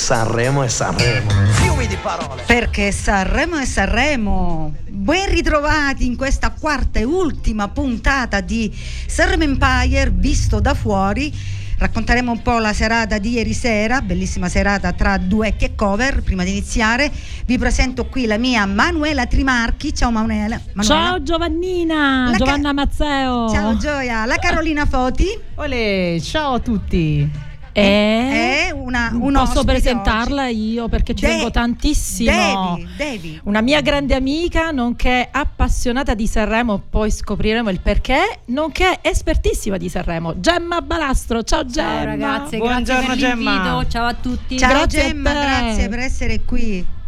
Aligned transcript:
Sanremo 0.00 0.62
è 0.62 0.68
Sanremo. 0.68 1.30
Fiumi 1.52 1.86
di 1.86 1.96
parole. 1.96 2.42
Perché 2.46 2.90
Sanremo 2.90 3.58
è 3.58 3.66
Sanremo. 3.66 4.74
Ben 4.88 5.28
ritrovati 5.28 6.06
in 6.06 6.16
questa 6.16 6.54
quarta 6.58 6.98
e 6.98 7.04
ultima 7.04 7.68
puntata 7.68 8.40
di 8.40 8.74
Sanremo 9.06 9.44
Empire 9.44 10.10
visto 10.10 10.58
da 10.58 10.72
fuori 10.72 11.58
racconteremo 11.76 12.32
un 12.32 12.42
po' 12.42 12.58
la 12.58 12.72
serata 12.72 13.18
di 13.18 13.32
ieri 13.32 13.52
sera, 13.52 14.00
bellissima 14.00 14.48
serata 14.48 14.92
tra 14.92 15.18
duetti 15.18 15.66
e 15.66 15.74
cover. 15.74 16.22
Prima 16.22 16.44
di 16.44 16.50
iniziare 16.50 17.12
vi 17.44 17.58
presento 17.58 18.06
qui 18.06 18.24
la 18.24 18.38
mia 18.38 18.64
Manuela 18.64 19.26
Trimarchi. 19.26 19.94
Ciao 19.94 20.10
Manuela. 20.10 20.58
Manuela. 20.72 21.04
Ciao 21.04 21.22
Giovannina, 21.22 22.30
la 22.30 22.36
Giovanna 22.38 22.68
Ca- 22.68 22.74
Mazzeo. 22.74 23.50
Ciao 23.50 23.76
Gioia, 23.76 24.24
la 24.24 24.36
Carolina 24.36 24.86
Foti. 24.86 25.26
Olè, 25.56 26.18
ciao 26.22 26.54
a 26.54 26.58
tutti. 26.58 27.48
È, 27.72 28.66
è 28.68 28.70
una, 28.72 29.10
un 29.12 29.32
Posso 29.32 29.64
presentarla 29.64 30.46
oggi. 30.46 30.72
io 30.72 30.88
perché 30.88 31.14
ci 31.14 31.24
De- 31.24 31.30
tengo 31.30 31.50
tantissimo. 31.50 32.76
Devi, 32.76 32.88
devi. 32.96 33.40
Una 33.44 33.60
mia 33.60 33.80
grande 33.80 34.14
amica, 34.14 34.70
nonché 34.70 35.28
appassionata 35.30 36.14
di 36.14 36.26
Sanremo, 36.26 36.82
poi 36.90 37.10
scopriremo 37.10 37.70
il 37.70 37.80
perché, 37.80 38.40
nonché 38.46 38.98
espertissima 39.02 39.76
di 39.76 39.88
Sanremo. 39.88 40.40
Gemma 40.40 40.80
Balastro. 40.80 41.42
Ciao 41.42 41.64
Gemma. 41.64 41.88
Ciao 41.98 42.04
ragazze, 42.04 42.56
Buongiorno, 42.58 43.02
grazie 43.06 43.06
per 43.06 43.16
Gemma. 43.36 43.52
l'invito. 43.52 43.88
Ciao 43.90 44.06
a 44.06 44.14
tutti. 44.14 44.58
Ciao 44.58 44.70
grazie 44.70 45.02
Gemma, 45.02 45.32
grazie 45.32 45.88
per 45.88 45.98
essere 46.00 46.40
qui. 46.44 46.98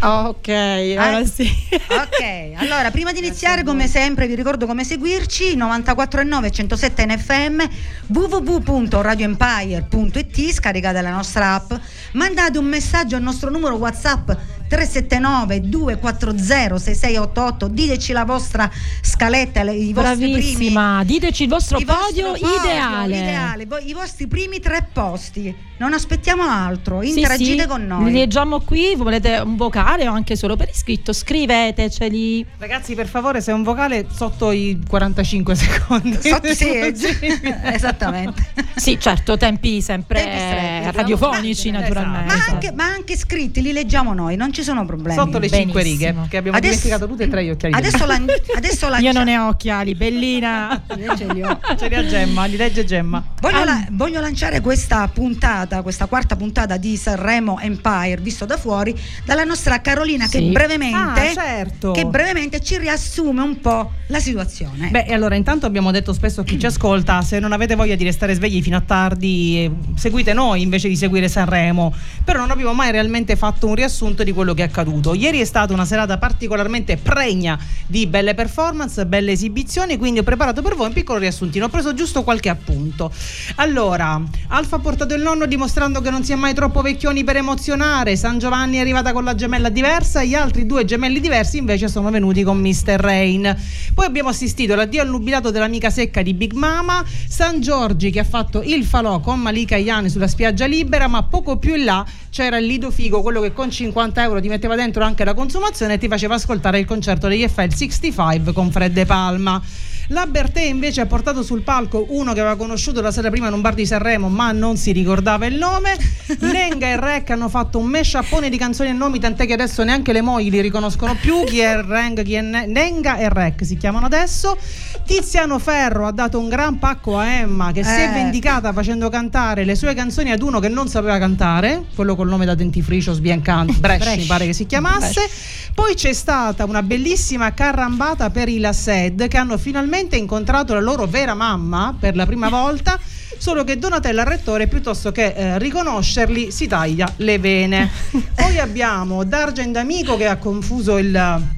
Ok, 0.00 0.48
allora 0.48 1.24
sì. 1.24 1.50
ok, 1.72 2.52
allora 2.54 2.92
prima 2.92 3.10
di 3.10 3.18
iniziare 3.18 3.64
come 3.64 3.88
sempre 3.88 4.28
vi 4.28 4.36
ricordo 4.36 4.64
come 4.64 4.84
seguirci 4.84 5.56
94.9 5.56 6.52
107 6.52 7.06
NFM 7.06 7.68
www.radioempire.it 8.06 10.52
scaricate 10.52 11.02
la 11.02 11.10
nostra 11.10 11.54
app 11.54 11.72
mandate 12.12 12.58
un 12.58 12.66
messaggio 12.66 13.16
al 13.16 13.22
nostro 13.22 13.50
numero 13.50 13.74
whatsapp 13.74 14.30
379 14.68 15.60
240 15.60 16.78
6688 16.78 17.68
diteci 17.68 18.12
la 18.12 18.24
vostra 18.24 18.70
scaletta 19.00 19.62
i 19.62 19.92
vostri 19.92 20.30
Bravissima, 20.30 20.98
primi, 20.98 21.12
diteci 21.12 21.42
il 21.44 21.48
vostro 21.48 21.78
podio, 21.78 22.32
podio 22.32 22.48
ideale. 22.56 23.18
ideale 23.18 23.66
i 23.84 23.92
vostri 23.92 24.26
primi 24.26 24.60
tre 24.60 24.88
posti 24.92 25.66
non 25.78 25.92
aspettiamo 25.92 26.42
altro, 26.42 27.02
interagite 27.02 27.52
sì, 27.52 27.60
sì. 27.60 27.66
con 27.66 27.86
noi. 27.86 28.10
Li 28.10 28.18
leggiamo 28.18 28.60
qui, 28.60 28.96
volete 28.96 29.38
un 29.38 29.54
vocale 29.54 30.08
o 30.08 30.12
anche 30.12 30.34
solo 30.34 30.56
per 30.56 30.68
iscritto, 30.68 31.12
scriveteceli. 31.12 32.44
Ragazzi, 32.58 32.96
per 32.96 33.06
favore, 33.06 33.40
se 33.40 33.52
è 33.52 33.54
un 33.54 33.62
vocale 33.62 34.06
sotto 34.12 34.50
i 34.50 34.80
45 34.88 35.54
secondi. 35.54 36.18
Sotto, 36.28 36.52
sì, 36.52 36.68
esattamente. 37.62 38.44
sì, 38.74 38.98
certo, 38.98 39.36
tempi 39.36 39.80
sempre 39.80 40.20
tempi 40.20 40.38
stretti, 40.38 40.96
radiofonici 40.96 41.68
esatto. 41.68 41.82
naturalmente. 41.82 42.34
Ma 42.34 42.44
anche, 42.48 42.72
ma 42.72 42.84
anche, 42.84 43.16
scritti 43.16 43.62
li 43.62 43.72
leggiamo 43.72 44.12
noi, 44.12 44.34
non 44.34 44.52
ci 44.52 44.57
sono 44.62 44.84
problemi. 44.84 45.14
Sotto 45.14 45.38
le 45.38 45.48
Benissimo. 45.48 45.72
5 45.72 45.82
righe, 45.82 46.14
che 46.28 46.36
abbiamo 46.36 46.56
adesso, 46.56 46.74
dimenticato 46.74 47.06
tutte 47.06 47.24
e 47.24 47.28
tre 47.28 47.44
gli 47.44 47.50
occhiali. 47.50 47.74
Adesso, 47.74 48.06
la, 48.06 48.20
adesso 48.56 48.86
Io 49.00 49.12
non 49.12 49.24
ne 49.24 49.38
ho 49.38 49.48
occhiali, 49.48 49.94
bellina. 49.94 50.82
ce 51.16 51.32
li 51.32 51.42
ho. 51.42 51.58
Ce 51.76 51.88
li 51.88 51.94
ha 51.94 52.06
Gemma, 52.06 52.44
li 52.44 52.56
legge 52.56 52.84
Gemma. 52.84 53.22
Voglio, 53.40 53.58
ah. 53.58 53.64
la, 53.64 53.86
voglio 53.90 54.20
lanciare 54.20 54.60
questa 54.60 55.08
puntata 55.08 55.82
questa 55.82 56.06
quarta 56.06 56.36
puntata 56.36 56.76
di 56.76 56.96
Sanremo 56.96 57.58
Empire, 57.60 58.18
visto 58.20 58.44
da 58.44 58.56
fuori, 58.56 58.94
dalla 59.24 59.44
nostra 59.44 59.80
Carolina 59.80 60.26
sì. 60.26 60.38
che, 60.38 60.50
brevemente, 60.50 61.30
ah, 61.30 61.32
certo. 61.32 61.92
che 61.92 62.04
brevemente 62.04 62.60
ci 62.60 62.76
riassume 62.76 63.40
un 63.42 63.58
po' 63.60 63.92
la 64.08 64.20
situazione. 64.20 64.90
Beh, 64.90 65.06
allora 65.06 65.34
intanto 65.34 65.66
abbiamo 65.66 65.90
detto 65.90 66.12
spesso 66.12 66.42
a 66.42 66.44
chi 66.44 66.58
ci 66.58 66.66
ascolta, 66.66 67.22
se 67.22 67.38
non 67.38 67.52
avete 67.52 67.74
voglia 67.74 67.94
di 67.94 68.04
restare 68.04 68.34
svegli 68.34 68.62
fino 68.62 68.76
a 68.76 68.82
tardi, 68.82 69.64
eh, 69.64 69.70
seguite 69.96 70.32
noi 70.32 70.62
invece 70.62 70.88
di 70.88 70.96
seguire 70.96 71.28
Sanremo, 71.28 71.94
però 72.24 72.40
non 72.40 72.50
abbiamo 72.50 72.74
mai 72.74 72.90
realmente 72.90 73.36
fatto 73.36 73.66
un 73.66 73.74
riassunto 73.74 74.24
di 74.24 74.32
quello 74.32 74.47
che 74.54 74.62
è 74.62 74.66
accaduto. 74.66 75.14
Ieri 75.14 75.40
è 75.40 75.44
stata 75.44 75.72
una 75.72 75.84
serata 75.84 76.18
particolarmente 76.18 76.96
pregna 76.96 77.58
di 77.86 78.06
belle 78.06 78.34
performance, 78.34 79.06
belle 79.06 79.32
esibizioni, 79.32 79.96
quindi 79.96 80.20
ho 80.20 80.22
preparato 80.22 80.62
per 80.62 80.74
voi 80.74 80.88
un 80.88 80.92
piccolo 80.92 81.18
riassuntino, 81.18 81.66
ho 81.66 81.68
preso 81.68 81.94
giusto 81.94 82.22
qualche 82.22 82.48
appunto. 82.48 83.10
Allora, 83.56 84.20
Alfa 84.48 84.76
ha 84.76 84.78
portato 84.78 85.14
il 85.14 85.22
nonno 85.22 85.46
dimostrando 85.46 86.00
che 86.00 86.10
non 86.10 86.24
si 86.24 86.32
è 86.32 86.36
mai 86.36 86.54
troppo 86.54 86.82
vecchioni 86.82 87.24
per 87.24 87.36
emozionare, 87.36 88.16
San 88.16 88.38
Giovanni 88.38 88.76
è 88.76 88.80
arrivata 88.80 89.12
con 89.12 89.24
la 89.24 89.34
gemella 89.34 89.68
diversa, 89.68 90.22
gli 90.24 90.34
altri 90.34 90.66
due 90.66 90.84
gemelli 90.84 91.20
diversi 91.20 91.58
invece 91.58 91.88
sono 91.88 92.10
venuti 92.10 92.42
con 92.42 92.58
Mr. 92.58 92.96
Rain. 92.96 93.56
Poi 93.94 94.06
abbiamo 94.06 94.28
assistito 94.28 94.74
all'addio 94.74 95.02
al 95.02 95.08
nubilato 95.08 95.50
dell'amica 95.50 95.90
secca 95.90 96.22
di 96.22 96.34
Big 96.34 96.52
Mama, 96.52 97.04
San 97.28 97.60
Giorgi 97.60 98.10
che 98.10 98.20
ha 98.20 98.24
fatto 98.24 98.62
il 98.62 98.84
falò 98.84 99.20
con 99.20 99.40
Malika 99.40 99.76
Iani 99.76 100.08
sulla 100.08 100.28
spiaggia 100.28 100.66
libera, 100.66 101.06
ma 101.08 101.22
poco 101.22 101.58
più 101.58 101.74
in 101.74 101.84
là 101.84 102.04
c'era 102.30 102.58
il 102.58 102.66
Lido 102.66 102.90
Figo, 102.90 103.22
quello 103.22 103.40
che 103.40 103.52
con 103.52 103.70
50 103.70 104.22
euro 104.22 104.37
ti 104.40 104.48
metteva 104.48 104.76
dentro 104.76 105.04
anche 105.04 105.24
la 105.24 105.34
consumazione 105.34 105.94
e 105.94 105.98
ti 105.98 106.08
faceva 106.08 106.34
ascoltare 106.34 106.78
il 106.78 106.84
concerto 106.86 107.28
degli 107.28 107.46
FL 107.46 107.68
65 107.70 108.52
con 108.52 108.70
Fred 108.70 108.92
De 108.92 109.06
Palma. 109.06 109.62
La 110.10 110.24
Bertè 110.24 110.62
invece 110.62 111.02
ha 111.02 111.06
portato 111.06 111.42
sul 111.42 111.60
palco 111.60 112.06
uno 112.08 112.32
che 112.32 112.40
aveva 112.40 112.56
conosciuto 112.56 113.02
la 113.02 113.10
sera 113.10 113.28
prima 113.28 113.48
in 113.48 113.52
un 113.52 113.60
bar 113.60 113.74
di 113.74 113.84
Sanremo 113.84 114.30
ma 114.30 114.52
non 114.52 114.78
si 114.78 114.92
ricordava 114.92 115.44
il 115.44 115.56
nome. 115.56 115.98
Nenga 116.40 116.86
e 116.86 116.98
Rec 116.98 117.28
hanno 117.30 117.50
fatto 117.50 117.78
un 117.78 117.86
meshappone 117.86 118.48
di 118.48 118.56
canzoni 118.56 118.88
e 118.88 118.94
nomi 118.94 119.18
tant'è 119.18 119.44
che 119.44 119.52
adesso 119.52 119.84
neanche 119.84 120.14
le 120.14 120.22
mogli 120.22 120.48
li 120.48 120.62
riconoscono 120.62 121.14
più. 121.20 121.44
Chi 121.44 121.58
è 121.58 121.82
Reng, 121.82 122.22
chi 122.22 122.34
è 122.34 122.40
Nenga 122.40 123.18
e 123.18 123.28
Rec 123.28 123.66
si 123.66 123.76
chiamano 123.76 124.06
adesso. 124.06 124.56
Tiziano 125.04 125.58
Ferro 125.58 126.06
ha 126.06 126.12
dato 126.12 126.38
un 126.38 126.48
gran 126.48 126.78
pacco 126.78 127.18
a 127.18 127.26
Emma 127.26 127.70
che 127.72 127.80
eh. 127.80 127.84
si 127.84 128.00
è 128.00 128.08
eh. 128.08 128.12
vendicata 128.12 128.72
facendo 128.72 129.10
cantare 129.10 129.64
le 129.64 129.74
sue 129.74 129.92
canzoni 129.92 130.30
ad 130.30 130.40
uno 130.40 130.58
che 130.58 130.68
non 130.68 130.88
sapeva 130.88 131.18
cantare, 131.18 131.84
quello 131.94 132.16
col 132.16 132.28
nome 132.28 132.46
da 132.46 132.54
dentifricio 132.54 133.12
sbiancante, 133.12 133.74
Bresci 133.80 134.16
mi 134.16 134.24
pare 134.24 134.46
che 134.46 134.54
si 134.54 134.64
chiamasse. 134.64 135.20
Bresci. 135.20 135.72
Poi 135.74 135.94
c'è 135.94 136.12
stata 136.12 136.64
una 136.64 136.82
bellissima 136.82 137.52
carrambata 137.52 138.30
per 138.30 138.48
i 138.48 138.58
Lassed 138.58 139.28
che 139.28 139.36
hanno 139.36 139.56
finalmente 139.58 139.97
incontrato 140.16 140.74
la 140.74 140.80
loro 140.80 141.06
vera 141.06 141.34
mamma 141.34 141.96
per 141.98 142.14
la 142.16 142.26
prima 142.26 142.48
volta 142.48 142.98
solo 143.38 143.64
che 143.64 143.78
Donatella 143.78 144.24
Rettore 144.24 144.66
piuttosto 144.66 145.12
che 145.12 145.32
eh, 145.34 145.58
riconoscerli 145.58 146.50
si 146.50 146.66
taglia 146.66 147.12
le 147.16 147.38
vene. 147.38 147.90
Poi 148.34 148.58
abbiamo 148.58 149.24
D'Argent 149.24 149.76
Amico 149.76 150.16
che 150.16 150.26
ha 150.26 150.36
confuso 150.36 150.98
il 150.98 151.56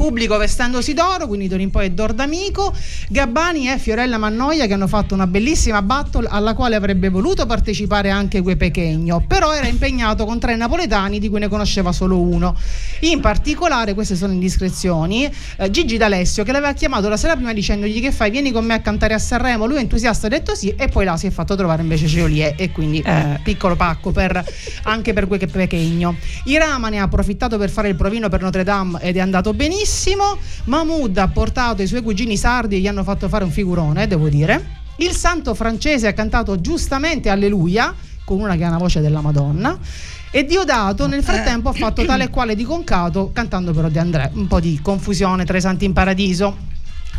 pubblico 0.00 0.38
vestendosi 0.38 0.94
d'oro, 0.94 1.26
quindi 1.26 1.46
d'ora 1.46 1.60
in 1.60 1.70
poi 1.70 1.84
è 1.84 1.90
d'or 1.90 2.14
d'amico. 2.14 2.72
Gabbani 3.10 3.70
e 3.70 3.78
Fiorella 3.78 4.16
Mannoia 4.16 4.66
che 4.66 4.72
hanno 4.72 4.86
fatto 4.86 5.12
una 5.12 5.26
bellissima 5.26 5.82
battle 5.82 6.26
alla 6.26 6.54
quale 6.54 6.74
avrebbe 6.74 7.10
voluto 7.10 7.44
partecipare 7.44 8.08
anche 8.08 8.40
Gue 8.40 8.56
Pechegno, 8.56 9.22
però 9.28 9.52
era 9.52 9.66
impegnato 9.66 10.24
con 10.24 10.38
tre 10.38 10.56
napoletani 10.56 11.18
di 11.18 11.28
cui 11.28 11.38
ne 11.38 11.48
conosceva 11.48 11.92
solo 11.92 12.18
uno. 12.18 12.56
In 13.00 13.20
particolare, 13.20 13.92
queste 13.92 14.16
sono 14.16 14.32
indiscrezioni, 14.32 15.30
eh, 15.58 15.70
Gigi 15.70 15.98
D'Alessio 15.98 16.44
che 16.44 16.52
l'aveva 16.52 16.72
chiamato 16.72 17.10
la 17.10 17.18
sera 17.18 17.34
prima 17.34 17.52
dicendogli 17.52 18.00
che 18.00 18.10
fai, 18.10 18.30
vieni 18.30 18.52
con 18.52 18.64
me 18.64 18.72
a 18.72 18.80
cantare 18.80 19.12
a 19.12 19.18
Sanremo, 19.18 19.66
lui 19.66 19.80
entusiasta 19.80 20.28
ha 20.28 20.30
detto 20.30 20.54
sì 20.54 20.74
e 20.78 20.88
poi 20.88 21.04
là 21.04 21.18
si 21.18 21.26
è 21.26 21.30
fatto 21.30 21.54
trovare 21.56 21.82
invece 21.82 22.06
Geolier 22.06 22.54
e 22.56 22.72
quindi 22.72 23.02
eh. 23.04 23.38
piccolo 23.42 23.76
pacco 23.76 24.12
per, 24.12 24.42
anche 24.84 25.12
per 25.12 25.26
Gue 25.26 25.36
Pechegno. 25.36 26.16
Irama 26.44 26.88
ne 26.88 27.00
ha 27.00 27.02
approfittato 27.02 27.58
per 27.58 27.68
fare 27.68 27.88
il 27.88 27.96
provino 27.96 28.30
per 28.30 28.40
Notre 28.40 28.64
Dame 28.64 28.98
ed 29.02 29.18
è 29.18 29.20
andato 29.20 29.52
benissimo 29.52 29.88
benissimo. 29.90 30.38
Mahmoud 30.64 31.16
ha 31.18 31.28
portato 31.28 31.82
i 31.82 31.86
suoi 31.88 32.02
cugini 32.02 32.36
sardi 32.36 32.76
e 32.76 32.78
gli 32.78 32.86
hanno 32.86 33.02
fatto 33.02 33.28
fare 33.28 33.42
un 33.42 33.50
figurone, 33.50 34.06
devo 34.06 34.28
dire. 34.28 34.78
Il 34.98 35.10
santo 35.12 35.54
francese 35.54 36.06
ha 36.06 36.12
cantato 36.12 36.60
giustamente 36.60 37.28
Alleluia, 37.28 37.92
con 38.24 38.38
una 38.38 38.54
che 38.54 38.64
ha 38.64 38.68
una 38.68 38.78
voce 38.78 39.00
della 39.00 39.20
Madonna. 39.20 39.76
E 40.30 40.44
Diodato 40.44 41.08
nel 41.08 41.24
frattempo 41.24 41.70
ha 41.70 41.72
fatto 41.72 42.04
tale 42.04 42.24
e 42.24 42.30
quale 42.30 42.54
di 42.54 42.62
concato 42.62 43.32
cantando 43.32 43.72
però 43.72 43.88
De 43.88 43.98
André. 43.98 44.30
Un 44.34 44.46
po' 44.46 44.60
di 44.60 44.78
confusione 44.80 45.44
tra 45.44 45.56
i 45.56 45.60
santi 45.60 45.86
in 45.86 45.92
paradiso. 45.92 46.56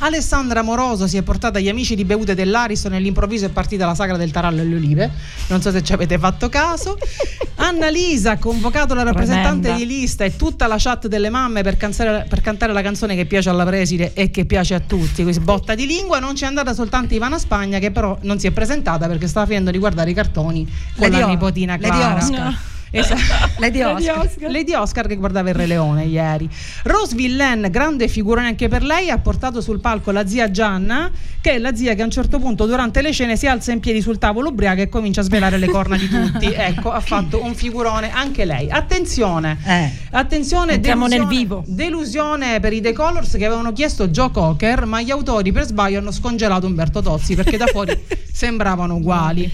Alessandra 0.03 0.63
Moroso 0.63 1.05
si 1.05 1.17
è 1.17 1.21
portata 1.21 1.59
gli 1.59 1.69
amici 1.69 1.93
di 1.93 2.05
bevute 2.05 2.33
dell'Ariston 2.33 2.93
nell'improvviso 2.93 3.45
è 3.45 3.49
partita 3.49 3.85
la 3.85 3.93
sagra 3.93 4.17
del 4.17 4.31
tarallo 4.31 4.61
e 4.61 4.65
le 4.65 4.75
olive. 4.75 5.11
Non 5.47 5.61
so 5.61 5.69
se 5.71 5.83
ci 5.83 5.93
avete 5.93 6.17
fatto 6.17 6.49
caso. 6.49 6.97
Anna 7.55 7.87
Lisa 7.89 8.31
ha 8.31 8.37
convocato 8.39 8.95
la 8.95 9.03
rappresentante 9.03 9.67
Tremenda. 9.67 9.85
di 9.85 9.99
lista 9.99 10.23
e 10.23 10.35
tutta 10.35 10.65
la 10.65 10.77
chat 10.79 11.07
delle 11.07 11.29
mamme 11.29 11.61
per, 11.61 11.77
cansare, 11.77 12.25
per, 12.27 12.41
cantare 12.41 12.73
la 12.73 12.81
canzone 12.81 13.15
che 13.15 13.25
piace 13.25 13.49
alla 13.49 13.63
preside 13.63 14.13
e 14.13 14.31
che 14.31 14.45
piace 14.45 14.73
a 14.73 14.79
tutti. 14.79 15.21
Quindi 15.21 15.39
botta 15.39 15.75
di 15.75 15.85
lingua. 15.85 16.17
Non 16.17 16.33
c'è 16.33 16.47
andata 16.47 16.73
soltanto 16.73 17.13
Ivana 17.13 17.37
Spagna 17.37 17.77
che 17.77 17.91
però 17.91 18.17
non 18.21 18.39
si 18.39 18.47
è 18.47 18.51
presentata 18.51 19.07
perché 19.07 19.27
stava 19.27 19.45
finendo 19.45 19.69
di 19.69 19.77
guardare 19.77 20.09
i 20.09 20.13
cartoni 20.15 20.67
con 20.95 21.09
le 21.09 21.19
la 21.19 21.27
nipotina 21.27 21.77
Clara. 21.77 22.69
Esatto. 22.91 23.21
Lady 23.59 23.81
Oscar. 23.81 24.29
Lady 24.51 24.73
Oscar 24.73 25.07
che 25.07 25.15
guardava 25.15 25.49
il 25.49 25.55
Re 25.55 25.65
Leone 25.65 26.05
ieri. 26.05 26.49
Rose 26.83 27.15
Villain, 27.15 27.67
grande 27.71 28.07
figura 28.07 28.41
anche 28.43 28.67
per 28.67 28.83
lei, 28.83 29.09
ha 29.09 29.17
portato 29.17 29.61
sul 29.61 29.79
palco 29.79 30.11
la 30.11 30.27
zia 30.27 30.51
Gianna, 30.51 31.09
che 31.39 31.51
è 31.53 31.57
la 31.57 31.73
zia 31.73 31.93
che 31.95 32.01
a 32.01 32.05
un 32.05 32.11
certo 32.11 32.37
punto 32.39 32.65
durante 32.65 33.01
le 33.01 33.11
scene 33.11 33.37
si 33.37 33.47
alza 33.47 33.71
in 33.71 33.79
piedi 33.79 34.01
sul 34.01 34.17
tavolo 34.17 34.49
ubriaca 34.49 34.81
e 34.81 34.89
comincia 34.89 35.21
a 35.21 35.23
svelare 35.23 35.57
le 35.57 35.67
corna 35.67 35.95
di 35.97 36.07
tutti. 36.07 36.49
Ecco, 36.61 36.91
ha 36.91 36.99
fatto 36.99 37.43
un 37.43 37.55
figurone 37.55 38.11
anche 38.11 38.45
lei. 38.45 38.69
Attenzione, 38.69 39.57
Eh. 39.65 39.91
attenzione, 40.11 40.73
Entriamo 40.73 41.07
nel 41.07 41.19
delusione- 41.19 41.37
vivo. 41.43 41.63
Delusione 41.65 42.59
per 42.59 42.73
i 42.73 42.81
The 42.81 42.93
Colors 42.93 43.31
che 43.37 43.45
avevano 43.45 43.71
chiesto 43.73 44.09
Joe 44.09 44.31
Cocker, 44.31 44.85
ma 44.85 45.01
gli 45.01 45.11
autori 45.11 45.51
per 45.51 45.65
sbaglio 45.65 45.99
hanno 45.99 46.11
scongelato 46.11 46.67
Umberto 46.67 47.01
Tozzi 47.01 47.35
perché 47.35 47.57
da 47.57 47.65
fuori 47.67 47.97
sembravano 48.31 48.95
uguali. 48.95 49.49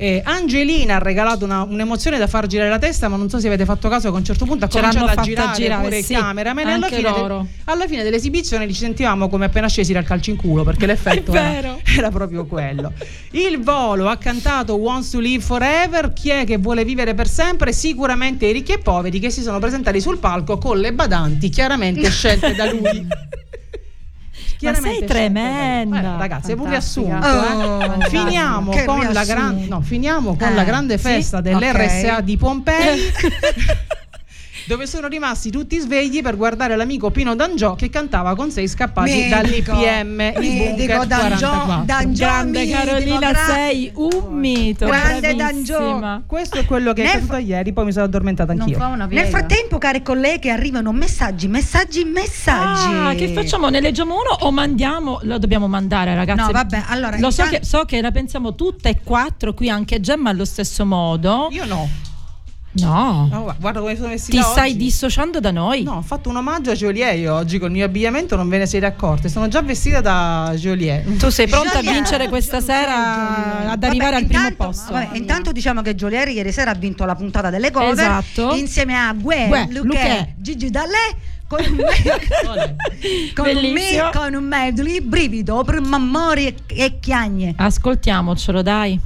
Eh, 0.00 0.20
Angelina 0.24 0.94
ha 0.94 0.98
regalato 0.98 1.44
una- 1.44 1.62
un'emozione 1.62 2.18
da 2.18 2.28
far 2.28 2.46
girare 2.46 2.68
la 2.70 2.78
testa, 2.78 3.08
ma 3.08 3.16
non 3.16 3.28
so 3.28 3.40
se 3.40 3.48
avete 3.48 3.64
fatto 3.64 3.88
caso 3.88 4.08
che 4.10 4.14
a 4.14 4.18
un 4.18 4.24
certo 4.24 4.44
punto 4.44 4.64
ha 4.66 4.68
cominciato 4.68 5.04
a 5.20 5.22
girare, 5.24 5.56
girare, 5.56 5.82
pure 5.82 6.02
sì, 6.02 6.12
il 6.12 6.18
cameraman 6.20 6.68
e 6.68 6.72
alla 6.72 6.86
fine, 6.86 7.02
de- 7.12 7.44
alla 7.64 7.86
fine 7.88 8.02
dell'esibizione 8.04 8.64
li 8.64 8.74
sentivamo 8.74 9.28
come 9.28 9.46
appena 9.46 9.66
scesi 9.68 9.92
dal 9.92 10.04
calcio 10.04 10.30
in 10.30 10.36
culo 10.36 10.62
perché 10.62 10.86
l'effetto 10.86 11.32
era, 11.32 11.76
era 11.96 12.10
proprio 12.10 12.46
quello. 12.46 12.92
Il 13.32 13.60
volo 13.60 14.08
ha 14.08 14.16
cantato 14.18 14.76
Wants 14.76 15.10
to 15.10 15.18
Live 15.18 15.42
Forever, 15.42 16.12
chi 16.12 16.30
è 16.30 16.44
che 16.44 16.58
vuole 16.58 16.84
vivere 16.84 17.14
per 17.14 17.28
sempre? 17.28 17.72
Sicuramente 17.72 18.46
i 18.46 18.52
ricchi 18.52 18.72
e 18.72 18.78
poveri 18.78 19.18
che 19.18 19.30
si 19.30 19.42
sono 19.42 19.58
presentati 19.58 20.00
sul 20.00 20.18
palco 20.18 20.58
con 20.58 20.78
le 20.78 20.92
badanti 20.92 21.48
chiaramente 21.48 22.08
scelte 22.10 22.54
da 22.54 22.70
lui. 22.70 23.06
Ma 24.60 24.74
sei 24.74 25.04
tremenda. 25.04 25.98
Eh, 26.00 26.18
ragazzi, 26.18 26.52
è 26.52 26.54
un 26.54 26.68
riassunto. 26.68 27.26
eh. 27.26 27.30
Oh, 27.30 28.00
Finiamo 28.08 28.70
che 28.72 28.84
con, 28.84 28.98
la, 29.00 29.10
riassunto. 29.10 29.32
gran- 29.34 29.66
no, 29.68 29.80
finiamo 29.80 30.36
con 30.36 30.48
Eh, 30.48 30.54
la 30.54 30.64
grande 30.64 30.96
sì? 30.98 31.04
festa 31.04 31.40
dell'RSA 31.40 32.16
Ok. 32.16 32.20
di 32.22 32.36
Pompei. 32.36 33.00
Dove 34.68 34.86
sono 34.86 35.08
rimasti 35.08 35.50
tutti 35.50 35.78
svegli 35.78 36.20
per 36.20 36.36
guardare 36.36 36.76
l'amico 36.76 37.10
Pino 37.10 37.34
D'Angiò 37.34 37.74
che 37.74 37.88
cantava 37.88 38.34
con 38.34 38.50
sei 38.50 38.68
scappati 38.68 39.10
Medico, 39.30 39.72
dall'IPM 39.72 40.20
in 40.42 40.58
bunker 40.58 41.06
D'Angiò, 41.06 41.48
44. 41.48 41.84
D'Angiò, 41.86 42.26
Grande 42.26 42.58
medico, 42.58 42.78
Carolina, 42.78 43.18
gra- 43.30 43.44
sei 43.46 43.90
un 43.94 44.26
mito. 44.38 44.84
Grande. 44.84 45.34
D'Angiò. 45.34 46.20
Questo 46.26 46.58
è 46.58 46.66
quello 46.66 46.92
che 46.92 47.00
è 47.00 47.04
Nel 47.06 47.14
accaduto 47.14 47.36
ieri, 47.38 47.72
poi 47.72 47.86
mi 47.86 47.92
sono 47.92 48.04
addormentata 48.04 48.52
anch'io. 48.52 49.06
Nel 49.08 49.28
frattempo, 49.28 49.78
care 49.78 50.02
colleghe, 50.02 50.50
arrivano 50.50 50.92
messaggi, 50.92 51.48
messaggi, 51.48 52.04
messaggi. 52.04 52.94
Ah, 52.94 53.14
che 53.14 53.32
facciamo? 53.32 53.70
Ne 53.70 53.80
leggiamo 53.80 54.16
uno 54.16 54.36
o 54.40 54.50
mandiamo? 54.50 55.20
Lo 55.22 55.38
dobbiamo 55.38 55.66
mandare, 55.66 56.14
ragazzi. 56.14 56.40
No, 56.42 56.50
vabbè, 56.52 56.82
allora, 56.88 57.18
Lo 57.18 57.30
so 57.30 57.40
intanto- 57.40 57.60
che, 57.60 57.64
so 57.64 57.84
che 57.86 58.02
la 58.02 58.10
pensiamo 58.10 58.54
tutte 58.54 58.90
e 58.90 59.00
quattro, 59.02 59.54
qui 59.54 59.70
anche 59.70 59.98
Gemma 60.00 60.28
allo 60.28 60.44
stesso 60.44 60.84
modo. 60.84 61.48
Io 61.52 61.64
no. 61.64 61.88
No. 62.84 63.28
Oh, 63.32 63.54
guarda 63.58 63.80
come 63.80 63.96
sono 63.96 64.08
vestita 64.08 64.36
Ti 64.42 64.42
stai 64.50 64.68
oggi. 64.70 64.78
dissociando 64.78 65.40
da 65.40 65.50
noi? 65.50 65.82
No, 65.82 65.96
ho 65.96 66.02
fatto 66.02 66.28
un 66.28 66.36
omaggio 66.36 66.70
a 66.70 66.74
Joliet 66.74 67.16
io 67.18 67.34
oggi 67.34 67.58
col 67.58 67.70
mio 67.70 67.84
abbigliamento, 67.84 68.36
non 68.36 68.48
ve 68.48 68.58
ne 68.58 68.66
siete 68.66 68.86
accorti. 68.86 69.28
Sono 69.28 69.48
già 69.48 69.62
vestita 69.62 70.00
da 70.00 70.52
Joliet. 70.56 71.16
Tu 71.16 71.28
sei 71.30 71.46
pronta 71.48 71.74
Joliet. 71.80 71.88
a 71.88 71.92
vincere 71.92 72.28
questa 72.28 72.60
sera 72.60 73.70
ad 73.70 73.82
arrivare 73.84 74.20
Vabbè, 74.20 74.34
al 74.34 74.54
primo 74.54 74.66
posto? 74.66 74.92
vabbè, 74.92 75.16
intanto 75.16 75.52
diciamo 75.52 75.82
che 75.82 75.94
Giolieri 75.94 76.32
ieri 76.32 76.52
sera 76.52 76.70
ha 76.70 76.74
vinto 76.74 77.04
la 77.04 77.14
puntata 77.14 77.50
delle 77.50 77.70
cover 77.70 77.90
Esatto. 77.92 78.54
insieme 78.56 78.94
a 78.96 79.12
Gue, 79.12 79.46
Gue, 79.48 79.66
Luque, 79.70 79.82
Luque. 79.82 80.34
Gigi 80.38 80.70
D'Alè 80.70 81.16
con 81.48 81.60
un, 81.66 81.76
me- 81.76 81.86
con, 83.34 83.46
un 83.56 83.72
me- 83.72 84.10
con 84.12 84.34
un 84.34 84.44
medley 84.44 85.00
brivido 85.00 85.64
per 85.64 85.80
mammori 85.80 86.46
e, 86.46 86.54
e 86.66 86.98
chiagne. 87.00 87.54
Ascoltiamocelo, 87.56 88.60
dai. 88.62 89.00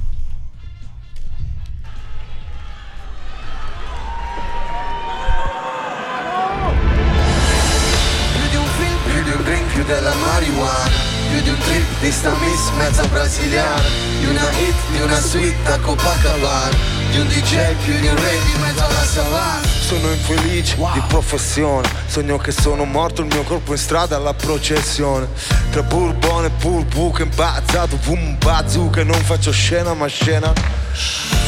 Mezza 13.33 13.41
brasiliana 13.41 13.81
Di 14.19 14.25
una 14.25 14.49
hit, 14.51 14.75
di 14.91 15.01
una 15.01 15.19
suite 15.19 15.71
a 15.71 15.79
Copacabana 15.79 16.75
Di 17.11 17.19
un 17.19 17.27
DJ, 17.27 17.75
più 17.83 17.99
di 17.99 18.07
un 18.07 18.15
rave 18.15 18.51
in 18.53 18.61
mezzo 18.61 18.83
alla 18.83 19.03
savana 19.03 19.67
Sono 19.67 20.11
infelice 20.11 20.75
di 20.75 21.01
professione 21.07 21.87
Sogno 22.07 22.37
che 22.37 22.51
sono 22.51 22.85
morto, 22.85 23.21
il 23.21 23.27
mio 23.27 23.43
corpo 23.43 23.71
in 23.71 23.77
strada 23.77 24.17
alla 24.17 24.33
processione. 24.33 25.27
Tra 25.71 25.81
bourbon 25.81 26.45
e 26.45 26.49
purbu 26.51 27.11
che 27.11 27.23
impazzato 27.23 27.97
Boom 28.05 28.37
bazooka 28.37 29.03
non 29.03 29.21
faccio 29.23 29.51
scena 29.51 29.93
ma 29.93 30.07
scena 30.07 30.53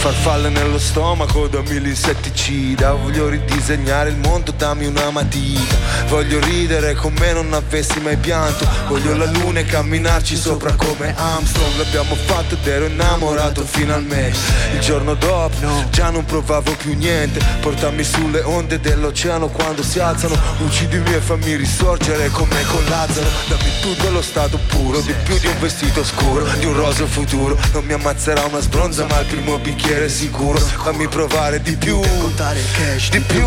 Farfalle 0.06 0.50
nello 0.50 0.78
stomaco, 0.78 1.48
dammi 1.48 1.80
l'insetticida 1.80 2.94
Voglio 2.94 3.28
ridisegnare 3.28 4.12
il 4.12 4.18
mondo, 4.18 4.52
dammi 4.52 4.86
una 4.86 5.10
matita. 5.10 5.76
Voglio 6.10 6.40
ridere 6.42 6.94
con 6.94 7.12
me, 7.18 7.34
non 7.34 7.52
avessi 7.54 8.00
mai 8.02 8.16
pianto. 8.16 8.68
Voglio 8.88 9.16
la 9.16 9.26
luna 9.26 9.62
e 9.62 9.66
camminarci 9.66 10.36
sopra 10.36 10.76
come 10.76 11.16
Armstrong. 11.18 11.78
L'abbiamo 11.78 12.14
fatto 12.14 12.54
ed 12.54 12.68
ero 12.68 12.86
innamorato 12.86 13.66
finalmente. 13.66 14.38
Il 14.74 14.80
giorno 14.80 15.16
dopo 15.16 15.56
già 15.90 16.12
non 16.12 16.24
provavo 16.24 16.76
più 16.76 16.96
niente. 16.96 17.44
Portarmi 17.62 18.04
sulle 18.04 18.42
onde 18.42 18.80
dell'oceano 18.80 19.48
quando 19.48 19.82
si 19.82 19.98
alzano. 19.98 20.40
Uccidimi 20.60 21.16
e 21.16 21.20
fammi 21.20 21.56
risorgere 21.56 22.30
come 22.30 22.64
con 22.68 22.86
Lazzaro. 22.88 23.28
Dammi 23.48 23.72
tutto 23.82 24.12
lo 24.12 24.22
stato 24.22 24.60
puro 24.68 25.00
Di 25.00 25.14
più 25.24 25.38
di 25.38 25.48
un 25.48 25.60
vestito 25.60 26.04
scuro 26.04 26.46
Di 26.60 26.66
un 26.66 26.76
roseo 26.76 27.08
futuro. 27.08 27.58
Non 27.74 27.84
mi 27.86 27.94
ammazzerà 27.94 28.44
una 28.46 28.60
sbronza 28.60 29.06
ma 29.08 29.20
il 29.20 29.26
primo 29.26 29.58
bicchiere 29.58 29.95
sicuro 30.10 30.60
Fammi 30.60 31.08
provare 31.08 31.62
di 31.62 31.76
più. 31.78 32.00
Contare 32.20 32.60
cash, 32.74 33.10
Di 33.10 33.20
più 33.22 33.46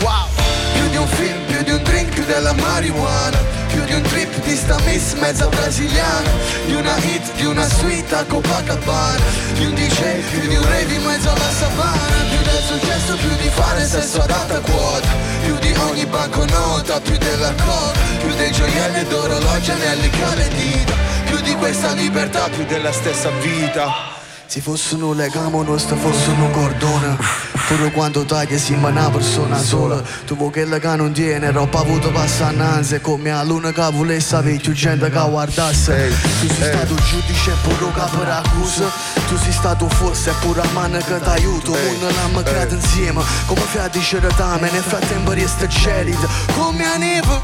Wow. 0.00 0.26
Più 0.74 0.88
di 0.90 0.96
un 0.96 1.06
film, 1.06 1.44
più 1.46 1.62
di 1.62 1.70
un 1.70 1.82
drink, 1.82 2.12
più 2.12 2.24
della 2.24 2.52
marijuana. 2.52 3.38
Più 3.68 3.82
di 3.84 3.94
un 3.94 4.02
trip 4.02 4.30
di 4.44 4.54
sta 4.56 4.76
miss 4.84 5.14
mezza 5.14 5.46
brasiliana. 5.46 6.30
Di 6.66 6.74
una 6.74 6.96
hit, 6.98 7.34
di 7.36 7.46
una 7.46 7.66
suite 7.68 8.14
a 8.14 8.24
Copacabana. 8.24 9.24
Di 9.54 9.64
un 9.64 9.74
DJ, 9.74 10.20
più 10.30 10.48
di 10.48 10.56
un 10.56 10.64
rave 10.64 10.92
in 10.92 11.02
mezzo 11.02 11.30
alla 11.30 11.50
savana. 11.50 12.16
Più 12.28 12.42
del 12.42 12.62
successo, 12.66 13.16
più 13.16 13.36
di 13.40 13.48
fare 13.48 13.84
sesso 13.84 14.20
ad 14.20 14.30
alta 14.30 14.60
quota. 14.60 15.08
Più 15.44 15.56
di 15.58 15.72
ogni 15.88 16.06
banconota, 16.06 17.00
più 17.00 17.16
della 17.16 17.52
coda. 17.54 17.98
Più 18.18 18.34
dei 18.34 18.52
gioielli 18.52 18.98
ed 18.98 19.12
orologi, 19.12 19.70
anelli 19.70 20.10
le 20.34 20.48
dita 20.48 20.94
Più 21.24 21.40
di 21.40 21.54
questa 21.54 21.92
libertà, 21.92 22.48
più 22.48 22.64
della 22.66 22.92
stessa 22.92 23.30
vita 23.40 24.17
se 24.48 24.62
fosse 24.62 24.94
un 24.94 25.14
legame 25.14 25.62
nostro 25.62 25.94
fosse 25.96 26.30
un 26.30 26.50
cordone. 26.52 27.18
Pure 27.66 27.92
quando 27.92 28.24
taglia 28.24 28.56
siamo 28.56 28.88
una 28.88 29.10
persona 29.10 29.58
sola. 29.58 30.02
Tu 30.24 30.34
vuoi 30.34 30.50
che 30.50 30.66
che 30.66 30.96
non 30.96 31.12
tiene 31.12 31.50
roba 31.50 31.80
avuto 31.80 32.10
passa 32.10 32.50
innanzi. 32.50 32.98
Come 33.02 33.30
a 33.30 33.42
luna 33.42 33.72
che 33.72 33.86
volesse 33.92 34.36
avere 34.36 34.56
più 34.56 34.72
gente 34.72 35.10
che 35.10 35.28
guardasse. 35.28 36.14
Tu 36.40 36.48
sei 36.48 36.72
stato 36.72 36.94
giudice 36.94 37.50
e 37.50 37.54
pure 37.62 37.92
capo 37.92 38.22
accusa 38.22 38.90
Tu 39.26 39.36
sei 39.36 39.52
stato 39.52 39.86
forse 39.88 40.32
pure 40.40 40.62
a 40.62 40.68
mano 40.72 40.96
che 40.98 41.20
ti 41.20 41.28
aiuto 41.28 41.72
Non 41.72 42.00
l'abbiamo 42.00 42.40
creato 42.40 42.74
insieme. 42.74 43.22
Come 43.44 43.60
fratici 43.60 44.18
retame 44.18 44.70
Nel 44.70 44.82
frattempo 44.82 45.32
resta 45.32 45.66
gelida. 45.66 46.26
Come 46.56 46.84
a 46.86 46.96
neve 46.96 47.40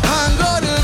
Ancora 0.00 0.75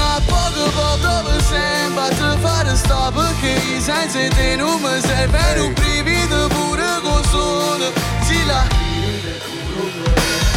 Ti 1.94 2.38
fare 2.40 2.74
stop 2.74 3.14
perché 3.14 3.50
i 3.76 3.80
sensi 3.80 4.26
te 4.34 4.56
non 4.56 4.80
mi 4.80 4.98
servono 5.02 5.66
Un 5.66 5.72
brivido 5.74 6.48
pure 6.48 7.00
con 7.02 7.22
sole 7.24 7.92
Si 8.22 8.46
la 8.46 8.66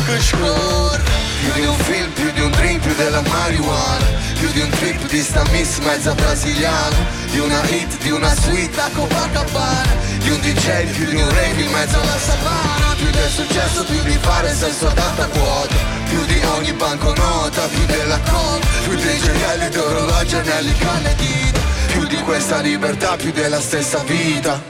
che 0.06 0.22
scorre 0.22 1.04
Più 1.42 1.52
di 1.54 1.68
un 1.68 1.76
film, 1.76 2.10
più 2.12 2.32
di 2.32 2.40
un 2.40 2.52
drink, 2.52 2.80
più 2.80 2.96
della 2.96 3.22
marijuana. 3.22 4.06
Più 4.40 4.50
di 4.54 4.62
un 4.62 4.70
trip 4.70 5.08
di 5.10 5.22
sta 5.22 5.44
miss 5.52 5.80
mezza 5.80 6.14
brasiliana 6.14 6.96
Di 7.30 7.40
una 7.40 7.62
hit, 7.64 8.02
di 8.02 8.12
una 8.12 8.34
suite 8.34 8.80
a 8.80 8.90
Copacabana. 8.94 9.94
Di 10.20 10.30
un 10.30 10.40
DJ, 10.40 10.86
più 10.92 11.06
di 11.06 11.16
un 11.16 11.30
rave 11.30 11.62
in 11.62 11.72
mezzo 11.72 12.00
alla 12.00 12.18
savana 12.18 12.96
Più 12.96 13.10
del 13.10 13.30
successo, 13.30 13.84
più 13.84 14.02
di 14.04 14.18
fare 14.22 14.54
sesso 14.54 14.88
ad 14.88 14.98
alta 14.98 15.28
quota 15.28 15.95
Più 16.10 16.26
di 16.26 16.42
ogni 16.58 16.74
banconota, 16.74 17.68
più 17.68 17.86
della 17.86 18.20
coda 18.20 18.66
Più 18.84 18.96
dei 18.96 19.20
gioielli 19.20 19.70
d'orologi, 19.70 20.36
anelli 20.36 20.74
con 20.80 21.02
le 21.02 21.16
dita 21.16 21.60
Più 21.88 22.06
di 22.08 22.18
questa 22.24 22.60
libertà, 22.60 23.16
più 23.16 23.32
della 23.32 23.60
stessa 23.60 24.00
vita. 24.00 24.62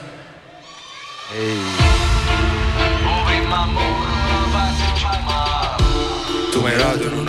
Tu 6.52 6.60
mi 6.60 6.70
hai 6.70 6.76
dato 6.76 7.08
un 7.12 7.28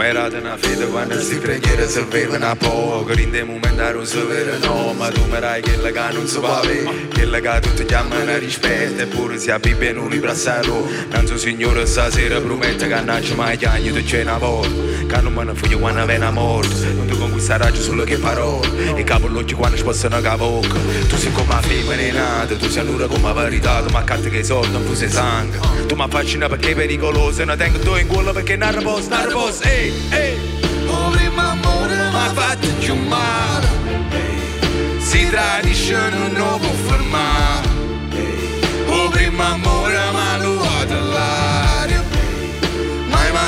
hai 0.00 0.12
dato 0.12 0.36
una 0.36 0.56
fede 0.56 0.86
quando 0.86 1.20
si 1.20 1.36
preghiera 1.38 1.86
si 1.86 1.98
avevano 1.98 2.46
a 2.46 2.56
poco. 2.56 3.12
In 3.12 3.30
dei 3.30 3.44
momenti 3.44 3.80
non 3.92 4.06
si 4.06 4.18
vede 4.18 4.58
no, 4.58 4.94
ma 4.94 5.10
mi 5.10 5.38
dai 5.38 5.60
quella 5.62 5.90
che 5.90 6.14
non 6.14 6.26
si 6.26 6.38
può 6.38 6.56
avere 6.56 7.08
Quella 7.12 7.40
che 7.40 7.60
tutti 7.60 7.84
chiamano 7.84 8.38
rispetto. 8.38 9.02
Eppure 9.02 9.38
si 9.38 9.50
apre 9.50 9.74
bene 9.74 9.98
un 9.98 10.08
ribrazzalo 10.08 10.88
Non 11.10 11.26
so 11.26 11.36
signore 11.36 11.86
stasera 11.86 12.40
promette 12.40 12.86
che 12.88 13.22
ci 13.22 13.34
mai 13.34 13.56
chiagni 13.56 13.90
tu 13.90 14.02
c'è 14.02 14.22
una 14.22 14.38
volta 14.38 14.70
Che 15.06 15.20
non 15.20 15.32
me 15.32 15.44
ne 15.44 15.54
fuggo 15.54 15.78
quando 15.78 16.06
viene 16.06 16.30
morto. 16.30 16.74
Non 16.94 17.06
ti 17.06 17.16
conquisterai 17.16 17.76
solo 17.76 18.04
che 18.04 18.16
parole. 18.16 18.96
E 18.96 19.04
capo 19.04 19.26
l'occhio 19.28 19.56
quando 19.56 19.76
si 19.76 19.82
possono 19.82 20.20
cavocca 20.20 20.78
Tu 21.08 21.16
sei 21.16 21.32
come 21.32 21.52
a 21.52 21.60
fame 21.60 21.80
avvelenato 21.80 22.56
Tu 22.56 22.68
sei 22.68 22.84
l'ora 22.84 23.06
come 23.06 23.32
verità. 23.32 23.82
Tu 23.82 23.90
mi 23.90 23.96
accatti 23.96 24.30
che 24.30 24.38
i 24.38 24.44
soldi 24.44 24.72
non 24.72 24.94
sei 24.94 25.10
sangue. 25.10 25.58
Tu 25.86 25.94
mi 25.94 26.02
affascina 26.02 26.48
perché 26.48 26.70
è 26.70 26.74
pericoloso. 26.74 27.42
E 27.42 27.44
non 27.44 27.56
tengo 27.56 27.78
tu 27.78 27.96
in 27.96 28.06
culo 28.06 28.32
perché 28.32 28.56
non 28.56 28.76
riposo, 28.76 29.08
non 29.08 29.26
riposo 29.26 29.62
Ehi, 29.62 29.89
Oh 30.86 31.10
primo 31.10 31.40
amore 31.40 31.94
mi 31.94 32.16
ha 32.16 32.32
fatto 32.32 32.68
più 32.78 32.94
male. 32.94 33.68
Si 34.98 35.28
tradisce 35.28 35.96
non 36.10 36.32
lo 36.34 36.58
può 36.58 36.70
fermare 36.70 37.69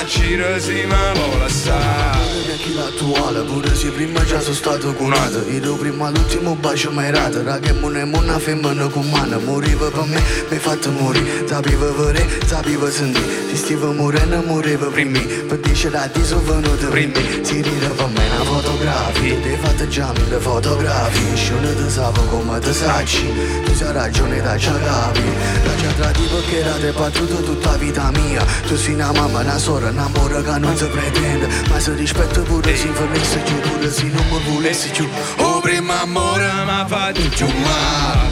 Ma 0.03 0.09
si 0.09 0.35
mi 0.35 0.87
vuole 1.15 1.45
assare 1.45 2.57
chi 2.63 2.75
l'attuale 2.75 3.43
pure 3.43 3.75
se 3.75 3.91
prima 3.91 4.25
già 4.25 4.41
sono 4.41 4.55
stato 4.55 4.93
cunato 4.95 5.45
Io 5.49 5.77
prima 5.77 6.11
l'ultimo 6.11 6.55
bacio 6.55 6.91
mai 6.91 7.11
rato. 7.11 7.43
Raga 7.43 7.73
non 7.73 7.97
è 7.97 8.03
una 8.03 8.39
femmina 8.39 8.89
con 8.89 9.09
mano 9.11 9.39
Moriva 9.39 9.91
per 9.91 10.05
me, 10.05 10.21
mi 10.49 10.59
fatto 10.59 10.91
morire. 10.91 11.47
Sapevo 11.47 11.95
vedere, 11.95 12.29
sapevo 12.47 12.91
sentire 12.91 13.49
Si 13.51 13.57
stiva 13.57 13.93
morendo, 13.93 14.43
moriva 14.43 14.87
prima 14.87 15.21
Per 15.21 15.59
dice 15.59 15.89
a 15.89 16.09
ti 16.09 16.25
sono 16.25 16.43
venuto 16.43 16.89
prima 16.89 17.19
Si 17.43 17.61
ride 17.61 17.89
per 17.89 18.09
me 18.09 18.27
una 18.27 18.45
fotografia. 18.45 19.37
Ti 19.41 19.57
fatto 19.61 19.89
già 19.89 20.13
mille 20.13 20.39
fotografie 20.39 21.37
Scione 21.37 21.75
ti 21.75 21.91
sapo 21.91 22.23
come 22.23 22.59
ti 22.61 22.73
sacci. 22.73 23.33
Tu 23.65 23.75
sai 23.75 23.93
ragione 23.93 24.41
da 24.41 24.57
già 24.57 24.79
capi. 24.79 25.21
Da 25.65 25.75
già 25.77 25.93
trati 25.93 26.23
perché 26.23 26.61
era 26.61 26.73
te 26.73 26.93
battuto 26.93 27.43
tutta 27.43 27.71
la 27.71 27.77
vita 27.77 28.11
mia. 28.11 28.45
Tu 28.67 28.77
sei 28.77 28.95
una 28.95 29.13
mamma, 29.13 29.41
una 29.41 29.59
sorella, 29.59 30.02
un 30.02 30.02
amore 30.03 30.43
che 30.43 30.59
non 30.59 30.77
si 30.77 30.85
pretende. 30.87 31.49
Ma 31.69 31.81
se 31.81 31.95
rispetto 31.95 32.43
pure 32.43 32.77
se 32.77 32.89
volessi 32.89 33.43
giù 33.45 33.61
Pure 33.61 33.91
se 33.91 34.05
non 34.05 34.25
mi 34.31 34.53
volessi 34.53 34.93
giù. 34.93 35.09
Oh 35.39 35.61
primo 35.61 35.93
amore 35.93 36.51
mi 36.65 36.85
fatto 36.87 37.29
giù 37.29 37.47
male 37.47 38.31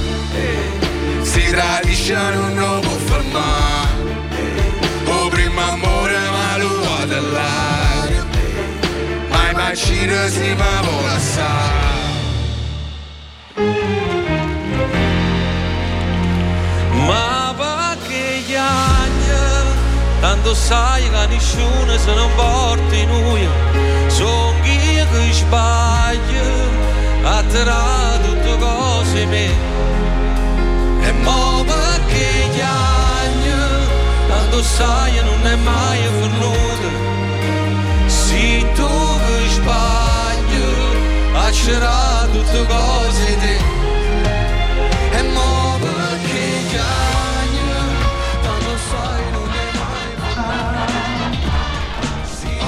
Si 1.23 1.43
tradisce 1.51 2.15
non 2.15 2.55
lo 2.55 2.79
può 2.81 2.91
fermare 2.91 3.89
Oh 5.07 5.29
primo 5.29 5.61
amore 5.61 6.19
mi 6.19 6.37
ha 6.37 6.57
rubato 6.59 7.21
l'aria 7.33 8.27
Ma 9.29 9.51
immagino 9.51 10.29
si 10.29 10.55
mi 10.55 10.91
tanto 20.21 20.55
sai 20.55 21.09
che 21.09 21.27
nessuno 21.27 21.99
se 21.99 22.15
ne 22.15 22.29
porti 22.37 23.05
noi, 23.07 23.49
sono 24.09 24.55
io 24.65 25.07
che 25.11 25.33
sbaglio, 25.33 26.49
a 27.25 27.43
tirare 27.43 28.21
tutte 28.23 28.57
cose 28.59 29.25
mie. 29.27 29.79
E 31.03 31.13
mo 31.13 31.65
gli 32.53 32.61
anni, 32.61 33.53
tanto 34.29 34.63
sai 34.63 35.23
non 35.25 35.47
è 35.47 35.57
mai 35.57 36.01
venuto, 36.19 36.89
se 38.07 38.67
tu 38.75 38.89
che 39.27 39.49
sbaglio, 39.49 40.69
a 41.35 41.51
tirare 41.51 42.31
tutte 42.31 42.67
cose 42.67 43.39
te. 43.39 43.70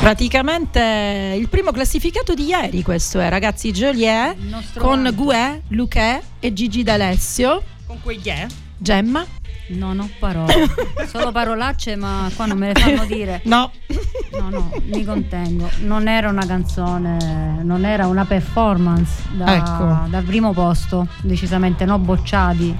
Praticamente 0.02 1.36
il 1.38 1.48
primo 1.48 1.70
classificato 1.70 2.34
di 2.34 2.46
ieri 2.46 2.82
questo 2.82 3.20
è, 3.20 3.28
ragazzi, 3.28 3.70
Joliet 3.70 4.36
con 4.76 5.04
vanto. 5.04 5.22
Guè, 5.22 5.60
Luque 5.68 6.20
e 6.40 6.52
Gigi 6.52 6.82
D'Alessio. 6.82 7.62
Con 7.86 8.00
quegli 8.02 8.26
è? 8.26 8.44
Gemma? 8.76 9.24
Non 9.68 10.00
ho 10.00 10.10
parole, 10.18 10.68
solo 11.06 11.30
parolacce, 11.30 11.94
ma 11.94 12.28
qua 12.34 12.46
non 12.46 12.58
me 12.58 12.72
le 12.72 12.80
fanno 12.80 13.04
dire. 13.04 13.42
No. 13.44 13.70
No, 14.32 14.50
no, 14.50 14.72
mi 14.86 15.04
contengo. 15.04 15.70
Non 15.82 16.08
era 16.08 16.28
una 16.28 16.46
canzone, 16.46 17.60
non 17.62 17.84
era 17.84 18.08
una 18.08 18.24
performance 18.24 19.22
da, 19.30 19.54
Ecco. 19.54 20.08
dal 20.10 20.24
primo 20.24 20.52
posto, 20.52 21.06
decisamente 21.22 21.84
no 21.84 22.00
bocciati. 22.00 22.76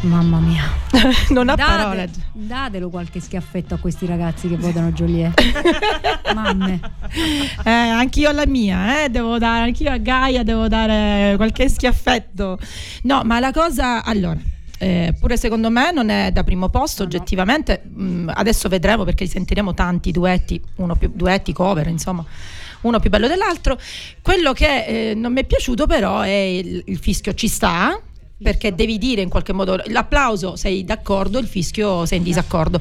Mamma 0.00 0.38
mia. 0.38 0.62
non 1.30 1.48
ha 1.48 1.54
Date- 1.54 1.76
parole. 1.76 2.10
Datelo 2.32 2.90
qualche 2.90 3.20
schiaffetto 3.20 3.74
a 3.74 3.78
questi 3.78 4.06
ragazzi 4.06 4.48
che 4.48 4.56
votano 4.56 4.92
Joliet. 4.92 5.34
Mamme. 6.34 6.80
Eh, 7.64 7.70
anch'io 7.70 8.28
alla 8.28 8.46
mia, 8.46 9.04
eh, 9.04 9.08
devo 9.08 9.38
dare, 9.38 9.64
anch'io 9.64 9.90
a 9.90 9.96
Gaia 9.96 10.42
devo 10.44 10.68
dare 10.68 11.34
qualche 11.36 11.68
schiaffetto. 11.68 12.58
No, 13.02 13.22
ma 13.24 13.40
la 13.40 13.50
cosa, 13.52 14.04
allora, 14.04 14.38
eh, 14.78 15.14
pure 15.18 15.36
secondo 15.36 15.70
me 15.70 15.90
non 15.92 16.10
è 16.10 16.30
da 16.30 16.44
primo 16.44 16.68
posto 16.68 17.02
oggettivamente, 17.02 17.82
Mm, 17.98 18.28
adesso 18.34 18.68
vedremo 18.68 19.04
perché 19.04 19.24
li 19.24 19.30
sentiremo 19.30 19.72
tanti 19.72 20.12
duetti, 20.12 20.60
uno 20.76 20.94
più 20.96 21.10
duetti, 21.14 21.52
cover, 21.52 21.86
insomma. 21.88 22.24
Uno 22.82 23.00
più 23.00 23.08
bello 23.10 23.26
dell'altro. 23.26 23.78
Quello 24.20 24.52
che 24.52 24.84
eh, 24.84 25.14
non 25.14 25.32
mi 25.32 25.40
è 25.40 25.44
piaciuto, 25.44 25.86
però, 25.86 26.20
è 26.20 26.30
il, 26.30 26.82
il 26.86 26.98
fischio 26.98 27.32
ci 27.34 27.48
sta. 27.48 27.98
Perché 28.42 28.74
devi 28.74 28.98
dire 28.98 29.22
in 29.22 29.30
qualche 29.30 29.54
modo 29.54 29.80
l'applauso 29.86 30.56
sei 30.56 30.84
d'accordo, 30.84 31.38
il 31.38 31.46
fischio 31.46 32.04
sei 32.04 32.18
in 32.18 32.24
disaccordo. 32.24 32.78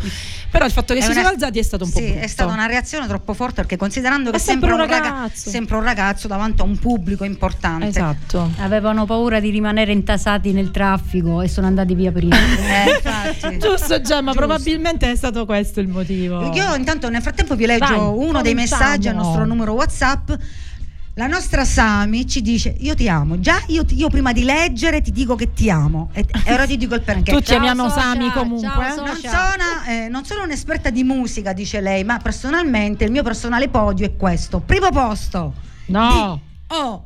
Però 0.51 0.65
il 0.65 0.71
fatto 0.71 0.93
che 0.93 1.00
È 1.00 1.03
si 1.03 1.12
una- 1.12 1.21
sono 1.21 1.33
alzati 1.33 1.59
è 1.59 1.63
stato 1.63 1.85
un 1.85 1.91
po' 1.91 2.00
Sì, 2.00 2.05
brutto. 2.07 2.19
è 2.19 2.27
stata 2.27 2.51
una 2.51 2.65
reazione 2.65 3.07
troppo 3.07 3.33
forte 3.33 3.55
perché 3.62 3.77
considerando 3.77 4.31
che 4.31 4.35
È 4.35 4.39
sempre 4.39 4.71
un, 4.74 4.77
raga- 4.79 5.00
ragazzo. 5.00 5.50
sempre 5.50 5.77
un 5.77 5.83
ragazzo 5.83 6.27
davanti 6.27 6.62
a 6.62 6.65
un 6.65 6.77
pubblico 6.77 7.24
importante. 7.24 7.88
Esatto. 7.88 8.51
Avevano 8.57 9.05
paura 9.05 9.39
di 9.39 9.50
rimanere 9.50 9.93
intasati 9.93 10.51
nel 10.51 10.71
traffico 10.71 11.41
e 11.41 11.47
sono 11.47 11.67
andati 11.67 11.95
via 11.95 12.12
prima. 12.12 12.35
Eh. 13.45 13.57
Giusto 13.57 14.01
Gemma, 14.01 14.31
Giusto. 14.31 14.45
probabilmente 14.45 15.09
è 15.09 15.15
stato 15.15 15.45
questo 15.45 15.79
il 15.79 15.88
motivo. 15.88 16.51
Io 16.53 16.75
intanto 16.75 17.09
nel 17.09 17.21
frattempo 17.21 17.55
vi 17.55 17.65
leggo 17.65 17.85
Vai, 17.85 17.97
uno 17.97 18.41
dei 18.41 18.51
cominciamo. 18.53 18.81
messaggi 18.83 19.07
al 19.07 19.15
nostro 19.15 19.45
numero 19.45 19.71
WhatsApp. 19.74 20.31
La 21.17 21.27
nostra 21.27 21.63
Sami 21.63 22.27
ci 22.27 22.41
dice: 22.41 22.75
Io 22.79 22.93
ti 22.93 23.07
amo. 23.07 23.39
Già 23.39 23.63
io, 23.67 23.86
io 23.88 24.10
prima 24.10 24.34
di 24.34 24.43
leggere 24.43 25.01
ti 25.01 25.12
dico 25.12 25.36
che 25.36 25.53
ti 25.53 25.69
amo. 25.69 26.10
E, 26.12 26.25
e 26.43 26.51
ora 26.53 26.65
ti 26.65 26.75
dico 26.75 26.93
il 26.95 27.01
perché. 27.01 27.31
Tutti 27.31 27.45
Ciao, 27.45 27.57
amiamo 27.57 27.88
socia, 27.88 28.01
Sami 28.01 28.29
ciao, 28.29 28.41
comunque. 28.41 28.89
socia. 28.89 29.01
non 29.03 29.15
sono, 29.15 29.84
eh, 29.88 30.07
non 30.10 30.25
sono 30.25 30.43
un'esperta 30.43 30.89
di 30.89 31.03
musica, 31.05 31.53
dice 31.53 31.79
lei, 31.79 32.03
ma 32.03 32.17
personalmente 32.17 33.05
il 33.05 33.12
mio 33.12 33.24
personale 33.24 33.69
podio 33.69 34.05
è 34.05 34.17
questo. 34.17 34.60
Primo 34.60 34.89
posto. 34.89 35.53
No, 35.86 36.41
Di- 36.67 36.75
oh, 36.75 37.05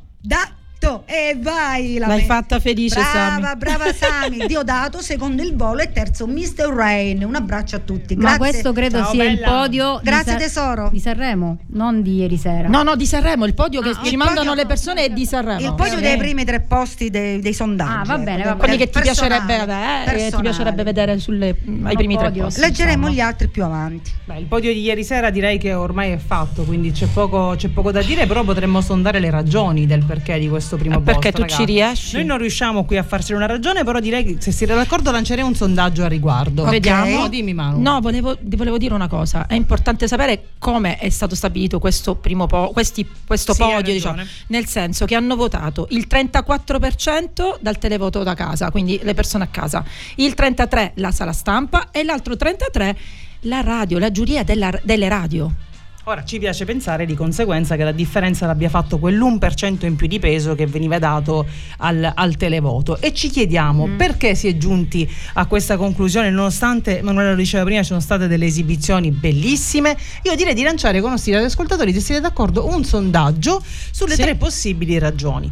dato 0.80 1.04
e 1.06 1.38
vai. 1.40 1.98
la 1.98 2.08
l'hai 2.08 2.20
me- 2.20 2.24
fatta 2.26 2.60
felice 2.60 2.96
Brava, 3.00 3.12
Sami. 3.48 3.58
brava 3.58 3.94
Sami. 3.94 4.38
Diodato, 4.48 5.02
secondo 5.02 5.44
il 5.44 5.56
volo 5.56 5.82
e 5.82 5.92
terzo 5.92 6.26
Mr. 6.26 6.68
Rain. 6.74 7.24
Un 7.24 7.36
abbraccio 7.36 7.76
a 7.76 7.80
tutti. 7.80 8.16
Ma 8.16 8.22
Grazie. 8.36 8.38
questo 8.40 8.72
credo 8.74 8.98
Ciao, 9.00 9.12
sia 9.12 9.24
il 9.26 9.36
bella. 9.36 9.48
podio 9.50 10.00
di 10.02 10.10
Grazie, 10.10 10.32
Sa- 10.34 10.38
tesoro. 10.38 10.90
di 10.92 11.00
Sanremo, 11.00 11.58
non 11.74 12.02
di 12.02 12.16
ieri 12.16 12.38
sera. 12.38 12.68
No, 12.68 12.84
no, 12.84 12.96
di 12.96 13.06
Sanremo, 13.06 13.46
il 13.46 13.54
podio 13.54 13.82
che 13.82 13.90
Ah, 13.90 14.00
ci 14.04 14.12
il 14.12 14.18
mandano 14.18 14.40
podio- 14.50 14.54
le 14.56 14.66
persone 14.66 15.04
è 15.06 15.10
di 15.10 15.26
Sanremo. 15.26 15.60
Il 15.60 15.76
podio 15.76 16.00
dei 16.00 16.18
primi 16.18 16.46
tre 16.46 16.62
posti 16.62 17.10
dei, 17.10 17.40
dei 17.40 17.54
sondaggi. 17.54 17.92
Ah, 17.92 18.04
va 18.06 18.18
bene, 18.18 18.40
ecco, 18.40 18.50
va 18.50 18.56
bene. 18.56 18.58
Quelli 18.58 18.78
che 18.78 18.90
ti 18.90 19.00
piacerebbe, 19.02 19.56
eh, 19.62 20.16
che 20.16 20.32
ti 20.32 20.42
piacerebbe 20.42 20.84
vedere 20.84 21.20
sulle, 21.20 21.56
ai 21.84 21.96
primi 21.96 22.16
tre 22.16 22.28
podio. 22.28 22.44
posti. 22.46 22.60
Leggeremo 22.62 23.08
insomma. 23.08 23.10
gli 23.14 23.20
altri 23.20 23.48
più 23.50 23.64
avanti. 23.64 24.12
Beh, 24.26 24.38
il 24.38 24.46
podio 24.46 24.72
di 24.74 24.82
ieri 24.82 25.04
sera 25.04 25.30
direi 25.30 25.58
che 25.58 25.74
ormai 25.74 26.12
è 26.12 26.18
fatto, 26.18 26.64
quindi 26.64 26.92
c'è 26.92 27.08
poco, 27.08 27.54
c'è 27.58 27.68
poco 27.70 27.92
da 27.92 28.02
dire, 28.02 28.26
però 28.26 28.44
potremmo 28.44 28.82
sondare 28.82 29.20
le 29.20 29.30
ragioni 29.30 29.86
del 29.86 30.04
perché 30.06 30.38
di 30.40 30.48
questo 30.48 30.69
primo 30.78 30.98
Eh, 31.00 31.02
perché 31.02 31.32
posto, 31.32 31.46
tu 31.46 31.52
ci 31.52 31.58
ragazzi. 31.58 31.72
riesci? 31.72 32.16
Noi 32.18 32.26
non 32.26 32.38
riusciamo 32.38 32.86
qui 32.86 32.98
a 32.98 33.04
farcene 33.04 33.38
una 33.38 33.46
ragione, 33.48 33.84
però 33.84 34.00
direi 34.00 34.24
che 34.24 34.36
se 34.40 34.52
siete 34.52 34.74
d'accordo 34.76 35.12
lancerei 35.12 35.44
un 35.44 35.56
sondaggio 35.56 36.04
a 36.04 36.08
riguardo. 36.08 36.64
Ok. 36.64 36.70
Vediamo. 36.70 37.18
No, 37.20 37.28
dimmi 37.30 37.54
Manu. 37.54 37.82
No, 37.82 38.00
volevo, 38.02 38.38
volevo 38.42 38.78
dire 38.78 38.94
una 38.94 39.08
cosa. 39.08 39.48
È 39.48 39.54
importante 39.54 40.08
sapere 40.08 40.50
come 40.60 40.98
è 40.98 41.10
stato 41.10 41.36
stabilito 41.36 41.80
questo 41.80 42.16
primo 42.16 42.46
po- 42.48 42.70
questi- 42.74 43.08
questo 43.26 43.54
Sì, 43.54 43.62
podio, 43.62 43.94
diciamo, 43.94 44.22
nel 44.48 44.66
senso 44.68 45.06
che 45.06 45.16
hanno 45.16 45.36
votato 45.36 45.88
il 45.92 46.08
34% 46.54 47.58
dal 47.60 47.78
televoto 47.78 48.24
da 48.24 48.34
casa, 48.34 48.72
quindi 48.72 49.00
le 49.04 49.14
persone 49.14 49.44
a 49.46 49.48
casa, 49.48 49.84
il 50.16 50.34
33% 50.36 50.92
la 50.96 51.12
sala 51.12 51.34
stampa 51.34 51.90
e 51.92 52.04
l'altro 52.04 52.36
33% 52.36 52.96
la 53.44 53.62
radio, 53.62 54.00
la 54.00 54.12
giuria 54.12 54.44
della- 54.44 54.78
delle 54.84 55.08
radio. 55.08 55.52
Ora 56.10 56.24
ci 56.24 56.40
piace 56.40 56.66
pensare 56.66 57.06
di 57.06 57.14
conseguenza 57.14 57.76
che 57.76 57.84
la 57.84 57.92
differenza 57.92 58.48
l'abbia 58.48 58.68
fatto 58.68 58.98
quell'1% 58.98 59.86
in 59.86 59.96
più 59.96 60.08
di 60.08 60.18
peso 60.18 60.56
che 60.56 60.66
veniva 60.66 60.98
dato 60.98 61.46
al, 61.78 62.12
al 62.16 62.36
televoto 62.36 63.00
e 63.00 63.14
ci 63.14 63.30
chiediamo 63.30 63.86
Mm. 63.86 63.98
perché 63.98 64.34
si 64.34 64.48
è 64.48 64.58
giunti 64.58 65.08
a 65.34 65.46
questa 65.46 65.78
conclusione 65.78 66.32
nonostante, 66.32 66.98
Emanuele 66.98 67.30
lo 67.30 67.36
diceva 67.36 67.64
prima, 67.64 67.82
ci 67.82 67.90
sono 67.90 68.00
state 68.00 68.26
delle 68.26 68.48
esibizioni 68.48 69.12
bellissime. 69.12 69.96
Io 70.24 70.34
direi 70.36 70.56
di 70.56 70.64
lanciare 70.64 71.00
con 71.00 71.10
i 71.10 71.12
nostri 71.12 71.36
ascoltatori, 71.36 71.94
se 71.94 72.00
siete 72.00 72.22
d'accordo, 72.22 72.66
un 72.66 72.84
sondaggio 72.84 73.64
sulle 73.92 74.16
Sì. 74.16 74.22
tre 74.24 74.34
possibili 74.34 74.98
ragioni. 74.98 75.52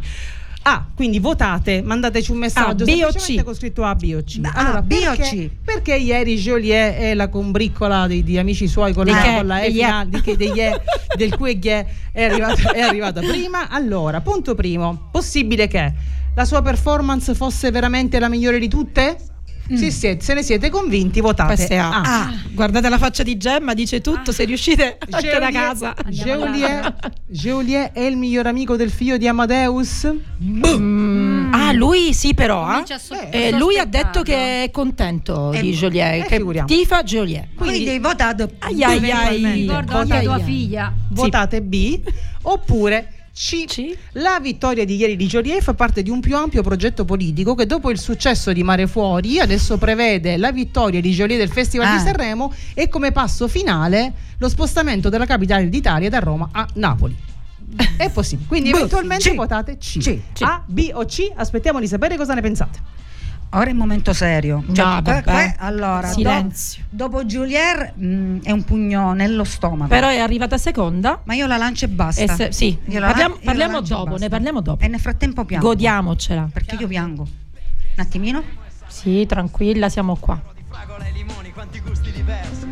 A, 0.62 0.86
quindi 0.94 1.18
votate, 1.18 1.80
mandateci 1.82 2.30
un 2.30 2.38
messaggio 2.38 2.84
A, 2.84 2.86
B 2.86 3.00
o 3.04 3.08
C? 3.12 3.42
con 3.42 3.54
scritto 3.54 3.84
A, 3.84 3.94
B 3.94 4.14
o 4.16 4.22
C. 4.22 4.40
A, 4.42 4.50
Allora, 4.52 4.82
B 4.82 4.92
o 4.92 5.14
perché, 5.14 5.22
C? 5.22 5.50
perché 5.64 5.94
ieri 5.94 6.36
Joliet 6.36 6.96
e 7.00 7.14
la 7.14 7.28
combriccola 7.28 8.06
di, 8.06 8.22
di 8.22 8.36
amici 8.38 8.66
suoi 8.66 8.92
con 8.92 9.06
la, 9.06 9.20
che? 9.20 9.34
con 9.36 9.46
la 9.46 9.60
E 9.60 9.68
Degli 9.68 9.78
E. 9.80 9.84
finale, 9.84 10.10
di 10.10 10.20
che- 10.20 10.80
del 11.16 11.36
cui 11.36 11.58
è 11.58 11.86
arrivata, 12.24 12.72
è 12.72 12.80
arrivata 12.80 13.20
prima? 13.20 13.68
Allora, 13.70 14.20
punto 14.20 14.54
primo, 14.54 15.08
possibile 15.10 15.68
che 15.68 15.92
la 16.34 16.44
sua 16.44 16.60
performance 16.60 17.34
fosse 17.34 17.70
veramente 17.70 18.18
la 18.18 18.28
migliore 18.28 18.58
di 18.58 18.68
tutte? 18.68 19.16
Se, 19.74 19.90
siete, 19.90 20.24
se 20.24 20.34
ne 20.34 20.42
siete 20.42 20.70
convinti, 20.70 21.20
votate 21.20 21.66
è 21.66 21.76
A. 21.76 22.00
Ah, 22.00 22.32
guardate 22.52 22.88
la 22.88 22.96
faccia 22.98 23.22
di 23.22 23.36
Gemma, 23.36 23.74
dice 23.74 24.00
tutto, 24.00 24.32
se 24.32 24.44
riuscite 24.44 24.96
anche 25.10 25.38
da 25.38 25.50
casa. 25.50 25.94
Geolier, 26.08 26.94
Geolier 27.26 27.92
è 27.92 28.00
il 28.00 28.16
miglior 28.16 28.46
amico 28.46 28.76
del 28.76 28.90
figlio 28.90 29.16
di 29.18 29.28
Amadeus? 29.28 30.10
Mm, 30.42 31.52
Ah, 31.52 31.72
lui 31.72 32.12
sì 32.14 32.34
però. 32.34 32.80
eh. 32.80 32.84
Eh, 33.48 33.52
lui 33.58 33.78
ha 33.78 33.84
detto 33.84 34.22
che 34.22 34.64
è 34.64 34.70
contento 34.70 35.52
Eh, 35.52 35.60
di 35.60 35.72
Joliet, 35.72 36.24
eh, 36.24 36.26
che 36.38 36.64
tifa 36.66 37.02
Joliet. 37.02 37.48
Quindi 37.56 37.98
votate 37.98 38.48
Ai 38.60 38.82
ai 38.82 38.92
ai. 38.92 38.96
Eventualmente. 38.96 39.58
Ricordo 39.60 39.92
Ai, 39.92 40.00
anche 40.00 40.14
ai, 40.16 40.24
tua 40.24 40.34
ai. 40.34 40.42
figlia. 40.42 40.92
Votate 41.10 41.62
B 41.62 42.00
oppure 42.42 43.12
C. 43.40 43.66
C. 43.66 43.96
La 44.14 44.40
vittoria 44.40 44.84
di 44.84 44.96
ieri 44.96 45.14
di 45.14 45.26
Joliet 45.28 45.62
fa 45.62 45.72
parte 45.72 46.02
di 46.02 46.10
un 46.10 46.18
più 46.18 46.34
ampio 46.34 46.60
progetto 46.60 47.04
politico 47.04 47.54
che 47.54 47.66
dopo 47.66 47.88
il 47.90 47.98
successo 48.00 48.52
di 48.52 48.64
Mare 48.64 48.88
Fuori 48.88 49.38
adesso 49.38 49.78
prevede 49.78 50.36
la 50.36 50.50
vittoria 50.50 51.00
di 51.00 51.12
Joliet 51.12 51.38
del 51.38 51.48
Festival 51.50 51.86
Ah. 51.86 51.92
di 51.96 52.02
Sanremo 52.02 52.52
e 52.74 52.88
come 52.88 53.12
passo 53.12 53.46
finale 53.46 54.12
lo 54.38 54.48
spostamento 54.48 55.08
della 55.08 55.24
capitale 55.24 55.68
d'Italia 55.68 56.08
da 56.08 56.18
Roma 56.18 56.48
a 56.50 56.66
Napoli. 56.74 57.14
È 57.96 58.10
possibile. 58.10 58.48
Quindi 58.48 58.70
B, 58.70 58.74
eventualmente 58.74 59.30
C. 59.30 59.34
votate 59.36 59.76
C. 59.78 59.98
C. 60.00 60.42
A, 60.42 60.60
B 60.66 60.90
o 60.92 61.04
C. 61.04 61.30
Aspettiamo 61.32 61.78
di 61.78 61.86
sapere 61.86 62.16
cosa 62.16 62.34
ne 62.34 62.40
pensate. 62.40 62.80
Ora 63.52 63.64
è 63.64 63.68
il 63.70 63.76
momento 63.76 64.12
serio. 64.12 64.62
No, 64.66 64.74
Cioè, 64.74 65.02
que- 65.02 65.12
vabbè. 65.12 65.22
que- 65.22 65.54
allora, 65.58 66.06
Silenzio. 66.08 66.84
do- 66.90 67.04
dopo 67.08 67.24
Julier 67.24 67.94
mh, 67.96 68.40
è 68.42 68.50
un 68.50 68.62
pugno 68.64 69.12
nello 69.14 69.42
stomaco. 69.44 69.88
Però 69.88 70.08
è 70.08 70.18
arrivata 70.18 70.58
seconda. 70.58 71.20
ma 71.24 71.34
io 71.34 71.46
la 71.46 71.56
lancio 71.56 71.86
e 71.86 71.88
basta. 71.88 72.22
E 72.22 72.28
se- 72.28 72.52
sì, 72.52 72.78
la- 72.86 73.06
parliamo- 73.06 73.38
parliamo 73.42 73.80
dopo, 73.80 74.04
basta. 74.04 74.18
ne 74.20 74.28
parliamo 74.28 74.60
dopo. 74.60 74.84
E 74.84 74.88
nel 74.88 75.00
frattempo 75.00 75.44
piango. 75.44 75.66
Godiamocela. 75.68 76.48
Perché 76.52 76.76
io 76.76 76.86
piango. 76.86 77.22
Un 77.22 78.04
attimino. 78.04 78.42
Sì, 78.86 79.24
tranquilla, 79.26 79.88
siamo 79.88 80.16
qua. 80.16 80.40
Fragola 80.68 81.04
e 81.06 81.12
limoni, 81.12 81.50
quanti 81.52 81.80
gusti 81.80 82.12
diversi. 82.12 82.66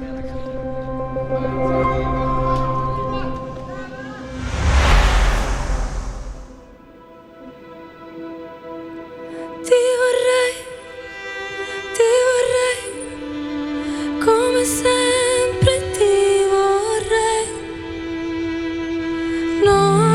Ti 9.66 9.72
vorrei, 10.00 10.52
sempre 14.66 15.74
ti 15.92 16.44
vorrei. 16.50 17.46
Notte 19.62 20.05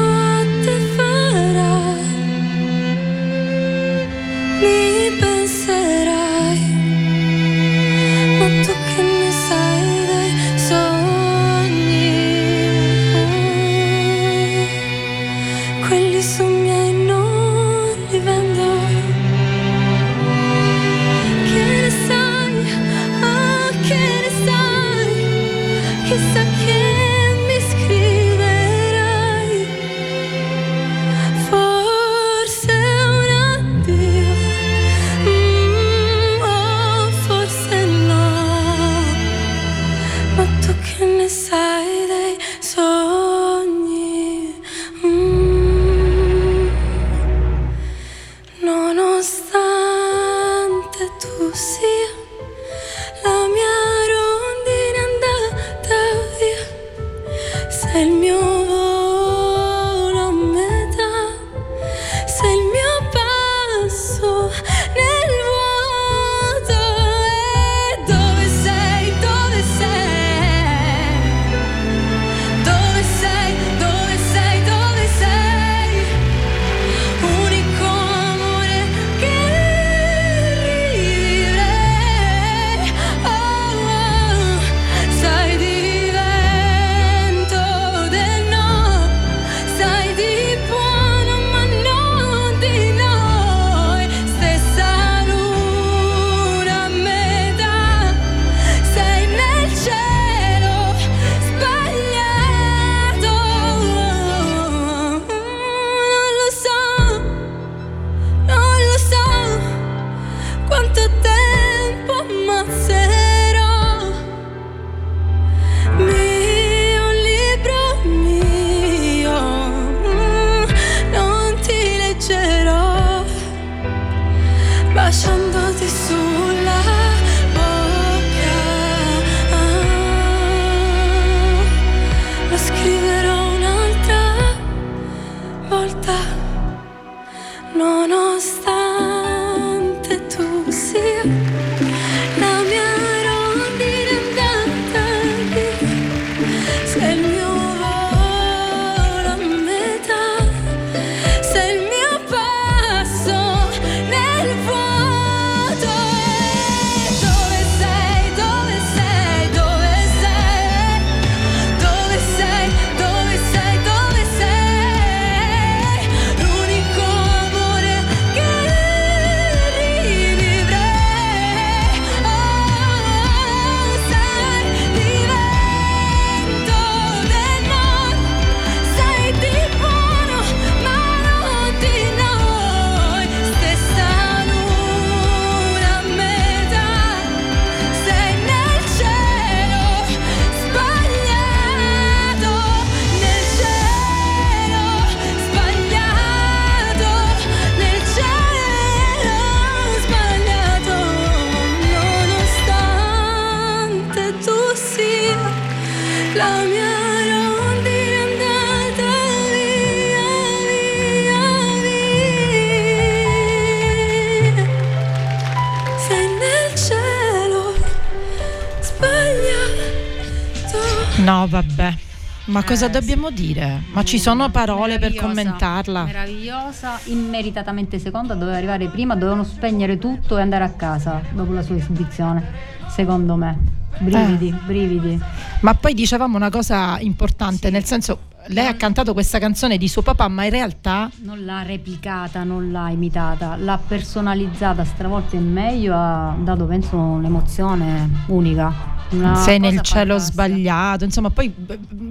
cosa 222.71 222.85
Eh, 222.85 222.89
dobbiamo 222.89 223.29
dire? 223.31 223.81
Ma 223.91 224.03
ci 224.03 224.17
sono 224.17 224.49
parole 224.49 224.97
per 224.97 225.13
commentarla? 225.13 226.05
Meravigliosa, 226.05 226.99
immeritatamente 227.05 227.99
seconda, 227.99 228.33
doveva 228.33 228.55
arrivare 228.55 228.87
prima, 228.87 229.13
dovevano 229.15 229.43
spegnere 229.43 229.97
tutto 229.97 230.37
e 230.37 230.41
andare 230.41 230.63
a 230.63 230.69
casa 230.69 231.21
dopo 231.33 231.51
la 231.51 231.61
sua 231.61 231.75
esibizione, 231.75 232.41
secondo 232.87 233.35
me. 233.35 233.57
Brividi, 233.99 234.47
Eh. 234.47 234.65
brividi. 234.65 235.19
Ma 235.61 235.73
poi 235.73 235.93
dicevamo 235.93 236.37
una 236.37 236.49
cosa 236.49 236.97
importante, 237.01 237.69
nel 237.69 237.83
senso, 237.83 238.29
lei 238.47 238.65
ha 238.65 238.73
cantato 238.75 239.11
questa 239.13 239.37
canzone 239.37 239.77
di 239.77 239.87
suo 239.89 240.01
papà, 240.01 240.27
ma 240.29 240.45
in 240.45 240.49
realtà 240.51 241.09
Non 241.23 241.43
l'ha 241.45 241.61
replicata, 241.63 242.43
non 242.43 242.71
l'ha 242.71 242.89
imitata, 242.89 243.57
l'ha 243.57 243.77
personalizzata, 243.85 244.85
stravolta 244.85 245.35
in 245.35 245.51
meglio, 245.51 245.93
ha 245.95 246.33
dato 246.39 246.65
penso 246.65 246.95
un'emozione 246.97 248.23
unica. 248.27 248.90
Una 249.11 249.35
sei 249.35 249.59
nel 249.59 249.81
cielo 249.81 250.17
fantastica. 250.17 250.43
sbagliato, 250.43 251.03
insomma, 251.03 251.29
poi 251.29 251.53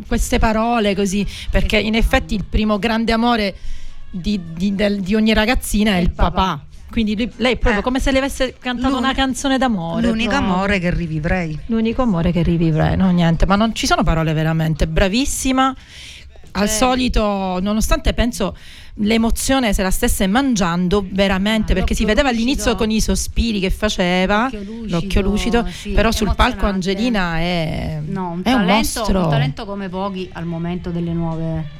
queste 0.06 0.38
parole 0.38 0.94
così, 0.94 1.26
perché 1.50 1.78
in 1.78 1.94
effetti 1.94 2.34
il 2.34 2.44
primo 2.44 2.78
grande 2.78 3.12
amore 3.12 3.54
di, 4.10 4.40
di- 4.54 4.74
del- 4.74 5.00
di 5.00 5.14
ogni 5.14 5.32
ragazzina 5.32 5.92
è 5.92 5.98
il 5.98 6.10
papà. 6.10 6.64
Quindi 6.90 7.14
lui- 7.16 7.30
lei 7.36 7.52
è 7.52 7.56
proprio 7.56 7.80
Eh. 7.80 7.84
come 7.84 8.00
se 8.00 8.10
le 8.10 8.18
avesse 8.18 8.56
cantato 8.58 8.96
una 8.98 9.14
canzone 9.14 9.58
d'amore. 9.58 10.08
L'unico 10.08 10.30
proprio. 10.30 10.52
amore 10.52 10.78
che 10.80 10.90
rivivrei. 10.90 11.56
L'unico 11.66 12.02
amore 12.02 12.32
che 12.32 12.42
rivivrei, 12.42 12.96
no 12.96 13.08
niente, 13.10 13.46
ma 13.46 13.54
non 13.54 13.72
ci 13.74 13.86
sono 13.86 14.02
parole 14.02 14.32
veramente, 14.32 14.88
bravissima. 14.88 15.72
Al 16.52 16.68
solito, 16.68 17.58
nonostante 17.60 18.12
penso 18.12 18.56
l'emozione 18.94 19.72
se 19.72 19.82
la 19.82 19.90
stesse 19.90 20.26
mangiando 20.26 21.04
veramente, 21.08 21.72
Ah, 21.72 21.74
perché 21.76 21.94
si 21.94 22.04
vedeva 22.04 22.28
all'inizio 22.28 22.74
con 22.74 22.90
i 22.90 23.00
sospiri 23.00 23.60
che 23.60 23.70
faceva, 23.70 24.42
L'occhio 24.44 24.60
lucido, 24.62 24.88
l'occhio 24.96 25.20
lucido, 25.22 25.66
sì, 25.70 25.90
però 25.90 26.10
sul 26.10 26.34
palco. 26.34 26.66
Angelina 26.66 27.38
è, 27.38 28.00
No, 28.04 28.30
un, 28.30 28.40
è 28.42 28.52
un 28.52 28.58
talento, 28.66 28.98
mostro. 29.00 29.22
un 29.24 29.30
talento 29.30 29.64
come 29.64 29.88
pochi 29.88 30.28
al 30.32 30.44
momento 30.44 30.90
delle 30.90 31.12
nuove. 31.12 31.78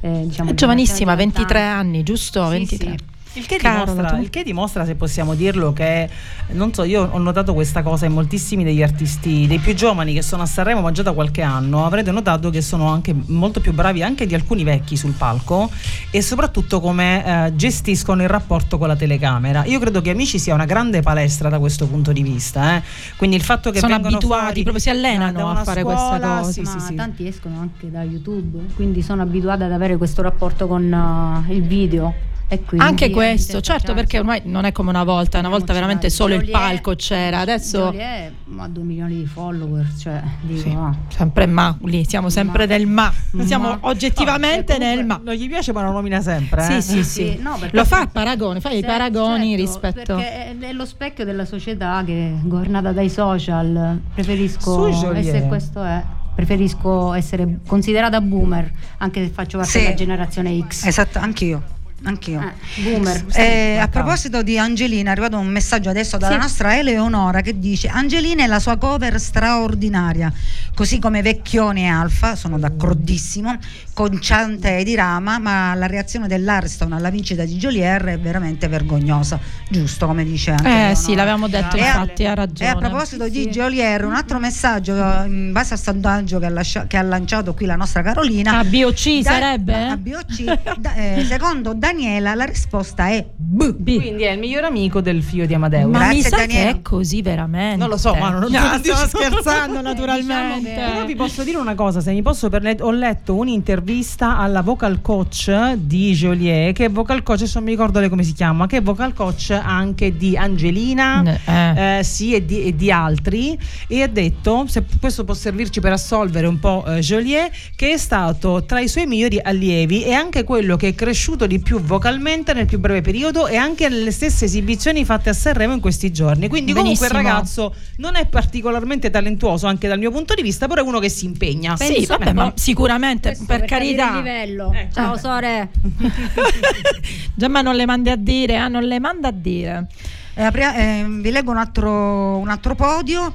eh, 0.00 0.22
diciamo, 0.26 0.50
È 0.50 0.54
giovanissima, 0.54 1.16
generazioni 1.16 1.16
23 1.16 1.58
cantanti. 1.58 1.86
anni, 1.88 2.02
giusto? 2.02 2.44
Sì, 2.44 2.50
23. 2.50 2.88
sì. 2.90 2.96
Il 3.38 3.46
che, 3.46 3.58
dimostra, 3.60 4.18
il 4.18 4.30
che 4.30 4.42
dimostra, 4.42 4.84
se 4.84 4.94
possiamo 4.96 5.34
dirlo, 5.34 5.72
che 5.72 6.08
non 6.48 6.72
so, 6.74 6.82
io 6.82 7.08
ho 7.10 7.18
notato 7.18 7.54
questa 7.54 7.82
cosa 7.82 8.06
in 8.06 8.12
moltissimi 8.12 8.64
degli 8.64 8.82
artisti, 8.82 9.46
dei 9.46 9.58
più 9.58 9.74
giovani 9.74 10.12
che 10.12 10.22
sono 10.22 10.42
a 10.42 10.46
Sanremo, 10.46 10.80
ma 10.80 10.90
già 10.90 11.02
da 11.02 11.12
qualche 11.12 11.42
anno, 11.42 11.86
avrete 11.86 12.10
notato 12.10 12.50
che 12.50 12.60
sono 12.62 12.88
anche 12.88 13.14
molto 13.26 13.60
più 13.60 13.72
bravi 13.72 14.02
anche 14.02 14.26
di 14.26 14.34
alcuni 14.34 14.64
vecchi 14.64 14.96
sul 14.96 15.12
palco 15.12 15.70
e 16.10 16.20
soprattutto 16.20 16.80
come 16.80 17.46
eh, 17.46 17.54
gestiscono 17.54 18.22
il 18.22 18.28
rapporto 18.28 18.76
con 18.76 18.88
la 18.88 18.96
telecamera. 18.96 19.64
Io 19.66 19.78
credo 19.78 20.00
che 20.00 20.10
Amici 20.10 20.38
sia 20.38 20.54
una 20.54 20.64
grande 20.64 21.00
palestra 21.00 21.48
da 21.48 21.58
questo 21.58 21.86
punto 21.86 22.12
di 22.12 22.22
vista. 22.22 22.76
eh. 22.76 22.82
Quindi 23.16 23.36
il 23.36 23.42
fatto 23.42 23.70
che 23.70 23.78
Sono 23.78 23.92
vengono 23.92 24.16
abituati, 24.16 24.44
fuori 24.44 24.62
proprio 24.62 24.82
si 24.82 24.90
allenano 24.90 25.50
a 25.50 25.62
fare 25.62 25.82
scuola, 25.82 26.38
cose. 26.40 26.52
Sì, 26.52 26.60
Ma 26.62 26.70
sì, 26.70 26.80
sì. 26.80 26.94
tanti 26.94 27.26
escono 27.26 27.60
anche 27.60 27.90
da 27.90 28.02
YouTube, 28.02 28.58
quindi 28.74 29.02
sono 29.02 29.22
abituati 29.22 29.62
ad 29.62 29.72
avere 29.72 29.96
questo 29.96 30.22
rapporto 30.22 30.66
con 30.66 31.44
eh, 31.48 31.54
il 31.54 31.62
video. 31.62 32.14
E 32.50 32.62
quindi 32.64 32.86
Anche 32.86 33.10
questo, 33.10 33.60
certo, 33.60 33.92
perché 33.92 34.18
ormai 34.18 34.40
non 34.44 34.64
è 34.64 34.72
come 34.72 34.88
una 34.88 35.04
volta, 35.04 35.38
una 35.38 35.50
volta 35.50 35.74
veramente 35.74 36.08
solo 36.08 36.32
il 36.32 36.40
Joliet- 36.40 36.56
palco 36.58 36.94
c'era, 36.94 37.40
adesso 37.40 37.90
Joliet 37.90 38.32
ha 38.56 38.68
2 38.68 38.82
milioni 38.84 39.16
di 39.16 39.26
follower, 39.26 39.86
cioè 39.98 40.22
dico, 40.40 40.60
Sì, 40.60 40.70
ah. 40.74 40.94
sempre 41.08 41.44
ma, 41.46 41.76
lì 41.82 42.06
siamo 42.08 42.30
sempre 42.30 42.66
Ma. 42.66 42.72
nel 42.74 42.86
ma, 42.86 43.12
Ma. 43.32 43.44
siamo 43.44 43.76
oggettivamente 43.80 44.78
No, 44.78 44.84
nel 44.86 45.04
ma. 45.04 45.20
Non 45.22 45.34
gli 45.34 45.46
piace, 45.46 45.72
ma 45.74 45.82
lo 45.82 45.92
nomina 45.92 46.22
sempre. 46.22 46.62
Sì, 46.62 46.72
eh. 46.76 46.80
sì, 46.80 47.04
sì. 47.04 47.26
Sì, 47.32 47.38
no, 47.42 47.56
perché- 47.60 47.76
Lo 47.76 47.84
fa 47.84 48.00
a 48.00 48.06
paragone, 48.06 48.60
fa 48.60 48.70
i 48.70 48.80
paragoni 48.82 49.50
certo, 49.50 49.62
rispetto. 49.64 50.14
perché 50.16 50.56
è 50.58 50.72
lo 50.72 50.86
specchio 50.86 51.26
della 51.26 51.44
società 51.44 52.02
che 52.06 52.28
è 52.28 52.46
governata 52.46 52.92
dai 52.92 53.10
social. 53.10 54.00
Preferisco 54.14 55.12
e 55.12 55.22
se 55.22 55.42
questo 55.48 55.82
è 55.84 56.02
preferisco 56.34 57.12
essere 57.14 57.58
considerata 57.66 58.20
boomer, 58.20 58.70
anche 58.98 59.22
se 59.24 59.28
faccio 59.30 59.58
parte 59.58 59.72
Sì. 59.72 59.78
della 59.80 59.94
generazione 59.94 60.64
X. 60.66 60.84
Esatto, 60.86 61.18
anch'io. 61.18 61.62
Anch'io. 62.04 62.40
Eh, 62.40 62.82
boomer. 62.82 63.24
Eh, 63.34 63.76
a 63.78 63.88
proposito 63.88 64.42
di 64.42 64.56
Angelina, 64.56 65.08
è 65.08 65.12
arrivato 65.12 65.36
un 65.38 65.48
messaggio 65.48 65.90
adesso 65.90 66.16
dalla 66.16 66.34
Sì. 66.34 66.40
nostra 66.40 66.78
Eleonora 66.78 67.40
che 67.40 67.58
dice: 67.58 67.88
Angelina 67.88 68.44
e 68.44 68.46
la 68.46 68.60
sua 68.60 68.76
cover 68.76 69.18
straordinaria, 69.18 70.32
così 70.74 71.00
come 71.00 71.22
Vecchioni 71.22 71.82
e 71.82 71.86
Alfa, 71.88 72.36
sono 72.36 72.56
d'accordissimo, 72.58 73.56
con 73.94 74.20
Ciante 74.20 74.78
e 74.78 74.84
di 74.84 74.94
Rama, 74.94 75.38
ma 75.40 75.74
la 75.74 75.86
reazione 75.86 76.28
dell'Arston 76.28 76.92
alla 76.92 77.10
vincita 77.10 77.44
di 77.44 77.56
Jolier 77.56 78.02
è 78.04 78.18
veramente 78.20 78.68
vergognosa, 78.68 79.40
giusto 79.68 80.06
come 80.06 80.22
dice 80.24 80.52
anche 80.52 80.66
Eh 80.68 80.70
Eleonora. 80.70 80.94
sì, 80.94 81.14
l'avevamo 81.16 81.48
detto, 81.48 81.76
E 81.76 81.80
infatti 81.80 82.24
ha 82.26 82.30
E 82.30 82.34
ragione. 82.36 82.70
a 82.70 82.76
proposito 82.76 83.24
Sì, 83.24 83.30
di 83.30 83.42
sì. 83.42 83.48
Jolier, 83.48 84.04
un 84.04 84.14
altro 84.14 84.38
messaggio 84.38 84.94
eh, 84.94 85.26
in 85.26 85.50
base 85.52 85.74
al 85.74 85.80
sondaggio 85.80 86.38
che 86.38 86.46
ha, 86.46 86.50
lascia- 86.50 86.86
che 86.86 86.96
ha 86.96 87.02
lanciato 87.02 87.54
qui 87.54 87.66
la 87.66 87.74
nostra 87.76 88.02
Carolina. 88.02 88.58
A 88.58 88.64
BOC 88.64 89.22
Da- 89.22 89.30
sarebbe? 89.32 89.74
A 89.74 89.96
BOC, 89.96 90.78
da- 90.78 90.94
eh, 90.94 91.24
secondo 91.28 91.74
Daniela, 91.92 92.34
la 92.34 92.44
risposta 92.44 93.08
è 93.08 93.26
B. 93.34 93.72
B. 93.72 93.96
Quindi 93.96 94.24
è 94.24 94.32
il 94.32 94.38
miglior 94.38 94.64
amico 94.64 95.00
del 95.00 95.22
figlio 95.22 95.46
di 95.46 95.54
Amadeus. 95.54 95.90
Ma 95.90 96.08
mi 96.08 96.20
Grazie, 96.20 96.22
sa 96.28 96.36
Daniele. 96.36 96.64
che 96.72 96.78
è 96.78 96.82
così 96.82 97.22
veramente. 97.22 97.76
Non 97.78 97.88
lo 97.88 97.96
so, 97.96 98.14
ma 98.14 98.28
non- 98.28 98.50
No, 98.50 98.70
lo 98.72 98.78
stiamo 98.78 99.06
scherzando 99.06 99.80
naturalmente. 99.82 100.68
diciamo 100.70 100.92
Però 100.92 101.04
vi 101.06 101.14
posso 101.16 101.44
dire 101.44 101.56
una 101.56 101.74
cosa, 101.74 102.00
se 102.00 102.12
mi 102.12 102.20
posso 102.20 102.50
permettere, 102.50 102.84
ho 102.84 102.90
letto 102.90 103.34
un'intervista 103.36 104.36
alla 104.36 104.60
vocal 104.60 105.00
coach 105.00 105.50
di 105.76 106.12
Joliet, 106.12 106.74
che 106.74 106.84
è 106.86 106.90
vocal 106.90 107.22
coach, 107.22 107.38
adesso 107.40 107.58
non 107.58 107.64
mi 107.64 107.70
ricordo 107.74 108.00
lei 108.00 108.08
come 108.10 108.22
si 108.22 108.32
chiama, 108.34 108.66
che 108.66 108.76
è 108.78 108.82
vocal 108.82 109.14
coach 109.14 109.50
anche 109.50 110.14
di 110.16 110.36
Angelina, 110.36 111.22
Eh. 111.46 111.98
eh, 111.98 112.04
sì, 112.04 112.34
e 112.34 112.44
di, 112.44 112.64
e 112.64 112.76
di 112.76 112.92
altri, 112.92 113.58
e 113.86 114.02
ha 114.02 114.08
detto, 114.08 114.66
se 114.68 114.84
questo 115.00 115.24
può 115.24 115.32
servirci 115.34 115.80
per 115.80 115.92
assolvere 115.92 116.46
un 116.46 116.58
po' 116.58 116.84
eh, 116.86 116.98
Joliet, 117.00 117.50
che 117.74 117.92
è 117.92 117.96
stato 117.96 118.64
tra 118.66 118.80
i 118.80 118.88
suoi 118.88 119.06
migliori 119.06 119.40
allievi 119.42 120.04
e 120.04 120.12
anche 120.12 120.44
quello 120.44 120.76
che 120.76 120.88
è 120.88 120.94
cresciuto 120.94 121.46
di 121.46 121.58
più 121.60 121.77
vocalmente 121.80 122.52
nel 122.54 122.66
più 122.66 122.78
breve 122.78 123.00
periodo 123.00 123.46
e 123.46 123.56
anche 123.56 123.88
nelle 123.88 124.10
stesse 124.10 124.44
esibizioni 124.46 125.04
fatte 125.04 125.30
a 125.30 125.32
Sanremo 125.32 125.72
in 125.74 125.80
questi 125.80 126.12
giorni. 126.12 126.48
Quindi 126.48 126.72
comunque 126.72 127.06
il 127.06 127.12
Benissimo. 127.12 127.30
ragazzo 127.34 127.74
non 127.96 128.16
è 128.16 128.26
particolarmente 128.26 129.10
talentuoso 129.10 129.66
anche 129.66 129.88
dal 129.88 129.98
mio 129.98 130.10
punto 130.10 130.34
di 130.34 130.42
vista, 130.42 130.66
però 130.68 130.82
è 130.82 130.84
uno 130.86 130.98
che 130.98 131.08
si 131.08 131.24
impegna. 131.24 131.76
Sì, 131.76 131.92
Penso- 131.94 132.16
vabbè, 132.16 132.32
ma 132.32 132.52
sicuramente 132.54 133.36
per 133.46 133.60
il 133.62 133.66
carità. 133.66 134.16
livello. 134.16 134.72
Eh, 134.72 134.88
Ciao 134.92 135.08
vabbè. 135.14 135.18
Sore. 135.18 135.70
Gemma 137.34 137.60
non 137.62 137.74
le 137.76 137.86
mandi 137.86 138.10
a 138.10 138.16
dire, 138.16 138.56
ah, 138.56 138.68
non 138.68 138.82
le 138.84 138.98
manda 138.98 139.28
a 139.28 139.32
dire. 139.32 139.86
Eh, 140.34 140.42
apri- 140.42 140.62
eh, 140.62 141.04
vi 141.08 141.30
leggo 141.30 141.50
un 141.50 141.56
altro, 141.58 142.36
un 142.38 142.48
altro 142.48 142.74
podio. 142.74 143.34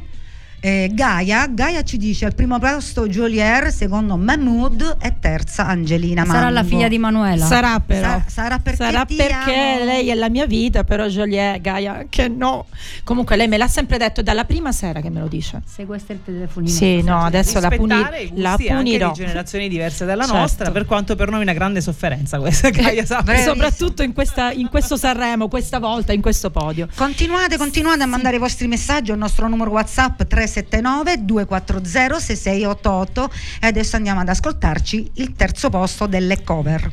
Eh, 0.65 0.91
Gaia, 0.93 1.45
Gaia 1.49 1.84
ci 1.84 1.97
dice 1.97 2.23
al 2.23 2.36
primo 2.36 2.58
posto 2.58 3.06
Jolier, 3.10 3.69
secondo 3.69 4.15
Mahmood 4.15 4.95
e 5.02 5.15
terza 5.19 5.65
Angelina 5.67 6.23
Sarà 6.23 6.47
la 6.49 6.62
Mango. 6.62 6.69
figlia 6.69 6.88
di 6.88 6.97
Manuela. 6.97 7.45
Sarà 7.45 7.82
però. 7.82 8.08
Sa- 8.08 8.23
sarà 8.28 8.60
perché 8.60 8.82
Sarà 8.86 9.04
perché 9.06 9.34
amo. 9.34 9.84
lei 9.84 10.08
è 10.08 10.13
la 10.13 10.30
mia 10.30 10.45
vita, 10.45 10.86
però 10.86 11.08
Joliet, 11.08 11.60
Gaia, 11.60 12.06
che 12.08 12.30
no. 12.30 12.67
Comunque 13.04 13.36
lei 13.36 13.49
me 13.49 13.58
l'ha 13.58 13.67
sempre 13.67 13.97
detto 13.97 14.21
è 14.21 14.23
dalla 14.23 14.45
prima 14.45 14.71
sera 14.71 15.02
che 15.02 15.10
me 15.10 15.19
lo 15.19 15.28
dice. 15.28 15.62
Sequestra 15.65 16.13
il 16.13 16.21
telefonino. 16.23 16.71
Sì, 16.73 17.02
no, 17.02 17.19
adesso 17.26 17.60
la, 17.60 17.67
puni- 17.67 18.32
la 18.36 18.52
anche 18.52 18.67
punirò. 18.73 19.10
di 19.10 19.15
generazioni 19.15 19.67
diverse 19.67 20.06
dalla 20.06 20.23
Certo. 20.23 20.38
nostra, 20.39 20.71
per 20.71 20.86
quanto 20.86 21.17
per 21.17 21.30
noi 21.30 21.39
è 21.41 21.43
una 21.43 21.52
grande 21.52 21.82
sofferenza 21.82 22.39
questa 22.39 22.69
Gaia 22.69 23.04
sappia. 23.06 23.23
Bravissimo. 23.34 23.54
Soprattutto 23.54 24.02
in, 24.02 24.13
questa, 24.13 24.54
in 24.54 24.69
questo 24.69 24.95
Sanremo, 24.95 25.49
questa 25.49 25.80
volta, 25.80 26.13
in 26.13 26.21
questo 26.21 26.52
podio. 26.52 26.88
Continuate, 26.95 27.58
continuate 27.58 28.04
a 28.04 28.06
mandare 28.06 28.38
i 28.38 28.39
vostri 28.39 28.67
messaggi 28.67 29.12
al 29.12 29.17
nostro 29.17 29.49
numero 29.49 29.71
WhatsApp 29.71 30.21
379 30.62 31.26
240 31.26 32.20
6688 32.20 33.32
e 33.62 33.68
adesso 33.68 33.96
andiamo 33.96 34.20
ad 34.20 34.30
ascoltarci 34.30 35.12
il 35.16 35.34
terzo 35.34 35.70
posto 35.70 36.06
delle 36.06 36.44
cover. 36.44 36.92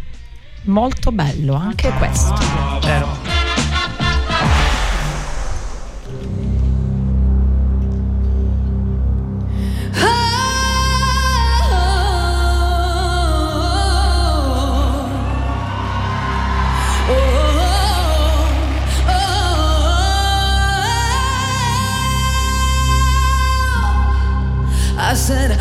Molto 0.65 1.13
bello 1.13 1.55
anche 1.55 1.91
questo. 1.99 2.35
Vero. 2.83 3.30
Said, 25.31 25.60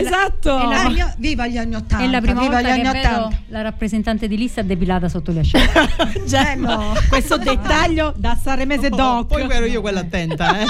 Exacto. 0.00 0.13
Esatto. 0.24 0.58
E 0.62 0.66
la- 0.66 0.80
Anni- 0.82 1.04
viva 1.18 1.46
gli 1.46 1.56
anni 1.58 1.74
80. 1.74 2.04
È 2.04 2.08
la 2.08 2.20
prima 2.20 2.40
viva 2.40 2.54
volta 2.54 2.68
gli 2.70 2.80
che 2.80 2.86
anni 2.88 3.00
vedo 3.02 3.14
80. 3.26 3.36
la 3.48 3.62
rappresentante 3.62 4.28
di 4.28 4.36
lista 4.36 4.62
depilata 4.62 5.08
sotto 5.08 5.32
le 5.32 5.40
ascelle. 5.40 5.70
Gemma, 6.26 6.92
questo 7.08 7.36
dettaglio 7.36 8.12
da 8.16 8.36
Sanremese 8.40 8.88
Doc. 8.88 9.26
Poi 9.26 9.46
ero 9.50 9.66
io 9.66 9.80
quella 9.80 10.00
attenta, 10.00 10.58
eh. 10.60 10.66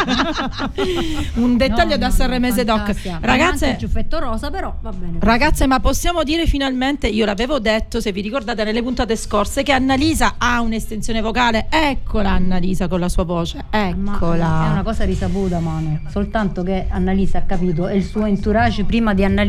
Un 1.40 1.56
dettaglio 1.56 1.96
da 1.96 2.10
Sanremese 2.10 2.64
Doc. 2.64 2.78
Fantastica. 2.78 3.14
Anche 3.14 3.26
Ragazze, 3.26 3.68
il 3.70 3.78
ciuffetto 3.78 4.18
rosa, 4.18 4.50
però 4.50 4.76
va 4.80 4.90
bene. 4.90 5.18
Ragazze, 5.20 5.66
ma 5.66 5.80
possiamo 5.80 6.22
dire 6.22 6.46
finalmente, 6.46 7.06
io 7.06 7.24
l'avevo 7.24 7.58
detto, 7.58 8.00
se 8.00 8.12
vi 8.12 8.20
ricordate 8.20 8.64
nelle 8.64 8.82
puntate 8.82 9.16
scorse, 9.16 9.62
che 9.62 9.72
Annalisa 9.72 10.34
ha 10.38 10.60
un'estensione 10.60 11.20
vocale. 11.20 11.66
Eccola 11.70 12.30
Annalisa 12.32 12.88
con 12.88 13.00
la 13.00 13.08
sua 13.08 13.24
voce. 13.24 13.64
Ma 13.70 13.88
Eccola. 13.88 14.66
è 14.66 14.70
una 14.70 14.82
cosa 14.82 15.04
risaputa, 15.04 15.58
Manu. 15.60 16.00
Soltanto 16.10 16.62
che 16.62 16.86
Annalisa 16.88 17.38
ha 17.38 17.42
capito 17.42 17.88
e 17.88 17.96
il 17.96 18.04
suo 18.04 18.24
entourage 18.24 18.84
prima 18.84 19.14
di 19.14 19.24
Annalisa 19.24 19.42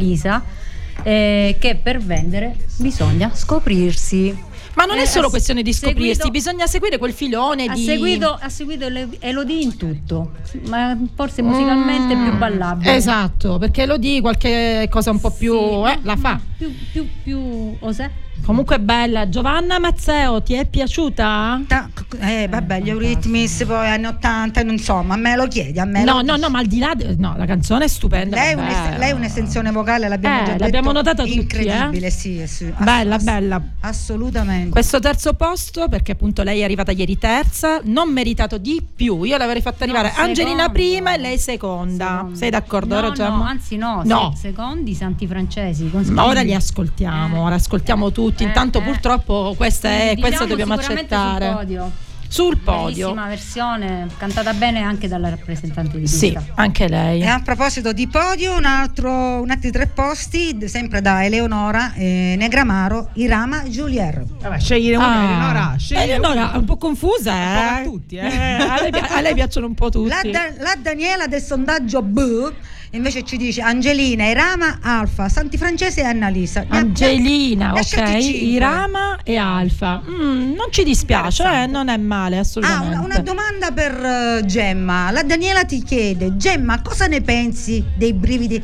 eh, 1.03 1.55
che 1.59 1.75
per 1.81 1.99
vendere 1.99 2.55
bisogna 2.77 3.31
scoprirsi. 3.33 4.53
Ma 4.75 4.83
non 4.83 4.97
Eh, 4.97 5.03
è 5.03 5.05
solo 5.05 5.29
questione 5.29 5.61
di 5.61 5.71
scoprirsi, 5.71 6.15
seguito- 6.15 6.31
bisogna 6.31 6.67
seguire 6.67 6.97
quel 6.97 7.13
filone 7.13 7.63
Ha 7.63 7.73
di... 7.73 7.85
seguito, 7.85 8.37
ha 8.37 8.49
seguito 8.49 8.85
Elo- 8.87 9.07
Elodie 9.19 9.61
in 9.61 9.77
tutto, 9.77 10.33
ma 10.67 10.97
forse 11.15 11.41
musicalmente 11.41 12.13
più 12.13 12.37
ballabile. 12.37 12.93
Esatto, 12.93 13.57
perché 13.57 13.85
lo 13.85 13.95
di 13.95 14.19
qualche 14.19 14.87
cosa 14.91 15.11
un 15.11 15.21
po' 15.21 15.31
più... 15.31 15.57
Sì, 15.57 15.91
eh, 15.91 15.99
la 16.01 16.17
fa. 16.17 16.39
Più, 16.65 16.73
più, 16.91 17.07
più 17.23 17.75
osè? 17.79 18.09
Comunque 18.43 18.79
bella. 18.79 19.29
Giovanna 19.29 19.79
Mazzeo, 19.79 20.41
ti 20.43 20.53
è 20.55 20.65
piaciuta? 20.67 21.61
Ta- 21.67 21.89
Eh, 22.19 22.47
vabbè, 22.49 22.81
gli 22.81 22.89
Eurythmics 22.89 23.63
poi 23.65 23.87
anni 23.87 24.05
80, 24.07 24.61
insomma, 24.61 25.13
a 25.13 25.17
me 25.17 25.35
lo 25.35 25.47
chiedi, 25.47 25.79
a 25.79 25.85
me 25.85 26.03
No, 26.03 26.21
no, 26.21 26.35
no, 26.35 26.49
ma 26.49 26.59
al 26.59 26.65
di 26.65 26.79
là... 26.79 26.93
de- 26.95 27.15
No, 27.17 27.35
la 27.37 27.45
canzone 27.45 27.85
è 27.85 27.87
stupenda. 27.87 28.35
Lei 28.35 28.51
è, 28.51 28.55
un'est- 28.55 28.97
lei 28.97 29.09
è 29.09 29.13
un'estensione 29.13 29.71
vocale, 29.71 30.07
l'abbiamo 30.09 30.35
Eh, 30.35 30.39
già 30.45 30.51
detto. 30.51 30.63
l'abbiamo 30.63 30.91
notata 30.91 31.23
tutti, 31.23 31.37
Incredibile, 31.37 32.07
eh. 32.07 32.11
sì, 32.11 32.43
sì. 32.45 32.73
Bella, 32.77 33.17
bella. 33.19 33.61
Assolutamente. 33.81 34.69
Questo 34.69 34.99
terzo 34.99 35.33
posto, 35.33 35.87
perché 35.87 36.11
appunto 36.11 36.43
lei 36.43 36.59
è 36.59 36.63
arrivata 36.63 36.91
ieri 36.91 37.17
terza, 37.17 37.79
non 37.83 38.11
meritato 38.11 38.57
di 38.57 38.83
più. 38.95 39.23
Io 39.23 39.37
l'avrei 39.37 39.61
fatta 39.61 39.83
arrivare 39.85 40.11
No, 40.15 40.23
Angelina 40.23 40.69
prima 40.69 41.13
e 41.15 41.17
lei 41.17 41.37
seconda. 41.39 42.05
Secondo. 42.17 42.35
Sei 42.37 42.49
d'accordo? 42.49 42.99
No, 43.01 43.11
Gemma? 43.13 43.35
no, 43.37 43.43
anzi 43.43 43.77
no, 43.77 44.01
No. 44.03 44.33
se- 44.35 44.49
secondi 44.49 44.93
santi 44.93 45.25
francesi. 45.25 45.89
con 45.89 46.03
Ma 46.09 46.23
ora 46.25 46.39
Spinelli. 46.39 46.53
Ascoltiamo, 46.55 47.41
ora 47.41 47.55
ascoltiamo 47.55 48.11
tutti. 48.11 48.43
Eh, 48.43 48.47
Intanto 48.47 48.79
eh. 48.79 48.81
purtroppo 48.81 49.53
questa 49.55 49.89
è, 49.89 50.13
Diciamo 50.15 50.21
questa 50.21 50.45
dobbiamo 50.45 50.73
accettare. 50.73 51.45
Sul 51.47 51.55
podio. 51.55 51.91
Sul 52.27 52.57
podio. 52.57 53.13
Bellissima 53.13 53.27
versione, 53.27 54.07
cantata 54.17 54.53
bene 54.53 54.81
anche 54.81 55.07
dalla 55.07 55.29
rappresentante 55.29 55.99
di 55.99 56.07
Sì, 56.07 56.37
anche 56.55 56.87
lei. 56.89 57.21
E 57.21 57.27
a 57.27 57.39
proposito 57.41 57.93
di 57.93 58.07
podio, 58.07 58.55
un 58.57 58.65
altro, 58.65 59.09
un 59.41 59.49
altri 59.51 59.71
tre 59.71 59.87
posti, 59.87 60.57
sempre 60.67 61.01
da 61.01 61.23
Eleonora 61.23 61.93
eh, 61.93 62.35
Negramaro, 62.37 63.09
Irama 63.13 63.63
Giulier. 63.69 64.25
Vabbè, 64.41 64.59
scegliere 64.59 64.97
una, 64.97 65.23
Eleonora, 65.23 65.75
scegliere 65.77 66.13
Eleonora, 66.13 66.49
una. 66.49 66.57
un 66.57 66.65
po' 66.65 66.77
confusa, 66.77 67.31
Un 67.31 67.39
eh? 67.39 67.55
po' 67.55 67.79
a 67.79 67.83
tutti, 67.83 68.15
eh. 68.15 68.25
a, 68.27 68.81
lei, 68.81 68.91
a 68.91 69.21
lei 69.21 69.33
piacciono 69.33 69.67
un 69.67 69.75
po' 69.75 69.89
tutti. 69.89 70.09
La, 70.09 70.21
Da- 70.23 70.53
la 70.57 70.75
Daniela 70.81 71.27
del 71.27 71.41
sondaggio 71.41 72.01
B 72.01 72.51
invece 72.95 73.23
ci 73.23 73.37
dice 73.37 73.61
Angelina, 73.61 74.25
Irama, 74.27 74.79
Alfa, 74.81 75.29
Santi 75.29 75.57
Francese 75.57 76.01
e 76.01 76.05
Annalisa. 76.05 76.65
Angelina, 76.67 77.71
ne 77.73 77.79
ok. 77.81 78.17
Irama 78.23 79.19
e 79.23 79.37
Alfa. 79.37 80.01
Mm, 80.07 80.53
non 80.53 80.67
ci 80.71 80.83
dispiace, 80.83 81.43
eh, 81.43 81.65
non 81.67 81.89
è 81.89 81.97
male 81.97 82.37
Ah, 82.37 82.39
assolutamente. 82.41 82.95
una, 82.95 83.05
una 83.05 83.19
domanda 83.19 83.71
per 83.71 83.93
eh, 84.39 84.45
Gemma. 84.45 85.11
La 85.11 85.23
Daniela 85.23 85.63
ti 85.65 85.83
chiede, 85.83 86.35
Gemma, 86.37 86.81
cosa 86.81 87.07
ne 87.07 87.21
pensi 87.21 87.83
dei 87.95 88.13
brividi 88.13 88.61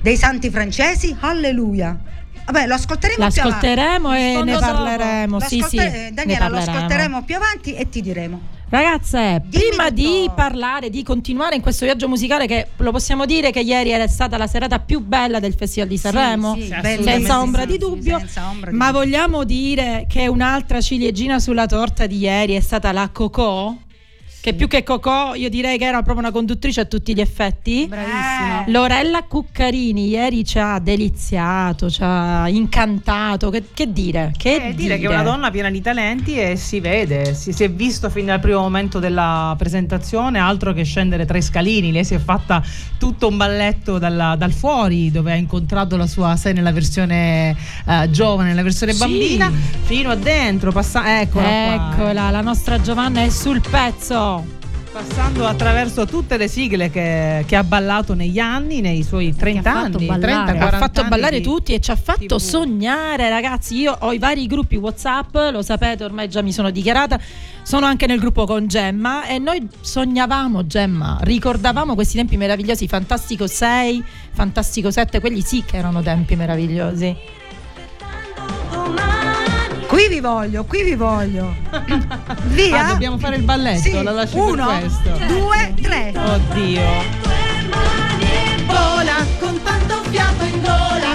dei 0.00 0.16
santi 0.16 0.50
francesi? 0.50 1.14
Alleluia. 1.20 1.96
Vabbè, 2.44 2.66
lo 2.66 2.74
ascolteremo 2.74 3.28
più 3.30 3.40
avanti. 3.42 3.66
L'ascolteremo 3.66 4.14
e 4.14 4.42
ne 4.44 4.58
parleremo. 4.58 5.40
Sì, 5.40 5.46
sì, 5.48 5.60
ascolte- 5.78 5.90
ne 5.90 6.10
Daniela, 6.12 6.48
lo 6.48 6.54
parleremo. 6.54 6.76
ascolteremo 6.78 7.22
più 7.22 7.36
avanti 7.36 7.74
e 7.74 7.88
ti 7.88 8.00
diremo. 8.00 8.40
Ragazze, 8.72 9.42
Dimmi 9.44 9.66
prima 9.68 9.88
tutto. 9.88 10.00
di 10.00 10.30
parlare, 10.34 10.88
di 10.88 11.02
continuare 11.02 11.56
in 11.56 11.60
questo 11.60 11.84
viaggio 11.84 12.08
musicale, 12.08 12.46
che 12.46 12.68
lo 12.78 12.90
possiamo 12.90 13.26
dire 13.26 13.50
che 13.50 13.60
ieri 13.60 13.90
è 13.90 14.06
stata 14.08 14.38
la 14.38 14.46
serata 14.46 14.78
più 14.78 15.00
bella 15.00 15.40
del 15.40 15.52
Festival 15.52 15.88
di 15.90 15.98
Sanremo, 15.98 16.54
sì, 16.54 16.68
bellissima, 16.80 17.02
senza 17.12 17.40
ombra 17.42 17.60
sì, 17.60 17.66
di 17.66 17.72
sì, 17.74 17.78
dubbio. 17.78 18.18
senza 18.20 18.48
ombra 18.48 18.70
di 18.70 18.76
ma 18.78 18.86
dubbio. 18.86 19.00
vogliamo 19.00 19.44
dire 19.44 20.06
che 20.08 20.26
un'altra 20.26 20.80
ciliegina 20.80 21.38
sulla 21.38 21.66
torta 21.66 22.06
di 22.06 22.16
ieri 22.16 22.54
è 22.54 22.60
stata 22.60 22.92
la 22.92 23.10
Cocò? 23.12 23.76
Che 24.42 24.54
più 24.54 24.66
che 24.66 24.82
Cocò, 24.82 25.34
io 25.36 25.48
direi 25.48 25.78
che 25.78 25.84
era 25.84 26.02
proprio 26.02 26.18
una 26.18 26.32
conduttrice 26.32 26.80
a 26.80 26.84
tutti 26.84 27.14
gli 27.14 27.20
effetti. 27.20 27.86
Bravissima. 27.88 28.64
Lorella 28.66 29.22
Cuccarini 29.22 30.08
ieri 30.08 30.44
ci 30.44 30.58
ha 30.58 30.80
deliziato, 30.80 31.88
ci 31.88 32.00
ha 32.02 32.48
incantato. 32.48 33.50
Che, 33.50 33.62
che 33.72 33.92
dire? 33.92 34.32
Che 34.36 34.70
Eh, 34.70 34.74
dire 34.74 34.98
che 34.98 35.06
è 35.06 35.08
una 35.08 35.22
donna 35.22 35.52
piena 35.52 35.70
di 35.70 35.80
talenti 35.80 36.34
e 36.40 36.56
si 36.56 36.80
vede, 36.80 37.34
si, 37.34 37.52
si 37.52 37.62
è 37.62 37.70
visto 37.70 38.10
fin 38.10 38.26
dal 38.26 38.40
primo 38.40 38.58
momento 38.62 38.98
della 38.98 39.54
presentazione, 39.56 40.40
altro 40.40 40.72
che 40.72 40.82
scendere 40.82 41.24
tre 41.24 41.40
scalini, 41.40 41.92
lei 41.92 42.04
si 42.04 42.14
è 42.14 42.18
fatta 42.18 42.60
tutto 42.98 43.28
un 43.28 43.36
balletto 43.36 43.98
dalla- 44.00 44.34
dal 44.34 44.52
fuori 44.52 45.12
dove 45.12 45.30
ha 45.30 45.36
incontrato 45.36 45.96
la 45.96 46.08
sua 46.08 46.34
sei 46.34 46.52
nella 46.52 46.72
versione 46.72 47.56
eh, 47.86 48.10
giovane, 48.10 48.48
nella 48.48 48.62
versione 48.64 48.92
Sì. 48.92 48.98
bambina, 48.98 49.52
fino 49.84 50.10
a 50.10 50.16
dentro, 50.16 50.72
passa- 50.72 51.20
eccola 51.20 51.44
qua. 51.46 51.92
Eccola, 51.92 52.30
la 52.30 52.40
nostra 52.40 52.80
Giovanna 52.80 53.22
è 53.22 53.28
sul 53.28 53.60
pezzo. 53.60 54.30
Passando 54.92 55.46
attraverso 55.46 56.04
tutte 56.04 56.36
le 56.36 56.48
sigle 56.48 56.90
che, 56.90 57.44
che 57.46 57.56
ha 57.56 57.64
ballato 57.64 58.12
negli 58.14 58.38
anni, 58.38 58.82
nei 58.82 59.02
suoi 59.02 59.34
30 59.34 59.70
ha 59.70 59.72
fatto 59.72 59.96
anni, 59.96 60.06
ballare. 60.06 60.20
30, 60.20 60.50
Ha 60.50 60.54
40 60.54 60.76
ha 60.76 60.78
fatto 60.78 61.04
ballare 61.08 61.40
tutti 61.40 61.72
e 61.72 61.80
ci 61.80 61.90
ha 61.90 61.96
fatto 61.96 62.36
TV. 62.36 62.36
sognare, 62.36 63.28
ragazzi. 63.30 63.76
Io 63.76 63.96
ho 63.98 64.12
i 64.12 64.18
vari 64.18 64.46
gruppi 64.46 64.76
WhatsApp, 64.76 65.34
lo 65.50 65.62
sapete, 65.62 66.04
ormai 66.04 66.28
già 66.28 66.42
mi 66.42 66.52
sono 66.52 66.70
dichiarata. 66.70 67.18
Sono 67.62 67.86
anche 67.86 68.06
nel 68.06 68.18
gruppo 68.18 68.44
con 68.44 68.66
Gemma 68.66 69.24
e 69.24 69.38
noi 69.38 69.66
sognavamo, 69.80 70.66
Gemma, 70.66 71.18
ricordavamo 71.22 71.94
questi 71.94 72.16
tempi 72.16 72.36
meravigliosi, 72.36 72.86
Fantastico 72.86 73.46
6, 73.46 74.04
Fantastico 74.32 74.90
7, 74.90 75.20
quelli 75.20 75.40
sì 75.40 75.64
che 75.64 75.78
erano 75.78 76.02
tempi 76.02 76.36
meravigliosi. 76.36 77.16
Qui 79.92 80.08
vi 80.08 80.20
voglio, 80.20 80.64
qui 80.64 80.82
vi 80.84 80.94
voglio. 80.94 81.54
Via. 82.44 82.86
Ah, 82.86 82.92
dobbiamo 82.92 83.18
fare 83.18 83.36
il 83.36 83.42
balletto, 83.42 83.82
Sì. 83.82 84.02
la 84.02 84.10
lasci 84.12 84.38
Uno, 84.38 84.66
per 84.66 84.78
questo. 84.80 85.10
due, 85.26 85.74
tre. 85.82 86.12
Oddio. 86.16 86.82
Vola 88.64 89.16
con 89.38 89.60
tanto 89.62 90.02
fiato 90.08 90.44
in 90.44 90.62
gola. 90.62 91.10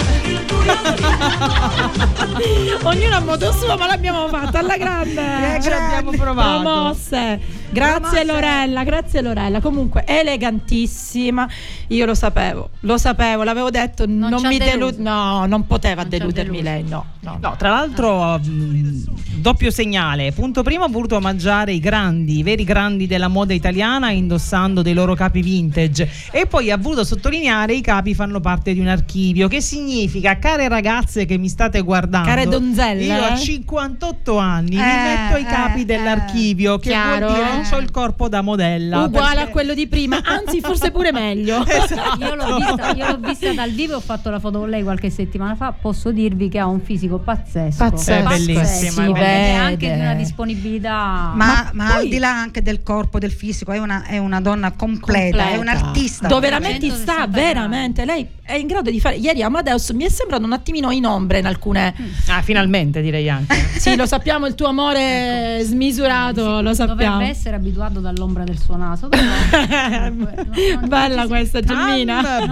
Il 2.38 2.78
Ognuno 2.86 3.16
a 3.16 3.20
modo 3.20 3.50
suo, 3.52 3.76
ma 3.76 3.86
l'abbiamo 3.88 4.28
fatta 4.28 4.60
alla 4.60 4.76
grande. 4.76 5.56
Eh, 5.56 5.60
Ci 5.60 5.70
abbiamo 5.70 6.12
provato. 6.12 6.60
Promosse. 6.60 7.40
Grazie. 7.70 8.24
Lorella, 8.24 8.82
grazie 8.84 9.20
Lorella. 9.22 9.60
Comunque 9.60 10.04
elegantissima. 10.06 11.48
Io 11.88 12.06
lo 12.06 12.14
sapevo, 12.14 12.70
lo 12.80 12.96
sapevo, 12.98 13.42
l'avevo 13.44 13.70
detto, 13.70 14.04
non, 14.06 14.30
Non 14.30 14.42
mi 14.46 14.58
deluso. 14.58 14.76
delu- 14.92 14.98
No, 14.98 15.46
non 15.46 15.66
poteva 15.66 16.02
Non 16.02 16.10
deludermi 16.10 16.62
lei, 16.62 16.82
no. 16.82 17.04
no. 17.20 17.38
No, 17.40 17.54
tra 17.56 17.70
l'altro 17.70 18.38
mh, 18.38 19.04
doppio 19.40 19.70
segnale. 19.70 20.32
Punto 20.32 20.62
primo 20.62 20.84
ha 20.84 20.88
voluto 20.88 21.16
omaggiare 21.16 21.72
i 21.72 21.78
grandi, 21.80 22.38
i 22.38 22.42
veri 22.42 22.64
grandi 22.64 23.06
della 23.06 23.28
moda 23.28 23.52
italiana 23.52 24.10
indossando 24.10 24.82
dei 24.82 24.94
loro 24.94 25.14
capi 25.14 25.42
vintage 25.42 26.10
e 26.30 26.46
poi 26.46 26.70
ha 26.70 26.76
voluto 26.76 27.04
sottolineare 27.04 27.74
i 27.74 27.80
capi 27.80 28.14
fanno 28.14 28.40
parte 28.40 28.72
di 28.72 28.80
un 28.80 28.88
archivio, 28.88 29.46
che 29.48 29.60
significa 29.60 30.38
care 30.38 30.68
ragazze 30.68 31.26
che 31.26 31.36
mi 31.36 31.48
state 31.48 31.80
guardando. 31.82 32.28
Care 32.28 32.46
donzelle, 32.46 33.04
Io 33.04 33.22
a 33.22 33.32
eh? 33.34 33.38
58 33.38 34.38
anni 34.38 34.76
mi 34.76 34.82
Eh, 34.82 34.84
metto 34.84 35.36
i 35.38 35.44
capi 35.44 35.80
eh, 35.82 35.84
dell'archivio, 35.84 36.78
che 36.78 36.88
Chiaro. 36.90 37.26
vuol 37.28 37.38
dire 37.38 37.57
ho 37.72 37.78
il 37.78 37.90
corpo 37.90 38.28
da 38.28 38.40
modella. 38.40 39.04
Uguale 39.04 39.34
perché- 39.34 39.48
a 39.48 39.52
quello 39.52 39.74
di 39.74 39.86
prima, 39.86 40.20
anzi 40.22 40.60
forse 40.60 40.90
pure 40.90 41.12
meglio. 41.12 41.64
Esatto. 41.68 42.24
Io 42.24 42.34
l'ho, 42.34 42.56
vista, 42.56 42.94
io 42.94 43.06
l'ho 43.06 43.18
vista 43.18 43.52
dal 43.52 43.70
vivo 43.70 43.92
e 43.92 43.96
ho 43.96 44.00
fatto 44.00 44.30
la 44.30 44.38
foto 44.40 44.58
con 44.60 44.68
lei 44.68 44.82
qualche 44.82 45.10
settimana 45.10 45.54
fa. 45.54 45.72
Posso 45.72 46.10
dirvi 46.10 46.48
che 46.48 46.58
ha 46.58 46.66
un 46.66 46.80
fisico 46.80 47.18
pazzesco. 47.18 47.76
Pazzesco. 47.90 48.28
È 48.28 48.36
bellissima, 48.36 49.04
Ed 49.06 49.16
è 49.16 49.50
anche 49.52 49.92
di 49.94 50.00
una 50.00 50.14
disponibilità. 50.14 51.32
Ma, 51.34 51.34
Ma 51.34 51.70
ma 51.72 51.86
poi- 51.92 52.02
al 52.02 52.08
di 52.08 52.18
là 52.18 52.30
anche 52.38 52.62
del 52.62 52.82
corpo, 52.82 53.18
del 53.18 53.32
fisico, 53.32 53.72
è 53.72 53.78
una, 53.78 54.04
è 54.04 54.18
una 54.18 54.40
donna 54.40 54.72
completa, 54.72 55.48
è 55.50 55.56
un 55.56 55.68
artista. 55.68 56.26
Dove 56.28 56.48
veramente 56.48 56.86
160 56.88 57.12
sta, 57.12 57.26
veramente. 57.26 58.04
Lei 58.04 58.26
è 58.42 58.54
in 58.54 58.66
grado 58.66 58.90
di 58.90 59.00
fare. 59.00 59.16
Ieri 59.16 59.42
Amadeus 59.42 59.90
mi 59.90 60.04
è 60.04 60.08
sembrato 60.08 60.44
un 60.44 60.52
attimino 60.52 60.90
in 60.90 61.06
ombra 61.06 61.38
in 61.38 61.46
alcune. 61.46 61.94
Ah, 62.28 62.42
finalmente 62.42 63.00
direi 63.00 63.28
anche. 63.28 63.56
Sì, 63.78 63.94
lo 63.96 64.06
sappiamo, 64.06 64.46
il 64.46 64.54
tuo 64.54 64.66
amore 64.68 65.60
smisurato, 65.62 66.60
lo 66.60 66.74
sappiamo. 66.74 67.12
Dovrebbe 67.12 67.30
essere 67.30 67.47
abituato 67.56 68.00
dall'ombra 68.00 68.44
del 68.44 68.58
suo 68.58 68.76
naso. 68.76 69.08
Però 69.08 69.22
non- 70.10 70.88
Bella 70.88 71.22
si- 71.22 71.28
questa 71.28 71.60
Gemmina. 71.60 72.20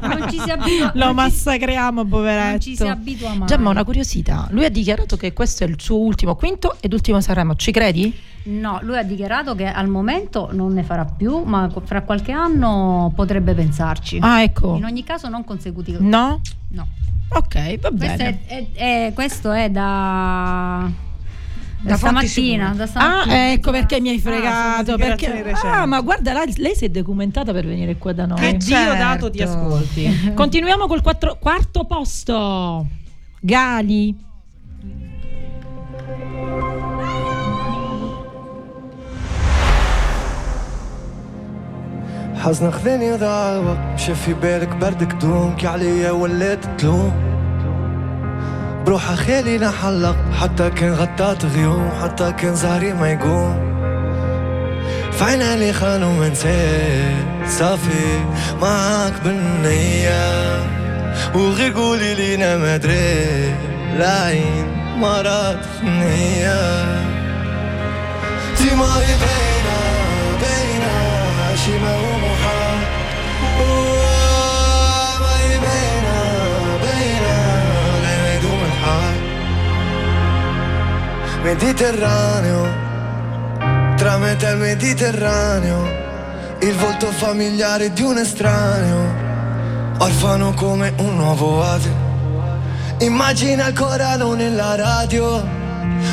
Non 0.00 0.28
ci 0.30 0.38
si 0.40 0.50
abitua. 0.50 0.90
Lo 0.94 1.12
massacriamo, 1.14 2.04
poveretto. 2.04 2.48
non 2.50 2.60
ci 2.60 2.76
si 2.76 2.86
abitua 2.86 3.34
mai. 3.34 3.46
Gemma, 3.46 3.70
una 3.70 3.84
curiosità. 3.84 4.46
Lui 4.50 4.64
ha 4.64 4.70
dichiarato 4.70 5.16
che 5.16 5.32
questo 5.32 5.64
è 5.64 5.66
il 5.66 5.76
suo 5.78 5.98
ultimo 5.98 6.34
quinto 6.34 6.76
ed 6.80 6.92
ultimo 6.92 7.20
Sanremo. 7.20 7.54
Ci 7.54 7.70
credi? 7.72 8.14
No, 8.42 8.78
lui 8.82 8.96
ha 8.96 9.02
dichiarato 9.02 9.54
che 9.54 9.66
al 9.66 9.88
momento 9.88 10.48
non 10.52 10.72
ne 10.72 10.82
farà 10.82 11.04
più, 11.04 11.42
ma 11.44 11.70
fra 11.84 12.02
qualche 12.02 12.32
anno 12.32 13.12
potrebbe 13.14 13.52
pensarci. 13.54 14.18
Ah, 14.20 14.42
ecco. 14.42 14.76
In 14.76 14.84
ogni 14.84 15.04
caso 15.04 15.28
non 15.28 15.44
consecutivo. 15.44 15.98
No? 16.00 16.40
No. 16.68 16.86
Ok, 17.32 17.78
va 17.78 17.90
Questo 17.90 18.16
bene. 18.16 18.40
è, 18.46 18.66
è- 18.74 19.06
è- 19.08 19.12
questo 19.14 19.52
è 19.52 19.70
da, 19.70 20.90
da, 21.81 21.91
Da 21.91 21.97
fonti 21.97 22.27
stamattina, 22.27 22.63
sicure. 22.71 22.77
da 22.77 22.83
Ah, 22.83 22.87
stamattina. 22.87 23.51
ecco 23.51 23.71
perché 23.71 24.01
mi 24.01 24.09
hai 24.09 24.19
fregato. 24.19 24.85
sono 24.85 24.97
perché... 24.97 25.15
dichiarazioni 25.15 25.43
recenti. 25.43 25.77
Ah, 25.77 25.85
ma 25.85 26.01
guarda, 26.01 26.33
là, 26.33 26.43
lei 26.57 26.75
si 26.75 26.85
è 26.85 26.89
documentata 26.89 27.51
per 27.51 27.65
venire 27.65 27.95
qua 27.97 28.11
da 28.13 28.25
noi. 28.25 28.39
Che 28.39 28.57
Dio 28.57 28.75
certo. 28.75 28.95
dato 28.97 29.29
ti 29.29 29.41
ascolti. 29.41 30.31
Continuiamo 30.33 30.87
col 30.87 31.01
quattro- 31.01 31.37
quarto 31.39 31.83
posto. 31.85 32.85
Gali. 33.41 34.15
حزن 42.35 42.71
خذني 42.71 43.17
ضاع 43.17 43.51
الوقت 43.55 43.79
مشى 43.93 44.15
في 44.15 44.33
بالك 44.33 44.75
بردك 44.75 45.13
دوم 45.13 45.55
كي 45.55 45.67
عليا 45.67 46.11
ولات 46.11 46.65
تلوم 46.77 47.11
بروح 48.86 49.14
خالي 49.14 49.58
نحلق. 49.58 50.16
حتى 50.40 50.70
كان 50.70 50.92
غطات 50.92 51.44
غيوم 51.44 51.90
حتى 52.02 52.32
كان 52.32 52.54
زهري 52.54 52.92
ما 52.92 53.10
يقوم. 53.10 53.70
فعنا 55.12 55.56
لي 55.56 55.72
خانوا 55.72 56.12
ما 56.12 56.28
نسيت. 56.28 57.48
صافي 57.58 58.24
معاك 58.62 59.12
بالنية. 59.24 60.60
وغير 61.34 61.72
قولي 61.72 62.14
لينا 62.14 62.56
ما 62.56 62.76
دري 62.76 63.54
العين 63.96 64.66
مرات 64.96 65.64
النية. 65.82 66.60
ديما 68.58 68.94
بينا 69.22 69.80
بينا 70.40 70.96
شي 71.56 71.78
ما 71.78 71.94
هو 71.96 72.19
Mediterraneo. 81.42 82.66
Tramite 83.96 84.46
il 84.46 84.56
Mediterraneo. 84.56 85.98
Il 86.60 86.74
volto 86.76 87.06
familiare 87.06 87.92
di 87.92 88.02
un 88.02 88.18
estraneo. 88.18 89.28
Orfano 89.98 90.52
come 90.54 90.92
un 90.98 91.16
nuovo 91.16 91.62
ate 91.62 92.08
immagina 93.00 93.66
il 93.66 93.74
Corano 93.74 94.34
nella 94.34 94.74
radio. 94.74 95.42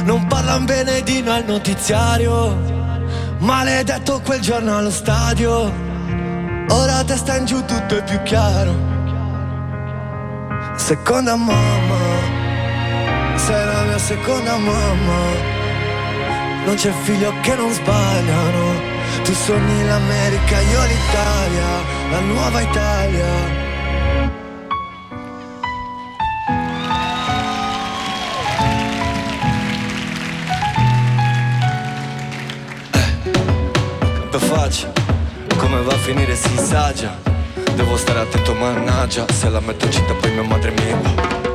Non 0.03 0.27
parlano 0.27 0.65
bene 0.65 1.01
di 1.03 1.21
noi 1.21 1.37
al 1.37 1.45
notiziario. 1.45 2.75
Maledetto 3.39 4.21
quel 4.21 4.39
giorno 4.41 4.77
allo 4.77 4.91
stadio. 4.91 5.85
Ora 6.69 7.03
testa 7.03 7.37
in 7.37 7.45
giù 7.45 7.63
tutto 7.65 7.97
è 7.97 8.03
più 8.03 8.21
chiaro. 8.23 8.95
Seconda 10.75 11.35
mamma 11.35 11.95
Sei 13.35 13.65
la 13.65 13.76
mia 13.97 14.05
seconda 14.05 14.57
mamma. 14.57 15.55
Non 16.65 16.75
c'è 16.75 16.91
figlio 17.03 17.33
che 17.41 17.55
non 17.55 17.71
sbagliano. 17.71 18.95
Tu 19.23 19.33
sogni 19.33 19.85
l'America, 19.85 20.59
io 20.61 20.83
l'Italia 20.83 21.69
La 22.11 22.19
nuova 22.19 22.61
Italia. 22.61 23.25
Che 34.29 34.39
faccio? 34.39 34.93
Come 35.57 35.81
va 35.81 35.93
a 35.93 35.97
finire 35.97 36.35
si 36.35 36.55
sa 36.57 36.93
già. 36.93 37.17
Devo 37.75 37.97
stare 37.97 38.19
attento 38.19 38.53
mannaggia. 38.53 39.25
Se 39.31 39.49
la 39.49 39.59
metto 39.59 39.85
incinta 39.85 40.13
poi 40.13 40.31
mia 40.31 40.43
madre 40.43 40.71
mi 40.71 40.91
va 41.01 41.46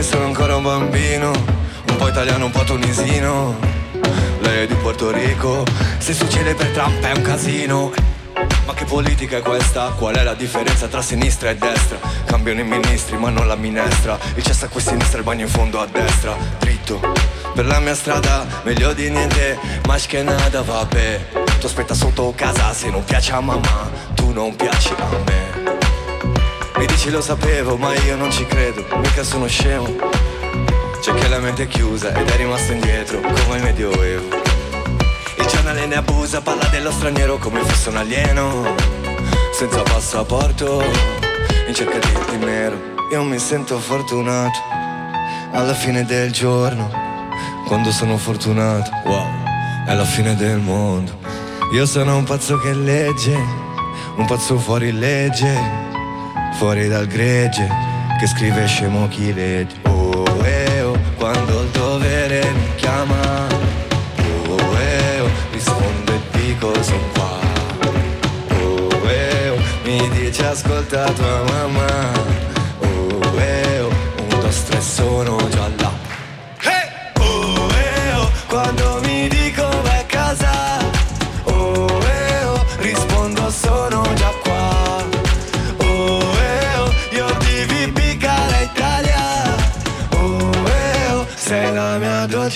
Perché 0.00 0.16
sono 0.16 0.28
ancora 0.28 0.56
un 0.56 0.62
bambino 0.62 1.28
Un 1.28 1.96
po' 1.98 2.08
italiano, 2.08 2.46
un 2.46 2.50
po' 2.50 2.64
tunisino. 2.64 3.54
Lei 4.40 4.62
è 4.62 4.66
di 4.66 4.74
Porto 4.74 5.10
Rico 5.10 5.62
Se 5.98 6.14
succede 6.14 6.54
per 6.54 6.68
Trump 6.68 7.04
è 7.04 7.12
un 7.14 7.20
casino. 7.20 7.92
Ma 8.64 8.72
che 8.72 8.86
politica 8.86 9.36
è 9.36 9.42
questa? 9.42 9.92
Qual 9.98 10.14
è 10.14 10.22
la 10.22 10.32
differenza 10.32 10.86
tra 10.86 11.02
sinistra 11.02 11.50
e 11.50 11.56
destra? 11.56 11.98
Cambiano 12.24 12.60
i 12.60 12.64
ministri 12.64 13.18
ma 13.18 13.28
non 13.28 13.46
la 13.46 13.56
minestra. 13.56 14.18
Il 14.36 14.42
cesso 14.42 14.64
a 14.64 14.68
qui 14.68 14.80
sinistra, 14.80 15.18
il 15.18 15.24
bagno 15.24 15.42
in 15.42 15.50
fondo 15.50 15.78
a 15.78 15.86
destra. 15.86 16.34
Dritto 16.58 16.98
per 17.54 17.66
la 17.66 17.78
mia 17.78 17.94
strada, 17.94 18.46
meglio 18.62 18.94
di 18.94 19.10
niente. 19.10 19.58
Ma 19.86 19.96
che 19.96 20.22
nada 20.22 20.62
vabbè 20.62 21.26
Tu 21.58 21.66
aspetta 21.66 21.92
sotto 21.92 22.32
casa 22.34 22.72
se 22.72 22.88
non 22.88 23.04
piace 23.04 23.32
a 23.32 23.40
mamma 23.40 23.90
Tu 24.14 24.32
non 24.32 24.56
piaci 24.56 24.94
a 24.96 25.08
me 25.26 25.59
Mi 26.80 26.86
dici 26.86 27.10
lo 27.10 27.20
sapevo 27.20 27.76
ma 27.76 27.94
io 28.06 28.16
non 28.16 28.32
ci 28.32 28.46
credo 28.46 28.82
Mica 29.02 29.22
sono 29.22 29.46
scemo. 29.46 29.86
C'è 31.02 31.12
che 31.12 31.28
la 31.28 31.38
mente 31.38 31.64
è 31.64 31.66
chiusa 31.66 32.10
ed 32.14 32.26
è 32.26 32.36
rimasto 32.36 32.72
indietro 32.72 33.20
Come 33.20 33.58
il 33.58 33.62
medioevo. 33.62 34.28
Il 35.36 35.46
giornale 35.46 35.84
ne 35.84 35.96
abusa, 35.96 36.40
parla 36.40 36.64
dello 36.68 36.90
straniero 36.90 37.36
come 37.36 37.60
fosse 37.60 37.90
un 37.90 37.98
alieno 37.98 38.74
Senza 39.52 39.82
passaporto, 39.82 40.82
in 41.68 41.74
cerca 41.74 41.98
di, 41.98 42.38
di 42.38 42.44
nero 42.46 42.78
Io 43.12 43.24
mi 43.24 43.38
sento 43.38 43.78
fortunato 43.78 44.58
Alla 45.52 45.74
fine 45.74 46.06
del 46.06 46.32
giorno 46.32 46.90
Quando 47.66 47.92
sono 47.92 48.16
fortunato, 48.16 48.90
wow 49.04 49.26
È 49.86 49.94
la 49.94 50.04
fine 50.04 50.34
del 50.34 50.60
mondo. 50.60 51.18
Io 51.74 51.84
sono 51.84 52.16
un 52.16 52.24
pazzo 52.24 52.58
che 52.58 52.72
legge 52.72 53.36
Un 54.16 54.24
pazzo 54.24 54.58
fuori 54.58 54.92
legge 54.92 55.79
Fuori 56.52 56.88
dal 56.88 57.06
gregge 57.06 57.68
Che 58.18 58.26
scrive 58.26 58.66
scemo 58.66 59.08
chi 59.08 59.32
legge 59.32 59.76
Oh, 59.82 60.24
eh, 60.44 60.82
oh 60.82 60.98
Quando 61.16 61.62
il 61.62 61.68
dovere 61.70 62.50
mi 62.52 62.74
chiama. 62.76 63.46
Oh, 64.48 64.78
eh, 64.78 65.20
oh, 65.20 65.30
rispondo 65.50 66.12
e 66.12 66.20
dico 66.38 66.72
son 66.82 67.00
qua. 67.12 67.38
Oh, 68.62 69.08
eh, 69.08 69.48
oh, 69.50 69.58
mi 69.84 70.08
dice 70.10 70.46
ascolta 70.46 71.04
tua 71.12 71.42
mamma. 71.44 72.12
Oh, 72.78 73.38
eh, 73.38 73.80
oh, 73.80 73.88
un, 74.22 74.28
due, 74.28 74.50
tre, 74.68 74.80
sono 74.80 75.36
già 75.50 75.79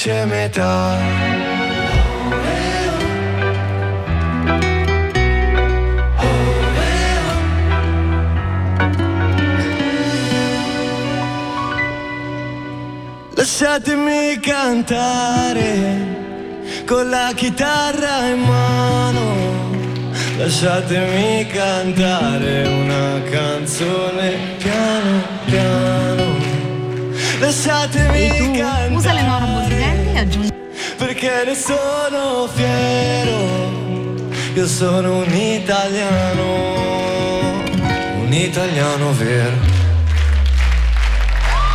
dolce 0.05 0.25
metà. 0.27 0.97
Lasciatemi 13.35 14.39
cantare 14.41 15.63
con 16.87 17.09
la 17.09 17.33
chitarra 17.35 18.27
in 18.27 18.41
mano. 18.41 19.23
Lasciatemi 20.37 21.47
cantare 21.47 22.67
una 22.67 23.23
canzone 23.31 24.57
piano 24.59 25.23
piano. 25.45 26.25
Lasciatemi 27.39 28.59
cantare. 28.59 28.93
Usa 28.95 29.13
le 29.13 29.23
norme 29.23 29.65
aggiungi. 29.65 29.74
Perché 31.25 31.45
ne 31.47 31.55
sono 31.55 32.47
fiero. 32.53 33.33
Io 34.53 34.67
sono 34.67 35.21
un 35.21 35.35
italiano. 35.35 36.43
Un 38.21 38.31
italiano 38.31 39.11
vero. 39.15 39.57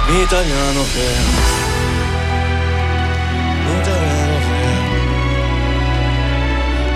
Un 0.08 0.16
italiano 0.18 0.84
vero. 0.94 1.30
Un 3.66 3.80
italiano 3.80 4.38
vero. 4.46 4.94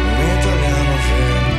Un 0.04 0.20
italiano 0.38 0.94
vero. 1.10 1.50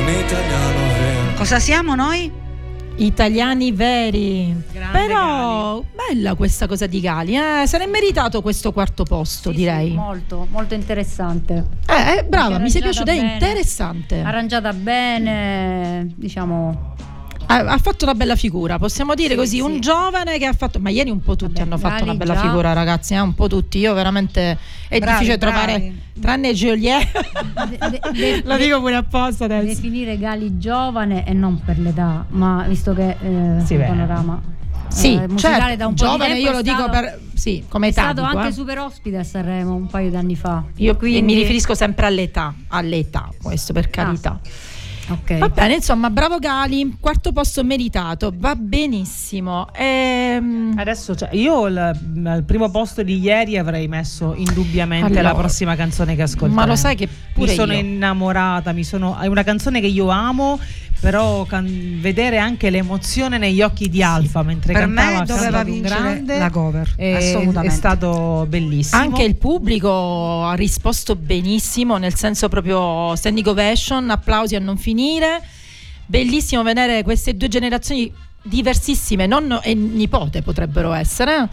Un 0.00 0.08
italiano 0.08 0.82
vero. 0.98 1.36
Cosa 1.36 1.60
siamo 1.60 1.94
noi? 1.94 2.32
Italiani 2.96 3.70
veri. 3.70 4.52
Però 4.90 5.80
bella 6.12 6.34
questa 6.34 6.66
cosa 6.66 6.86
di 6.86 7.00
Gali, 7.00 7.36
eh? 7.36 7.66
se 7.66 7.78
n'è 7.78 7.86
meritato 7.86 8.42
questo 8.42 8.72
quarto 8.72 9.04
posto, 9.04 9.50
direi. 9.52 9.92
Molto, 9.92 10.46
molto 10.50 10.74
interessante. 10.74 11.64
Eh, 11.86 12.18
eh, 12.18 12.24
brava, 12.24 12.58
mi 12.58 12.68
sei 12.70 12.82
piaciuta, 12.82 13.12
è 13.12 13.16
bene. 13.16 13.32
interessante. 13.34 14.20
Arrangiata 14.20 14.72
bene, 14.72 16.10
diciamo. 16.16 16.94
Ha, 17.46 17.78
fatto 17.78 18.04
una 18.04 18.14
bella 18.14 18.36
figura, 18.36 18.78
possiamo 18.78 19.14
dire 19.14 19.30
Sì, 19.30 19.36
così, 19.36 19.56
sì. 19.56 19.60
un 19.60 19.80
giovane 19.80 20.38
che 20.38 20.46
ha 20.46 20.52
fatto, 20.52 20.78
ma 20.78 20.88
ieri 20.88 21.10
un 21.10 21.20
po' 21.20 21.34
tutti 21.34 21.54
Vabbè, 21.54 21.62
hanno 21.66 21.78
fatto 21.78 22.04
una 22.04 22.14
bella 22.14 22.34
già. 22.34 22.40
figura 22.42 22.72
ragazzi, 22.72 23.14
eh? 23.14 23.18
un 23.20 23.34
po' 23.34 23.48
tutti, 23.48 23.78
io 23.78 23.92
veramente 23.92 24.56
è 24.88 24.98
Bravi, 25.00 25.24
difficile 25.24 25.36
bravi. 25.38 25.56
trovare, 25.56 25.92
tranne 26.20 26.52
Joliet, 26.54 27.08
lo 28.46 28.56
dico 28.56 28.78
pure 28.78 28.94
apposta 28.94 29.46
adesso. 29.46 29.66
Definire 29.66 30.16
Gali 30.16 30.58
giovane 30.58 31.26
e 31.26 31.32
non 31.32 31.60
per 31.64 31.80
l'età, 31.80 32.24
ma 32.28 32.64
visto 32.68 32.94
che 32.94 33.16
eh, 33.20 33.64
Sì, 33.64 33.74
panorama 33.76 34.40
Sì, 34.90 35.14
eh, 35.14 35.28
musicale 35.28 35.60
certo, 35.60 35.76
da 35.76 35.86
un 35.86 35.94
po' 35.94 36.04
giovane 36.04 36.34
di 36.34 36.42
tempo 36.42 36.48
io 36.50 36.56
lo 36.56 36.62
dico 36.62 36.90
per, 36.90 37.20
sì, 37.34 37.64
come 37.68 37.86
è 37.86 37.90
età 37.90 38.02
stato 38.02 38.22
dico, 38.26 38.36
anche 38.36 38.48
eh. 38.48 38.52
super 38.52 38.78
ospite 38.78 39.16
a 39.18 39.24
Sanremo 39.24 39.74
un 39.74 39.86
paio 39.86 40.10
d'anni 40.10 40.36
fa. 40.36 40.64
Io 40.76 40.96
Quindi- 40.96 41.22
mi 41.22 41.34
riferisco 41.34 41.74
sempre 41.74 42.06
all'età, 42.06 42.54
all'età, 42.68 43.30
questo 43.42 43.72
per 43.72 43.88
carità. 43.90 44.38
Ok. 45.08 45.38
Va 45.38 45.48
bene, 45.48 45.74
insomma, 45.74 46.08
bravo 46.08 46.38
Gali, 46.38 46.96
quarto 47.00 47.32
posto 47.32 47.64
meritato, 47.64 48.32
va 48.36 48.54
benissimo. 48.54 49.66
Ehm, 49.74 50.74
Adesso 50.76 51.16
cioè, 51.16 51.30
io 51.32 51.66
il- 51.66 51.76
al 52.26 52.44
primo 52.44 52.70
posto 52.70 53.02
di 53.02 53.18
ieri 53.18 53.58
avrei 53.58 53.88
messo 53.88 54.34
indubbiamente 54.36 55.06
Allora. 55.18 55.22
la 55.22 55.34
prossima 55.34 55.74
canzone 55.74 56.14
che 56.14 56.22
ascolteremo. 56.22 56.54
Ma 56.54 56.64
lo 56.64 56.76
sai 56.76 56.94
che 56.94 57.08
pure 57.34 57.50
mi 57.50 57.56
sono 57.56 57.72
io. 57.72 57.80
innamorata, 57.80 58.70
mi 58.70 58.84
sono, 58.84 59.18
è 59.18 59.26
una 59.26 59.42
canzone 59.42 59.80
che 59.80 59.88
io 59.88 60.08
amo, 60.10 60.60
però 61.00 61.44
can- 61.44 61.98
vedere 62.00 62.36
anche 62.38 62.68
l'emozione 62.70 63.38
negli 63.38 63.62
occhi 63.62 63.88
di 63.88 64.02
Alfa 64.02 64.42
mentre 64.42 64.72
Per 64.74 64.82
cantava 64.82 65.18
me 65.20 65.24
doveva 65.24 65.64
vincere 65.64 66.00
grande, 66.00 66.38
la 66.38 66.50
cover, 66.50 66.92
è, 66.96 67.12
assolutamente. 67.14 67.66
è 67.66 67.70
stato 67.76 68.46
bellissimo. 68.48 69.00
Anche 69.00 69.22
il 69.22 69.36
pubblico 69.36 70.44
ha 70.44 70.54
risposto 70.54 71.16
benissimo, 71.16 71.96
nel 71.96 72.14
senso 72.14 72.48
proprio 72.48 73.14
standing 73.16 73.46
ovation, 73.46 74.10
applausi 74.10 74.54
a 74.56 74.60
non 74.60 74.76
finire. 74.76 75.40
Bellissimo 76.06 76.62
vedere 76.62 77.02
queste 77.02 77.36
due 77.36 77.48
generazioni 77.48 78.12
diversissime, 78.42 79.26
nonno 79.26 79.62
e 79.62 79.74
nipote 79.74 80.42
potrebbero 80.42 80.92
essere. 80.92 81.48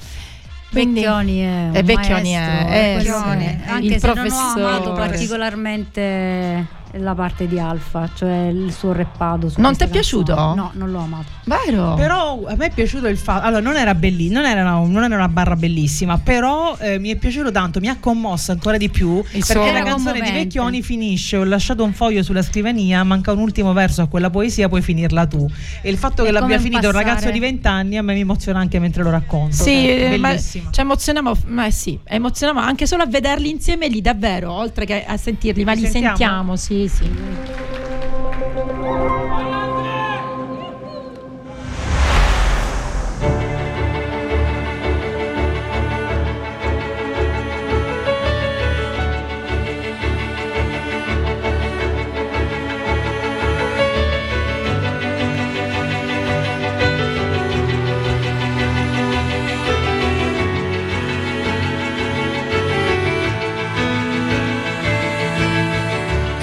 Quindi- 0.69 0.99
Vecchioni 0.99 1.39
è 1.39 1.45
un 1.69 1.75
E 1.75 1.83
Vecchioni 1.83 2.31
è- 2.31 2.39
maestro, 2.39 2.67
è- 2.67 2.75
e 2.75 2.93
quello 3.01 3.17
Vecchioni, 3.17 3.45
che- 3.45 3.51
il 3.51 3.69
anche 3.69 3.99
se 3.99 4.07
non 4.07 4.17
ho 4.17 4.21
professore. 4.21 4.63
amato 4.63 4.91
particolarmente 4.93 6.65
la 6.93 7.13
parte 7.13 7.47
di 7.47 7.59
Alfa, 7.59 8.09
cioè 8.13 8.47
il 8.47 8.71
suo 8.71 8.91
reppado. 8.91 9.49
su 9.49 9.59
Non 9.61 9.75
ti 9.75 9.83
è 9.83 9.87
piaciuto? 9.87 10.33
No, 10.35 10.71
non 10.73 10.91
l'ho 10.91 10.99
amato. 10.99 11.25
Vero? 11.45 11.93
Però 11.95 12.43
a 12.45 12.55
me 12.55 12.65
è 12.67 12.71
piaciuto 12.71 13.07
il 13.07 13.17
fatto, 13.17 13.45
allora 13.45 13.61
non 13.61 13.75
era 13.77 13.93
bellissima, 13.95 14.41
non, 14.41 14.49
era 14.49 14.61
una- 14.75 14.87
non 14.87 15.03
era 15.03 15.15
una 15.15 15.27
barra 15.29 15.55
bellissima, 15.55 16.17
però 16.17 16.75
eh, 16.79 16.99
mi 16.99 17.09
è 17.09 17.15
piaciuto 17.15 17.51
tanto, 17.51 17.79
mi 17.79 17.87
ha 17.87 17.97
commosso 17.99 18.51
ancora 18.51 18.77
di 18.77 18.89
più, 18.89 19.21
perché 19.23 19.41
suo- 19.43 19.71
la 19.71 19.83
canzone 19.83 20.21
di. 20.21 20.31
Vecchioni 20.31 20.81
finisce, 20.81 21.37
ho 21.37 21.43
lasciato 21.43 21.83
un 21.83 21.93
foglio 21.93 22.21
sulla 22.23 22.41
scrivania, 22.41 23.03
manca 23.03 23.31
un 23.31 23.39
ultimo 23.39 23.73
verso 23.73 24.01
a 24.01 24.07
quella 24.07 24.29
poesia, 24.29 24.67
puoi 24.69 24.81
finirla 24.81 25.25
tu. 25.25 25.47
E 25.81 25.89
il 25.89 25.97
fatto 25.97 26.21
È 26.23 26.25
che 26.25 26.31
l'abbia 26.31 26.59
finito 26.59 26.87
un 26.87 26.93
ragazzo 26.93 27.29
di 27.31 27.39
20 27.39 27.67
anni 27.67 27.97
a 27.97 28.01
me 28.01 28.13
mi 28.13 28.21
emoziona 28.21 28.59
anche 28.59 28.79
mentre 28.79 29.03
lo 29.03 29.09
racconto. 29.09 29.55
Sì, 29.55 29.87
È 29.87 30.13
eh, 30.13 30.17
ma 30.17 30.29
bellissimo. 30.29 30.69
ci 30.71 30.79
emozioniamo, 30.81 31.31
ma 31.47 31.69
sì, 31.69 31.97
emozioniamo 32.03 32.59
anche 32.61 32.85
solo 32.87 33.03
a 33.03 33.07
vederli 33.07 33.49
insieme 33.49 33.87
lì 33.87 34.01
davvero, 34.01 34.51
oltre 34.51 34.85
che 34.85 35.05
a 35.05 35.17
sentirli, 35.17 35.63
ma 35.63 35.73
Li 35.73 35.81
li 35.81 35.87
sentiamo? 35.87 36.15
sentiamo, 36.17 36.55
sì, 36.55 36.76
sì. 36.85 37.86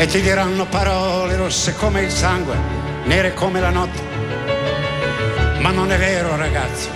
E 0.04 0.06
ti 0.06 0.20
diranno 0.20 0.66
parole 0.66 1.34
rosse 1.34 1.74
come 1.76 2.02
il 2.02 2.10
sangue, 2.10 2.54
nere 3.04 3.32
come 3.32 3.58
la 3.58 3.70
notte. 3.70 4.02
Ma 5.60 5.70
non 5.70 5.90
è 5.90 5.96
vero, 5.96 6.36
ragazzo, 6.36 6.90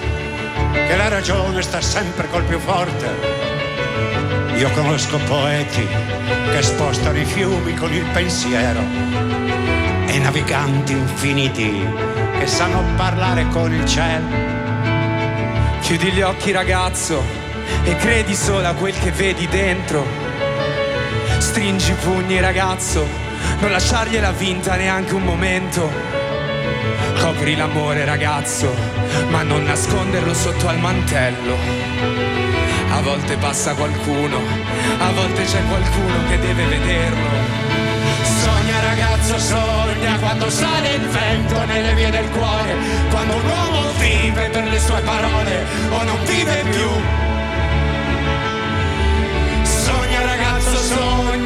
che 0.72 0.94
la 0.94 1.08
ragione 1.08 1.62
sta 1.62 1.80
sempre 1.80 2.28
col 2.28 2.44
più 2.44 2.58
forte. 2.58 3.08
Io 4.56 4.70
conosco 4.72 5.16
poeti 5.26 5.86
che 6.50 6.60
spostano 6.60 7.18
i 7.18 7.24
fiumi 7.24 7.72
con 7.72 7.94
il 7.94 8.04
pensiero 8.12 8.80
e 10.06 10.18
naviganti 10.18 10.92
infiniti 10.92 11.82
che 12.38 12.46
sanno 12.46 12.84
parlare 12.96 13.48
con 13.48 13.72
il 13.72 13.86
cielo. 13.86 14.26
Chiudi 15.80 16.12
gli 16.12 16.20
occhi 16.20 16.52
ragazzo 16.52 17.22
e 17.84 17.96
credi 17.96 18.34
solo 18.34 18.68
a 18.68 18.74
quel 18.74 18.98
che 18.98 19.12
vedi 19.12 19.48
dentro. 19.48 20.27
Stringi 21.38 21.92
i 21.92 21.94
pugni 21.94 22.40
ragazzo, 22.40 23.06
non 23.60 23.70
lasciargliela 23.70 24.32
vinta 24.32 24.74
neanche 24.74 25.14
un 25.14 25.22
momento. 25.22 25.90
Copri 27.20 27.56
l'amore 27.56 28.04
ragazzo, 28.04 28.74
ma 29.30 29.42
non 29.42 29.64
nasconderlo 29.64 30.34
sotto 30.34 30.68
al 30.68 30.78
mantello. 30.78 31.56
A 32.90 33.00
volte 33.02 33.36
passa 33.36 33.74
qualcuno, 33.74 34.38
a 34.98 35.10
volte 35.12 35.44
c'è 35.44 35.62
qualcuno 35.68 36.28
che 36.28 36.38
deve 36.38 36.64
vederlo. 36.64 37.28
Sogna 38.22 38.80
ragazzo, 38.80 39.38
sogna 39.38 40.18
quando 40.18 40.50
sale 40.50 40.94
il 40.94 41.06
vento 41.08 41.64
nelle 41.66 41.94
vie 41.94 42.10
del 42.10 42.28
cuore, 42.30 42.74
quando 43.10 43.34
un 43.34 43.44
uomo 43.44 43.92
vive 43.98 44.48
per 44.48 44.64
le 44.64 44.80
sue 44.80 45.00
parole 45.00 45.64
o 45.90 46.02
non 46.02 46.18
vive 46.24 46.64
più. 46.70 47.27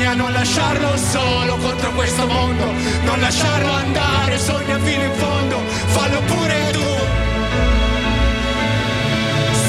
Sogna 0.02 0.14
non 0.14 0.32
lasciarlo 0.32 0.96
solo 0.96 1.56
contro 1.58 1.92
questo 1.92 2.26
mondo, 2.26 2.64
non 3.04 3.20
lasciarlo 3.20 3.70
andare, 3.70 4.36
sogna 4.36 4.76
fino 4.80 5.04
in 5.04 5.12
fondo, 5.12 5.60
fallo 5.86 6.20
pure 6.22 6.70
tu. 6.72 6.88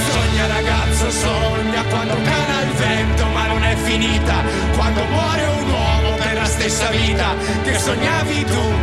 Sogna 0.10 0.48
ragazzo, 0.48 1.12
sogna 1.12 1.84
quando 1.84 2.16
cala 2.16 2.62
il 2.64 2.72
vento 2.72 3.26
ma 3.28 3.46
non 3.46 3.64
è 3.64 3.76
finita, 3.76 4.34
quando 4.76 5.04
muore 5.06 5.46
un 5.46 5.70
uomo 5.70 6.16
per 6.16 6.34
la 6.34 6.46
stessa 6.46 6.90
vita 6.90 7.36
che 7.64 7.78
sognavi 7.78 8.46
tu. 8.46 8.74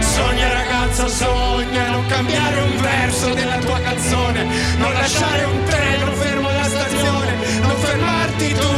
Sogna 0.00 0.52
ragazzo, 0.52 1.06
sogna 1.06 1.90
non 1.90 2.06
cambiare 2.06 2.60
un 2.60 2.80
verso 2.80 3.34
della 3.34 3.58
tua 3.58 3.78
canzone, 3.78 4.44
non 4.78 4.92
lasciare 4.94 5.44
un 5.44 5.64
treno 5.64 6.12
fermo 6.12 6.50
non 6.50 6.69
fermarti 7.90 8.54
tu. 8.54 8.68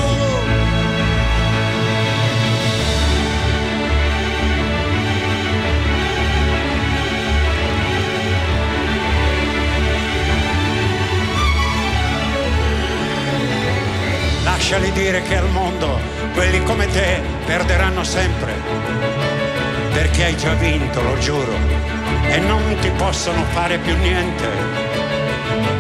Lasciali 14.45 14.91
dire 14.93 15.23
che 15.23 15.37
al 15.37 15.49
mondo 15.51 15.99
quelli 16.33 16.63
come 16.63 16.87
te 16.87 17.21
perderanno 17.45 18.05
sempre, 18.05 18.55
perché 19.93 20.25
hai 20.25 20.37
già 20.37 20.55
vinto, 20.55 21.03
lo 21.03 21.19
giuro, 21.19 21.53
e 22.29 22.39
non 22.39 22.77
ti 22.81 22.91
possono 22.97 23.45
fare 23.53 23.77
più 23.79 23.95
niente. 23.99 24.82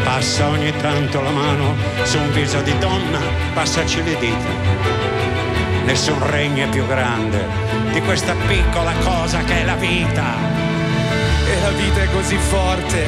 Passa 0.05 0.48
ogni 0.48 0.72
tanto 0.80 1.20
la 1.20 1.30
mano 1.30 1.74
su 2.03 2.18
un 2.18 2.32
viso 2.32 2.61
di 2.61 2.76
donna, 2.78 3.18
passaci 3.55 4.03
le 4.03 4.16
dita. 4.18 4.50
Nessun 5.84 6.24
regno 6.30 6.64
è 6.64 6.68
più 6.68 6.86
grande 6.86 7.46
di 7.92 8.00
questa 8.00 8.34
piccola 8.46 8.92
cosa 9.05 9.42
che 9.44 9.61
è 9.61 9.64
la 9.64 9.76
vita. 9.76 10.36
E 11.46 11.61
la 11.61 11.70
vita 11.70 12.03
è 12.03 12.11
così 12.11 12.36
forte 12.36 13.07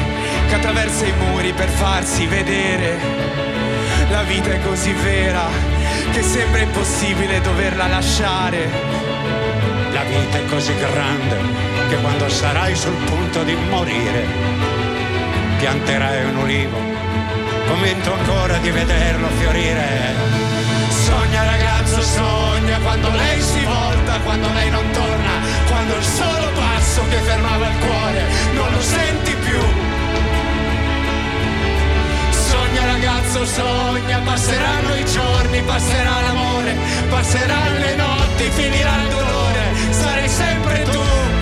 che 0.49 0.55
attraversa 0.55 1.07
i 1.07 1.13
muri 1.19 1.53
per 1.53 1.69
farsi 1.69 2.27
vedere. 2.27 2.99
La 4.11 4.23
vita 4.23 4.53
è 4.53 4.61
così 4.61 4.93
vera 4.93 5.47
che 6.13 6.23
sembra 6.23 6.61
impossibile 6.61 7.41
doverla 7.41 7.87
lasciare. 7.87 8.69
La 9.93 10.03
vita 10.03 10.39
è 10.39 10.45
così 10.47 10.75
grande 10.77 11.37
che 11.89 11.97
quando 11.97 12.29
sarai 12.29 12.75
sul 12.75 12.95
punto 13.05 13.43
di 13.43 13.55
morire, 13.69 14.27
pianterai 15.65 16.25
un 16.27 16.37
ulivo, 16.37 16.77
convinto 17.67 18.13
ancora 18.13 18.59
di 18.59 18.69
vederlo 18.69 19.27
fiorire. 19.39 20.13
Sogna 20.91 21.43
ragazzo, 21.43 22.03
sogna 22.03 22.79
quando 22.81 23.09
lei 23.09 23.41
si 23.41 23.65
volta, 23.65 24.21
quando 24.25 24.47
lei 24.53 24.69
non 24.69 24.85
torna, 24.91 25.33
quando 25.67 25.97
il 25.97 26.03
solo 26.03 26.49
passo 26.55 27.01
che 27.09 27.17
fermava 27.17 27.67
il 27.67 27.79
cuore 27.79 28.23
non 28.53 28.73
lo 28.73 28.81
senti 28.83 29.35
più. 29.37 29.61
Sogna 32.29 32.85
ragazzo, 32.85 33.47
sogna, 33.47 34.19
passeranno 34.19 34.95
i 34.97 35.05
giorni, 35.07 35.63
passerà 35.63 36.21
l'amore, 36.27 36.77
passeranno 37.09 37.79
le 37.79 37.95
notti, 37.97 38.51
finirà 38.51 38.97
il 39.01 39.09
dolore, 39.09 39.63
sarai 39.93 40.29
sempre 40.29 40.83
tu. 40.83 41.34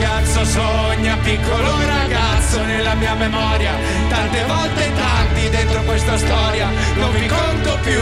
Ragazzo, 0.00 0.44
sogna, 0.46 1.16
piccolo 1.22 1.84
ragazzo 1.84 2.62
nella 2.64 2.94
mia 2.94 3.14
memoria, 3.14 3.72
tante 4.08 4.44
volte 4.44 4.90
tanti 4.94 5.48
dentro 5.50 5.82
questa 5.82 6.16
storia, 6.16 6.70
non 6.96 7.12
vi 7.12 7.26
conto 7.26 7.78
più. 7.82 8.00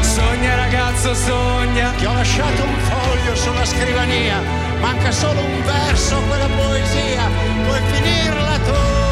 Sogna 0.00 0.56
ragazzo, 0.56 1.14
sogna. 1.14 1.90
Ti 1.98 2.06
ho 2.06 2.14
lasciato 2.14 2.62
un 2.62 2.78
foglio 2.78 3.36
sulla 3.36 3.64
scrivania, 3.66 4.40
manca 4.80 5.12
solo 5.12 5.40
un 5.40 5.62
verso, 5.62 6.20
quella 6.22 6.48
poesia, 6.56 7.28
puoi 7.66 7.80
finirla 7.92 8.58
tu. 8.64 9.07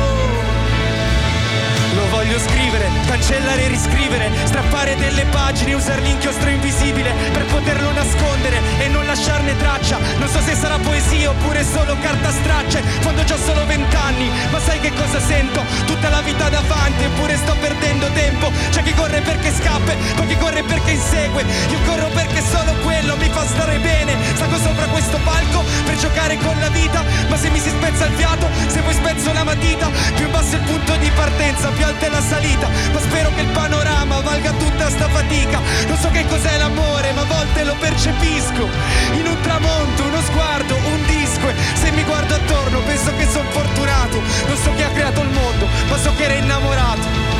Voglio 2.27 2.41
scrivere, 2.41 2.89
cancellare 3.07 3.67
e 3.67 3.69
riscrivere, 3.69 4.33
strappare 4.47 4.97
delle 4.97 5.27
pagine, 5.27 5.75
usare 5.75 6.01
l'inchiostro 6.01 6.51
invisibile 6.51 7.13
per 7.33 7.45
poterlo 7.45 7.93
nascondere 7.93 8.59
e 8.81 8.89
non 8.89 9.07
lasciarne 9.07 9.57
traccia. 9.57 9.97
Non 10.19 10.27
so 10.27 10.41
se 10.41 10.55
sarà 10.55 10.77
poesia 10.79 11.31
oppure 11.47 11.65
solo 11.65 11.97
carta 12.01 12.31
straccia. 12.31 12.81
Quando 13.03 13.23
ho 13.23 13.39
solo 13.39 13.65
vent'anni, 13.67 14.29
ma 14.51 14.59
sai 14.59 14.81
che 14.81 14.93
cosa 14.93 15.21
sento? 15.21 15.63
Tutta 15.87 16.09
la 16.09 16.21
vita 16.21 16.49
davanti, 16.49 17.05
eppure 17.05 17.37
sto 17.37 17.55
perdendo 17.61 18.09
tempo. 18.13 18.51
C'è 18.71 18.83
chi 18.83 18.93
corre 18.95 19.21
perché 19.21 19.53
scappa, 19.55 19.93
poi 20.17 20.27
chi 20.27 20.37
corre 20.39 20.63
perché 20.65 20.91
insegue. 20.91 21.45
Io 21.71 21.79
corro 21.87 22.09
perché 22.09 22.43
solo 22.43 22.73
quello 22.83 23.17
mi 23.17 23.29
fa 23.31 23.47
stare 23.47 23.79
bene. 23.79 24.17
Salgo 24.35 24.59
sopra 24.59 24.87
questo 24.87 25.19
palco 25.23 25.63
per 25.85 25.97
giocare 25.97 26.37
con 26.39 26.59
la 26.59 26.69
vita. 26.69 27.05
Ma 27.29 27.37
se 27.37 27.49
mi 27.51 27.61
si 27.61 27.71
spezza 27.71 28.07
il 28.07 28.15
fiato, 28.15 28.49
se 28.67 28.81
poi 28.81 28.95
spezzo 28.95 29.33
la 29.33 29.45
matita, 29.45 29.89
più 30.17 30.29
basso 30.31 30.57
è 30.57 30.59
il 30.59 30.65
punto 30.65 30.97
di 30.97 31.11
partenza, 31.15 31.69
più 31.69 31.85
alta 31.85 32.07
è 32.07 32.09
la 32.11 32.23
salita. 32.23 32.69
Ma 32.93 33.01
spero 33.01 33.31
che 33.35 33.43
il 33.43 33.49
panorama 33.49 34.21
valga 34.21 34.51
tutta 34.51 34.91
sta 34.91 35.09
fatica. 35.09 35.61
Non 35.87 35.97
so 35.97 36.11
che 36.11 36.27
cos'è 36.27 36.57
l'amore, 36.59 37.13
ma 37.13 37.21
a 37.21 37.25
volte 37.25 37.63
lo 37.63 37.77
percepisco. 37.79 38.69
In 39.13 39.27
un 39.27 39.41
tramonto, 39.43 40.03
uno 40.03 40.21
sguardo, 40.23 40.75
un 40.75 41.07
disco. 41.07 41.36
E 41.45 41.77
se 41.77 41.91
mi 41.93 42.03
guardo 42.05 42.35
attorno, 42.35 42.81
penso 42.81 43.15
che 43.17 43.27
sono 43.27 43.49
fortunato. 43.51 44.21
Non 44.47 44.57
so 44.57 44.73
chi 44.75 44.83
ha 44.83 44.89
creato 44.89 45.21
il 45.21 45.29
mondo, 45.29 45.67
ma 45.89 45.97
so 45.97 46.15
che 46.17 46.25
era 46.25 46.35
innamorato. 46.35 47.35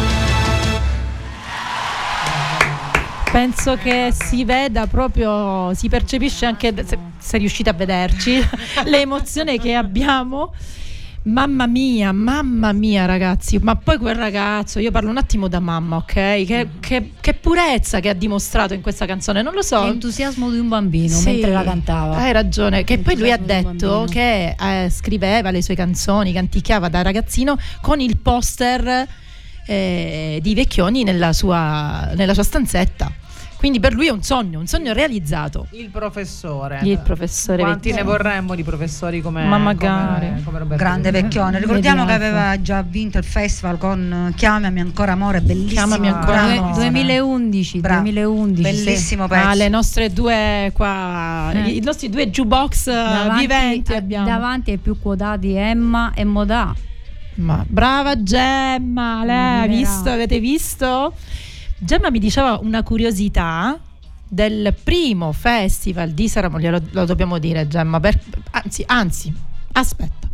Penso 3.33 3.77
che 3.77 4.13
si 4.13 4.45
veda 4.45 4.87
proprio, 4.87 5.75
si 5.75 5.89
percepisce 5.89 6.47
anche 6.47 6.73
se, 6.87 6.99
se 7.19 7.39
riuscite 7.39 7.69
a 7.71 7.73
vederci 7.73 8.41
l'emozione 8.85 9.59
che 9.59 9.75
abbiamo. 9.75 10.53
Mamma 11.27 11.67
mia, 11.67 12.13
mamma 12.13 12.71
mia 12.73 13.05
ragazzi, 13.05 13.59
ma 13.59 13.75
poi 13.75 13.99
quel 13.99 14.15
ragazzo, 14.15 14.79
io 14.79 14.93
parlo 14.93 15.11
un 15.11 15.17
attimo 15.17 15.49
da 15.49 15.59
mamma, 15.59 15.97
ok? 15.97 16.13
Che, 16.13 16.69
che- 16.79 17.11
che 17.21 17.35
purezza 17.35 17.99
che 17.99 18.09
ha 18.11 18.15
dimostrato 18.15 18.75
in 18.75 18.81
questa 18.81 19.07
canzone, 19.07 19.43
non 19.43 19.53
lo 19.53 19.63
so. 19.63 19.83
L'entusiasmo 19.83 20.49
di 20.53 20.59
un 20.61 20.69
bambino 20.69 21.17
Sì, 21.17 21.25
mentre 21.33 21.51
la 21.51 21.65
cantava. 21.65 22.17
Hai 22.17 22.31
ragione, 22.31 22.85
che 22.85 22.99
poi 22.99 23.17
lui 23.19 23.33
ha 23.33 23.39
detto 23.39 24.07
che 24.09 24.55
eh, 24.57 24.89
scriveva 24.89 25.51
le 25.51 25.63
sue 25.63 25.75
canzoni, 25.75 26.33
canticchiava 26.33 26.89
da 26.89 27.03
ragazzino 27.03 27.59
con 27.81 27.99
il 28.01 28.19
poster 28.19 29.05
eh, 29.67 30.39
di 30.41 30.55
Vecchioni 30.55 31.03
nella 31.03 31.33
sua, 31.33 32.13
nella 32.15 32.35
sua 32.35 32.45
stanzetta. 32.45 33.11
Quindi 33.57 33.81
per 33.81 33.95
lui 33.95 34.07
è 34.07 34.11
un 34.11 34.23
sogno, 34.23 34.59
un 34.61 34.67
sogno 34.67 34.93
realizzato. 34.93 35.67
Il 35.71 35.89
professore. 35.89 36.81
Il 36.83 36.99
professore 36.99 37.63
Quanti 37.63 37.89
ne 37.89 37.95
Vecchioni. 37.97 38.17
vorremmo 38.19 38.55
di 38.55 38.63
professori 38.63 39.23
come, 39.23 39.45
Ma 39.47 39.57
magari. 39.59 40.27
come, 40.27 40.43
come 40.45 40.59
Roberto 40.59 40.83
Grande 40.85 41.11
vecchione. 41.11 41.59
Ricordiamo 41.59 42.05
che 42.05 42.13
aveva 42.13 42.61
già 42.61 42.83
vinto 42.83 43.17
il 43.19 43.25
festival 43.25 43.79
con 43.79 44.29
eh, 44.31 44.35
Chiamami 44.35 44.81
ancora 44.81 45.13
amore, 45.13 45.41
bellissimo. 45.41 45.71
Chiamami 45.87 46.09
ancora 46.09 46.41
amore. 46.43 46.75
2011, 46.75 47.81
Bravo. 47.81 48.03
2011. 48.03 48.63
Bellissimo 48.63 49.27
pezzo. 49.27 49.49
Ah, 49.49 49.55
le 49.55 49.69
nostre 49.69 50.13
due 50.13 50.71
qua, 50.75 51.51
Eh. 51.53 51.71
i 51.71 51.81
nostri 51.81 52.11
due 52.11 52.29
jukebox 52.31 52.87
eh, 52.89 52.93
Davanti, 52.93 53.41
viventi 53.41 53.93
a- 53.93 53.97
abbiamo. 53.97 54.27
davanti 54.27 54.71
ai 54.73 54.79
più 54.79 54.99
quotati 55.01 55.55
Emma 55.55 56.13
e 56.15 56.25
Modà. 56.25 56.75
Ma 57.37 57.65
brava 57.67 58.23
Gemma, 58.23 59.25
lei 59.25 59.63
ha 59.65 59.67
visto, 59.67 60.09
avete 60.11 60.39
visto? 60.41 61.13
Gemma 61.79 62.11
mi 62.11 62.19
diceva 62.19 62.59
una 62.63 62.83
curiosità 62.83 63.79
del 64.29 64.75
primo 64.83 65.33
festival 65.33 66.11
di 66.11 66.29
Sanremo, 66.29 66.59
glielo 66.59 66.81
lo 66.91 67.05
dobbiamo 67.05 67.39
dire 67.39 67.69
Gemma, 67.69 68.01
per- 68.01 68.19
anzi, 68.51 68.83
anzi, 68.87 69.33
aspetta, 69.73 70.26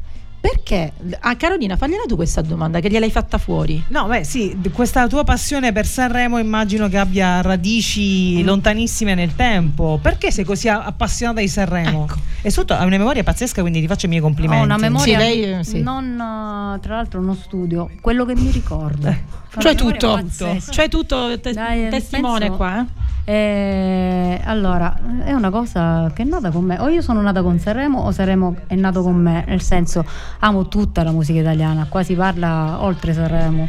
perché 0.43 0.93
a 1.21 1.37
Carolina 1.37 1.77
fagliela 1.77 2.03
tu 2.09 2.17
questa 2.17 2.41
domanda 2.43 2.81
che 2.81 2.91
gliel'hai 2.91 3.13
fatta 3.13 3.39
fuori? 3.39 3.81
No, 3.91 4.07
beh, 4.07 4.25
sì, 4.25 4.59
questa 4.73 5.07
tua 5.07 5.23
passione 5.23 5.71
per 5.71 5.87
Sanremo 5.87 6.37
immagino 6.39 6.89
che 6.89 6.99
abbia 6.99 7.39
Mm. 7.39 7.43
radici 7.43 8.43
lontanissime 8.43 9.15
nel 9.15 9.37
tempo. 9.37 10.01
Perché 10.03 10.33
sei 10.33 10.45
così 10.45 10.69
appassionata 10.69 11.39
di 11.41 11.47
Sanremo? 11.47 12.05
Ecco. 12.07 12.19
E 12.43 12.51
sotto 12.51 12.75
hai 12.75 12.85
una 12.87 12.97
memoria 12.97 13.23
pazzesca, 13.23 13.61
quindi 13.61 13.81
ti 13.81 13.87
faccio 13.87 14.07
i 14.07 14.09
miei 14.09 14.21
complimenti. 14.21 14.63
Ho 14.63 14.65
una 14.65 14.79
memoria, 14.79 15.17
Sì, 15.21 15.25
lei, 15.25 15.45
eh, 15.61 15.65
sì. 15.65 15.81
non 15.81 16.05
eh, 16.21 16.81
tra 16.81 16.97
l'altro 16.97 17.21
uno 17.21 17.35
studio, 17.35 17.89
quello 18.01 18.25
che 18.25 18.35
mi 18.35 18.51
ricordo. 18.51 19.07
Una 19.07 19.61
Cioè 19.61 19.75
tutto, 19.77 20.15
pazzesca. 20.15 20.73
cioè 20.73 20.89
tutto 20.89 21.39
te- 21.41 21.53
Dai, 21.53 21.89
testimone 21.89 22.41
penso- 22.41 22.57
qua. 22.57 22.81
eh? 22.81 23.11
Eh, 23.25 24.41
allora, 24.45 24.99
è 25.25 25.33
una 25.33 25.51
cosa 25.51 26.11
che 26.15 26.23
è 26.23 26.25
nata 26.25 26.51
con 26.51 26.65
me. 26.65 26.79
O 26.81 26.89
io 26.89 27.03
sono 27.03 27.21
nata 27.21 27.43
con 27.43 27.59
Sanremo 27.59 28.01
o 28.01 28.11
Sanremo 28.11 28.57
è 28.67 28.75
nato 28.75 29.03
con 29.03 29.15
me. 29.15 29.45
Nel 29.47 29.63
senso, 29.63 30.05
amo 30.41 30.69
tutta 30.69 31.03
la 31.03 31.13
musica 31.13 31.41
italiana. 31.41 31.87
Qua 31.89 32.03
si 32.03 32.15
parla 32.15 32.83
oltre 32.83 33.13
Sanremo. 33.13 33.69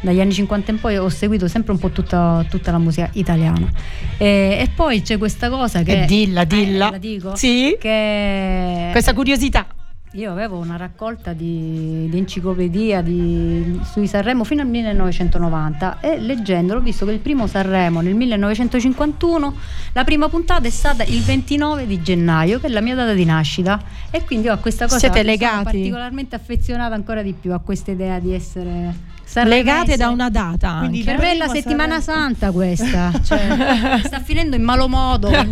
Dagli 0.00 0.20
anni 0.20 0.32
50 0.32 0.70
in 0.70 0.80
poi 0.80 0.98
ho 0.98 1.08
seguito 1.08 1.48
sempre 1.48 1.72
un 1.72 1.78
po' 1.78 1.90
tutta, 1.90 2.44
tutta 2.48 2.70
la 2.70 2.78
musica 2.78 3.08
italiana. 3.12 3.68
E, 4.16 4.58
e 4.60 4.70
poi 4.74 5.02
c'è 5.02 5.18
questa 5.18 5.48
cosa 5.48 5.82
che. 5.82 6.02
Eh, 6.02 6.06
dilla, 6.06 6.44
dilla. 6.44 6.88
Eh, 6.88 6.90
la 6.92 6.98
dico? 6.98 7.36
Sì. 7.36 7.76
Che 7.78 8.88
Questa 8.92 9.12
curiosità. 9.12 9.66
Io 10.14 10.30
avevo 10.30 10.58
una 10.58 10.76
raccolta 10.76 11.32
di, 11.32 12.08
di 12.08 12.18
enciclopedia 12.18 13.02
di- 13.02 13.80
sui 13.90 14.06
Sanremo 14.06 14.44
fino 14.44 14.62
al 14.62 14.68
1990 14.68 15.98
e 16.00 16.20
leggendolo 16.20 16.78
ho 16.78 16.82
visto 16.82 17.04
che 17.04 17.12
il 17.12 17.18
primo 17.18 17.48
Sanremo 17.48 18.00
nel 18.00 18.14
1951 18.14 19.54
la 19.92 20.04
prima 20.04 20.28
puntata 20.28 20.66
è 20.66 20.70
stata 20.70 21.02
il 21.02 21.20
29 21.20 21.86
di 21.86 22.00
gennaio 22.00 22.60
che 22.60 22.66
è 22.66 22.70
la 22.70 22.80
mia 22.80 22.94
data 22.94 23.12
di 23.12 23.24
nascita. 23.24 23.82
E 24.10 24.24
quindi 24.24 24.48
ho 24.48 24.52
a 24.52 24.58
questa 24.58 24.86
cosa 24.86 24.98
Siete 24.98 25.36
sono 25.36 25.62
particolarmente 25.62 26.36
affezionata 26.36 26.94
ancora 26.94 27.22
di 27.22 27.32
più 27.32 27.52
a 27.52 27.58
questa 27.58 27.90
idea 27.90 28.20
di 28.20 28.32
essere 28.32 29.12
Legate 29.42 29.96
sanremese. 29.96 29.96
da 29.96 30.08
una 30.10 30.30
data 30.30 30.76
Quindi 30.78 30.98
anche. 31.00 31.10
per 31.12 31.20
me 31.20 31.32
è 31.32 31.36
la 31.36 31.48
settimana 31.48 32.00
Sanremo. 32.00 32.24
santa 32.28 32.50
questa 32.52 33.10
cioè, 33.24 34.00
sta 34.04 34.20
finendo 34.20 34.54
in 34.54 34.62
malo 34.62 34.88
modo. 34.88 35.30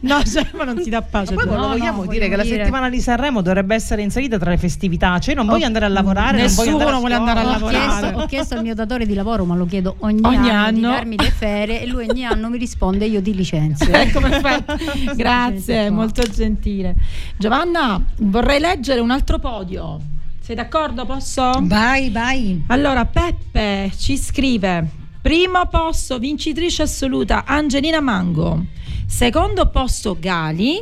No, 0.00 0.20
Gemma 0.22 0.64
non 0.64 0.80
ti 0.82 0.88
dà 0.90 1.02
pace. 1.02 1.34
Poi 1.34 1.44
Gemma. 1.44 1.56
No, 1.56 1.68
vogliamo 1.68 2.04
no, 2.04 2.10
dire 2.10 2.28
che 2.28 2.36
la 2.36 2.42
dire- 2.42 2.58
settimana 2.58 2.88
di 2.88 3.00
Sanremo 3.00 3.40
dovrebbe 3.42 3.74
essere 3.74 4.02
inserita 4.02 4.38
tra 4.38 4.50
le 4.50 4.56
festività. 4.58 5.18
Cioè, 5.18 5.34
non 5.34 5.46
Oh, 5.48 5.50
voglio 5.52 5.66
andare 5.66 5.84
a 5.84 5.88
lavorare, 5.88 6.38
nessuno 6.42 6.78
non 6.90 7.00
voglio 7.00 7.16
andare 7.16 7.40
a 7.40 7.42
vuole 7.42 7.46
andare 7.46 7.46
a 7.46 7.50
lavorare. 7.50 8.00
chiesto, 8.00 8.18
ho 8.20 8.26
chiesto 8.26 8.54
al 8.54 8.62
mio 8.62 8.74
datore 8.74 9.06
di 9.06 9.14
lavoro, 9.14 9.44
ma 9.44 9.54
lo 9.56 9.66
chiedo 9.66 9.96
ogni, 10.00 10.20
Ogni 10.22 10.36
anno, 10.48 10.78
di 10.78 10.84
anno. 10.84 10.88
darmi 10.90 11.16
le 11.16 11.30
ferie 11.30 11.82
e 11.82 11.86
lui 11.86 12.06
ogni 12.08 12.24
anno 12.24 12.48
mi 12.48 12.58
risponde 12.58 13.04
io 13.06 13.20
ti 13.22 13.34
licenzio. 13.34 13.92
Ecco, 13.92 14.20
perfetto. 14.20 14.76
Grazie, 15.14 15.90
molto 15.90 16.22
gentile. 16.22 16.94
Giovanna, 17.36 18.00
vorrei 18.18 18.60
leggere 18.60 19.00
un 19.00 19.10
altro 19.10 19.38
podio. 19.38 20.00
Sei 20.46 20.54
d'accordo? 20.54 21.04
Posso? 21.04 21.54
Vai, 21.62 22.08
vai. 22.08 22.62
Allora, 22.68 23.04
Peppe 23.04 23.90
ci 23.98 24.16
scrive: 24.16 24.88
primo 25.20 25.66
posto, 25.66 26.20
vincitrice 26.20 26.82
assoluta 26.82 27.44
Angelina 27.44 28.00
Mango. 28.00 28.64
Secondo 29.08 29.68
posto 29.68 30.16
Gali. 30.16 30.80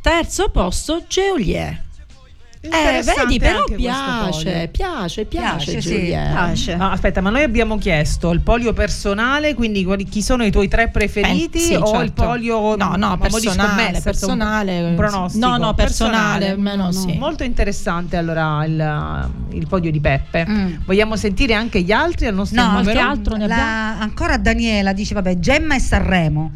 Terzo 0.00 0.50
posto 0.50 1.02
Geolier. 1.08 1.85
Eh, 2.70 3.02
vedi, 3.02 3.38
però 3.38 3.64
piace, 3.64 4.68
piace, 4.70 5.24
piace, 5.24 5.72
Piace, 5.72 5.80
sì, 5.80 6.00
piace. 6.06 6.76
No, 6.76 6.90
aspetta, 6.90 7.20
ma 7.20 7.30
noi 7.30 7.42
abbiamo 7.42 7.78
chiesto 7.78 8.30
il 8.32 8.40
polio 8.40 8.72
personale, 8.72 9.54
quindi 9.54 9.84
quali- 9.84 10.04
chi 10.04 10.22
sono 10.22 10.44
i 10.44 10.50
tuoi 10.50 10.68
tre 10.68 10.88
preferiti 10.88 11.58
Eh, 11.58 11.60
sì, 11.60 11.74
o 11.74 11.86
certo. 11.86 12.02
il 12.02 12.12
polio 12.12 12.76
No, 12.76 12.94
no, 12.96 13.16
personale, 13.18 14.00
personale. 14.02 14.80
un 14.82 14.94
pronostico? 14.96 15.46
No, 15.46 15.56
no, 15.56 15.74
personale, 15.74 16.50
almeno 16.50 16.92
sì. 16.92 17.16
Molto 17.18 17.44
interessante 17.44 18.16
allora 18.16 18.64
il, 18.64 19.30
il 19.52 19.66
podio 19.66 19.90
di 19.90 20.00
Peppe. 20.00 20.46
Mm. 20.48 20.74
Vogliamo 20.84 21.16
sentire 21.16 21.54
anche 21.54 21.80
gli 21.82 21.92
altri 21.92 22.26
al 22.26 22.34
nostro 22.34 22.60
No, 22.62 22.72
numero? 22.72 23.00
altro 23.00 23.36
ne 23.36 23.46
la- 23.46 23.98
ancora 23.98 24.36
Daniela 24.36 24.92
dice, 24.92 25.14
vabbè, 25.14 25.38
Gemma 25.38 25.74
e 25.76 25.80
Sanremo. 25.80 26.50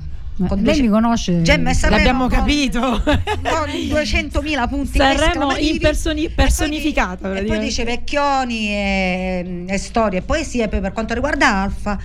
Con 0.48 0.60
lei 0.62 0.80
mi 0.80 0.88
conosce. 0.88 1.42
Gemma 1.42 1.72
Sanremo 1.74 1.96
L'abbiamo 1.96 2.28
con- 2.28 2.38
capito. 2.38 2.80
con 3.02 3.68
200.000 3.88 4.68
punti 4.68 4.98
Sanremo 4.98 5.56
impersoni- 5.56 6.24
E 6.26 6.30
poi 6.30 7.38
E 7.38 7.44
poi 7.44 7.58
dice 7.58 7.84
vecchioni 7.84 8.68
e, 8.68 9.64
e 9.68 9.78
storie 9.78 10.18
e 10.20 10.22
poesie. 10.22 10.68
Poi 10.68 10.80
per 10.80 10.92
quanto 10.92 11.14
riguarda 11.14 11.48
Alfa, 11.48 11.98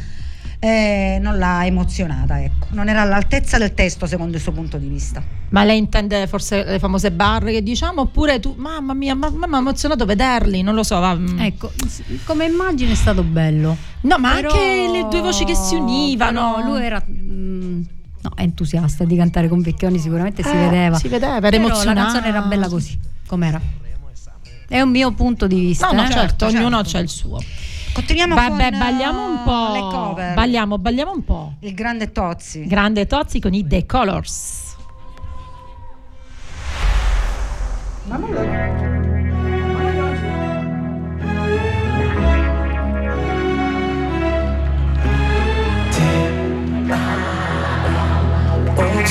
eh, 0.60 1.18
non 1.22 1.38
l'ha 1.38 1.66
emozionata, 1.66 2.42
ecco. 2.44 2.68
Non 2.72 2.90
era 2.90 3.02
all'altezza 3.02 3.58
del 3.58 3.74
testo, 3.74 4.06
secondo 4.08 4.36
il 4.38 4.42
suo 4.42 4.52
punto 4.52 4.78
di 4.78 4.88
vista. 4.88 5.22
Ma 5.50 5.64
lei 5.64 5.78
intende 5.78 6.26
forse 6.28 6.64
le 6.64 6.80
famose 6.80 7.12
barre 7.12 7.52
che 7.52 7.62
diciamo 7.64 8.02
oppure 8.02 8.40
tu, 8.40 8.56
mamma 8.58 8.94
mia, 8.94 9.14
ma 9.16 9.30
ma 9.30 9.48
mi 9.48 9.56
ha 9.56 9.58
emozionato 9.60 10.06
vederli, 10.06 10.62
non 10.64 10.74
lo 10.76 10.84
so. 10.84 11.00
Va, 11.00 11.16
mm. 11.16 11.40
Ecco, 11.40 11.72
come 12.26 12.46
immagine 12.46 12.92
è 12.92 12.96
stato 12.96 13.24
bello. 13.24 13.78
No, 14.02 14.18
ma 14.18 14.34
Però- 14.34 14.50
anche 14.52 14.90
le 14.92 15.08
due 15.10 15.22
voci 15.22 15.46
che 15.46 15.56
si 15.56 15.76
univano. 15.76 16.56
però 16.56 16.68
lui 16.68 16.84
era 16.84 17.02
mm, 17.08 17.82
no, 18.30 18.42
entusiasta 18.42 19.04
di 19.04 19.16
cantare 19.16 19.48
con 19.48 19.62
Vecchioni, 19.62 20.00
sicuramente 20.00 20.44
si 20.44 20.50
Eh, 20.50 20.56
vedeva. 20.56 20.98
si 20.98 21.08
vedeva, 21.08 21.38
era 21.38 21.50
Però 21.50 21.64
emozionato. 21.66 21.94
La 22.00 22.04
canzone 22.06 22.28
era 22.28 22.42
bella 22.42 22.68
così, 22.68 23.00
com'era. 23.28 23.62
È 24.68 24.82
un 24.82 24.90
mio 24.90 25.14
punto 25.14 25.46
di 25.46 25.60
vista. 25.60 25.92
No, 25.92 26.02
no, 26.02 26.08
eh. 26.08 26.12
certo, 26.12 26.50
certo. 26.50 26.58
ognuno 26.58 26.82
c'ha 26.84 27.00
il 27.00 27.10
suo. 27.10 27.40
Continuiamo 27.94 28.36
Vabbè, 28.36 28.70
con 28.72 28.80
balliamo 28.80 29.28
un 29.28 29.36
eh, 29.36 29.42
po'. 29.44 29.74
le 29.74 29.80
cover. 29.80 30.34
Balliamo, 30.34 30.78
balliamo 30.80 31.12
un 31.12 31.24
po'. 31.24 31.54
Il 31.60 31.74
grande 31.74 32.12
Tozzi. 32.12 32.66
Grande 32.66 33.06
Tozzi 33.06 33.40
con 33.40 33.54
i 33.54 33.66
The 33.66 33.86
Colors. 33.86 34.64
un 38.08 38.85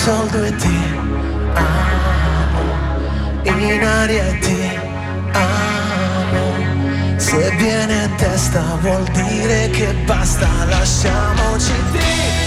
soldo 0.05 0.45
e 0.45 0.55
ti 0.57 0.79
amo, 1.55 2.65
in 3.45 3.83
aria 3.83 4.27
e 4.27 4.39
ti 4.39 4.79
amo. 5.33 7.17
Se 7.17 7.51
viene 7.57 8.05
a 8.05 8.09
testa 8.11 8.63
vuol 8.83 9.05
dire 9.13 9.71
che 9.71 9.95
basta, 10.05 10.47
lasciamoci 10.67 11.73
ti 11.93 12.44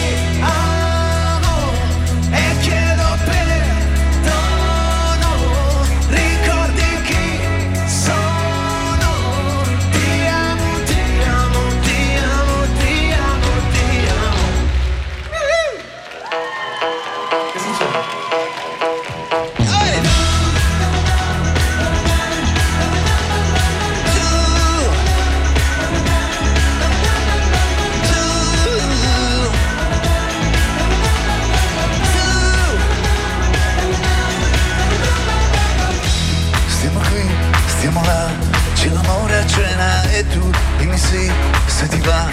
dimmi 40.97 40.99
sì, 40.99 41.31
se 41.67 41.87
ti 41.87 41.99
va, 41.99 42.25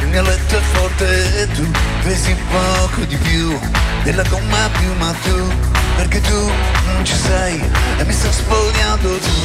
il 0.00 0.08
mio 0.08 0.22
letto 0.22 0.56
è 0.56 0.60
forte 0.72 1.42
e 1.42 1.46
tu 1.52 1.66
pesi 2.02 2.34
poco 2.50 3.04
di 3.04 3.16
più 3.16 3.58
della 4.02 4.22
gomma 4.24 4.68
più 4.78 4.92
ma 4.98 5.12
tu, 5.22 5.52
perché 5.96 6.20
tu 6.20 6.50
non 6.86 7.04
ci 7.04 7.14
sei 7.14 7.62
e 7.98 8.04
mi 8.04 8.12
sto 8.12 8.30
spogliando 8.30 9.18
tu. 9.18 9.36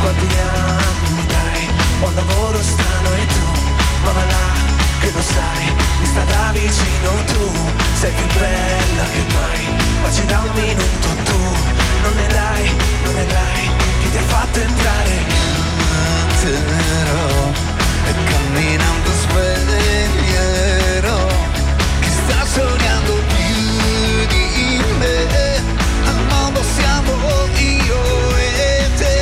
Quanti 0.00 0.26
anni 0.26 1.26
dai, 1.26 1.68
un 2.00 2.14
lavoro 2.14 2.62
strano 2.62 3.12
e 3.14 3.26
tu, 3.26 3.46
ma 4.04 4.12
va 4.12 4.24
là, 4.24 4.46
che 5.00 5.10
lo 5.12 5.22
sai, 5.22 5.72
mi 6.00 6.06
sta 6.06 6.24
da 6.24 6.50
vicino 6.52 7.10
tu, 7.26 7.52
sei 8.00 8.12
più 8.12 8.26
bella 8.38 9.04
che 9.12 9.24
mai, 9.34 9.64
ma 10.02 10.10
ci 10.10 10.24
da 10.26 10.38
un 10.38 10.50
minuto 10.54 11.08
tu, 11.24 11.38
non 12.02 12.12
ne 12.14 12.26
dai, 12.28 12.74
non 13.04 13.14
ne 13.14 13.26
dai, 13.26 13.70
chi 14.00 14.10
ti 14.10 14.16
ha 14.16 14.22
fatto 14.22 14.60
entrare? 14.60 15.40
E 16.44 17.71
camminando 18.30 19.10
sveglierò 19.22 20.60
chi 22.00 22.08
sta 22.08 22.44
sognando 22.46 23.14
più 23.28 24.26
di 24.28 24.80
me, 24.98 25.16
al 26.04 26.20
mondo 26.28 26.62
siamo 26.62 27.12
io 27.56 28.00
e 28.36 28.90
te, 28.96 29.14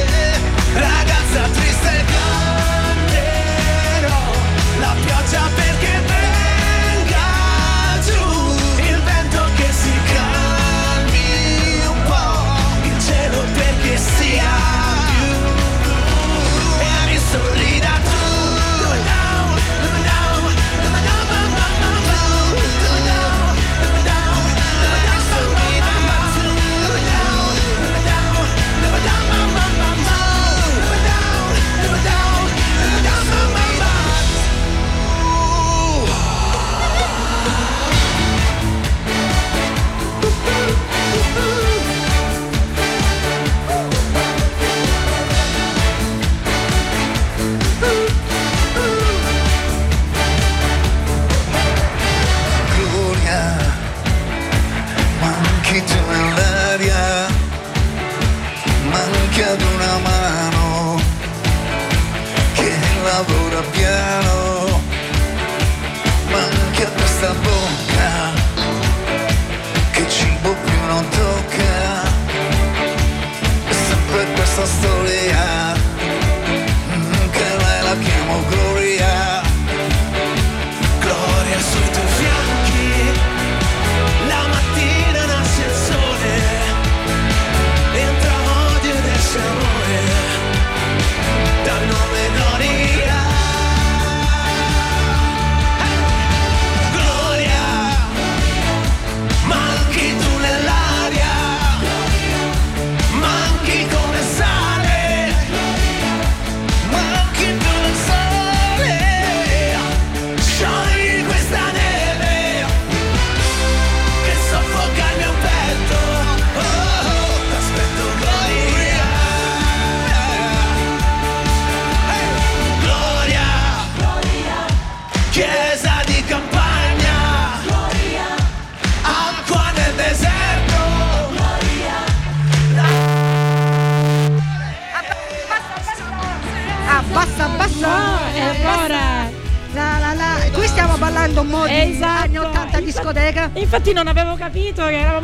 ragazza 0.75 1.43
triste 1.53 2.05
canterò 2.95 4.23
la 4.81 4.95
pioggia 5.05 5.43
perché 5.55 5.70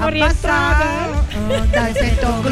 rientrate. 0.09 0.85
Oh, 1.49 1.65
dai, 1.71 1.93
sento 1.95 2.43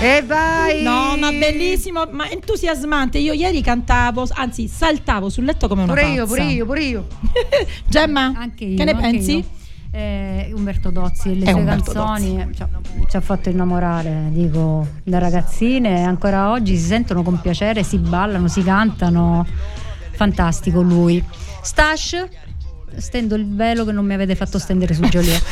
E 0.00 0.22
vai! 0.24 0.82
No, 0.82 1.16
ma 1.18 1.30
bellissimo, 1.32 2.06
ma 2.12 2.30
entusiasmante. 2.30 3.18
Io 3.18 3.32
ieri 3.32 3.60
cantavo, 3.62 4.26
anzi 4.30 4.68
saltavo 4.68 5.28
sul 5.28 5.44
letto 5.44 5.66
come 5.66 5.82
una 5.82 5.92
Pure 5.92 6.02
pazza. 6.02 6.14
io, 6.14 6.26
pure 6.26 6.42
io, 6.44 6.64
pure 6.66 6.82
io. 6.82 7.06
Gemma, 7.88 8.32
Anche 8.36 8.64
io, 8.64 8.76
che 8.76 8.84
ne 8.84 8.90
anche 8.92 9.02
pensi? 9.10 9.36
io. 9.38 9.44
Eh, 9.90 10.52
Umberto 10.54 10.90
Dozzi 10.90 11.30
e 11.30 11.34
le 11.34 11.46
È 11.46 11.50
sue 11.50 11.58
Umberto 11.60 11.92
canzoni 11.92 12.40
eh, 12.40 12.48
ci 12.54 12.62
ha, 12.62 12.68
ci 13.08 13.16
ha 13.16 13.20
fatto 13.20 13.48
innamorare, 13.48 14.28
dico, 14.30 14.86
da 15.02 15.18
ragazzine. 15.18 16.04
Ancora 16.04 16.50
oggi 16.52 16.76
si 16.76 16.84
sentono 16.86 17.22
con 17.24 17.40
piacere, 17.40 17.82
si 17.82 17.98
ballano, 17.98 18.46
si 18.46 18.62
cantano. 18.62 19.44
Fantastico 20.12 20.80
lui. 20.80 21.22
Stash, 21.68 22.26
stendo 22.96 23.34
il 23.34 23.46
velo 23.46 23.84
che 23.84 23.92
non 23.92 24.06
mi 24.06 24.14
avete 24.14 24.34
fatto 24.34 24.58
stendere 24.58 24.94
su 24.94 25.02
Joliet. 25.02 25.42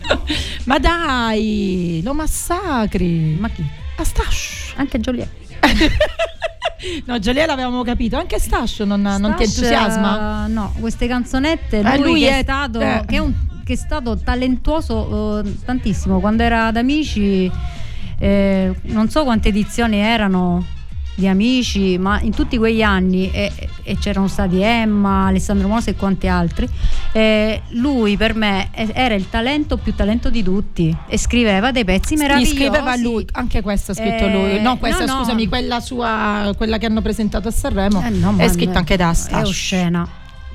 Ma 0.64 0.78
dai, 0.78 2.00
lo 2.02 2.14
massacri. 2.14 3.36
Ma 3.38 3.50
chi? 3.50 3.62
A 3.98 4.02
Stash. 4.04 4.72
Anche 4.76 4.98
Joliet. 4.98 5.28
No, 7.06 7.18
Joliet 7.18 7.48
l'avevamo 7.48 7.82
capito, 7.82 8.16
anche 8.16 8.38
Stash 8.38 8.80
non, 8.80 9.00
non 9.00 9.34
ti 9.36 9.44
Stash, 9.48 9.56
entusiasma? 9.64 10.44
eh, 10.46 10.48
no, 10.48 10.72
queste 10.78 11.08
canzonette, 11.08 11.80
Eh, 11.80 11.96
lui, 11.98 12.10
lui 12.12 12.20
che, 12.20 12.38
è 12.38 12.42
stato, 12.42 12.80
eh. 12.80 13.02
che, 13.04 13.16
è 13.16 13.18
un- 13.18 13.34
che 13.64 13.72
è 13.72 13.76
stato 13.76 14.16
talentuoso 14.16 15.40
eh, 15.40 15.54
tantissimo, 15.64 16.20
quando 16.20 16.44
era 16.44 16.66
ad 16.66 16.76
Amici, 16.76 17.50
eh, 18.20 18.72
non 18.82 19.10
so 19.10 19.24
quante 19.24 19.48
edizioni 19.48 19.96
erano 19.98 20.64
di 21.18 21.26
Amici, 21.26 21.98
ma 21.98 22.20
in 22.20 22.30
tutti 22.32 22.56
quegli 22.58 22.80
anni, 22.80 23.28
e, 23.32 23.52
e 23.82 23.96
c'erano 23.98 24.28
stati 24.28 24.60
Emma, 24.60 25.26
Alessandro 25.26 25.66
Mosa 25.66 25.90
e 25.90 25.96
quanti 25.96 26.28
altri, 26.28 26.68
eh, 27.10 27.62
lui 27.70 28.16
per 28.16 28.36
me 28.36 28.68
era 28.72 29.16
il 29.16 29.28
talento 29.28 29.78
più 29.78 29.96
talento 29.96 30.30
di 30.30 30.44
tutti 30.44 30.96
e 31.08 31.18
scriveva 31.18 31.72
dei 31.72 31.84
pezzi 31.84 32.14
meravigliosi. 32.14 32.54
scriveva 32.54 32.94
lui, 32.96 33.26
anche 33.32 33.62
questa 33.62 33.90
ha 33.90 33.94
scritto 33.96 34.26
Eh, 34.26 34.32
lui. 34.32 34.60
No, 34.60 34.78
questa 34.78 35.04
no, 35.06 35.14
no. 35.14 35.18
scusami, 35.24 35.48
quella 35.48 35.80
sua, 35.80 36.54
quella 36.56 36.78
che 36.78 36.86
hanno 36.86 37.02
presentato 37.02 37.48
a 37.48 37.50
Sanremo, 37.50 38.00
Eh, 38.00 38.10
no, 38.10 38.34
è 38.36 38.48
scritta 38.48 38.78
anche 38.78 38.96
da 38.96 39.10
È 39.10 39.14
Stash. 39.14 39.48
oscena. 39.48 40.08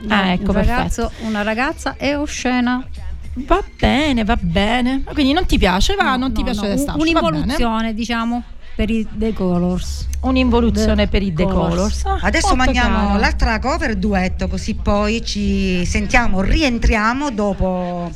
Ah, 0.07 0.31
ecco, 0.31 0.51
un 0.51 0.57
ragazzo, 0.57 1.11
una 1.25 1.41
ragazza 1.43 1.95
è 1.97 2.17
oscena. 2.17 2.85
Va 3.35 3.61
bene, 3.77 4.23
va 4.23 4.37
bene. 4.39 5.03
Quindi 5.11 5.33
non 5.33 5.45
ti 5.45 5.57
piace, 5.57 5.95
va, 5.95 6.11
No, 6.11 6.17
non 6.17 6.33
ti 6.33 6.41
piace 6.41 6.67
no, 6.69 6.77
Stash. 6.77 6.95
Un'involuzione, 6.99 7.93
diciamo, 7.93 8.43
per 8.75 8.89
i 8.89 9.07
The 9.11 9.33
Colors. 9.33 10.07
Un'involuzione 10.21 11.03
The 11.03 11.07
per 11.07 11.21
i 11.21 11.33
The 11.33 11.43
Colors. 11.43 12.01
Colors. 12.01 12.05
Ah, 12.05 12.27
Adesso 12.27 12.55
molto 12.55 12.63
mandiamo 12.71 13.17
l'altra 13.17 13.59
cover 13.59 13.95
duetto, 13.95 14.47
così 14.47 14.75
poi 14.75 15.23
ci 15.23 15.85
sentiamo, 15.85 16.41
rientriamo 16.41 17.29
dopo 17.31 18.09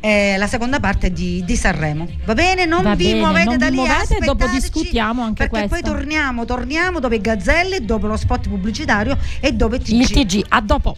eh, 0.00 0.36
la 0.36 0.46
seconda 0.46 0.80
parte 0.80 1.12
di, 1.12 1.42
di 1.44 1.56
Sanremo. 1.56 2.08
Va 2.24 2.34
bene? 2.34 2.64
Non 2.64 2.82
Va 2.82 2.94
vi 2.94 3.06
bene, 3.06 3.20
muovete 3.20 3.44
non 3.44 3.58
da 3.58 3.64
vi 3.66 3.70
lì, 3.70 3.76
muovete, 3.78 4.18
dopo 4.24 4.46
discutiamo 4.46 5.22
anche 5.22 5.46
perché 5.46 5.66
questo. 5.66 5.68
poi 5.68 5.94
torniamo, 5.94 6.44
torniamo 6.44 7.00
dopo 7.00 7.14
i 7.14 7.20
gazzelle, 7.20 7.84
dopo 7.84 8.06
lo 8.06 8.16
spot 8.16 8.48
pubblicitario 8.48 9.16
e 9.40 9.52
dopo 9.52 9.74
il 9.74 9.82
TG. 9.82 9.90
Il 9.92 10.10
TG, 10.10 10.44
a 10.48 10.60
dopo. 10.60 10.96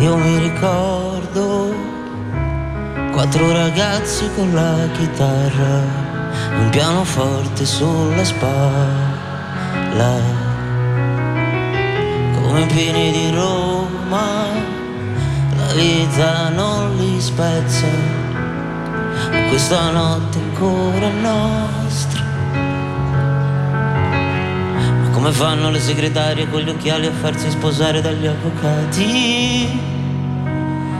Io 0.00 0.16
mi 0.16 0.38
ricordo 0.38 1.74
quattro 3.12 3.52
ragazzi 3.52 4.30
con 4.34 4.54
la 4.54 4.88
chitarra, 4.96 5.82
un 6.58 6.70
pianoforte 6.70 7.66
sulla 7.66 8.24
spalla, 8.24 8.78
come 12.32 12.64
pini 12.64 13.12
di 13.12 13.30
Roma, 13.34 14.46
la 15.54 15.72
vita 15.74 16.48
non 16.48 16.96
li 16.96 17.20
spezza, 17.20 17.86
questa 19.50 19.90
notte 19.90 20.38
ancora 20.38 21.10
nostra. 21.10 22.22
Ma 25.02 25.10
come 25.10 25.30
fanno 25.30 25.68
le 25.70 25.78
segretarie 25.78 26.48
con 26.48 26.62
gli 26.62 26.70
occhiali 26.70 27.04
a 27.04 27.12
farsi 27.12 27.50
sposare 27.50 28.00
dagli 28.00 28.26
avvocati? 28.26 29.89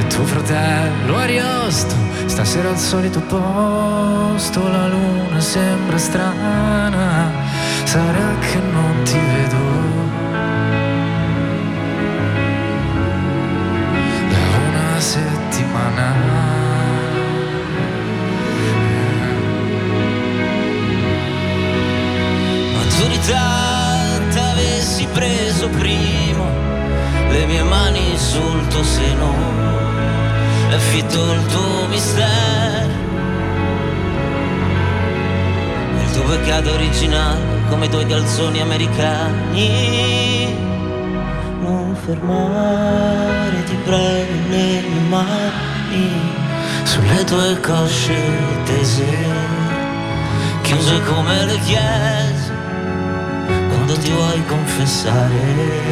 E 0.00 0.06
tuo 0.06 0.24
fratello 0.24 1.16
Ariosto. 1.16 1.94
Stasera 2.26 2.70
al 2.70 2.78
solito 2.78 3.20
posto 3.20 4.66
la 4.68 4.88
luna 4.88 5.40
sembra 5.40 5.98
strana. 5.98 7.30
Sarà 7.84 8.38
che 8.40 8.58
non 8.72 9.02
ti 9.04 9.18
vedo. 9.18 9.58
da 14.30 14.42
una 14.68 15.00
settimana. 15.00 16.14
Maturità 22.74 24.18
t'avessi 24.32 25.06
preso 25.12 25.68
prima 25.68 26.44
le 27.30 27.46
mie 27.46 27.62
mani 27.62 28.16
sul 28.16 28.66
tuo 28.68 28.82
seno 28.82 29.69
affitto 30.74 31.32
il 31.32 31.46
tuo 31.46 31.86
mistero 31.88 32.88
il 36.02 36.10
tuo 36.12 36.22
peccato 36.22 36.72
originale 36.72 37.40
come 37.68 37.86
i 37.86 37.88
tuoi 37.88 38.06
calzoni 38.06 38.60
americani 38.60 39.68
non 41.60 41.96
fermare 42.04 43.64
ti 43.64 43.76
prego 43.84 44.32
le 44.48 44.82
mie 44.88 45.00
mani 45.08 46.10
sulle 46.84 47.24
tue 47.24 47.60
cosce 47.60 48.16
tese 48.64 49.58
chiuse 50.62 51.00
come 51.02 51.44
le 51.46 51.58
chiese 51.60 52.52
quando 53.90 53.98
ti 53.98 54.10
vuoi 54.10 54.44
confessare. 54.46 55.90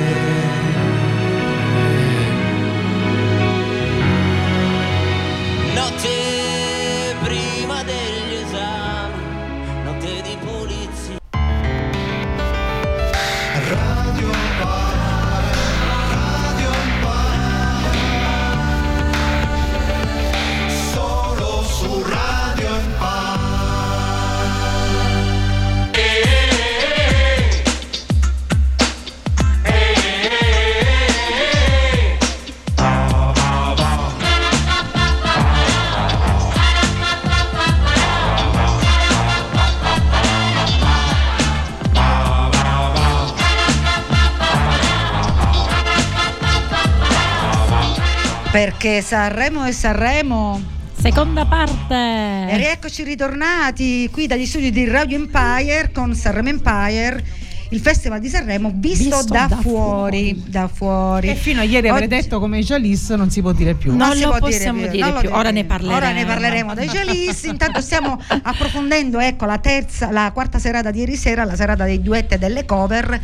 Perché 48.81 49.03
Sanremo 49.03 49.66
e 49.66 49.72
Sanremo. 49.72 50.62
Seconda 50.97 51.45
parte. 51.47 51.95
E 51.97 52.57
rieccoci 52.59 53.03
ritornati 53.03 54.09
qui 54.09 54.29
dagli 54.29 54.47
studi 54.47 54.70
di 54.70 54.85
Radio 54.85 55.16
Empire 55.16 55.91
con 55.93 56.14
Sanremo 56.14 56.51
Empire. 56.51 57.24
Il 57.70 57.81
Festival 57.81 58.20
di 58.20 58.29
Sanremo 58.29 58.70
visto, 58.72 59.16
Visto 59.16 59.33
da, 59.33 59.47
da 59.49 59.57
fuori, 59.57 60.45
da 60.47 60.68
fuori. 60.68 61.29
E 61.31 61.35
fino 61.35 61.59
a 61.59 61.64
ieri 61.64 61.89
avrei 61.89 62.07
Oggi- 62.07 62.22
detto 62.22 62.39
come 62.39 62.61
Jalis 62.61 63.11
non 63.11 63.31
si 63.31 63.41
può 63.41 63.51
dire 63.51 63.74
più. 63.74 63.97
Non 63.97 64.14
si 64.14 64.20
lo 64.20 64.29
può 64.29 64.39
possiamo 64.39 64.83
più, 64.83 64.91
dire 64.91 65.01
non 65.01 65.12
più, 65.14 65.20
dire 65.22 65.35
ora 65.35 65.51
ne 65.51 65.64
parleremo. 65.64 65.97
Ora 65.97 66.12
ne 66.12 66.24
parleremo 66.24 66.74
dai 66.74 66.87
Jalis. 66.87 67.43
Intanto 67.45 67.81
stiamo 67.81 68.16
approfondendo 68.43 69.18
ecco, 69.18 69.45
la 69.45 69.59
terza, 69.59 70.12
la 70.12 70.31
quarta 70.33 70.61
serata 70.61 70.93
di 70.93 71.01
ieri 71.01 71.16
sera, 71.16 71.45
la 71.45 71.57
serata 71.57 71.83
dei 71.83 72.01
duetti 72.01 72.35
e 72.35 72.39
delle 72.39 72.64
cover. 72.64 73.20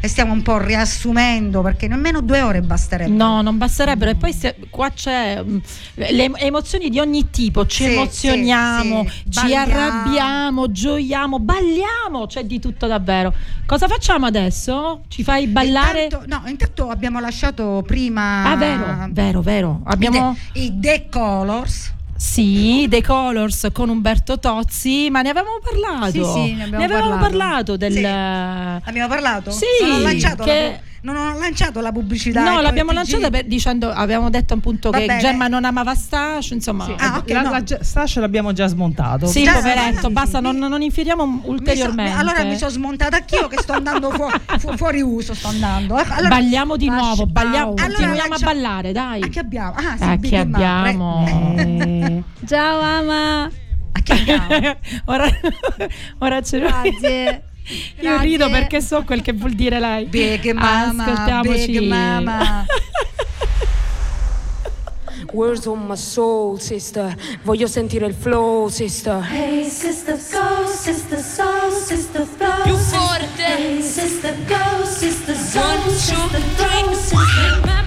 E 0.00 0.08
stiamo 0.08 0.32
un 0.32 0.42
po' 0.42 0.58
riassumendo 0.58 1.60
perché 1.62 1.88
nemmeno 1.88 2.20
due 2.20 2.40
ore 2.42 2.60
basterebbero. 2.60 3.16
No, 3.16 3.42
non 3.42 3.58
basterebbero. 3.58 4.10
E 4.12 4.14
poi 4.14 4.32
se- 4.32 4.56
qua 4.70 4.90
c'è 4.90 5.42
mm, 5.42 5.58
le 5.94 6.30
emozioni 6.38 6.88
di 6.88 6.98
ogni 7.00 7.30
tipo. 7.30 7.66
Ci 7.66 7.84
Sì, 7.84 7.92
emozioniamo, 7.92 9.04
sì, 9.08 9.22
sì. 9.24 9.30
ci 9.30 9.54
arrabbiamo, 9.54 10.70
gioiamo, 10.70 11.38
balliamo. 11.40 12.26
C'è 12.26 12.44
di 12.44 12.58
tutto 12.60 12.86
davvero. 12.86 13.32
Cosa 13.66 13.88
facciamo 13.88 14.26
adesso? 14.26 15.02
Ci 15.08 15.22
fai 15.24 15.46
ballare? 15.48 16.04
Intanto, 16.04 16.26
no, 16.28 16.42
intanto 16.46 16.88
abbiamo 16.88 17.18
lasciato 17.20 17.82
prima 17.86 18.44
Ah, 18.50 18.56
vero, 18.56 19.08
vero, 19.10 19.40
vero. 19.42 19.80
Abbiamo. 19.84 20.36
i 20.52 20.52
The, 20.52 20.60
i 20.60 20.78
The 20.80 21.06
Colors. 21.10 21.92
Sì, 22.20 22.86
The 22.88 23.00
Colors 23.00 23.68
con 23.72 23.88
Umberto 23.90 24.40
Tozzi, 24.40 25.08
ma 25.08 25.22
ne 25.22 25.28
avevamo 25.28 25.58
parlato. 25.62 26.10
Sì, 26.10 26.24
sì, 26.48 26.54
ne 26.54 26.64
abbiamo 26.64 26.84
avevamo 26.84 27.10
parlato. 27.10 27.28
parlato 27.30 27.76
del. 27.76 27.92
Sì. 27.92 28.04
Abbiamo 28.04 29.08
parlato? 29.08 29.50
Sì, 29.52 29.64
non 29.82 29.92
ho 29.92 29.98
lanciato, 30.02 30.42
che- 30.42 30.80
non 31.02 31.16
ho 31.16 31.38
lanciato 31.38 31.80
la 31.80 31.92
pubblicità. 31.92 32.42
No, 32.42 32.52
ecco, 32.52 32.60
l'abbiamo 32.62 32.92
lanciata 32.92 33.30
per- 33.30 33.44
dicendo, 33.46 33.90
avevamo 33.90 34.30
detto 34.30 34.54
appunto 34.54 34.90
Va 34.90 34.98
che 34.98 35.06
bene. 35.06 35.20
Gemma 35.20 35.46
non 35.48 35.64
amava 35.64 35.94
Stash, 35.94 36.50
insomma. 36.50 36.84
Sì, 36.86 36.94
Ah, 36.98 37.18
ok, 37.18 37.30
la, 37.30 37.42
no. 37.42 37.50
la 37.50 37.62
Stash 37.80 38.16
l'abbiamo 38.16 38.52
già 38.52 38.66
smontato. 38.66 39.26
Sì, 39.26 39.44
Già, 39.44 39.52
poveretto, 39.54 40.10
basta, 40.10 40.40
non, 40.40 40.56
non 40.56 40.82
inferiamo 40.82 41.24
Mi 41.26 41.40
so- 41.42 41.50
ulteriormente. 41.50 42.18
allora 42.18 42.42
mi 42.44 42.56
sono 42.56 42.70
smontata 42.70 43.16
anch'io 43.16 43.46
che 43.48 43.58
sto 43.60 43.72
andando 43.72 44.10
fu- 44.10 44.28
fu- 44.58 44.76
fuori 44.76 45.00
uso, 45.00 45.34
sto 45.34 45.48
andando. 45.48 45.98
Eh, 45.98 46.04
Allora, 46.08 46.28
balliamo 46.28 46.76
di 46.76 46.88
nuovo, 46.88 47.26
balliamo, 47.26 47.68
Allora, 47.74 47.82
continuiamo 47.86 48.22
a 48.22 48.28
lancia- 48.28 48.46
ballare, 48.46 48.92
dai. 48.92 49.22
a 49.22 49.26
chi 49.28 49.38
abbiamo? 49.38 49.74
Ah, 49.76 49.96
sì, 49.96 50.02
A 50.04 50.16
chi 50.16 50.36
Mama. 50.36 50.56
abbiamo? 50.80 51.54
Eh, 51.58 52.22
Ciao 52.46 52.80
ama. 52.80 53.44
A 53.44 54.00
chi 54.02 54.12
abbiamo? 54.12 54.76
ora, 55.06 55.26
ora 56.18 56.42
ce 56.42 56.58
l'ho. 56.58 56.66
Grazie. 56.68 57.42
Io 58.00 58.18
rido 58.18 58.48
perché 58.50 58.80
so 58.80 59.02
quel 59.04 59.22
che 59.22 59.32
vuol 59.32 59.52
dire 59.52 59.78
lei. 59.78 60.04
Big 60.06 60.50
Mama, 60.52 61.04
Ascoltiamoci. 61.04 61.66
Big 61.78 61.88
Mama. 61.88 62.64
Words 65.32 65.66
on 65.66 65.86
my 65.86 65.96
soul, 65.96 66.58
sister. 66.58 67.14
Voglio 67.42 67.66
sentire 67.66 68.06
il 68.06 68.14
flow, 68.14 68.68
sister. 68.68 69.22
Hey 69.30 69.68
sister 69.68 70.16
go, 70.16 70.66
sister 70.66 71.18
soul, 71.20 71.70
sister 71.70 72.26
flow. 72.36 72.62
Più 72.62 72.74
forte. 72.76 73.44
Hey 73.44 73.82
sister 73.82 74.34
go, 74.46 74.84
sister 74.86 75.36
soul, 75.36 75.64
One, 75.64 75.82
two, 75.84 75.92
sister 75.98 76.40
three. 76.40 76.94
flow, 76.94 76.94
sister. 76.94 77.77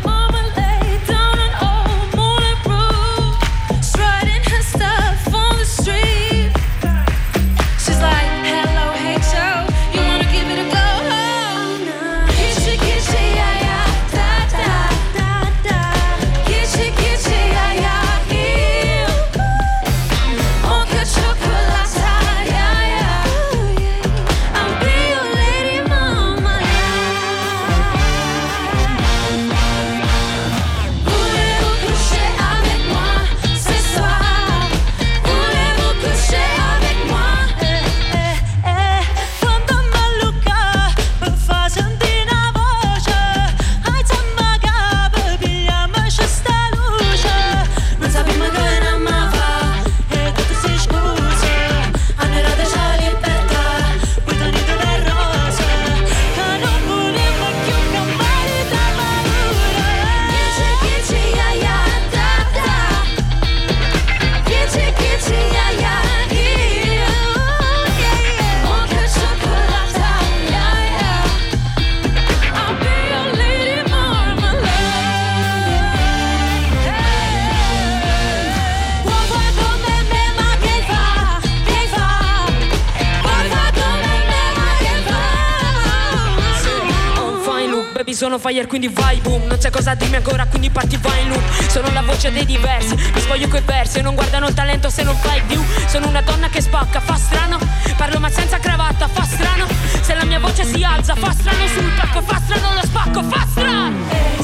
Sono 88.21 88.37
fire 88.37 88.67
quindi 88.67 88.87
vai 88.87 89.19
boom. 89.19 89.45
Non 89.47 89.57
c'è 89.57 89.71
cosa 89.71 89.95
dirmi 89.95 90.17
ancora 90.17 90.45
quindi 90.45 90.69
parti 90.69 90.95
vai 90.97 91.23
in 91.23 91.29
loop. 91.29 91.41
Sono 91.67 91.89
la 91.91 92.03
voce 92.03 92.31
dei 92.31 92.45
diversi, 92.45 92.93
mi 92.93 93.19
spoglio 93.19 93.47
coi 93.47 93.61
versi. 93.61 93.97
E 93.97 94.03
non 94.03 94.13
guardano 94.13 94.47
il 94.47 94.53
talento 94.53 94.91
se 94.91 95.01
non 95.01 95.15
fai 95.15 95.41
view 95.47 95.63
Sono 95.87 96.07
una 96.07 96.21
donna 96.21 96.47
che 96.47 96.61
spacca, 96.61 96.99
fa 96.99 97.15
strano. 97.15 97.57
Parlo 97.97 98.19
ma 98.19 98.29
senza 98.29 98.59
cravatta, 98.59 99.07
fa 99.07 99.23
strano. 99.23 99.65
Se 100.01 100.13
la 100.13 100.23
mia 100.25 100.39
voce 100.39 100.63
si 100.65 100.83
alza, 100.83 101.15
fa 101.15 101.31
strano 101.31 101.65
sul 101.65 101.91
pacco 101.95 102.21
Fa 102.21 102.39
strano 102.45 102.73
lo 102.75 102.85
spacco, 102.85 103.23
fa 103.23 103.47
strano. 103.49 103.97
Hey 104.11 104.37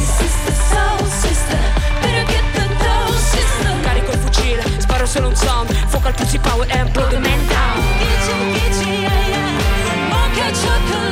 get 2.25 2.45
Carico 3.83 4.11
il 4.11 4.17
fucile, 4.17 4.63
sparo 4.79 5.05
solo 5.05 5.27
un 5.27 5.35
sound 5.35 5.71
Focal 5.85 6.15
pussy 6.15 6.39
power 6.39 6.65
and 6.71 6.91
blow 6.93 7.07
the 7.09 7.19
man 7.19 7.47
down 7.47 7.83
Gitchy, 7.99 8.53
gitchy, 8.53 9.01
yeah, 9.01 9.27
yeah. 9.27 10.15
Oh 10.15 10.29
che 10.33 11.06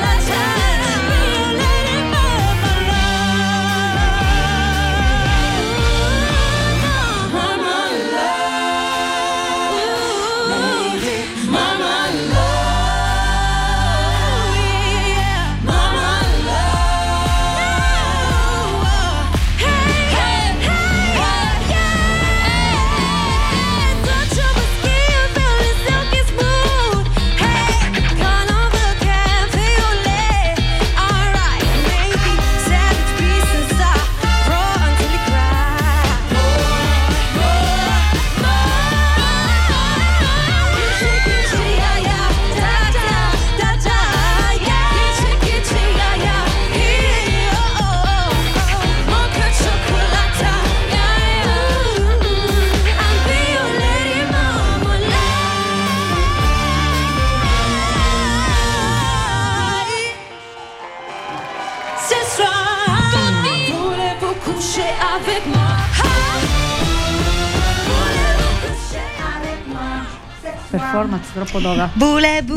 Troppo 71.35 71.59
dova. 71.59 71.91
Bellissima. 71.93 72.55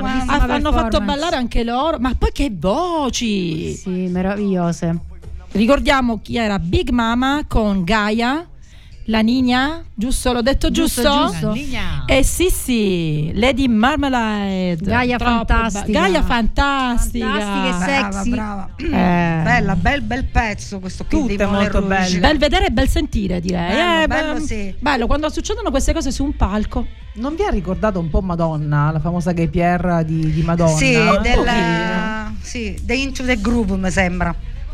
Bellissima 0.00 0.24
Ah, 0.24 0.44
hanno 0.54 0.72
fatto 0.72 1.02
ballare 1.02 1.36
anche 1.36 1.62
loro, 1.62 1.98
ma 1.98 2.14
poi 2.18 2.32
che 2.32 2.50
voci! 2.50 3.74
Sì, 3.74 3.90
meravigliose. 3.90 4.98
ricordiamo 5.52 6.20
chi 6.22 6.38
era 6.38 6.58
Big 6.58 6.88
Mama 6.88 7.44
con 7.46 7.84
Gaia, 7.84 8.48
la 9.10 9.20
Nina, 9.20 9.82
giusto? 9.94 10.32
L'ho 10.32 10.40
detto 10.40 10.70
giusto? 10.70 11.02
Giusto, 11.02 11.26
giusto. 11.30 11.46
La 11.48 11.52
Nina. 11.52 12.04
Eh 12.06 12.22
sì 12.22 12.48
sì, 12.48 13.30
Lady 13.34 13.66
Marmalade. 13.68 14.78
Gaia 14.80 15.16
Troppo 15.18 15.32
fantastica. 15.34 15.84
ba- 15.86 15.90
Gaia 15.92 16.22
fantastica. 16.22 17.26
Fantastica 17.26 17.66
e 17.66 17.70
Brava, 17.78 18.12
sexy. 18.12 18.30
brava. 18.30 18.70
Eh. 18.76 19.42
Bella, 19.50 19.76
bel, 19.76 20.00
bel 20.02 20.24
pezzo 20.24 20.78
questo 20.78 21.04
qui 21.04 21.18
Tutte 21.28 21.46
molto 21.46 21.82
belle. 21.82 22.18
Bel 22.18 22.38
vedere 22.38 22.66
e 22.66 22.70
bel 22.70 22.88
sentire 22.88 23.40
direi. 23.40 23.68
Bello, 23.74 24.02
Eh, 24.02 24.06
bello, 24.06 24.32
beh, 24.34 24.40
sì. 24.40 24.74
bello 24.78 25.06
quando 25.06 25.28
succedono 25.28 25.70
queste 25.70 25.92
cose 25.92 26.10
su 26.12 26.24
un 26.24 26.36
palco. 26.36 26.86
Non 27.12 27.34
vi 27.34 27.42
ha 27.42 27.50
ricordato 27.50 27.98
un 27.98 28.08
po' 28.08 28.20
Madonna, 28.20 28.92
la 28.92 29.00
famosa 29.00 29.32
Gay 29.32 29.48
Pierre 29.48 30.04
di, 30.04 30.32
di 30.32 30.42
Madonna? 30.42 30.76
Sì, 30.76 30.92
della, 31.22 32.32
sì, 32.40 32.78
The 32.82 32.94
Into 32.94 33.24
the 33.24 33.40
Groove 33.40 33.76
mi 33.76 33.90
sembra. 33.90 34.32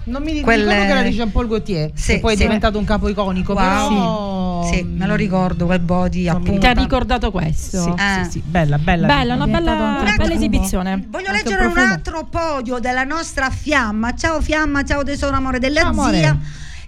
Non 0.09 0.23
mi 0.23 0.41
Quelle- 0.41 0.63
ricordo 0.65 0.85
che 0.85 0.91
era 0.99 1.03
di 1.03 1.11
Jean-Paul 1.15 1.49
Gaultier, 1.49 1.91
Sì, 1.95 2.13
che 2.15 2.21
poi 2.21 2.37
sì. 2.37 2.43
è 2.43 2.47
diventato 2.47 2.79
un 2.79 2.85
capo 2.85 3.09
iconico, 3.09 3.55
Wow. 3.55 3.63
però... 3.63 4.73
Sì, 4.73 4.83
me 4.85 5.07
lo 5.07 5.15
ricordo 5.17 5.67
quel 5.67 5.81
body 5.81 6.29
appunto. 6.29 6.59
Ti 6.61 6.67
ha 6.67 6.73
ricordato 6.73 7.31
questo? 7.33 7.83
Sì, 7.83 7.89
Eh. 7.91 8.25
sì, 8.25 8.31
sì, 8.31 8.43
bella, 8.45 8.79
bella. 8.79 9.07
Bella, 9.09 9.35
una 9.35 9.47
bella, 9.47 9.73
un 9.73 9.79
una 10.03 10.15
bella 10.17 10.33
esibizione. 10.35 11.05
Voglio 11.09 11.27
Altro 11.31 11.33
leggere 11.43 11.67
un 11.67 11.73
profumo. 11.73 11.93
altro 11.95 12.25
podio 12.31 12.79
della 12.79 13.03
nostra 13.05 13.51
Fiamma. 13.51 14.15
Ciao 14.15 14.41
Fiamma, 14.41 14.85
ciao 14.85 15.03
tesoro 15.03 15.35
amore 15.37 15.59
della 15.59 15.81
Ciao, 15.81 15.91
amore. 15.91 16.19
zia. 16.19 16.39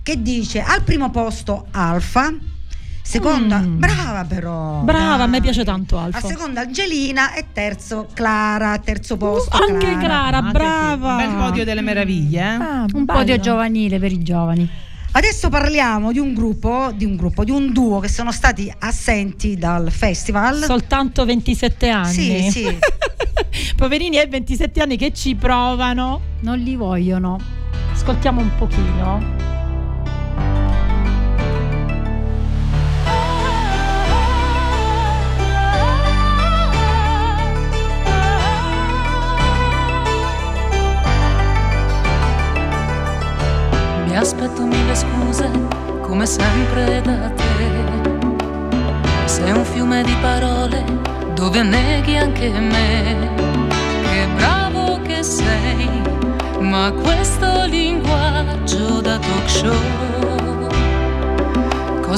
Che 0.02 0.22
dice 0.22 0.62
al 0.62 0.82
primo 0.82 1.10
posto 1.10 1.66
Alfa, 1.72 2.32
seconda, 3.08 3.58
Mm. 3.58 3.78
brava 3.78 4.24
però. 4.24 4.80
Brava, 4.82 5.22
a 5.22 5.26
me 5.26 5.32
dai. 5.32 5.40
piace 5.40 5.64
tanto 5.64 5.96
Al 5.98 6.10
Alfa. 6.12 6.26
seconda 6.28 6.60
Angelina 6.60 7.32
e 7.34 7.46
terzo 7.52 8.06
Clara, 8.12 8.76
terzo 8.78 9.16
posto. 9.16 9.56
Uh, 9.56 9.72
anche 9.72 9.96
Clara, 9.96 10.38
Anche 10.38 10.52
brava. 10.52 11.18
sì, 11.18 11.24
Un 11.24 11.30
bel 11.32 11.42
podio 11.46 11.64
delle 11.64 11.80
meraviglie, 11.80 12.40
eh? 12.40 12.44
Ah, 12.44 12.84
Un 12.92 13.04
bello. 13.04 13.18
podio 13.18 13.38
giovanile 13.40 13.98
per 13.98 14.12
i 14.12 14.22
giovani. 14.22 14.68
Adesso 15.10 15.48
parliamo 15.48 16.12
di 16.12 16.18
un 16.18 16.34
gruppo, 16.34 16.92
di 16.94 17.06
un 17.06 17.16
gruppo, 17.16 17.42
di 17.42 17.50
un 17.50 17.72
duo 17.72 17.98
che 17.98 18.08
sono 18.08 18.30
stati 18.30 18.70
assenti 18.78 19.56
dal 19.56 19.90
festival. 19.90 20.62
Soltanto 20.64 21.24
27 21.24 21.88
anni. 21.88 22.12
Sì, 22.12 22.50
sì. 22.50 22.78
Poverini, 23.74 24.18
e 24.18 24.26
27 24.26 24.80
anni 24.82 24.96
che 24.98 25.12
ci 25.14 25.34
provano. 25.34 26.20
Non 26.40 26.58
li 26.58 26.76
vogliono. 26.76 27.38
Ascoltiamo 27.92 28.40
un 28.42 28.50
pochino. 28.58 29.22
Aspetto 44.18 44.64
mille 44.64 44.94
scuse, 44.94 45.50
come 46.02 46.26
sempre 46.26 47.00
da 47.02 47.30
te. 47.30 47.46
Sei 49.24 49.50
un 49.50 49.64
fiume 49.64 50.02
di 50.02 50.14
parole 50.20 50.84
dove 51.34 51.62
neghi 51.62 52.16
anche 52.16 52.50
me. 52.50 53.30
Che 54.02 54.26
bravo 54.36 55.00
che 55.02 55.22
sei, 55.22 55.88
ma 56.60 56.92
questo 56.92 57.64
linguaggio 57.66 59.00
da 59.00 59.18
talk 59.18 59.48
show 59.48 59.98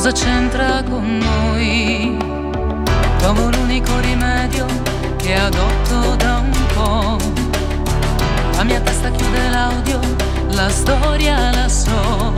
cosa 0.00 0.12
c'entra 0.12 0.82
con 0.88 1.18
noi? 1.18 2.16
Trovo 3.18 3.50
l'unico 3.50 3.98
rimedio 4.00 4.64
che 5.18 5.34
adotto 5.34 6.16
da 6.16 6.38
un 6.38 6.66
po'. 6.74 7.18
La 8.56 8.64
mia 8.64 8.80
testa 8.80 9.10
chiude 9.10 9.48
l'audio, 9.50 10.00
la 10.54 10.68
storia 10.68 11.50
la 11.52 11.68
so. 11.68 12.32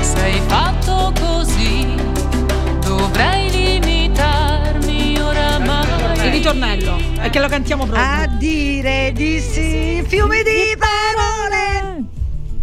Sei 0.00 0.40
fatto 0.46 1.12
così, 1.20 1.94
dovrei 2.80 3.50
limitarmi 3.50 5.18
oramai. 5.20 5.86
Il 6.26 6.30
ritornello. 6.32 6.96
È 7.20 7.30
che 7.30 7.40
lo 7.40 7.48
cantiamo 7.48 7.84
proprio. 7.86 8.04
A 8.04 8.26
dire 8.38 9.12
di 9.14 9.40
sì, 9.40 10.02
fiumi 10.06 10.42
di 10.42 10.76
parole, 10.78 12.04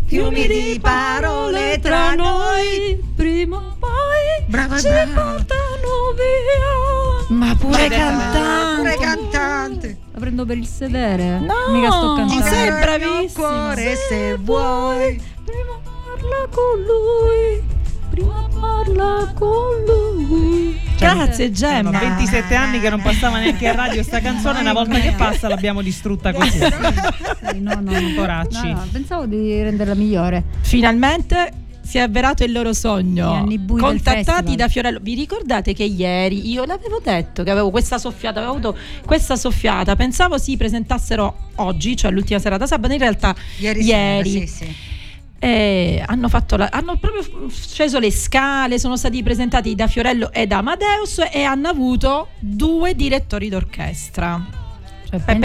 fiumi 0.05 0.47
di 0.47 0.79
parole 0.81 1.79
tra 1.81 2.13
noi. 2.15 3.01
Prima 3.15 3.57
o 3.57 3.75
poi 3.79 4.45
Brava, 4.47 4.77
ci 4.79 4.87
brava. 4.87 5.11
portano 5.13 6.13
via. 6.15 7.35
Ma 7.37 7.55
pure 7.55 7.77
Pure 7.77 7.87
cantante. 7.89 8.97
cantante. 8.99 9.97
Prendo 10.33 10.45
per 10.45 10.57
il 10.57 10.67
sedere. 10.67 11.39
No, 11.41 11.53
Mica 11.71 11.91
sto 11.91 12.15
sei 12.15 12.25
cantando. 12.25 12.55
Sei 12.55 12.69
bravissima. 12.71 13.47
cuore 13.47 13.95
se 14.09 14.37
vuoi. 14.37 15.21
Prima 15.45 15.79
parla 15.83 16.47
con 16.49 16.81
lui, 16.81 17.63
prima 18.09 18.47
parla 18.59 19.31
con 19.35 19.83
lui. 19.85 20.81
Grazie 20.97 21.51
Erano 21.51 21.91
Gemma. 21.91 21.99
27 21.99 22.55
anni 22.55 22.79
che 22.79 22.89
non 22.89 23.01
passava 23.03 23.37
neanche 23.37 23.67
a 23.67 23.75
radio 23.75 24.01
sta 24.01 24.21
canzone, 24.21 24.61
una 24.61 24.73
volta 24.73 24.97
che 24.99 25.13
passa 25.15 25.47
l'abbiamo 25.47 25.83
distrutta 25.83 26.33
così. 26.33 26.57
Sì, 26.57 27.59
no, 27.59 27.79
no, 27.79 27.91
no. 27.91 28.13
Poracci. 28.15 28.69
No, 28.69 28.73
no, 28.73 28.87
pensavo 28.91 29.25
di 29.27 29.61
renderla 29.61 29.93
migliore. 29.93 30.43
Finalmente 30.61 31.62
si 31.83 31.97
è 31.97 32.01
avverato 32.01 32.43
il 32.43 32.51
loro 32.51 32.73
sogno. 32.73 33.43
Contattati 33.81 34.55
da 34.55 34.67
Fiorello. 34.67 34.99
Vi 35.01 35.13
ricordate 35.15 35.73
che 35.73 35.83
ieri 35.83 36.49
io 36.49 36.63
l'avevo 36.65 36.99
detto 37.03 37.43
che 37.43 37.51
avevo 37.51 37.69
questa 37.71 37.97
soffiata, 37.97 38.39
avevo 38.39 38.53
avuto 38.53 38.77
questa 39.05 39.35
soffiata. 39.35 39.95
Pensavo 39.95 40.37
si 40.37 40.55
presentassero 40.57 41.49
oggi, 41.55 41.95
cioè 41.95 42.11
l'ultima 42.11 42.39
serata 42.39 42.65
sabato, 42.65 42.93
in 42.93 42.99
realtà 42.99 43.35
Ieri, 43.57 43.83
ieri. 43.83 44.29
sera, 44.31 44.45
sì, 44.45 44.53
sì. 44.53 44.75
Eh, 45.39 46.01
hanno, 46.07 46.29
fatto 46.29 46.55
la- 46.55 46.69
hanno 46.71 46.95
proprio 46.97 47.49
sceso 47.49 47.99
le 47.99 48.11
scale, 48.11 48.79
sono 48.79 48.95
stati 48.95 49.21
presentati 49.21 49.75
da 49.75 49.87
Fiorello 49.87 50.31
e 50.31 50.47
da 50.47 50.59
Amadeus 50.59 51.21
e 51.29 51.43
hanno 51.43 51.67
avuto 51.67 52.29
due 52.39 52.95
direttori 52.95 53.49
d'orchestra. 53.49 54.41
Cioè, 55.09 55.19
Peppe 55.19 55.39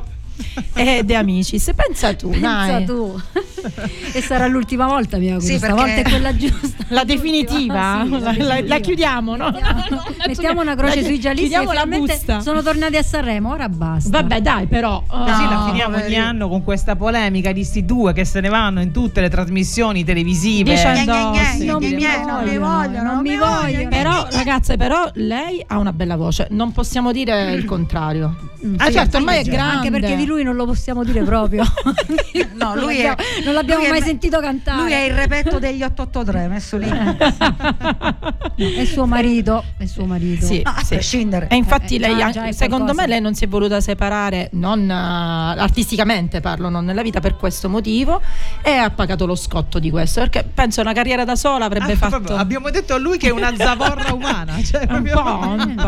tu. 0.00 0.02
E 0.74 1.02
De 1.04 1.14
Amicis. 1.14 1.70
Pensa 1.74 2.14
tu, 2.14 2.30
Pensa 2.30 2.66
dai. 2.66 2.84
tu. 2.86 3.20
e 4.12 4.22
sarà 4.22 4.46
l'ultima 4.46 4.86
volta, 4.86 5.18
mi 5.18 5.28
auguro. 5.30 5.46
Sì, 5.46 5.56
Stavolta 5.58 5.84
perché- 5.84 6.02
è 6.02 6.08
quella 6.10 6.36
giusta. 6.36 6.84
La 6.88 7.04
definitiva? 7.04 8.02
Sì, 8.04 8.10
la, 8.10 8.18
la- 8.18 8.30
definitiva. 8.32 8.62
la 8.66 8.78
chiudiamo, 8.78 9.36
no? 9.36 9.50
Mettiamo, 9.52 10.02
mettiamo 10.26 10.60
una 10.62 10.74
croce 10.74 11.00
La- 11.00 11.06
sui 11.06 11.20
giallisti 11.20 11.50
la 11.54 11.60
finalmente 11.60 12.14
busta. 12.14 12.40
sono 12.40 12.62
tornati 12.62 12.96
a 12.96 13.02
Sanremo, 13.02 13.50
ora 13.52 13.68
basta. 13.68 14.08
Vabbè, 14.10 14.40
dai, 14.40 14.66
però. 14.66 15.02
Così 15.06 15.44
la 15.48 15.62
oh, 15.64 15.66
finiamo 15.68 15.96
ogni 15.96 16.16
anno 16.16 16.48
con 16.48 16.62
questa 16.64 16.96
polemica 16.96 17.52
di 17.52 17.64
sti 17.64 17.84
due 17.84 18.12
che 18.12 18.24
se 18.24 18.40
ne 18.40 18.48
vanno 18.48 18.80
in 18.80 18.90
tutte 18.92 19.20
le 19.20 19.28
trasmissioni 19.28 20.04
televisive. 20.04 20.70
Dicendo- 20.72 21.12
Gne, 21.12 21.30
gne, 21.30 21.56
gne, 21.58 21.64
Non 21.70 21.78
gne, 21.80 21.88
mi 21.88 21.96
gne, 21.96 22.24
non 22.24 22.44
mi 22.44 22.58
vogliono, 22.58 23.12
non 23.12 23.20
mi 23.22 23.36
vogliono. 23.36 23.88
Però, 23.88 24.26
ragazze, 24.30 24.76
però 24.76 25.10
lei 25.14 25.62
ha 25.66 25.78
una 25.78 25.92
bella 25.92 26.16
voce, 26.16 26.46
non 26.50 26.72
possiamo 26.72 27.12
dire 27.12 27.52
il 27.52 27.64
contrario. 27.64 28.48
Mm, 28.64 28.74
Ah, 28.78 28.86
sì, 28.86 28.92
certo, 28.92 29.16
ormai 29.18 29.40
è 29.40 29.42
grande. 29.44 29.76
Anche 29.88 29.90
perché 29.90 30.16
di 30.16 30.24
lui 30.30 30.42
non 30.44 30.54
lo 30.54 30.64
possiamo 30.66 31.02
dire 31.04 31.22
proprio. 31.22 31.64
No, 32.60 32.74
Non 32.74 32.84
lui 32.84 32.98
è, 32.98 33.06
l'abbiamo- 33.06 33.44
non 33.44 33.54
l'abbiamo 33.54 33.80
lui 33.80 33.88
è 33.88 33.90
mai 33.92 34.00
me- 34.00 34.06
sentito 34.06 34.38
cantare. 34.38 34.82
Lui 34.82 34.92
è 34.92 34.98
il 35.04 35.12
repetto 35.14 35.58
degli 35.58 35.82
883, 35.82 36.48
messo 36.48 36.76
lì. 36.76 36.88
È 38.56 38.84
suo 38.84 39.06
marito. 39.06 39.64
È 39.78 39.86
suo 39.86 40.04
marito. 40.04 40.44
Sì, 40.44 40.60
No, 40.62 40.72
a 40.76 40.80
sì. 40.82 40.94
prescindere. 40.94 41.48
E 41.48 41.56
infatti 41.56 41.96
Eh, 41.96 41.98
lei, 41.98 42.16
già- 42.16 42.30
già 42.30 42.44
è 42.46 42.52
secondo 42.52 42.84
qualcosa. 42.92 43.02
me, 43.02 43.08
lei 43.08 43.20
non 43.22 43.34
si 43.34 43.44
è 43.44 43.48
voluta 43.48 43.80
separare, 43.80 44.50
non 44.52 44.88
eh, 44.90 44.92
artisticamente 44.94 46.40
parlo, 46.40 46.68
non 46.68 46.84
nella 46.84 47.00
vita 47.02 47.20
per 47.20 47.36
questo 47.36 47.68
motivo, 47.70 48.20
e 48.62 48.70
ha 48.72 48.90
pagato 48.90 49.24
lo 49.26 49.34
scotto 49.34 49.78
di 49.78 49.90
questo, 49.90 50.20
perché 50.20 50.44
penso 50.52 50.80
una 50.82 50.92
carriera 50.92 51.24
da 51.24 51.36
sola 51.36 51.64
avrebbe 51.64 51.92
Ah, 51.92 51.96
fatto 51.96 52.16
proprio, 52.18 52.36
abbiamo 52.36 52.68
detto 52.70 52.92
a 52.94 52.98
lui 52.98 53.16
che 53.16 53.28
è 53.28 53.30
una 53.30 53.54
zavorra 53.56 54.12
umana. 54.12 54.62
Cioè 54.62 54.80
un 54.82 54.86
proprio- 54.86 55.22
po', 55.22 55.38
un 55.48 55.74
po'. 55.76 55.82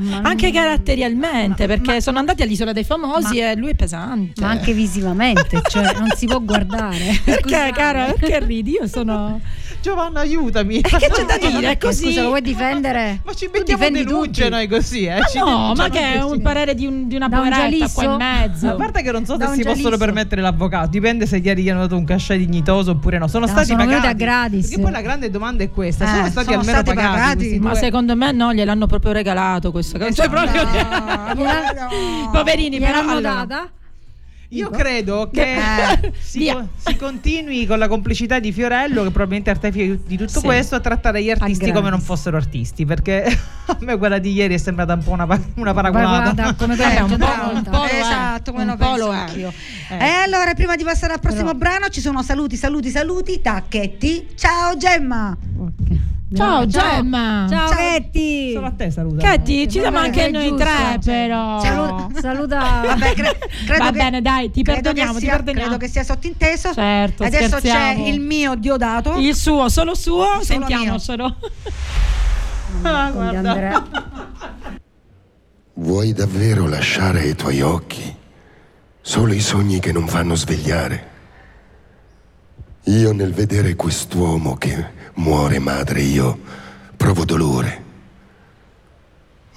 Insomma, 0.00 0.20
anche 0.28 0.50
non- 0.50 0.62
caratterialmente, 0.62 1.66
perché 1.66 2.00
sono 2.02 2.18
andati 2.18 2.42
all'isola 2.42 2.72
dei 2.72 2.84
famosi 2.84 3.38
e 3.38 3.56
lui 3.56 3.70
è 3.70 3.74
pesante. 3.88 4.40
Ma 4.42 4.48
anche 4.50 4.72
visivamente, 4.72 5.60
cioè 5.68 5.92
non 5.98 6.08
si 6.14 6.26
può 6.26 6.40
guardare. 6.40 7.20
perché, 7.24 7.72
cara, 7.74 8.04
perché 8.16 8.40
ridi? 8.44 8.72
Io 8.72 8.86
sono. 8.86 9.40
Giovanna, 9.80 10.20
aiutami. 10.20 10.80
che 10.80 10.98
c'è 10.98 11.24
da 11.24 11.38
dire? 11.38 11.68
È 11.68 11.70
Eh, 11.70 11.78
così. 11.78 12.06
Scusa, 12.06 12.22
lo 12.22 12.28
vuoi 12.28 12.40
difendere? 12.42 13.20
Ma 13.24 13.32
ci 13.32 13.48
mettiamo 13.52 13.88
denuncia 13.88 14.42
tutti. 14.42 14.48
noi 14.48 14.66
così, 14.68 15.04
eh? 15.04 15.20
Ci 15.30 15.38
no, 15.38 15.44
denunciano 15.44 15.74
ma 15.74 15.88
che 15.88 16.12
è 16.14 16.22
un 16.22 16.42
parere 16.42 16.74
di, 16.74 16.84
un- 16.86 17.06
di 17.06 17.14
una 17.14 17.28
poveretta 17.28 17.88
qua 17.88 18.02
in 18.04 18.16
mezzo. 18.16 18.68
A 18.70 18.74
parte 18.74 19.02
che 19.02 19.12
non 19.12 19.24
so 19.24 19.36
Da 19.36 19.46
se 19.50 19.54
si 19.54 19.62
possono 19.62 19.96
permettere 19.96 20.40
l'avvocato, 20.42 20.88
dipende 20.88 21.26
se 21.26 21.36
ieri 21.36 21.62
gli 21.62 21.70
hanno 21.70 21.80
dato 21.82 21.96
un 21.96 22.04
cachet 22.04 22.38
dignitoso 22.38 22.90
oppure 22.90 23.18
no. 23.18 23.28
Sono 23.28 23.46
No, 23.46 23.52
stati 23.52 23.68
sono 23.68 23.84
pagati. 23.84 24.14
gratis. 24.16 24.66
Perché 24.68 24.82
poi 24.82 24.90
la 24.90 25.00
grande 25.00 25.30
domanda 25.30 25.62
è 25.62 25.70
questa: 25.70 26.04
Eh, 26.04 26.08
sono 26.08 26.26
stati 26.28 26.46
sono 26.48 26.58
almeno 26.60 26.78
stati 26.80 26.94
pagati? 26.96 27.18
pagati? 27.20 27.58
Ma 27.60 27.70
due? 27.70 27.78
secondo 27.78 28.16
me 28.16 28.32
no, 28.32 28.52
gliel'hanno 28.52 28.86
proprio 28.86 29.12
regalato 29.12 29.70
questo. 29.70 29.96
Cioè, 30.12 30.28
proprio... 30.28 30.64
No, 30.64 30.70
no, 31.34 31.44
no. 31.44 32.30
Poverini, 32.32 32.78
però 32.80 32.98
allora, 32.98 33.44
data? 33.46 33.70
Io 34.52 34.70
credo 34.70 35.28
che 35.30 35.56
Eh, 35.56 36.12
si, 36.20 36.50
si 36.76 36.96
continui 36.96 37.66
con 37.66 37.78
la 37.78 37.86
complicità 37.86 38.38
di 38.38 38.50
Fiorello, 38.50 39.02
che 39.02 39.10
probabilmente 39.10 39.50
è 39.50 39.54
artefice 39.54 40.00
di 40.06 40.16
tutto 40.16 40.40
Sì. 40.40 40.44
questo, 40.46 40.74
a 40.74 40.80
trattare 40.80 41.22
gli 41.22 41.30
artisti 41.30 41.70
come 41.70 41.90
non 41.90 42.00
fossero 42.00 42.36
artisti. 42.38 42.86
Perché 42.86 43.24
a 43.66 43.76
me 43.80 43.98
quella 43.98 44.18
di 44.18 44.32
ieri 44.32 44.54
è 44.54 44.58
sembrata 44.58 44.94
un 44.94 45.02
po' 45.04 45.10
una, 45.12 45.26
una 45.56 45.74
paragonata. 45.74 46.32
Guarda, 46.32 46.54
come 46.54 46.74
Eh, 46.74 46.76
quella 46.76 47.02
un 47.04 47.08
che 47.10 47.16
po', 47.18 47.54
un 47.56 47.62
po' 47.62 47.84
esatto, 47.84 48.50
come 48.52 48.62
un 48.64 48.68
lo 48.70 48.76
po' 48.76 48.84
penso 48.86 49.06
lo 49.06 49.12
è. 49.12 49.16
anch'io. 49.16 49.52
Eh. 49.90 49.96
E 49.98 50.08
allora, 50.24 50.54
prima 50.54 50.76
di 50.76 50.84
passare 50.84 51.12
al 51.12 51.20
prossimo 51.20 51.54
Però- 51.54 51.58
brano, 51.58 51.88
ci 51.88 52.00
sono 52.00 52.22
saluti, 52.22 52.56
saluti, 52.56 52.88
saluti. 52.88 53.40
Tacchetti. 53.42 54.28
Ciao 54.34 54.76
Gemma. 54.78 55.36
Ciao 56.34 56.66
Gemma. 56.66 57.46
Ciao, 57.48 57.68
Ciao. 57.68 57.76
Ketty. 57.78 58.52
Solo 58.52 58.66
a 58.66 58.70
te 58.72 58.90
saluta. 58.90 59.22
Katy, 59.26 59.66
ci 59.66 59.80
siamo 59.80 59.96
anche 59.98 60.28
noi 60.30 60.48
giusto, 60.48 60.56
tre, 60.64 60.98
però. 61.02 61.60
Salu- 61.60 62.18
saluta. 62.20 62.58
Vabbè, 62.84 63.14
cre- 63.14 63.38
credo 63.66 63.84
Va 63.84 63.90
che- 63.90 63.96
bene, 63.96 64.20
dai, 64.20 64.50
ti 64.50 64.62
perdoniamo, 64.62 65.12
che 65.14 65.18
ti 65.20 65.24
sia, 65.24 65.34
perdoniamo. 65.36 65.68
Credo 65.68 65.84
che 65.84 65.90
sia 65.90 66.04
sottinteso. 66.04 66.74
Certo, 66.74 67.22
Adesso 67.24 67.46
scherziamo. 67.58 68.02
c'è 68.04 68.08
il 68.08 68.20
mio 68.20 68.54
Diodato. 68.56 69.16
Il 69.16 69.34
suo, 69.34 69.68
solo 69.70 69.94
suo, 69.94 70.24
Solo 70.24 70.42
sentiamocelo. 70.44 71.36
Ah, 72.82 73.10
Con 73.10 73.30
di 73.30 73.36
guarda. 73.40 73.86
Vuoi 75.74 76.12
davvero 76.12 76.68
lasciare 76.68 77.20
ai 77.20 77.34
tuoi 77.34 77.62
occhi 77.62 78.14
solo 79.00 79.32
i 79.32 79.40
sogni 79.40 79.80
che 79.80 79.90
non 79.90 80.06
fanno 80.06 80.34
svegliare? 80.34 81.08
Io 82.84 83.12
nel 83.12 83.32
vedere 83.32 83.74
quest'uomo 83.74 84.56
che 84.56 84.96
muore 85.18 85.58
madre, 85.58 86.00
io 86.00 86.38
provo 86.96 87.24
dolore. 87.24 87.84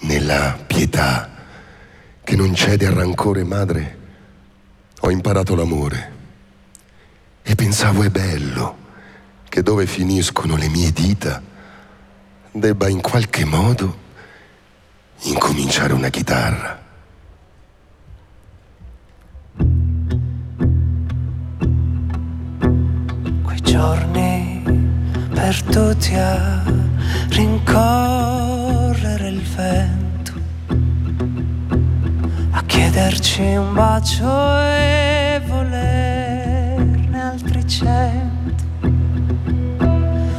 Nella 0.02 0.58
pietà 0.66 1.30
che 2.24 2.36
non 2.36 2.54
cede 2.56 2.88
al 2.88 2.94
rancore 2.94 3.44
madre, 3.44 3.98
ho 5.02 5.12
imparato 5.12 5.56
l'amore. 5.56 6.20
E 7.44 7.56
pensavo 7.56 8.04
è 8.04 8.10
bello 8.10 8.78
che 9.50 9.62
dove 9.64 9.86
finiscono 9.86 10.56
le 10.56 10.70
mie 10.70 10.92
dita 10.92 11.42
debba 12.52 12.88
in 12.88 13.02
qualche 13.02 13.46
modo 13.46 14.00
incominciare 15.24 15.94
una 15.94 16.10
chitarra. 16.10 16.80
quei 23.44 23.62
giorni 23.62 24.31
perduti 25.52 26.16
a 26.16 26.64
rincorrere 27.32 29.28
il 29.28 29.42
vento, 29.42 30.32
a 32.52 32.64
chiederci 32.64 33.42
un 33.42 33.74
bacio 33.74 34.60
e 34.62 35.42
volerne 35.46 37.22
altri 37.22 37.68
cento. 37.68 38.64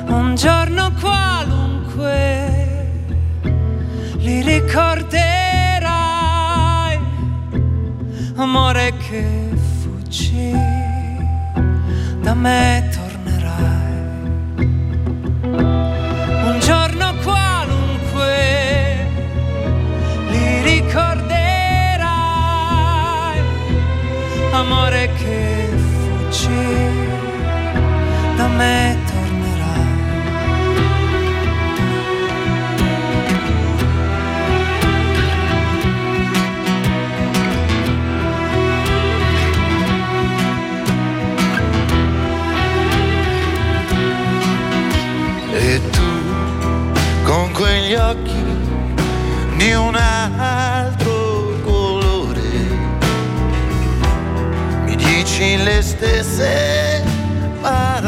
Un 0.06 0.34
giorno 0.34 0.90
qualunque 0.98 2.10
li 4.16 4.40
ricorderai, 4.40 5.20
amore 8.36 8.94
che 8.96 9.50
fuggì 9.82 10.52
da 12.22 12.32
me 12.32 12.88
amore 24.62 25.10
che 25.18 25.68
fuggì 25.76 26.66
da 28.36 28.46
me 28.46 29.01
mi 55.42 55.56
dici 55.56 55.64
le 55.64 55.82
stesse 55.82 57.02
parole 57.60 58.01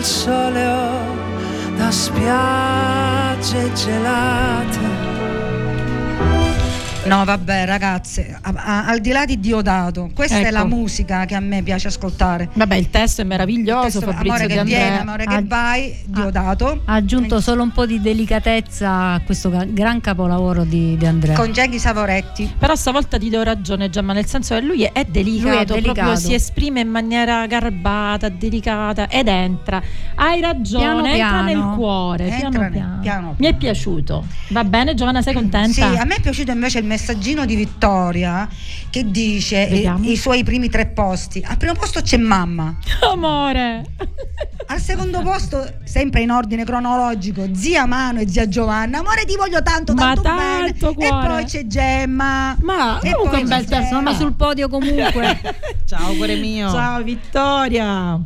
dal 0.00 0.04
sole 0.04 0.66
o 0.66 1.76
da 1.76 1.90
spiagge 1.90 3.70
gelate. 3.74 4.69
No, 7.02 7.24
vabbè, 7.24 7.64
ragazze, 7.64 8.38
a- 8.40 8.52
a- 8.54 8.86
al 8.86 9.00
di 9.00 9.10
là 9.10 9.24
di 9.24 9.40
Diodato, 9.40 10.10
questa 10.14 10.36
è 10.36 10.40
Ecco. 10.42 10.50
la 10.50 10.64
musica 10.66 11.24
che 11.24 11.34
a 11.34 11.40
me 11.40 11.62
piace 11.62 11.88
ascoltare. 11.88 12.50
Vabbè, 12.52 12.74
il 12.76 12.90
testo 12.90 13.22
è 13.22 13.24
meraviglioso, 13.24 13.80
Questo, 14.00 14.00
Fabrizio 14.12 14.32
amore 14.34 14.46
che 14.46 14.62
viene, 14.64 15.00
amore 15.00 15.24
che 15.24 15.42
vai, 15.44 15.96
Diodato. 16.04 16.82
Ha 16.84 16.92
aggiunto 16.94 17.40
solo 17.40 17.62
un 17.62 17.72
po' 17.72 17.86
di 17.86 18.00
delicatezza 18.02 19.12
a 19.14 19.20
questo 19.24 19.50
gran 19.68 20.00
capolavoro 20.02 20.62
di, 20.64 20.96
di 20.98 21.06
Andrea. 21.06 21.34
Con 21.36 21.50
Genghi 21.52 21.78
Savoretti. 21.78 22.54
Però 22.58 22.74
stavolta 22.76 23.18
ti 23.18 23.30
do 23.30 23.42
ragione 23.42 23.88
Gemma, 23.88 24.12
nel 24.12 24.26
senso 24.26 24.54
che 24.54 24.60
lui 24.60 24.82
è, 24.84 24.92
è 24.92 25.04
delicato, 25.04 25.48
Lui 25.48 25.56
è 25.56 25.64
delicato. 25.64 25.92
proprio 25.94 26.16
si 26.16 26.34
esprime 26.34 26.80
in 26.80 26.88
maniera 26.90 27.46
garbata, 27.46 28.28
delicata 28.28 29.08
ed 29.08 29.26
entra. 29.26 29.82
Hai 30.16 30.40
ragione, 30.42 30.84
Piano 30.84 31.06
entra 31.06 31.14
piano. 31.14 31.42
nel 31.44 31.76
cuore, 31.76 32.24
Entra 32.24 32.38
piano 32.50 32.58
nel- 32.60 32.70
piano. 32.70 32.98
piano 33.00 33.34
Mi 33.38 33.46
è 33.46 33.54
piaciuto. 33.54 34.26
Va 34.50 34.64
bene 34.64 34.94
Giovanna, 34.94 35.22
sei 35.22 35.32
contenta? 35.34 35.72
Sì, 35.72 35.80
a 35.80 36.04
me 36.04 36.16
è 36.16 36.20
piaciuto 36.20 36.50
invece 36.52 36.78
il 36.80 36.88
messaggino 36.90 37.46
di 37.46 37.54
Vittoria 37.54 38.48
che 38.90 39.08
dice 39.08 39.66
eh, 39.66 39.70
Vediamo. 39.70 40.08
i 40.08 40.16
suoi 40.16 40.42
primi 40.42 40.68
tre 40.68 40.86
posti. 40.86 41.40
Al 41.46 41.56
primo 41.56 41.74
posto 41.74 42.00
c'è 42.02 42.16
mamma. 42.16 42.76
Amore. 43.12 43.84
Al 44.66 44.80
secondo 44.80 45.22
posto, 45.22 45.64
sempre 45.84 46.20
in 46.22 46.30
ordine 46.30 46.64
cronologico, 46.64 47.48
zia 47.54 47.86
Mano 47.86 48.20
e 48.20 48.28
zia 48.28 48.48
Giovanna. 48.48 48.98
Amore, 48.98 49.24
ti 49.24 49.36
voglio 49.36 49.62
tanto, 49.62 49.94
Ma 49.94 50.14
tanto, 50.14 50.22
tanto, 50.22 50.94
bene. 50.94 51.08
cuore. 51.10 51.24
E 51.24 51.28
poi 51.28 51.44
c'è 51.44 51.66
Gemma. 51.66 52.56
Ma 52.60 53.00
E 53.00 53.12
comunque 53.12 53.38
un 53.42 53.48
bel 53.48 53.64
testo. 53.64 53.94
Sono 53.94 54.12
sul 54.14 54.34
podio 54.34 54.68
comunque. 54.68 55.40
Ciao, 55.86 56.12
cuore 56.14 56.36
mio. 56.36 56.70
Ciao 56.70 57.02
Vittoria. 57.02 58.20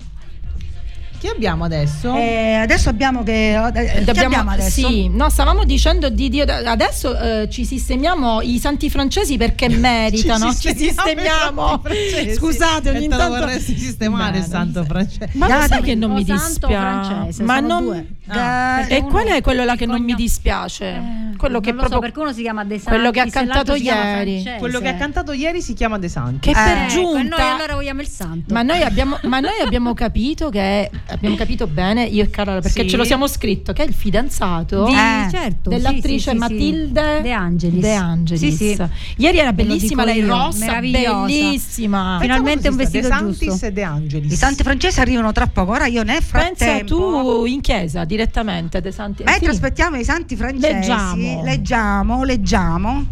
Chi 1.25 1.31
abbiamo 1.31 1.65
adesso? 1.65 2.15
Eh, 2.17 2.53
adesso 2.53 2.91
abbiamo 2.91 3.23
che. 3.23 3.55
eh, 3.55 4.05
che 4.05 4.11
abbiamo 4.11 4.51
adesso? 4.51 4.87
Sì, 4.87 5.09
no, 5.09 5.31
stavamo 5.31 5.65
dicendo 5.65 6.11
di 6.11 6.29
Dio. 6.29 6.45
Adesso 6.45 7.19
eh, 7.19 7.49
ci 7.49 7.65
sistemiamo 7.65 8.43
i 8.43 8.59
santi 8.59 8.91
francesi 8.91 9.39
perché 9.39 9.71
meritano. 9.73 10.53
ci 10.53 10.77
sistemiamo. 10.77 11.77
i 11.77 11.81
francesi. 11.83 12.35
Scusate, 12.35 12.91
ogni 12.91 13.09
tanto. 13.09 13.39
vorresti 13.39 13.75
sistemare 13.75 14.37
il 14.37 14.43
Bene, 14.43 14.47
santo 14.47 14.85
francese. 14.85 15.31
Ma 15.33 15.47
lo 15.47 15.53
sai 15.53 15.69
Datemi 15.69 15.83
che 15.89 15.95
non 15.95 16.13
mi 16.13 16.27
santo 16.27 16.67
dispiace? 16.67 17.43
Ma 17.43 17.55
sono 17.55 17.67
non. 17.67 17.85
due. 17.85 18.07
Ah, 18.27 18.87
e 18.87 19.03
qual 19.05 19.27
è 19.27 19.41
quello 19.41 19.65
là 19.65 19.77
che 19.77 19.87
non 19.87 20.03
mi 20.03 20.15
dispiace? 20.15 21.33
quello 21.37 21.61
che 21.61 21.71
non 21.73 21.77
lo 21.77 21.83
so, 21.83 21.89
proprio 21.89 22.01
perché 22.01 22.21
uno 22.21 22.33
si 22.33 22.43
chiama 22.43 22.65
De 22.65 22.79
Santis 22.79 22.89
quello 22.89 23.11
che 23.11 23.21
ha 23.21 23.27
cantato 23.27 23.75
ieri. 23.75 24.45
Quello 24.59 24.81
che 24.81 24.89
ha 24.89 24.95
cantato 24.95 25.33
ieri 25.33 25.61
si 25.61 25.75
chiama 25.75 25.99
De 25.99 26.09
Santi. 26.09 26.39
Che 26.49 26.53
per 26.53 26.67
Ecco, 26.67 26.85
e 26.85 26.89
giunta 26.89 27.37
noi 27.37 27.51
allora 27.51 27.75
vogliamo 27.75 28.01
il 28.01 28.09
santo. 28.09 28.53
Ma 28.53 28.63
noi 28.63 28.83
abbiamo, 28.83 29.19
ma 29.25 29.41
noi 29.41 29.61
abbiamo 29.63 29.95
capito 29.95 30.49
che 30.51 30.91
abbiamo 31.15 31.37
capito 31.37 31.67
bene, 31.67 32.05
io 32.05 32.23
e 32.25 32.31
Carola, 32.31 32.61
perché 32.61 32.83
Sì. 32.83 32.89
ce 32.91 32.97
lo 32.97 33.05
siamo 33.05 33.27
scritto, 33.27 33.73
che 33.73 33.83
è 33.85 33.87
il 33.87 33.95
fidanzato 33.95 34.85
Di- 34.85 34.93
eh, 34.93 35.29
certo, 35.31 35.71
sì, 35.71 35.77
dell'attrice 35.77 36.19
sì, 36.19 36.19
sì, 36.19 36.31
sì. 36.31 36.37
Matilde 36.39 37.21
De 37.23 37.33
Angelis. 37.33 37.81
De 37.81 37.95
Angelis. 37.95 38.41
Sì, 38.57 38.75
sì. 38.75 38.83
Ieri 39.17 39.39
era 39.39 39.53
bellissima, 39.53 40.05
lei 40.05 40.19
io, 40.19 40.27
rossa, 40.27 40.81
bellissima. 40.81 42.19
Finalmente 42.21 42.69
un 42.69 42.77
vestito 42.77 43.09
De 43.09 43.15
Santis 43.15 43.49
giusto. 43.49 43.67
e 43.67 43.73
De 43.73 43.83
Angelis. 43.83 44.33
I 44.33 44.37
santi 44.37 44.63
francesi 44.63 45.01
arrivano 45.01 45.33
tra 45.33 45.47
poco. 45.47 45.73
Ora 45.73 45.87
io 45.87 46.03
Pensa 46.05 46.21
frattempo. 46.23 46.87
tu 46.87 47.45
in 47.47 47.61
chiesa 47.61 48.05
direttamente 48.05 48.81
De 48.81 48.93
Santi. 48.93 49.23
Mentre 49.25 49.45
sì. 49.51 49.51
aspettiamo 49.51 49.97
i 49.97 50.05
santi 50.05 50.37
francesi, 50.37 50.73
Leggiamo. 50.73 51.43
leggiamo, 51.43 52.25
leggiamo. 52.25 53.05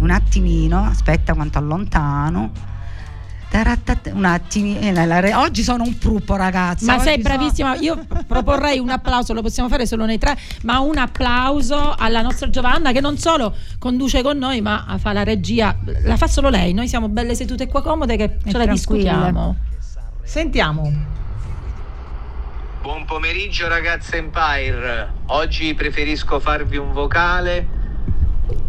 Un 0.00 0.10
attimino, 0.10 0.84
aspetta 0.84 1.34
quanto 1.34 1.58
allontano. 1.58 2.50
Un 4.12 4.24
attimino. 4.24 4.78
eh, 4.80 5.34
Oggi 5.34 5.62
sono 5.62 5.82
un 5.82 5.96
pruppo, 5.98 6.36
ragazzi. 6.36 6.84
Ma 6.84 6.94
Oggi 6.94 7.04
sei 7.04 7.20
sono- 7.22 7.34
bravissima, 7.34 7.76
io 7.76 8.04
proporrei 8.26 8.78
un 8.78 8.90
applauso, 8.90 9.32
lo 9.32 9.42
possiamo 9.42 9.68
fare 9.68 9.86
solo 9.86 10.04
noi 10.04 10.18
tre, 10.18 10.36
ma 10.62 10.78
un 10.80 10.96
applauso 10.98 11.94
alla 11.96 12.20
nostra 12.22 12.50
Giovanna 12.50 12.92
che 12.92 13.00
non 13.00 13.16
solo 13.16 13.54
conduce 13.78 14.22
con 14.22 14.36
noi, 14.38 14.60
ma 14.60 14.96
fa 14.98 15.12
la 15.12 15.24
regia, 15.24 15.76
la 16.04 16.16
fa 16.16 16.26
solo 16.26 16.48
lei, 16.50 16.72
noi 16.74 16.88
siamo 16.88 17.08
belle 17.08 17.34
sedute 17.34 17.66
qua 17.66 17.82
comode 17.82 18.16
che 18.16 18.36
ce 18.46 18.56
la 18.58 18.66
discutiamo. 18.66 19.56
Sentiamo. 20.22 20.92
Buon 22.82 23.04
pomeriggio 23.06 23.66
ragazze 23.66 24.16
Empire, 24.18 25.08
oggi 25.26 25.74
preferisco 25.74 26.38
farvi 26.38 26.76
un 26.76 26.92
vocale 26.92 27.76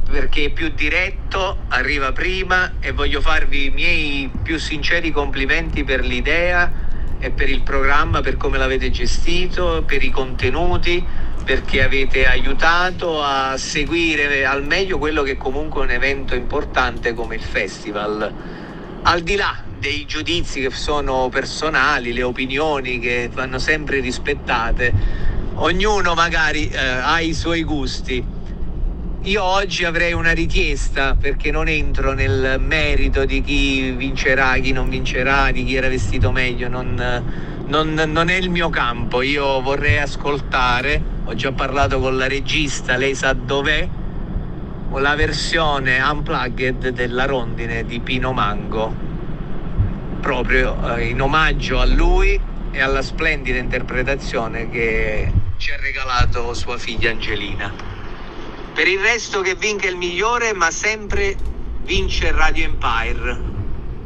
perché 0.09 0.45
è 0.45 0.49
più 0.49 0.69
diretto, 0.69 1.65
arriva 1.67 2.11
prima 2.11 2.73
e 2.79 2.91
voglio 2.91 3.21
farvi 3.21 3.65
i 3.65 3.69
miei 3.69 4.31
più 4.41 4.57
sinceri 4.57 5.11
complimenti 5.11 5.83
per 5.83 6.03
l'idea 6.03 6.71
e 7.19 7.29
per 7.31 7.49
il 7.49 7.61
programma, 7.61 8.21
per 8.21 8.35
come 8.35 8.57
l'avete 8.57 8.89
gestito, 8.89 9.83
per 9.85 10.03
i 10.03 10.09
contenuti, 10.09 11.05
perché 11.43 11.83
avete 11.83 12.25
aiutato 12.27 13.21
a 13.23 13.55
seguire 13.57 14.45
al 14.45 14.63
meglio 14.63 14.97
quello 14.97 15.21
che 15.21 15.37
comunque 15.37 15.81
è 15.81 15.83
un 15.85 15.91
evento 15.91 16.33
importante 16.33 17.13
come 17.13 17.35
il 17.35 17.41
festival. 17.41 18.33
Al 19.03 19.21
di 19.21 19.35
là 19.35 19.55
dei 19.77 20.05
giudizi 20.05 20.61
che 20.61 20.71
sono 20.71 21.29
personali, 21.29 22.13
le 22.13 22.23
opinioni 22.23 22.99
che 22.99 23.29
vanno 23.31 23.59
sempre 23.59 23.99
rispettate, 23.99 24.93
ognuno 25.55 26.13
magari 26.13 26.67
eh, 26.69 26.77
ha 26.77 27.19
i 27.21 27.33
suoi 27.33 27.63
gusti. 27.63 28.37
Io 29.23 29.43
oggi 29.43 29.83
avrei 29.83 30.13
una 30.13 30.31
richiesta 30.31 31.13
perché 31.13 31.51
non 31.51 31.67
entro 31.67 32.13
nel 32.13 32.55
merito 32.57 33.25
di 33.25 33.41
chi 33.41 33.91
vincerà, 33.91 34.57
chi 34.59 34.71
non 34.71 34.87
vincerà, 34.87 35.51
di 35.51 35.65
chi 35.65 35.75
era 35.75 35.89
vestito 35.89 36.31
meglio, 36.31 36.69
non, 36.69 36.95
non- 37.65 37.93
non 37.93 38.29
è 38.29 38.35
il 38.35 38.49
mio 38.49 38.69
campo. 38.69 39.21
Io 39.21 39.59
vorrei 39.61 39.97
ascoltare, 39.97 41.03
ho 41.25 41.35
già 41.35 41.51
parlato 41.51 41.99
con 41.99 42.15
la 42.15 42.27
regista, 42.29 42.95
lei 42.95 43.13
sa 43.13 43.33
dov'è, 43.33 43.89
la 44.95 45.15
versione 45.15 45.99
unplugged 45.99 46.87
della 46.87 47.25
rondine 47.25 47.83
di 47.83 47.99
Pino 47.99 48.31
Mango, 48.31 48.95
proprio 50.21 50.95
eh, 50.95 51.09
in 51.09 51.21
omaggio 51.21 51.81
a 51.81 51.85
lui 51.85 52.39
e 52.71 52.81
alla 52.81 53.01
splendida 53.01 53.57
interpretazione 53.57 54.69
che 54.69 55.29
ci 55.57 55.71
ha 55.71 55.77
regalato 55.81 56.53
sua 56.53 56.77
figlia 56.77 57.09
Angelina. 57.09 57.98
Per 58.79 58.87
il 58.87 59.01
resto 59.01 59.41
che 59.41 59.55
vinca 59.55 59.89
il 59.89 59.97
migliore, 59.97 60.53
ma 60.53 60.71
sempre 60.71 61.35
vince 61.83 62.31
Radio 62.31 62.63
Empire, 62.63 63.37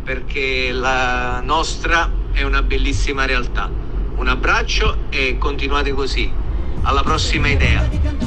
perché 0.04 0.72
la 0.72 1.41
nostra 1.41 2.12
è 2.32 2.41
una 2.41 2.64
bellissima 2.64 3.26
realtà. 3.26 3.70
Un 4.16 4.28
abbraccio 4.28 4.98
e 5.12 5.38
continuate 5.38 5.91
così. 5.91 6.28
Alla 6.82 7.04
prossima 7.04 7.50
idea. 7.50 8.23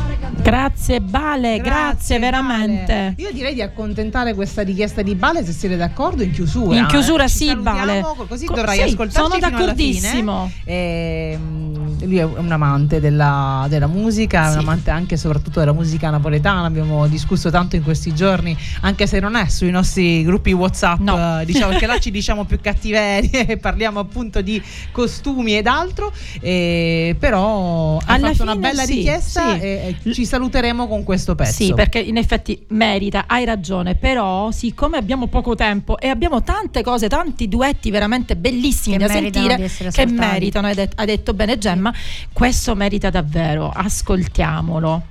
Grazie 0.47 1.01
Bale, 1.01 1.59
grazie, 1.59 2.21
veramente. 2.21 3.15
Io 3.17 3.33
direi 3.33 3.53
di 3.53 3.63
accontentare 3.63 4.33
questa 4.33 4.63
richiesta 4.63 5.03
di 5.03 5.17
Bale 5.17 5.45
se 5.45 5.51
siete 5.51 5.77
d'accordo 5.77 6.23
in 6.23 6.31
chiusura. 6.31 6.79
In 6.79 6.87
chiusura 6.87 7.25
eh. 7.25 7.29
Sì, 7.29 7.57
Bale. 7.57 8.05
Così 8.29 8.47
Co- 8.47 8.55
dovrai 8.55 8.77
sì, 8.77 8.83
ascoltarci 8.85 9.29
sono 9.29 9.39
d'accordissimo. 9.41 10.49
fine. 10.63 10.73
Ehm, 10.73 11.97
lui 12.07 12.19
è 12.19 12.23
un 12.25 12.53
amante 12.53 13.01
della, 13.01 13.67
della 13.69 13.89
musica, 13.89 14.45
è 14.45 14.47
un 14.47 14.53
Sì. 14.53 14.59
amante 14.59 14.91
anche 14.91 15.15
e 15.15 15.17
soprattutto 15.17 15.59
della 15.59 15.73
musica 15.73 16.11
napoletana. 16.11 16.65
Abbiamo 16.65 17.09
discusso 17.09 17.51
tanto 17.51 17.75
in 17.75 17.83
questi 17.83 18.15
giorni, 18.15 18.57
anche 18.83 19.09
se 19.09 19.19
non 19.19 19.35
è 19.35 19.49
sui 19.49 19.73
nostri 19.73 20.23
gruppi 20.23 20.53
WhatsApp, 20.53 21.01
eh, 21.09 21.45
diciamo 21.45 21.71
perché 21.71 21.87
là 21.87 21.99
ci 21.99 22.13
diciamo 22.13 22.45
più 22.45 22.61
cattiverie 22.61 23.47
e 23.47 23.57
parliamo 23.59 23.99
appunto 23.99 24.41
di 24.43 24.63
costumi 24.93 25.57
ed 25.57 25.67
altro. 25.67 26.13
eh, 26.41 27.17
però 27.19 27.97
ha 27.99 28.13
Alla 28.15 28.29
fatto 28.29 28.43
una 28.45 28.55
bella 28.55 28.85
sì, 28.85 28.95
richiesta 28.95 29.55
sì. 29.55 29.61
e 29.61 29.97
e 30.07 30.13
ci 30.15 30.25
saluteremo 30.37 30.87
con 30.87 31.03
questo 31.03 31.35
pezzo. 31.35 31.65
Sì, 31.65 31.73
perché 31.75 31.99
in 31.99 32.17
effetti 32.19 32.65
merita, 32.69 33.25
hai 33.27 33.45
ragione, 33.45 33.95
però 33.95 34.51
siccome 34.51 34.99
abbiamo 34.99 35.27
poco 35.29 35.55
tempo 35.55 35.99
e 35.99 36.09
abbiamo 36.09 36.43
tante 36.43 36.83
cose, 36.83 37.09
tanti 37.09 37.49
duetti 37.49 37.91
veramente 37.91 38.37
bellissimi 38.37 38.99
Che 38.99 39.07
da 39.07 39.13
sentire, 39.13 39.57
che 39.57 39.65
ascoltati. 39.87 40.13
meritano, 40.13 40.67
hai 40.67 40.75
det- 40.75 40.93
ha 40.95 41.05
detto 41.05 41.33
bene 41.35 41.57
Gemma, 41.59 41.93
questo 42.33 42.75
merita 42.75 43.09
davvero, 43.11 43.71
ascoltiamolo. 43.75 45.03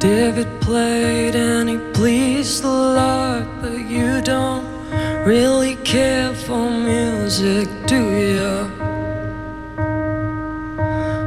David 0.00 0.48
played 0.62 1.36
and 1.36 1.68
he 1.68 1.76
pleased 1.92 2.62
the 2.62 2.68
Lord, 2.68 3.46
but 3.60 3.78
you 3.86 4.22
don't 4.22 4.64
really 5.26 5.76
care 5.84 6.32
for 6.32 6.70
music, 6.70 7.68
do 7.84 8.00
you? 8.08 8.70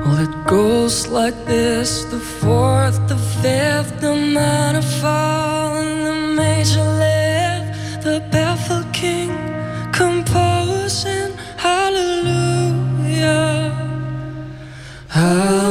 Well, 0.01 0.19
it 0.27 0.47
goes 0.47 1.05
like 1.05 1.35
this 1.45 2.05
the 2.05 2.17
fourth, 2.17 2.97
the 3.07 3.19
fifth, 3.43 4.01
the 4.01 4.15
minor 4.15 4.81
fall, 4.81 5.75
and 5.77 6.07
the 6.07 6.41
major 6.41 6.83
lift, 7.03 8.03
the 8.03 8.27
baffled 8.31 8.91
king 8.91 9.29
composing 9.91 11.31
hallelujah. 11.57 12.09
Hallelujah. 15.09 15.62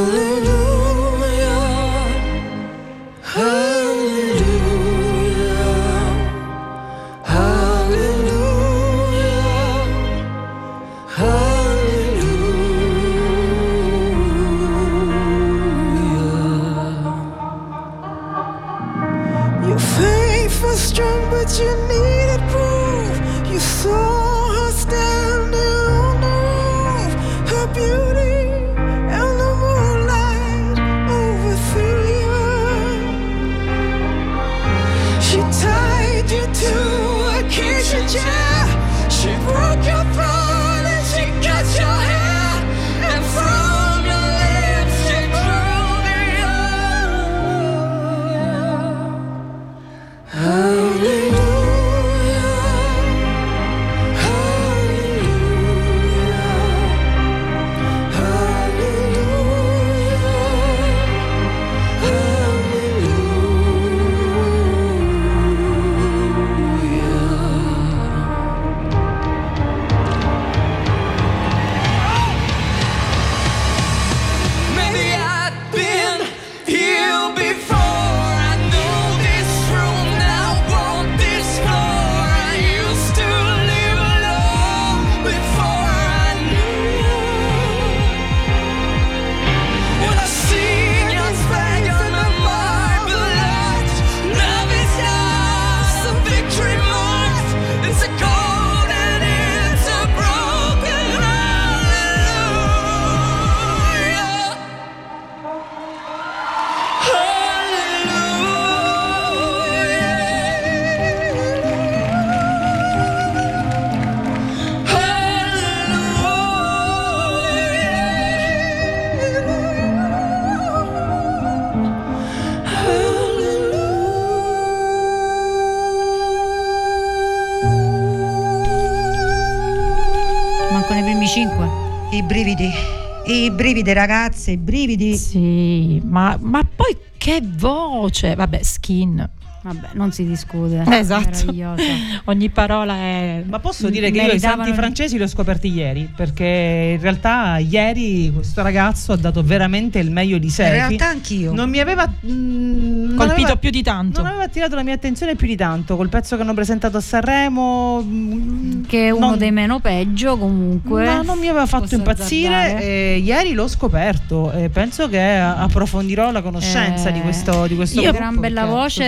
Brividi, 133.93 133.99
ragazze, 133.99 134.51
i 134.51 134.57
brividi. 134.57 135.15
Sì, 135.15 136.01
ma, 136.03 136.37
ma 136.41 136.63
poi 136.63 136.97
che 137.17 137.41
voce! 137.43 138.35
Vabbè, 138.35 138.61
skin. 138.63 139.29
Vabbè, 139.63 139.89
non 139.93 140.11
si 140.11 140.25
discute. 140.25 140.83
Esatto. 140.89 141.45
Ogni 142.25 142.49
parola 142.49 142.95
è. 142.95 143.43
Ma 143.45 143.59
posso 143.59 143.89
dire 143.89 144.11
che 144.11 144.21
io 144.21 144.33
i 144.33 144.39
santi 144.39 144.73
francesi 144.73 145.15
li 145.15 145.23
ho 145.23 145.27
scoperti 145.27 145.69
ieri, 145.69 146.11
perché 146.13 146.95
in 146.95 147.01
realtà 147.01 147.57
ieri 147.59 148.29
questo 148.33 148.61
ragazzo 148.61 149.13
ha 149.13 149.15
dato 149.15 149.41
veramente 149.41 149.99
il 149.99 150.11
meglio 150.11 150.37
di 150.37 150.49
sé. 150.49 150.65
In 150.65 150.71
realtà 150.71 151.07
anch'io. 151.07 151.53
Non 151.53 151.69
mi 151.69 151.79
aveva 151.79 152.05
mm, 152.05 153.02
non 153.15 153.17
Colpito 153.27 153.41
aveva- 153.47 153.59
più 153.59 153.69
di 153.69 153.81
tanto. 153.83 154.21
Non 154.21 154.29
aveva 154.29 154.43
attirato 154.45 154.75
la 154.75 154.83
mia 154.83 154.93
attenzione 154.93 155.35
più 155.35 155.47
di 155.47 155.55
tanto 155.55 155.95
col 155.95 156.09
pezzo 156.09 156.35
che 156.35 156.41
hanno 156.41 156.53
presentato 156.53 156.97
a 156.97 157.01
Sanremo. 157.01 158.01
mm, 158.03 158.83
Che 158.85 159.07
è 159.07 159.09
uno 159.11 159.29
non- 159.29 159.37
dei 159.37 159.51
meno 159.51 159.79
peggio 159.79 160.37
comunque. 160.37 161.05
No, 161.05 161.21
non 161.23 161.37
mi 161.39 161.47
aveva 161.47 161.65
fatto 161.65 161.95
impazzire. 161.95 162.81
e 162.81 163.17
ieri 163.23 163.53
l'ho 163.53 163.67
scoperto 163.67 164.51
e 164.51 164.69
penso 164.69 165.07
che 165.09 165.21
approfondirò 165.37 166.31
la 166.31 166.41
conoscenza 166.41 167.09
Eh, 167.09 167.11
di 167.13 167.21
questo, 167.21 167.67
di 167.67 167.75
questo 167.75 167.99
Io 168.01 168.11
gruppo, 168.11 168.17
gran 168.19 168.39
bella 168.39 168.65
voce 168.65 169.03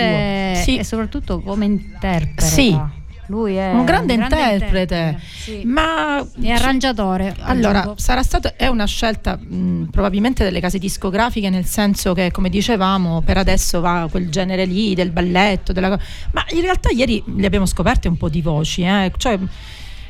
e 0.64 0.84
soprattutto 0.84 1.40
come 1.40 1.64
interpreta. 1.64 2.42
Sì. 2.44 2.78
Lui 3.28 3.54
è 3.56 3.72
un 3.72 3.84
grande, 3.84 4.14
interprete, 4.14 5.18
Sì. 5.20 5.62
ma 5.64 6.24
E 6.40 6.50
arrangiatore. 6.52 7.34
Allora, 7.40 7.94
sarà 7.96 8.22
stata 8.22 8.54
è 8.56 8.66
una 8.68 8.86
scelta 8.86 9.36
mh, 9.36 9.88
probabilmente 9.90 10.44
delle 10.44 10.60
case 10.60 10.78
discografiche, 10.78 11.50
nel 11.50 11.64
senso 11.64 12.14
che, 12.14 12.30
come 12.30 12.48
dicevamo, 12.48 13.22
per 13.22 13.36
adesso 13.38 13.80
va 13.80 14.06
quel 14.10 14.28
genere 14.30 14.64
lì 14.64 14.94
del 14.94 15.10
balletto, 15.10 15.72
della 15.72 15.98
ma 16.32 16.44
in 16.50 16.60
realtà 16.60 16.90
ieri 16.90 17.22
li 17.36 17.44
abbiamo 17.44 17.66
scoperte 17.66 18.08
un 18.08 18.16
po' 18.16 18.28
di 18.28 18.42
voci, 18.42 18.82
eh, 18.82 19.10
cioè 19.16 19.38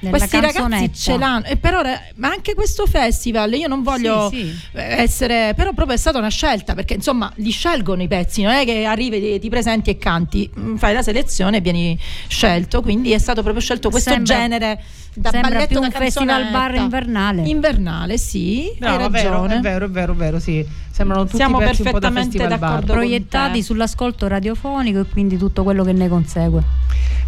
Nella 0.01 0.17
questi 0.19 0.41
ragazzi 0.41 0.93
ce 0.95 1.17
l'hanno, 1.17 1.45
e 1.47 1.57
per 1.57 1.75
ora, 1.75 2.01
ma 2.17 2.29
anche 2.29 2.55
questo 2.55 2.87
festival, 2.87 3.53
io 3.55 3.67
non 3.69 3.83
voglio 3.83 4.29
Sì, 4.31 4.37
sì. 4.39 4.55
eh, 4.79 5.03
essere, 5.03 5.55
però 5.57 5.73
proprio 5.73 5.95
è 5.97 5.99
stata 5.99 6.19
una 6.19 6.29
scelta, 6.29 6.75
perché 6.75 6.95
insomma 6.95 7.33
li 7.37 7.51
scelgono 7.51 8.03
i 8.03 8.09
pezzi, 8.09 8.43
non 8.43 8.53
è 8.53 8.65
che 8.65 8.85
arrivi, 8.85 9.21
ti, 9.21 9.39
ti 9.39 9.49
presenti 9.49 9.91
e 9.91 9.99
canti, 9.99 10.51
Mm, 10.59 10.77
fai 10.77 10.95
la 10.95 11.03
selezione 11.03 11.59
e 11.59 11.61
vieni 11.61 11.99
scelto, 12.29 12.81
quindi 12.83 13.13
è 13.13 13.19
stato 13.19 13.43
proprio 13.43 13.63
scelto 13.63 13.91
questo 13.91 14.11
Sembra- 14.11 14.35
genere 14.37 14.83
da 15.17 15.31
sembra 15.31 15.51
balletto 15.51 15.67
più 15.79 15.81
un 15.83 15.91
festival 15.91 16.51
bar 16.51 16.75
invernale. 16.75 17.43
Invernale, 17.49 18.19
sì, 18.19 18.71
No, 18.79 18.89
hai 18.89 18.95
è 19.05 19.09
vero, 19.09 19.31
ragione. 19.31 19.57
è 19.57 19.61
vero, 19.61 19.85
è 19.87 19.89
vero, 19.91 20.13
è 20.13 20.17
vero, 20.17 20.39
sì. 20.39 20.67
Sembrano 20.91 21.25
tutti 21.25 21.37
Siamo 21.37 21.59
pezzi 21.59 21.83
un 21.83 21.91
po' 21.91 21.99
da 21.99 22.11
perfettamente 22.11 22.59
d'accordo. 22.59 22.93
proiettati 22.95 23.63
sull'ascolto 23.63 24.29
radiofonico 24.29 25.01
e 25.01 25.05
quindi 25.05 25.37
tutto 25.37 25.63
quello 25.63 25.85
che 25.85 25.93
ne 25.93 26.09
consegue. 26.09 26.63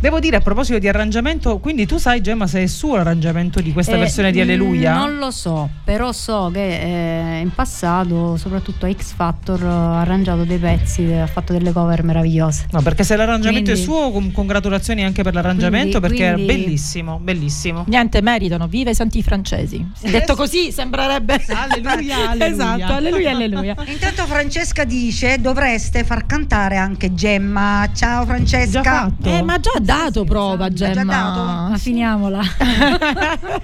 Devo 0.00 0.20
dire 0.20 0.36
a 0.36 0.40
proposito 0.40 0.78
di 0.78 0.88
arrangiamento, 0.88 1.58
quindi 1.58 1.84
tu 1.84 1.98
sai 1.98 2.20
Gemma 2.22 2.46
se 2.46 2.62
è 2.62 2.66
suo 2.66 2.96
l'arrangiamento 2.96 3.60
di 3.60 3.72
questa 3.72 3.96
Eh, 3.96 3.98
versione 3.98 4.30
di 4.30 4.40
Alleluia? 4.40 4.94
Non 4.94 5.16
lo 5.18 5.30
so, 5.32 5.68
però 5.84 6.12
so 6.12 6.50
che 6.52 7.38
eh, 7.38 7.40
in 7.40 7.50
passato, 7.52 8.36
soprattutto 8.36 8.86
a 8.86 8.92
X 8.92 9.12
Factor, 9.14 9.62
ha 9.64 10.00
arrangiato 10.00 10.44
dei 10.44 10.58
pezzi, 10.58 11.02
ha 11.12 11.26
fatto 11.26 11.52
delle 11.52 11.72
cover 11.72 12.04
meravigliose. 12.04 12.68
No, 12.70 12.80
perché 12.80 13.02
se 13.04 13.16
l'arrangiamento 13.16 13.72
Quindi- 13.72 13.80
è 13.82 13.84
suo, 13.84 14.10
con- 14.12 14.30
congratulazioni 14.32 15.04
anche 15.04 15.22
per 15.22 15.34
l'arrangiamento 15.34 15.98
Quindi- 15.98 16.16
perché 16.16 16.32
quindi- 16.32 16.52
era 16.52 16.58
bellissimo, 16.60 17.18
bellissimo. 17.20 17.77
Niente, 17.86 18.20
meritano, 18.22 18.66
viva 18.66 18.90
i 18.90 18.94
santi 18.94 19.22
francesi. 19.22 19.86
Detto 20.00 20.34
così 20.34 20.72
sembrerebbe... 20.72 21.44
Alleluia, 21.48 22.30
alleluia. 22.30 22.46
esatto, 22.46 22.92
alleluia, 22.92 23.30
alleluia. 23.30 23.76
Intanto 23.86 24.26
Francesca 24.26 24.84
dice 24.84 25.38
dovreste 25.40 26.04
far 26.04 26.26
cantare 26.26 26.76
anche 26.76 27.14
Gemma. 27.14 27.88
Ciao 27.94 28.24
Francesca. 28.26 29.10
Eh, 29.22 29.42
ma 29.42 29.58
già 29.60 29.70
ha 29.76 29.80
dato 29.80 30.24
prova, 30.24 30.68
già 30.70 30.90
Gemma. 30.92 31.12
dato? 31.12 31.42
Ma 31.70 31.76
finiamola. 31.78 32.40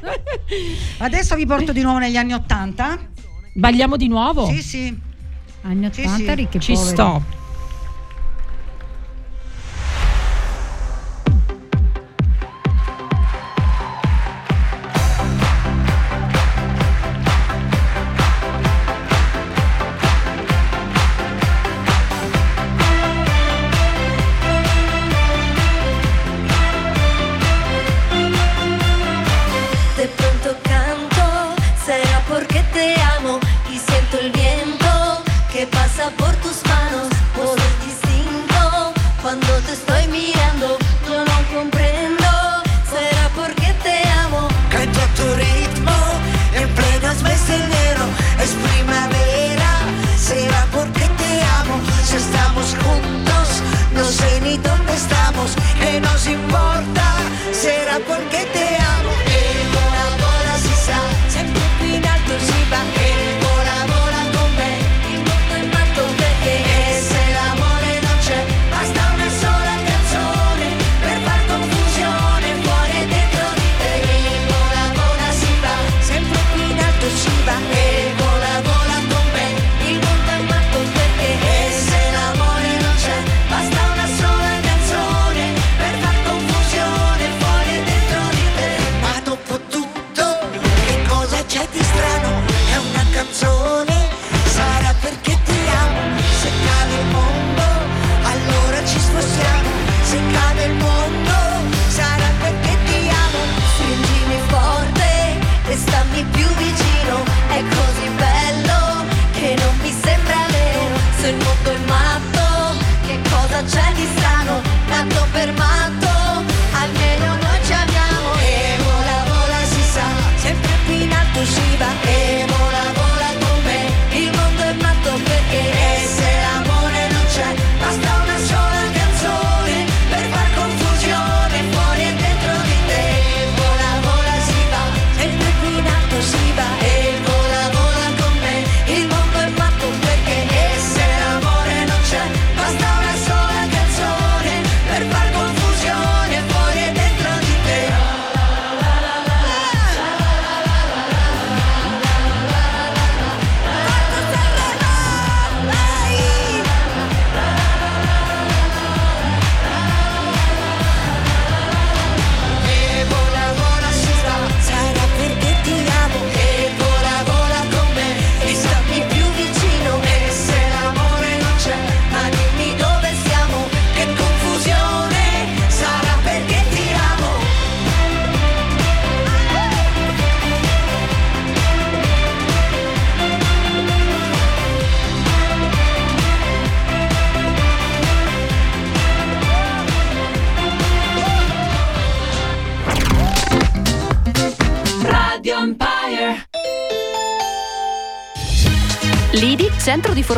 Adesso 0.98 1.34
vi 1.34 1.46
porto 1.46 1.72
di 1.72 1.82
nuovo 1.82 1.98
negli 1.98 2.16
anni 2.16 2.32
Ottanta. 2.32 2.98
Balliamo 3.54 3.96
di 3.96 4.08
nuovo? 4.08 4.46
Sì, 4.48 4.62
sì. 4.62 4.98
Anni 5.62 5.88
Sì, 5.92 6.00
80, 6.02 6.16
sì. 6.16 6.34
ricchi 6.34 6.60
Ci 6.60 6.72
poveri. 6.72 6.90
sto. 6.90 7.22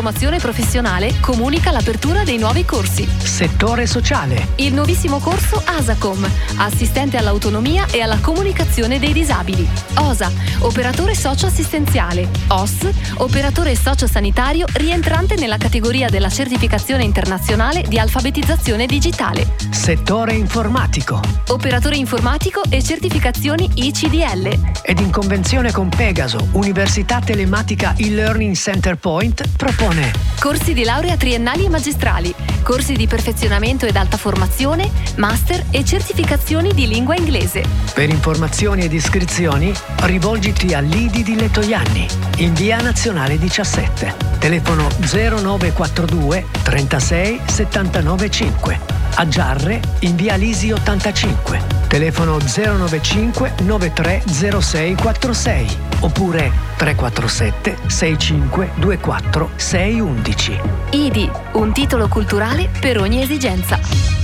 Formazione 0.06 0.38
professionale 0.38 1.14
comunica 1.18 1.72
l'apertura 1.72 2.22
dei 2.22 2.38
nuovi 2.38 2.64
corsi. 2.64 3.08
Settore 3.18 3.88
sociale. 3.88 4.50
Il 4.56 4.72
nuovissimo 4.72 5.18
corso 5.18 5.60
ASACOM, 5.64 6.24
assistente 6.58 7.16
all'autonomia 7.16 7.86
e 7.90 8.02
alla 8.02 8.18
comunicazione 8.20 9.00
dei 9.00 9.12
disabili. 9.12 9.68
OSA, 9.96 10.30
operatore 10.60 11.16
socioassistenziale. 11.16 12.28
OS, 12.46 12.88
operatore 13.16 13.74
sociosanitario 13.74 14.66
rientrante 14.74 15.34
nella 15.34 15.56
categoria 15.56 16.08
della 16.08 16.30
certificazione 16.30 17.02
internazionale 17.02 17.82
di 17.82 17.98
alfabetizzazione 17.98 18.86
digitale. 18.86 19.56
Settore 19.70 20.34
informatico. 20.34 21.20
Operatore 21.48 21.96
informatico 21.96 22.62
e 22.68 22.80
certificazioni 22.80 23.68
ICDL. 23.74 24.75
Ed 24.88 25.00
in 25.00 25.10
convenzione 25.10 25.72
con 25.72 25.88
Pegaso, 25.88 26.46
Università 26.52 27.18
Telematica 27.18 27.96
e-Learning 27.96 28.54
Center 28.54 28.94
Point, 28.94 29.42
propone 29.56 30.12
Corsi 30.38 30.74
di 30.74 30.84
laurea 30.84 31.16
triennali 31.16 31.64
e 31.64 31.68
magistrali, 31.68 32.32
corsi 32.62 32.94
di 32.94 33.08
perfezionamento 33.08 33.84
ed 33.84 33.96
alta 33.96 34.16
formazione, 34.16 34.88
master 35.16 35.64
e 35.72 35.84
certificazioni 35.84 36.72
di 36.72 36.86
lingua 36.86 37.16
inglese. 37.16 37.64
Per 37.94 38.08
informazioni 38.08 38.84
ed 38.84 38.92
iscrizioni 38.92 39.74
rivolgiti 40.02 40.72
a 40.72 40.78
Lidi 40.78 41.24
di 41.24 41.34
Lettoianni, 41.34 42.06
in 42.36 42.54
via 42.54 42.80
nazionale 42.80 43.38
17, 43.38 44.14
telefono 44.38 44.86
0942 45.00 46.46
36 46.62 47.40
79 47.44 48.30
5. 48.30 48.80
A 49.16 49.26
Giarre, 49.26 49.80
in 50.00 50.14
via 50.14 50.36
Lisi 50.36 50.70
85, 50.70 51.75
telefono 51.96 52.38
095 52.38 53.54
930646 53.64 55.78
oppure 56.00 56.52
347 56.76 57.76
65 57.86 58.72
24 58.76 59.50
611. 59.56 60.60
IDI, 60.90 61.30
un 61.52 61.72
titolo 61.72 62.08
culturale 62.08 62.68
per 62.78 63.00
ogni 63.00 63.22
esigenza. 63.22 64.15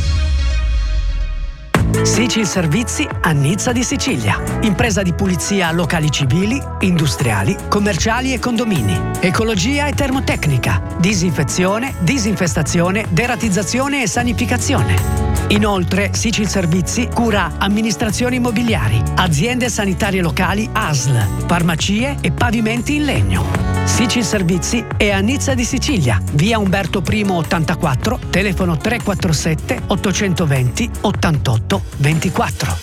Sicil 2.02 2.46
Servizi 2.46 3.08
a 3.20 3.30
Nizza 3.30 3.70
di 3.70 3.84
Sicilia. 3.84 4.42
Impresa 4.62 5.02
di 5.02 5.12
pulizia 5.12 5.68
a 5.68 5.72
locali 5.72 6.10
civili, 6.10 6.60
industriali, 6.80 7.56
commerciali 7.68 8.32
e 8.32 8.40
condomini. 8.40 8.98
Ecologia 9.20 9.86
e 9.86 9.92
termotecnica. 9.92 10.82
Disinfezione, 10.98 11.94
disinfestazione, 12.00 13.06
deratizzazione 13.08 14.02
e 14.02 14.08
sanificazione. 14.08 15.30
Inoltre, 15.48 16.10
Sicil 16.12 16.48
Servizi 16.48 17.08
cura 17.12 17.52
amministrazioni 17.58 18.36
immobiliari, 18.36 19.00
aziende 19.16 19.68
sanitarie 19.68 20.22
locali 20.22 20.68
ASL, 20.72 21.46
farmacie 21.46 22.16
e 22.20 22.32
pavimenti 22.32 22.96
in 22.96 23.04
legno. 23.04 23.72
Sicil 23.84 24.24
Servizi 24.24 24.84
è 24.96 25.10
a 25.10 25.18
Nizza 25.20 25.54
di 25.54 25.64
Sicilia, 25.64 26.20
via 26.32 26.58
Umberto 26.58 27.02
I 27.10 27.24
84, 27.28 28.18
telefono 28.30 28.76
347 28.76 29.82
820 29.88 30.90
88 31.00 31.82
24. 31.97 32.77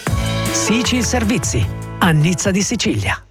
Sicil 0.52 1.03
Servizi, 1.03 1.65
a 1.99 2.10
Nizza 2.11 2.52
di 2.52 2.61
Sicilia. 2.61 3.28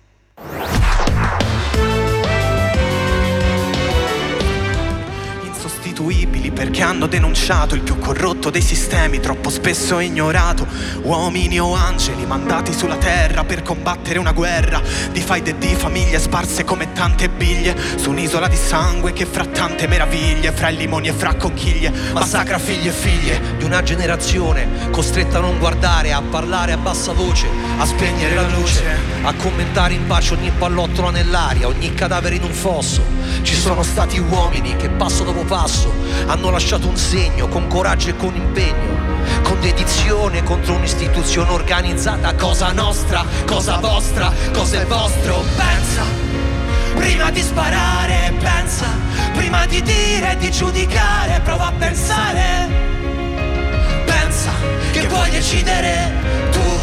Hanno 6.89 7.07
denunciato 7.07 7.75
il 7.75 7.83
più 7.83 7.99
corrotto 7.99 8.49
dei 8.49 8.63
sistemi, 8.63 9.21
troppo 9.21 9.51
spesso 9.51 9.99
ignorato. 9.99 10.67
Uomini 11.03 11.61
o 11.61 11.75
angeli 11.75 12.25
mandati 12.25 12.73
sulla 12.73 12.97
terra 12.97 13.45
per 13.45 13.63
combattere 13.63 14.19
una 14.19 14.33
guerra 14.33 14.81
di 15.13 15.21
faide 15.21 15.51
e 15.51 15.59
di 15.59 15.75
famiglie 15.75 16.19
sparse 16.19 16.65
come 16.65 16.93
tante 16.93 17.29
biglie 17.29 17.77
su 17.97 18.09
un'isola 18.09 18.49
di 18.49 18.57
sangue 18.57 19.13
che 19.13 19.27
fra 19.27 19.45
tante 19.45 19.87
meraviglie, 19.87 20.51
fra 20.53 20.69
limoni 20.69 21.09
e 21.09 21.13
fra 21.13 21.35
conchiglie, 21.35 21.93
massacra 22.13 22.59
figli 22.59 22.89
e 22.89 22.93
figlie 22.93 23.39
di 23.59 23.65
una 23.65 23.83
generazione 23.83 24.91
costretta 24.91 25.39
a 25.39 25.43
non 25.43 25.59
guardare, 25.59 26.13
a 26.15 26.23
parlare 26.23 26.73
a 26.73 26.79
bassa 26.79 27.13
voce, 27.13 27.49
a 27.77 27.85
spegnere 27.85 28.35
la 28.35 28.49
luce, 28.49 28.83
a 29.23 29.35
commentare 29.35 29.93
in 29.93 30.07
pace 30.07 30.33
ogni 30.33 30.51
pallottolo 30.57 31.11
nell'aria, 31.11 31.67
ogni 31.67 31.93
cadavere 31.93 32.37
in 32.37 32.45
un 32.45 32.53
fosso. 32.53 33.18
Ci 33.43 33.55
sono 33.55 33.83
stati 33.83 34.19
uomini 34.19 34.77
che 34.77 34.89
passo 34.91 35.25
dopo 35.25 35.45
passo 35.45 35.93
hanno 36.27 36.51
lasciato 36.51 36.89
un 36.89 36.97
segno 36.97 37.49
con 37.49 37.67
coraggio 37.67 38.11
e 38.11 38.17
con 38.17 38.35
impegno, 38.35 38.97
con 39.43 39.61
dedizione 39.61 40.43
contro 40.43 40.75
un'istituzione 40.75 41.51
organizzata, 41.51 42.35
cosa 42.35 42.73
nostra, 42.73 43.25
cosa 43.47 43.79
vostra, 43.79 44.33
cosa 44.53 44.81
è 44.81 44.87
vostro. 44.87 45.43
Pensa, 45.57 46.03
prima 46.95 47.31
di 47.31 47.43
sparare, 47.43 48.35
pensa, 48.41 48.87
prima 49.35 49.67
di 49.67 49.83
dire 49.83 50.37
di 50.39 50.51
giudicare, 50.51 51.41
prova 51.43 51.67
a 51.67 51.73
pensare. 51.73 52.69
Pensa 54.05 54.51
che 54.93 55.07
puoi 55.07 55.31
decidere 55.31 56.13
tu, 56.51 56.79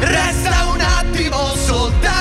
resta 0.00 0.66
un 0.72 0.80
attimo 0.80 1.54
soltanto, 1.54 2.17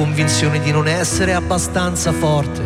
convinzione 0.00 0.60
di 0.60 0.72
non 0.72 0.88
essere 0.88 1.34
abbastanza 1.34 2.10
forte 2.10 2.62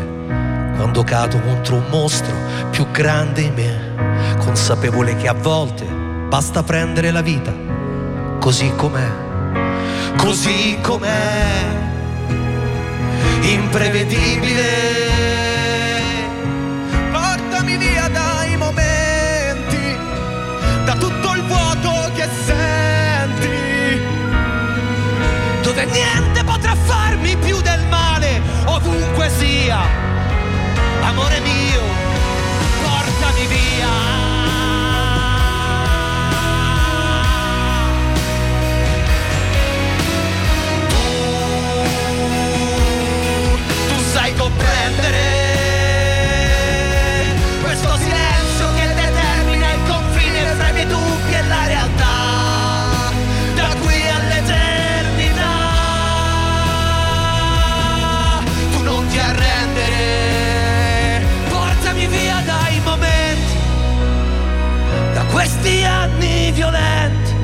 quando 0.77 1.03
cado 1.03 1.41
contro 1.41 1.75
un 1.75 1.85
mostro 1.91 2.33
più 2.71 2.89
grande 2.93 3.43
di 3.43 3.51
me, 3.51 4.37
consapevole 4.39 5.17
che 5.17 5.27
a 5.27 5.33
volte 5.33 5.85
basta 5.85 6.63
prendere 6.63 7.11
la 7.11 7.23
vita 7.23 7.53
così 8.39 8.73
com'è, 8.77 9.11
così 10.17 10.79
com'è, 10.81 11.65
imprevedibile. 13.41 14.63
Portami 17.11 17.77
via 17.79 18.09
dai 18.11 18.57
momenti, 18.57 19.97
da 20.85 20.95
tutto 20.95 21.35
il 21.35 21.43
vuoto 21.49 22.13
che 22.15 22.29
senti, 22.45 24.03
dove 25.63 25.85
niente 25.87 26.24
più 27.45 27.61
del 27.61 27.85
male, 27.89 28.41
ovunque 28.67 29.29
sia. 29.29 29.81
Amore 31.03 31.41
mio, 31.41 31.83
portami 32.83 33.47
via. 33.47 33.93
Tu 43.89 44.03
sai 44.13 44.35
comprendere 44.35 45.34
questi 65.65 65.83
anni 65.83 66.53
violenti, 66.53 67.35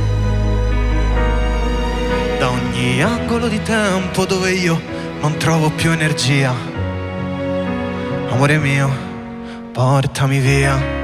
da 2.38 2.50
ogni 2.50 3.02
angolo 3.02 3.48
di 3.48 3.62
tempo 3.62 4.26
dove 4.26 4.52
io 4.52 4.78
non 5.20 5.38
trovo 5.38 5.70
più 5.70 5.90
energia. 5.90 6.54
Amore 8.28 8.58
mio, 8.58 8.90
portami 9.72 10.38
via. 10.38 10.98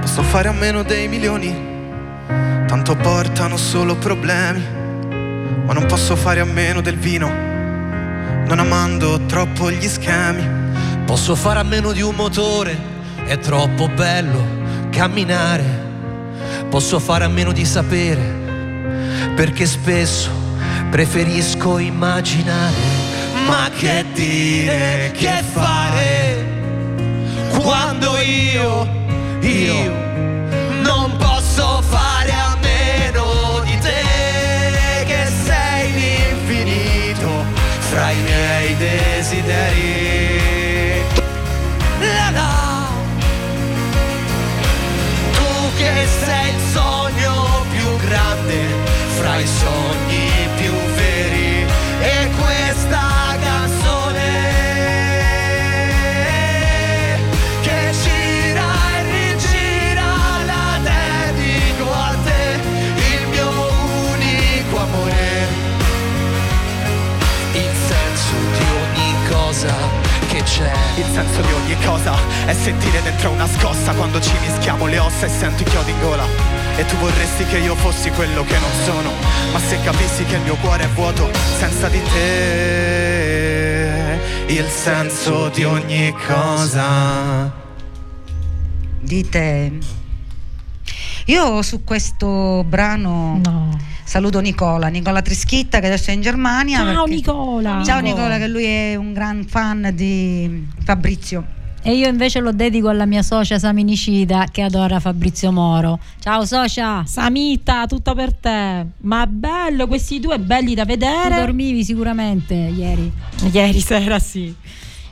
Posso 0.00 0.22
fare 0.24 0.48
a 0.48 0.52
meno 0.52 0.82
dei 0.82 1.06
milioni, 1.06 1.54
tanto 2.66 2.96
portano 2.96 3.56
solo 3.56 3.94
problemi, 3.94 4.85
ma 5.66 5.72
non 5.72 5.86
posso 5.86 6.16
fare 6.16 6.40
a 6.40 6.44
meno 6.44 6.80
del 6.80 6.96
vino, 6.96 7.28
non 7.28 8.58
amando 8.58 9.26
troppo 9.26 9.70
gli 9.70 9.86
schemi. 9.86 10.54
Posso 11.04 11.34
fare 11.34 11.58
a 11.58 11.62
meno 11.62 11.92
di 11.92 12.00
un 12.00 12.14
motore, 12.14 12.76
è 13.26 13.38
troppo 13.38 13.88
bello 13.88 14.88
camminare. 14.90 15.84
Posso 16.70 16.98
fare 16.98 17.24
a 17.24 17.28
meno 17.28 17.52
di 17.52 17.64
sapere, 17.64 19.32
perché 19.34 19.66
spesso 19.66 20.30
preferisco 20.90 21.78
immaginare. 21.78 22.74
Ma 23.46 23.68
che 23.76 24.04
dire, 24.14 25.12
che 25.14 25.42
fare? 25.52 26.26
quando 27.66 28.16
io, 28.18 28.88
io 29.40 30.05
desideri. 38.78 40.44
La 42.00 42.30
la. 42.30 42.88
Tu 45.32 45.76
che 45.76 46.06
sei 46.24 46.48
il 46.54 46.60
sogno 46.72 47.64
più 47.70 47.96
grande 48.06 48.58
fra 49.18 49.38
i 49.38 49.46
sogni 49.46 50.05
il 70.96 71.06
senso 71.12 71.40
di 71.42 71.52
ogni 71.52 71.76
cosa 71.84 72.14
è 72.46 72.52
sentire 72.54 73.02
dentro 73.02 73.30
una 73.30 73.46
scossa 73.46 73.92
quando 73.92 74.20
ci 74.20 74.32
mischiamo 74.40 74.86
le 74.86 74.98
ossa 74.98 75.26
e 75.26 75.28
sento 75.28 75.62
i 75.62 75.66
chiodi 75.66 75.90
in 75.90 76.00
gola. 76.00 76.24
E 76.76 76.84
tu 76.86 76.96
vorresti 76.96 77.44
che 77.44 77.58
io 77.58 77.74
fossi 77.74 78.10
quello 78.10 78.44
che 78.44 78.58
non 78.58 78.70
sono 78.84 79.10
ma 79.52 79.58
se 79.58 79.80
capissi 79.82 80.24
che 80.24 80.36
il 80.36 80.42
mio 80.42 80.56
cuore 80.56 80.84
è 80.84 80.88
vuoto 80.88 81.30
senza 81.58 81.88
di 81.88 82.02
te 82.02 83.06
il 84.48 84.68
senso 84.68 85.48
di 85.48 85.64
ogni 85.64 86.12
cosa. 86.26 87.52
Di 89.00 89.28
te. 89.28 89.72
Io 91.26 91.62
su 91.62 91.82
questo 91.82 92.64
brano 92.64 93.40
saluto 94.06 94.40
Nicola, 94.40 94.86
Nicola 94.86 95.20
Trischitta 95.20 95.80
che 95.80 95.86
adesso 95.86 96.10
è 96.10 96.14
in 96.14 96.20
Germania. 96.22 96.78
Ciao, 96.78 97.04
perché- 97.04 97.10
Nicola. 97.10 97.82
Ciao. 97.84 98.00
Nicola 98.00 98.38
che 98.38 98.46
lui 98.48 98.64
è 98.64 98.94
un 98.94 99.12
gran 99.12 99.44
fan 99.44 99.90
di 99.94 100.66
Fabrizio. 100.84 101.54
E 101.82 101.94
io 101.94 102.08
invece 102.08 102.40
lo 102.40 102.50
dedico 102.52 102.88
alla 102.88 103.06
mia 103.06 103.22
socia 103.22 103.60
Saminicida 103.60 104.46
che 104.50 104.62
adora 104.62 104.98
Fabrizio 104.98 105.52
Moro. 105.52 106.00
Ciao 106.18 106.44
socia! 106.44 107.04
Samita, 107.06 107.86
tutto 107.86 108.12
per 108.14 108.32
te. 108.34 108.86
Ma 109.02 109.24
bello, 109.28 109.86
questi 109.86 110.18
due 110.18 110.40
belli 110.40 110.74
da 110.74 110.82
Tu 110.82 110.88
vedere. 110.88 111.36
dormivi 111.36 111.84
sicuramente 111.84 112.54
ieri. 112.54 113.12
Ieri 113.52 113.80
sera 113.80 114.18
sì. 114.18 114.52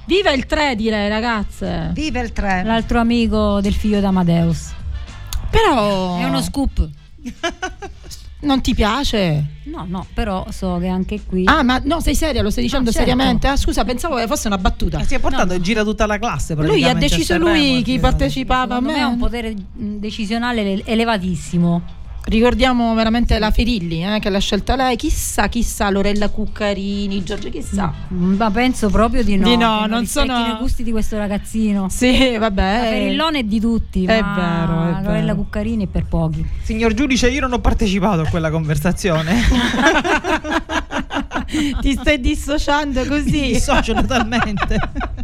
Viva 0.07 0.33
il 0.33 0.47
3 0.47 0.75
direi 0.75 1.09
ragazze. 1.09 1.91
Viva 1.95 2.21
il 2.21 2.33
3. 2.33 2.65
L'altro 2.65 2.99
amico 2.99 3.61
del 3.61 3.73
figlio 3.75 4.01
d'Amadeus. 4.01 4.73
Però 5.51 6.19
È 6.19 6.25
uno 6.25 6.43
scoop. 6.43 6.89
non 8.45 8.61
ti 8.61 8.75
piace? 8.75 9.45
No, 9.65 9.85
no, 9.89 10.07
però 10.15 10.47
so 10.51 10.79
che 10.81 10.87
anche 10.89 11.21
qui. 11.25 11.43
Ah, 11.47 11.63
ma 11.63 11.81
no, 11.85 12.01
sei 12.01 12.15
seria? 12.15 12.43
Lo 12.43 12.51
stai 12.51 12.63
dicendo 12.65 12.87
No, 12.87 12.93
certo. 12.93 13.09
seriamente? 13.11 13.47
Ah, 13.49 13.57
scusa, 13.57 13.85
pensavo 13.85 14.17
che 14.17 14.27
fosse 14.27 14.47
una 14.47 14.59
battuta. 14.59 15.03
Si 15.03 15.15
è 15.15 15.19
portato 15.19 15.55
in 15.55 15.63
gira 15.63 15.83
tutta 15.83 16.07
la 16.07 16.19
classe. 16.19 16.55
Lui 16.55 16.85
ha 16.85 16.95
deciso 16.95 17.35
a 17.35 17.39
lui 17.39 17.83
chi 17.83 17.99
partecipava. 17.99 18.75
Secondo 18.77 18.93
me 18.93 19.01
ha 19.03 19.07
un 19.09 19.19
potere 19.19 19.55
decisionale 19.73 20.61
ele- 20.61 20.83
elevatissimo. 20.85 21.83
Ricordiamo 22.27 22.95
veramente 22.95 23.39
la 23.39 23.51
Ferilli 23.51 24.03
eh, 24.03 24.19
che 24.19 24.31
l'ha 24.31 24.39
scelta 24.39 24.77
lei. 24.77 24.97
Chissà, 24.97 25.49
chissà, 25.49 25.91
Lorella 25.91 26.31
Cuccarini, 26.31 27.23
Giorgio, 27.23 27.51
chissà. 27.51 27.93
Mm, 28.15 28.37
Ma 28.37 28.51
penso 28.51 28.89
proprio 28.89 29.23
di 29.23 29.37
no. 29.37 29.47
Di 29.47 29.57
no, 29.59 29.85
non 29.85 30.07
sono- 30.07 30.39
i 30.47 30.57
gusti 30.59 30.83
di 30.83 30.91
questo 30.91 31.19
ragazzino. 31.19 31.89
Sì, 31.91 32.37
vabbè. 32.39 32.79
La 32.83 32.89
Ferillone 32.89 33.39
è 33.41 33.43
di 33.43 33.61
tutti. 33.61 34.05
È 34.07 34.21
ma 34.23 34.35
vero, 34.35 34.99
è 34.99 35.03
Lorella 35.05 35.33
vero. 35.33 35.37
Cuccarini 35.37 35.85
è 35.85 35.87
per 35.87 36.07
pochi. 36.07 36.45
Signor 36.63 36.95
giudice, 36.95 37.29
io 37.29 37.41
non 37.43 37.53
ho 37.53 37.59
partecipato 37.61 38.23
a 38.23 38.27
quella 38.29 38.51
conversazione. 38.51 39.43
Ti 41.81 41.93
stai 41.93 42.21
dissociando 42.21 43.03
Mi 43.03 43.07
così? 43.09 43.41
dissocio 43.53 43.93
totalmente. 43.93 44.79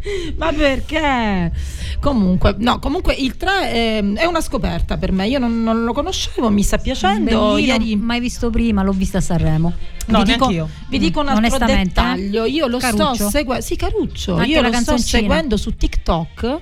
Ma 0.36 0.52
perché? 0.52 1.52
Comunque, 2.00 2.54
no, 2.58 2.78
comunque 2.78 3.14
il 3.14 3.36
3 3.36 4.14
è 4.14 4.24
una 4.24 4.40
scoperta 4.40 4.96
per 4.96 5.12
me. 5.12 5.28
Io 5.28 5.38
non, 5.38 5.62
non 5.62 5.84
lo 5.84 5.92
conoscevo, 5.92 6.50
mi 6.50 6.62
sta 6.62 6.78
piacendo. 6.78 7.54
Bellino, 7.54 7.58
Ieri 7.58 7.96
mai 7.96 8.20
visto 8.20 8.50
prima, 8.50 8.82
l'ho 8.82 8.92
vista 8.92 9.18
a 9.18 9.20
Sanremo. 9.20 9.72
No, 10.06 10.22
vi 10.22 10.32
dico, 10.32 10.68
vi 10.88 10.98
dico 10.98 11.20
un 11.20 11.28
altro 11.28 11.46
Onestamente, 11.46 11.84
dettaglio. 11.88 12.44
Io 12.44 12.66
lo 12.66 12.78
Caruccio? 12.78 13.14
sto 13.14 13.28
seguendo. 13.30 13.62
Sì, 13.62 13.76
Caruccio. 13.76 14.36
Anche 14.36 14.48
io 14.48 14.62
lo 14.62 14.72
sto 14.72 14.96
seguendo 14.96 15.56
su 15.56 15.76
TikTok. 15.76 16.60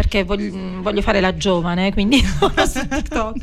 Perché 0.00 0.24
voglio, 0.24 0.80
voglio 0.80 1.02
fare 1.02 1.20
la 1.20 1.36
giovane, 1.36 1.92
quindi 1.92 2.24
sono 2.24 2.54
su 2.66 2.88
TikTok. 2.88 3.36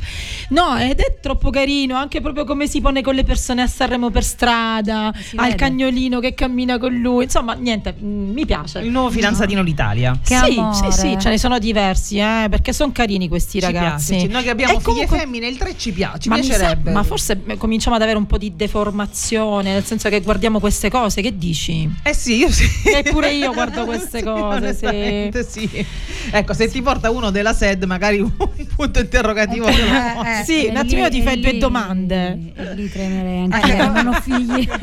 No, 0.50 0.76
ed 0.78 1.00
è 1.00 1.20
troppo 1.22 1.52
carino, 1.52 1.96
anche 1.96 2.20
proprio 2.20 2.46
come 2.46 2.66
si 2.66 2.82
pone 2.82 3.04
con 3.04 3.14
le 3.14 3.24
persone 3.24 3.62
a 3.62 3.68
Sanremo 3.68 4.10
per 4.10 4.24
strada, 4.24 5.14
Si 5.16 5.36
al 5.36 5.46
vede. 5.50 5.56
cagnolino 5.56 6.20
che 6.20 6.34
cammina 6.34 6.80
con 6.80 6.96
lui. 6.96 7.26
Insomma, 7.26 7.54
niente, 7.54 7.94
mm, 8.02 8.32
mi 8.32 8.44
piace. 8.48 8.80
Il 8.80 8.90
nuovo 8.90 9.12
fidanzatino 9.12 9.62
l'Italia. 9.62 10.18
Che 10.24 10.36
sì, 10.36 10.58
amore. 10.58 10.92
sì, 10.92 11.00
sì, 11.00 11.18
ce 11.20 11.30
ne 11.30 11.38
sono 11.38 11.60
diversi, 11.60 12.18
eh, 12.18 12.48
perché 12.50 12.74
sono 12.74 12.92
carini 12.92 13.28
questi 13.28 13.60
Ci 13.60 13.66
ragazzi. 13.66 14.14
piace, 14.14 14.26
sì. 14.26 14.32
Noi 14.34 14.42
che 14.42 14.50
abbiamo 14.50 14.72
E 14.74 14.76
figlie 14.78 14.86
comunque- 14.92 15.18
femmine, 15.20 15.48
il 15.48 15.58
3 15.58 15.78
ci 15.78 15.92
piace, 15.92 16.20
ci 16.22 16.30
ma, 16.30 16.38
mi 16.38 16.44
sa- 16.44 16.56
piacerebbe. 16.58 16.92
ma 16.92 17.04
forse 17.04 17.40
eh, 17.46 17.58
cominciamo 17.58 17.96
ad 17.98 18.02
avere 18.02 18.18
un 18.18 18.26
po' 18.26 18.40
di 18.40 18.56
deformazione, 18.56 19.74
nel 19.74 19.84
senso 19.86 20.10
che 20.10 20.22
guardiamo 20.22 20.60
queste 20.60 20.90
cose, 20.90 21.22
che 21.22 21.38
dici? 21.38 21.88
Eh 22.02 22.16
sì, 22.16 22.38
io 22.38 22.50
sì. 22.52 22.66
Eppure 22.84 23.32
io 23.34 23.54
guardo 23.54 23.86
queste 23.86 24.20
Sì, 24.20 24.24
cose, 24.24 24.74
sì. 24.74 25.44
sì. 25.70 25.86
Ecco, 26.32 26.47
se 26.54 26.70
ti 26.70 26.82
porta 26.82 27.10
uno 27.12 27.32
della 27.32 27.54
SED, 27.54 27.84
magari 27.86 28.20
un 28.20 28.32
punto 28.76 29.00
interrogativo. 29.00 29.68
Eh, 29.68 29.74
poni. 30.16 30.30
eh. 30.30 30.44
Sì, 30.44 30.66
E 30.66 30.70
un 30.70 30.78
attimino 30.78 31.08
lì- 31.08 31.14
ti 31.20 31.22
fai 31.24 31.40
due 31.40 31.58
domande. 31.58 32.40
E 32.56 32.74
lì 32.76 32.90
tremerei 32.90 33.48
anche 33.50 33.72
io, 33.72 33.92
non 33.92 34.08
ho 34.08 34.14
figli. 34.14 34.68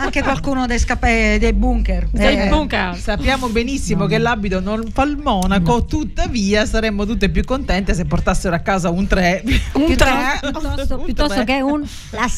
Anche 0.00 0.22
qualcuno 0.22 0.66
dei, 0.66 0.78
scape- 0.78 1.36
dei 1.38 1.52
bunker. 1.52 2.08
Sei 2.14 2.36
Eh, 2.46 2.48
bunker. 2.48 2.96
Sappiamo 2.96 3.48
benissimo 3.48 4.06
che 4.06 4.18
l'abito 4.18 4.60
non 4.60 4.82
fa 4.92 5.02
il 5.02 5.16
monaco, 5.18 5.84
tuttavia 5.84 6.64
saremmo 6.64 7.04
tutte 7.04 7.28
più 7.28 7.44
contente 7.44 7.92
se 7.94 8.04
portassero 8.06 8.54
a 8.54 8.60
casa 8.60 8.88
un 8.90 9.06
3. 9.06 9.42
Un 9.44 9.84
piuttosto, 9.84 10.04
tre. 10.04 10.50
piuttosto- 10.50 10.98
Un 10.98 11.04
piuttosto 11.04 11.44
che 11.44 11.60
un 11.60 11.86
la 12.10 12.28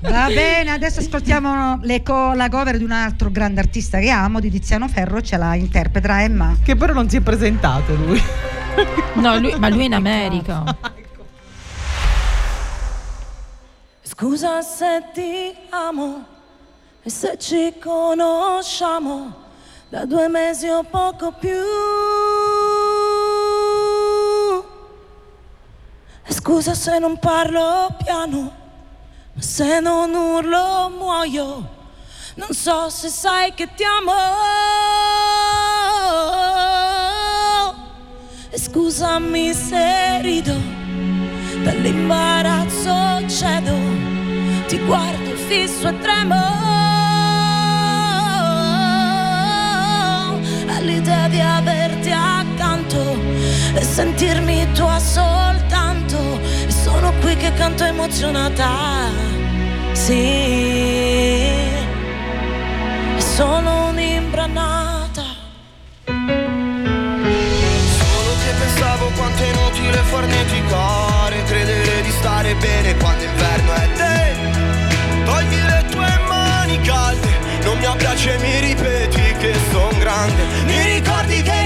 Va 0.00 0.26
bene, 0.28 0.70
adesso 0.70 1.00
ascoltiamo 1.00 1.80
le 1.82 2.02
co- 2.02 2.32
la 2.32 2.48
cover 2.48 2.78
di 2.78 2.84
un 2.84 2.92
altro 2.92 3.30
grande 3.30 3.60
artista 3.60 3.98
che 3.98 4.08
amo, 4.10 4.40
di 4.40 4.50
Tiziano 4.50 4.88
Ferro, 4.88 5.20
ce 5.20 5.36
la 5.36 5.54
interpreta 5.58 6.22
Emma. 6.22 6.56
Che 6.62 6.76
però 6.76 6.92
non 6.92 7.08
si 7.08 7.16
è 7.16 7.20
presentato 7.20 7.94
lui. 7.94 8.22
No, 9.14 9.38
lui- 9.38 9.58
ma 9.58 9.68
lui 9.68 9.80
è 9.80 9.84
in 9.84 9.94
America. 9.94 10.62
Scusa 14.02 14.62
se 14.62 15.04
ti 15.12 15.54
amo 15.70 16.24
e 17.02 17.10
se 17.10 17.36
ci 17.38 17.74
conosciamo 17.80 19.46
da 19.88 20.04
due 20.04 20.28
mesi 20.28 20.68
o 20.68 20.82
poco 20.82 21.32
più. 21.32 21.56
Scusa 26.28 26.74
se 26.74 26.98
non 26.98 27.18
parlo 27.18 27.96
piano, 28.02 28.52
ma 29.32 29.42
se 29.42 29.80
non 29.80 30.14
urlo 30.14 30.90
muoio. 30.96 31.76
Non 32.38 32.52
so 32.52 32.88
se 32.88 33.08
sai 33.08 33.52
che 33.52 33.68
ti 33.74 33.82
amo. 33.82 34.12
Scusami 38.54 39.52
se 39.52 40.20
rido 40.22 40.54
dall'imbarazzo 41.64 43.28
cedo, 43.28 43.74
ti 44.68 44.78
guardo 44.86 45.34
fisso 45.48 45.88
e 45.88 45.98
tremo 45.98 46.36
all'idea 50.76 51.26
di 51.26 51.40
averti 51.40 52.12
accanto 52.12 53.16
e 53.74 53.82
sentirmi 53.82 54.70
tua 54.74 55.00
soltanto. 55.00 56.38
E 56.68 56.70
sono 56.70 57.12
qui 57.20 57.34
che 57.34 57.52
canto 57.54 57.82
emozionata, 57.82 59.10
sì, 59.90 61.77
sono 63.38 63.90
un'imbranata. 63.90 65.22
Solo 68.00 68.32
che 68.42 68.52
pensavo 68.58 69.12
quanto 69.16 69.42
è 69.44 69.46
inutile 69.46 69.98
farneticare 69.98 71.44
Credere 71.44 72.02
di 72.02 72.10
stare 72.10 72.56
bene 72.56 72.96
quando 72.96 73.22
inverno 73.22 73.72
è 73.74 73.92
te 73.92 74.34
Togli 75.24 75.62
le 75.62 75.84
tue 75.88 76.18
mani 76.26 76.80
calde 76.80 77.28
Non 77.62 77.78
mi 77.78 77.86
piace 77.96 78.38
mi 78.38 78.58
ripeti 78.58 79.32
che 79.38 79.54
son 79.70 79.96
grande 80.00 80.42
Mi 80.64 80.94
ricordi 80.94 81.40
che 81.40 81.57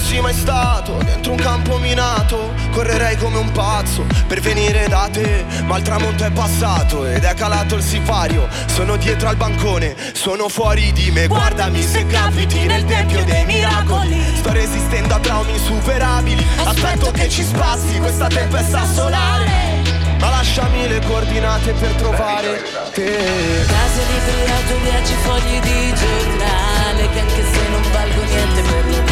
fossi 0.00 0.20
mai 0.20 0.34
stato 0.34 0.98
dentro 1.04 1.32
un 1.32 1.38
campo 1.38 1.76
minato 1.78 2.54
Correrei 2.70 3.16
come 3.16 3.38
un 3.38 3.52
pazzo 3.52 4.06
per 4.26 4.40
venire 4.40 4.88
da 4.88 5.08
te 5.12 5.44
Ma 5.64 5.76
il 5.76 5.82
tramonto 5.82 6.24
è 6.24 6.30
passato 6.30 7.06
ed 7.06 7.22
è 7.22 7.34
calato 7.34 7.76
il 7.76 7.82
sipario 7.82 8.48
Sono 8.66 8.96
dietro 8.96 9.28
al 9.28 9.36
bancone, 9.36 9.94
sono 10.12 10.48
fuori 10.48 10.92
di 10.92 11.10
me 11.10 11.26
Guardami 11.26 11.82
se 11.82 12.06
capiti 12.06 12.66
nel 12.66 12.84
tempio 12.84 13.24
dei 13.24 13.44
miracoli. 13.44 14.22
Sto 14.36 14.52
resistendo 14.52 15.14
a 15.14 15.18
traumi 15.18 15.52
insuperabili 15.52 16.44
Aspetto 16.64 17.10
che 17.10 17.28
ci 17.28 17.44
spassi 17.44 17.98
questa 17.98 18.28
tempesta 18.28 18.84
solare. 18.86 19.48
ma 20.18 20.30
lasciami 20.30 20.88
le 20.88 21.00
coordinate 21.06 21.72
per 21.72 21.90
trovare 21.92 22.62
te. 22.94 23.64
Case 23.66 24.02
libri, 24.08 24.50
auto, 24.50 24.82
viaggi, 24.82 25.14
fogli 25.22 25.60
di 25.60 25.94
giornale 25.94 27.08
Che 27.10 27.20
anche 27.20 27.44
se 27.52 27.68
non 27.68 27.82
valgo 27.92 28.22
niente 28.22 28.62
per 28.62 28.84
lo 28.86 29.09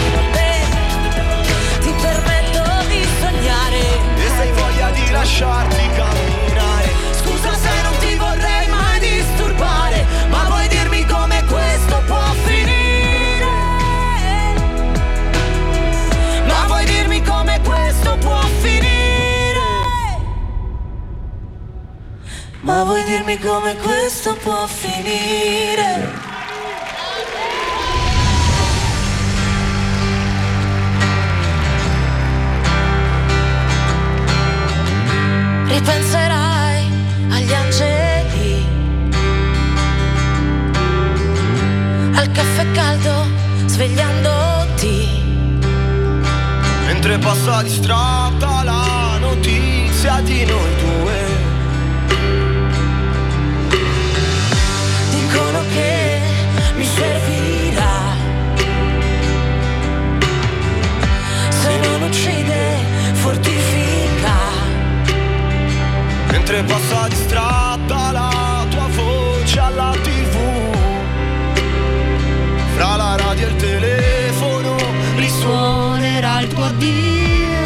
di 5.08 5.14
lasciarti 5.14 5.88
camminare 5.96 6.88
Scusa 7.12 7.54
se 7.54 7.82
non 7.82 7.96
ti 7.98 8.14
vorrei 8.16 8.68
mai 8.68 9.00
disturbare 9.00 10.04
Ma 10.28 10.44
vuoi 10.44 10.68
dirmi 10.68 11.04
come 11.06 11.42
questo 11.46 12.02
può 12.06 12.24
finire? 12.44 13.46
Ma 16.46 16.66
vuoi 16.66 16.84
dirmi 16.84 17.22
come 17.22 17.60
questo 17.62 18.16
può 18.18 18.40
finire? 18.60 19.66
Ma 22.60 22.84
vuoi 22.84 23.04
dirmi 23.04 23.38
come 23.38 23.76
questo 23.76 24.34
può 24.34 24.66
finire? 24.66 26.27
Ripenserai 35.78 36.90
agli 37.30 37.54
angeli, 37.54 38.66
al 42.14 42.32
caffè 42.32 42.70
caldo 42.72 43.24
svegliandoti. 43.66 45.22
Mentre 46.84 47.18
passa 47.18 47.62
distratta 47.62 48.64
la 48.64 49.18
notizia 49.20 50.20
di 50.22 50.44
noi 50.46 50.74
due 50.80 51.26
Dicono 55.10 55.60
che 55.72 56.20
mi 56.74 56.84
servirà. 56.84 58.16
Se 61.50 61.78
non 61.78 62.02
uccide, 62.02 62.47
Mentre 66.50 66.74
passa 66.74 67.08
distratta 67.08 68.10
la 68.10 68.66
tua 68.70 68.88
voce 68.88 69.60
alla 69.60 69.92
tv 70.00 70.34
Fra 72.74 72.96
la 72.96 73.16
radio 73.16 73.46
e 73.46 73.50
il 73.50 73.56
telefono 73.56 74.76
risuonerà 75.16 76.40
il 76.40 76.48
tuo 76.48 76.64
addio. 76.64 77.58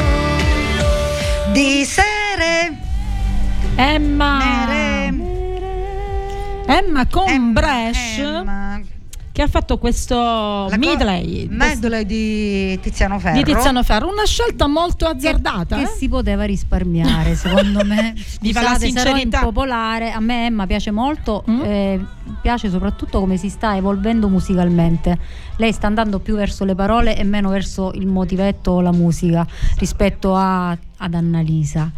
Di 1.52 1.84
sere. 1.84 2.76
Emma. 3.76 5.06
Emma 6.66 7.06
con 7.08 7.52
Bresh 7.52 8.61
che 9.42 9.48
ha 9.48 9.50
fatto 9.50 9.78
questo 9.78 10.68
medley 10.78 11.48
medley 11.50 12.04
di 12.06 12.78
Tiziano 12.80 13.18
Ferro. 13.18 13.36
di 13.36 13.42
Tiziano 13.42 13.82
Ferro 13.82 14.08
una 14.08 14.24
scelta 14.24 14.68
molto 14.68 15.06
azzardata 15.06 15.76
che 15.76 15.82
eh? 15.82 15.86
si 15.86 16.08
poteva 16.08 16.44
risparmiare 16.44 17.34
secondo 17.36 17.84
me 17.84 18.14
Viva 18.40 18.62
la 18.62 18.78
sincerità. 18.78 19.38
Mm? 19.38 19.40
impopolare 19.40 20.12
a 20.12 20.20
me 20.20 20.46
Emma 20.46 20.66
piace 20.66 20.90
molto 20.92 21.44
eh, 21.64 22.00
piace 22.40 22.70
soprattutto 22.70 23.18
come 23.18 23.36
si 23.36 23.48
sta 23.48 23.76
evolvendo 23.76 24.28
musicalmente 24.28 25.18
lei 25.56 25.72
sta 25.72 25.88
andando 25.88 26.20
più 26.20 26.36
verso 26.36 26.64
le 26.64 26.74
parole 26.76 27.16
e 27.16 27.24
meno 27.24 27.50
verso 27.50 27.90
il 27.94 28.06
motivetto 28.06 28.70
o 28.72 28.80
la 28.80 28.92
musica 28.92 29.44
rispetto 29.78 30.34
a- 30.36 30.70
ad 30.70 31.14
Annalisa 31.14 31.90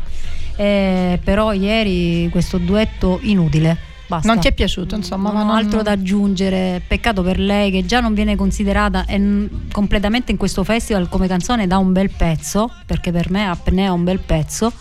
Eh, 0.57 1.19
però 1.23 1.53
ieri 1.53 2.29
questo 2.31 2.59
duetto 2.59 3.19
inutile 3.23 3.93
Basta. 4.06 4.28
non 4.31 4.39
ti 4.40 4.48
è 4.48 4.52
piaciuto 4.52 4.94
insomma 4.94 5.31
Non 5.32 5.40
ho 5.43 5.44
non- 5.47 5.56
altro 5.56 5.82
da 5.82 5.93
aggiungere, 5.93 6.82
peccato 6.86 7.22
per 7.22 7.39
lei 7.39 7.70
che 7.70 7.86
già 7.86 8.01
non 8.01 8.12
viene 8.14 8.36
considerata 8.36 9.05
e 9.06 9.16
n- 9.18 9.66
completamente 9.72 10.31
in 10.31 10.36
questo 10.39 10.62
festival 10.64 11.09
come 11.09 11.26
canzone 11.26 11.66
da 11.66 11.78
un 11.78 11.93
bel 11.93 12.10
pezzo, 12.10 12.70
perché 12.86 13.10
per 13.12 13.31
me 13.31 13.48
Apnea 13.48 13.86
è 13.86 13.90
un 13.90 14.05
bel 14.05 14.18
pezzo, 14.20 14.72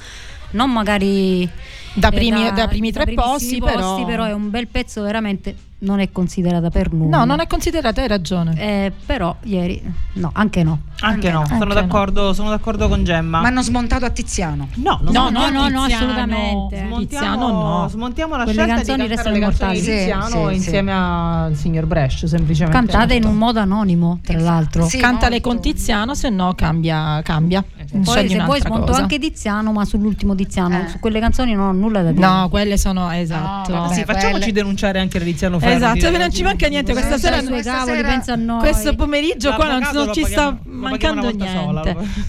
non 0.51 0.71
magari 0.71 1.49
Da 1.95 2.09
primi- 2.09 2.51
da 2.53 2.67
primi 2.67 2.91
tre 2.91 3.03
primissimi 3.05 3.59
posti, 3.59 3.59
però- 3.59 4.03
però 4.05 4.23
è 4.25 4.33
un 4.33 4.49
bel 4.49 4.67
pezzo 4.67 5.01
veramente 5.03 5.55
non 5.83 5.99
è 5.99 6.11
considerata 6.13 6.69
per 6.69 6.93
nulla. 6.93 7.17
no 7.17 7.25
non 7.25 7.41
è 7.41 7.45
considerata 7.47 7.99
hai 8.01 8.07
ragione 8.07 8.53
Eh, 8.57 8.91
però 9.05 9.35
ieri 9.43 9.81
no, 10.13 10.29
anche 10.33 10.63
no. 10.63 10.79
Anche 11.01 11.29
no, 11.29 11.43
sono 11.45 11.63
Anche 11.63 11.73
d'accordo, 11.73 12.31
sono 12.33 12.49
d'accordo 12.49 12.87
con 12.87 13.03
Gemma. 13.03 13.41
Ma 13.41 13.47
hanno 13.47 13.61
smontato 13.61 14.05
a 14.05 14.09
Tiziano. 14.09 14.69
No, 14.75 14.99
non 15.01 15.11
No, 15.13 15.29
no, 15.29 15.49
no, 15.49 15.67
no, 15.67 15.81
Tiziano. 15.83 15.83
assolutamente. 16.05 16.77
Smontiamo, 16.77 16.99
Tiziano 16.99 17.47
no. 17.51 17.87
smontiamo 17.89 18.35
la 18.37 18.43
Quelle 18.43 18.57
scelta 18.59 18.75
canzoni 18.75 19.01
di 19.01 19.13
cantare 19.15 19.29
restano 19.29 19.35
le 19.35 19.41
canzoni 19.41 19.73
di 19.73 19.79
Sì, 19.81 19.91
Tiziano 19.91 20.47
sì, 20.49 20.55
insieme 20.55 20.93
al 20.93 21.55
signor 21.57 21.85
Bresh, 21.85 22.25
semplicemente. 22.27 22.77
Cantate 22.77 23.15
in 23.15 23.25
un 23.25 23.35
modo 23.35 23.59
anonimo, 23.59 24.19
tra 24.23 24.39
l'altro. 24.39 24.87
cantale 24.89 25.41
con 25.41 25.59
Tiziano 25.59 26.15
se 26.15 26.29
no 26.29 26.53
cambia 26.55 27.21
cambia 27.23 27.61
Poi 27.93 28.03
Scegli 28.05 28.29
se 28.29 28.35
vuoi 28.35 28.45
un'altra 28.47 28.67
smonto 28.69 28.85
cosa. 28.87 29.01
anche 29.01 29.19
Tiziano, 29.19 29.71
ma 29.71 29.85
sull'ultimo 29.85 30.33
Tiziano, 30.35 30.87
su 30.89 30.99
quelle 30.99 31.19
canzoni 31.19 31.53
non 31.53 31.67
ho 31.67 31.71
nulla 31.73 32.01
da 32.01 32.11
dire. 32.11 32.25
no 32.25 32.47
quelle 32.49 32.77
sono 32.77 33.11
esatto 33.11 33.71
Ma 33.71 33.91
sì, 33.93 34.03
facciamoci 34.03 34.51
denunciare 34.51 34.99
anche 34.99 35.19
Tiziano 35.19 35.59
Ferro. 35.59 35.75
Esatto, 35.75 36.17
non 36.17 36.31
ci 36.31 36.41
manca 36.43 36.67
niente 36.67 36.91
questa 36.91 37.11
Pensa 37.17 37.41
sera. 37.43 37.61
cavoli, 37.61 38.01
pensa 38.01 38.33
a 38.33 38.35
noi. 38.35 38.59
Questo 38.59 38.95
pomeriggio 38.95 39.53
qua 39.53 39.67
non, 39.67 39.87
non 39.93 40.13
ci 40.13 40.21
paghiamo- 40.21 40.27
sta 40.27 40.57
mancando 40.63 41.29
niente. 41.29 41.47
sola. 41.55 41.83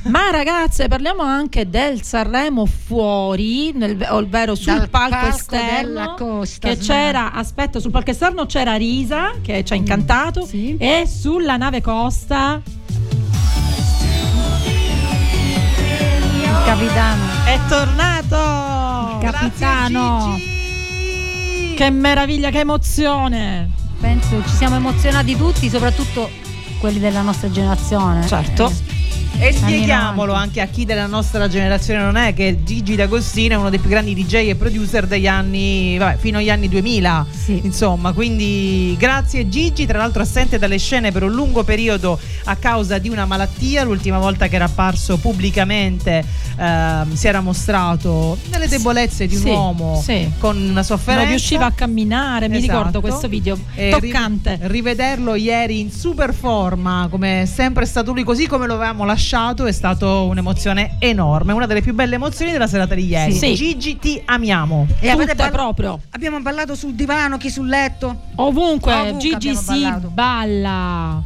Ma 0.04 0.30
ragazze, 0.30 0.88
parliamo 0.88 1.22
anche 1.22 1.68
del 1.70 2.02
Sanremo 2.02 2.66
fuori, 2.66 3.72
nel, 3.74 3.96
ovvero 4.10 4.54
sul 4.54 4.74
Dal 4.76 4.88
palco, 4.90 5.16
palco 5.16 5.36
esterno. 5.36 6.14
Costa 6.18 6.68
che 6.68 6.76
c'era, 6.76 7.32
aspetta, 7.32 7.80
sul 7.80 7.90
palco 7.90 8.10
esterno 8.10 8.46
c'era 8.46 8.74
Risa 8.74 9.32
che 9.42 9.64
ci 9.64 9.72
ha 9.72 9.76
incantato 9.76 10.46
e 10.52 11.04
sulla 11.06 11.56
nave 11.56 11.80
Costa 11.80 12.60
Il 16.58 16.64
capitano. 16.64 17.22
è 17.44 17.58
tornato. 17.68 19.18
Capitano. 19.18 20.38
Che 21.74 21.90
meraviglia, 21.90 22.50
che 22.50 22.60
emozione. 22.60 23.70
Penso 24.00 24.42
ci 24.46 24.54
siamo 24.54 24.76
emozionati 24.76 25.36
tutti, 25.36 25.68
soprattutto 25.68 26.30
quelli 26.78 26.98
della 26.98 27.22
nostra 27.22 27.50
generazione. 27.50 28.26
Certo. 28.26 28.72
E 29.36 29.52
spieghiamolo 29.52 30.32
anche 30.32 30.60
a 30.62 30.66
chi 30.66 30.84
della 30.86 31.06
nostra 31.06 31.48
generazione 31.48 32.00
non 32.00 32.16
è 32.16 32.32
che 32.32 32.62
Gigi 32.64 32.94
D'Agostino 32.94 33.54
è 33.54 33.56
uno 33.58 33.68
dei 33.68 33.78
più 33.78 33.90
grandi 33.90 34.14
DJ 34.14 34.48
e 34.48 34.54
producer 34.54 35.06
degli 35.06 35.26
anni, 35.26 35.98
vabbè, 35.98 36.16
fino 36.16 36.38
agli 36.38 36.48
anni 36.48 36.68
2000. 36.68 37.26
Insomma, 37.62 38.12
quindi 38.12 38.94
grazie 38.98 39.48
Gigi, 39.48 39.84
tra 39.84 39.98
l'altro 39.98 40.22
assente 40.22 40.58
dalle 40.58 40.78
scene 40.78 41.12
per 41.12 41.24
un 41.24 41.32
lungo 41.32 41.62
periodo 41.62 42.18
a 42.44 42.56
causa 42.56 42.96
di 42.98 43.10
una 43.10 43.26
malattia. 43.26 43.82
L'ultima 43.84 44.18
volta 44.18 44.46
che 44.48 44.54
era 44.54 44.64
apparso 44.64 45.18
pubblicamente 45.18 46.24
ehm, 46.56 47.12
si 47.12 47.26
era 47.26 47.40
mostrato 47.40 48.38
nelle 48.50 48.68
debolezze 48.68 49.26
di 49.26 49.34
un 49.36 49.42
Sì, 49.42 49.48
uomo 49.48 50.00
sì. 50.02 50.30
con 50.38 50.56
una 50.56 50.82
sofferenza. 50.82 51.22
Non 51.22 51.30
riusciva 51.30 51.66
a 51.66 51.72
camminare, 51.72 52.48
mi 52.48 52.56
Esatto. 52.56 52.72
ricordo 52.72 53.00
questo 53.02 53.28
video 53.28 53.58
E 53.74 53.90
toccante. 53.90 54.58
ri- 54.62 54.68
rivederlo 54.68 55.34
ieri 55.34 55.80
in 55.80 55.90
super 55.90 56.32
forma, 56.32 57.08
come 57.10 57.42
è 57.42 57.46
sempre 57.46 57.84
stato 57.84 58.12
lui, 58.12 58.22
così 58.22 58.46
come 58.46 58.66
lo 58.66 58.74
avevamo 58.74 59.04
lasciato, 59.04 59.22
è 59.66 59.72
stato 59.72 60.24
un'emozione 60.26 60.96
enorme. 60.98 61.52
Una 61.52 61.66
delle 61.66 61.80
più 61.80 61.94
belle 61.94 62.16
emozioni 62.16 62.52
della 62.52 62.66
serata 62.66 62.94
di 62.94 63.06
ieri. 63.06 63.32
Sì. 63.32 63.54
Gigi, 63.54 63.98
ti 63.98 64.20
amiamo. 64.24 64.86
E 65.00 65.08
avete 65.08 65.34
ball- 65.34 65.50
proprio. 65.50 66.00
Abbiamo 66.10 66.40
ballato 66.40 66.74
sul 66.74 66.94
divano, 66.94 67.38
chi 67.38 67.50
sul 67.50 67.66
letto. 67.66 68.22
Ovunque, 68.36 68.92
Ovunque 68.92 69.18
Gigi 69.18 69.54
si 69.56 69.64
ballato. 69.82 70.08
balla. 70.08 71.22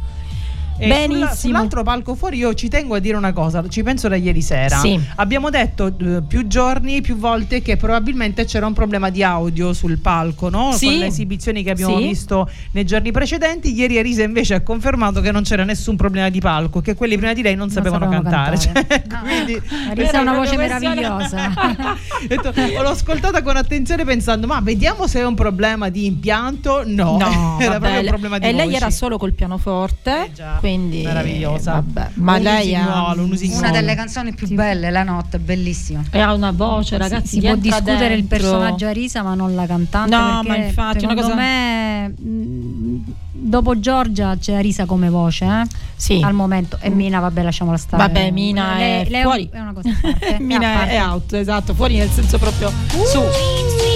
E 0.79 0.83
sulla- 0.83 0.95
Benissimo. 0.95 1.35
sull'altro 1.35 1.83
palco 1.83 2.15
fuori 2.15 2.37
io 2.37 2.53
ci 2.53 2.69
tengo 2.69 2.95
a 2.95 2.99
dire 2.99 3.17
una 3.17 3.33
cosa, 3.33 3.67
ci 3.67 3.83
penso 3.83 4.07
da 4.07 4.15
ieri 4.15 4.41
sera. 4.41 4.77
Sì. 4.77 4.99
Abbiamo 5.15 5.49
detto 5.49 5.87
eh, 5.99 6.21
più 6.27 6.47
giorni, 6.47 7.01
più 7.01 7.17
volte 7.17 7.61
che 7.61 7.75
probabilmente 7.75 8.45
c'era 8.45 8.65
un 8.65 8.73
problema 8.73 9.09
di 9.09 9.21
audio 9.21 9.73
sul 9.73 9.97
palco, 9.99 10.49
no? 10.49 10.71
Sì. 10.71 10.85
Con 10.85 10.95
le 10.99 11.05
esibizioni 11.07 11.63
che 11.63 11.71
abbiamo 11.71 11.97
Sì. 11.97 12.07
visto 12.07 12.49
nei 12.71 12.85
giorni 12.85 13.11
precedenti. 13.11 13.73
Ieri 13.73 13.97
Arisa 13.97 14.23
invece 14.23 14.53
ha 14.55 14.61
confermato 14.61 15.19
che 15.21 15.31
non 15.31 15.43
c'era 15.43 15.63
nessun 15.65 15.95
problema 15.97 16.29
di 16.29 16.39
palco, 16.39 16.79
che 16.81 16.95
quelli 16.95 17.17
prima 17.17 17.33
di 17.33 17.41
lei 17.41 17.55
non 17.55 17.69
sapevano, 17.69 18.05
sapevano 18.05 18.29
cantare. 18.29 18.57
cantare. 18.57 18.77
Cioè, 19.09 19.19
quindi 19.19 19.61
Arisa 19.89 20.17
ha 20.19 20.21
una 20.21 20.33
voce 20.35 20.55
meravigliosa. 20.55 21.47
Ho 22.21 22.27
detto- 22.27 22.53
l'ho 22.81 22.89
ascoltata 22.89 23.41
con 23.41 23.57
attenzione 23.57 24.05
pensando, 24.05 24.47
ma 24.47 24.59
vediamo 24.61 25.07
se 25.07 25.19
è 25.19 25.25
un 25.25 25.35
problema 25.35 25.89
di 25.89 26.05
impianto. 26.05 26.83
No, 26.85 27.17
No, 27.17 27.57
era 27.59 27.77
vabbè, 27.79 27.79
proprio 27.79 27.99
un 28.01 28.05
problema 28.07 28.37
di 28.39 28.45
e 28.47 28.51
lei 28.53 28.65
voci. 28.65 28.75
era 28.77 28.89
solo 28.89 29.17
col 29.17 29.33
pianoforte, 29.33 30.25
Eh 30.25 30.31
già. 30.33 30.57
Quindi 30.69 31.01
Meravigliosa. 31.01 31.71
vabbè. 31.73 32.09
Ma 32.15 32.35
Un 32.35 32.41
lei 32.41 32.75
ha 32.75 33.13
un. 33.15 33.37
Una 33.57 33.71
delle 33.71 33.95
canzoni 33.95 34.33
più 34.33 34.47
belle, 34.53 34.89
La 34.91 35.03
notte, 35.03 35.39
bellissima. 35.39 36.03
e 36.11 36.19
ha 36.19 36.33
una 36.33 36.51
voce, 36.51 36.97
ragazzi. 36.97 37.27
si 37.27 37.39
che 37.39 37.47
può 37.47 37.55
discutere 37.57 38.13
il 38.13 38.23
dentro. 38.25 38.37
personaggio 38.37 38.85
Arisa 38.87 39.23
ma 39.23 39.33
non 39.33 39.55
la 39.55 39.65
cantante 39.65 40.15
No, 40.15 40.41
ma 40.45 40.55
infatti, 40.57 41.03
una 41.05 41.13
secondo 41.15 41.21
cosa- 41.21 41.35
me 41.35 42.07
mh, 42.09 43.03
dopo 43.31 43.79
Giorgia 43.79 44.37
c'è 44.37 44.53
Arisa 44.53 44.85
come 44.85 45.09
voce 45.09 45.45
eh? 45.45 45.63
Sì. 45.95 46.21
al 46.23 46.33
momento 46.33 46.77
e 46.81 46.89
Mina 46.89 47.19
vabbè 47.19 47.41
lasciamola 47.43 47.77
stare 47.77 48.03
Vabbè, 48.03 48.31
Mina 48.31 48.77
è 48.77 49.05
lei 49.09 49.21
fuori. 49.23 49.49
è 49.51 49.59
una 49.59 49.73
cosa 49.73 49.89
a 49.89 49.93
parte 50.01 50.37
Mina 50.39 50.81
a 50.81 50.87
è, 50.87 51.01
out, 51.01 51.33
esatto, 51.33 51.73
fuori 51.73 51.97
nel 51.97 52.09
senso 52.09 52.37
proprio 52.37 52.71
su. 53.11 53.21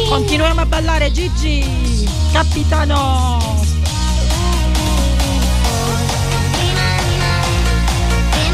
Continuiamo 0.09 0.61
a 0.61 0.65
ballare 0.65 1.11
Gigi, 1.11 1.63
capitano. 2.31 3.62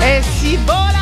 E 0.01 0.21
si 0.23 0.57
vola! 0.65 0.97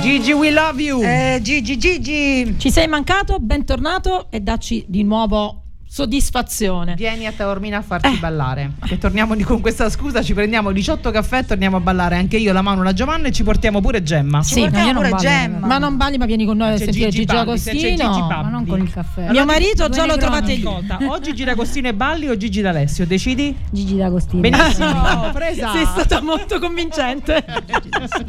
Gigi, 0.00 0.32
we 0.32 0.50
love 0.50 0.80
you! 0.80 1.02
Eh, 1.02 1.40
Gigi, 1.42 1.78
Gigi. 1.78 2.54
Ci 2.58 2.70
sei 2.70 2.86
mancato, 2.86 3.38
bentornato 3.40 4.26
e 4.30 4.40
dacci 4.40 4.84
di 4.86 5.02
nuovo 5.02 5.63
soddisfazione. 5.94 6.94
Vieni 6.96 7.24
a 7.24 7.30
Taormina 7.30 7.78
a 7.78 7.82
farci 7.82 8.16
ballare. 8.18 8.72
Che 8.84 8.98
torniamo 8.98 9.36
con 9.44 9.60
questa 9.60 9.88
scusa, 9.88 10.22
ci 10.22 10.34
prendiamo 10.34 10.72
18 10.72 11.12
caffè 11.12 11.38
e 11.38 11.46
torniamo 11.46 11.76
a 11.76 11.80
ballare 11.80 12.16
anche 12.16 12.36
io, 12.36 12.52
la 12.52 12.62
Manu, 12.62 12.82
la 12.82 12.92
Giovanna 12.92 13.28
e 13.28 13.30
ci 13.30 13.44
portiamo 13.44 13.80
pure 13.80 14.02
Gemma. 14.02 14.42
Sì, 14.42 14.62
portiamo 14.62 14.76
ma 14.76 14.86
io 14.86 14.92
non 14.92 15.02
pure 15.02 15.10
ballo, 15.10 15.22
Gemma. 15.22 15.66
Ma 15.68 15.78
non 15.78 15.96
balli, 15.96 16.18
ma 16.18 16.26
vieni 16.26 16.46
con 16.46 16.56
noi 16.56 16.72
a 16.72 16.78
sentire 16.78 17.10
Gigi 17.10 17.18
Gigi, 17.24 17.36
Agostino. 17.36 18.26
Ma 18.26 18.48
non 18.48 18.66
con 18.66 18.80
il 18.80 18.90
caffè 18.90 19.30
Mio 19.30 19.44
marito 19.44 19.88
già 19.88 20.04
lo 20.04 20.16
trovate 20.16 20.54
lì. 20.54 20.66
Ascolta, 20.66 20.98
o 21.00 21.20
Gigi 21.20 21.44
D'Agostino 21.44 21.86
e 21.86 21.94
Balli 21.94 22.28
o 22.28 22.36
Gigi 22.36 22.60
D'Alessio? 22.60 23.06
Decidi? 23.06 23.56
Gigi 23.70 23.96
D'Agostino 23.96 24.40
Benissimo, 24.40 25.30
presa. 25.32 25.70
Sei 25.70 25.86
stata 25.86 26.20
molto 26.22 26.58
convincente. 26.58 27.44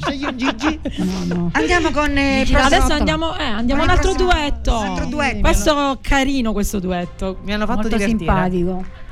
Scegli 0.05 0.23
un 0.25 0.37
Gigi. 0.37 0.79
no 0.97 1.35
no 1.35 1.49
Andiamo 1.53 1.89
con 1.89 2.15
eh, 2.15 2.41
il 2.41 2.45
Gigi 2.45 2.53
prossimo- 2.53 2.75
Adesso 2.77 2.93
andiamo, 2.93 3.35
eh, 3.37 3.43
andiamo 3.43 3.81
un 3.81 3.89
altro 3.89 4.13
prossimo- 4.13 4.31
duetto. 4.31 4.77
un 4.77 4.85
altro 4.85 5.05
duetto. 5.07 5.39
Questo 5.39 5.97
carino 6.01 6.51
questo 6.51 6.79
duetto. 6.79 7.39
Mi 7.43 7.53
hanno 7.56 7.65
fatto 7.65 7.82
molto 7.82 7.98
divertire. 7.98 8.18
simpatico 8.18 9.03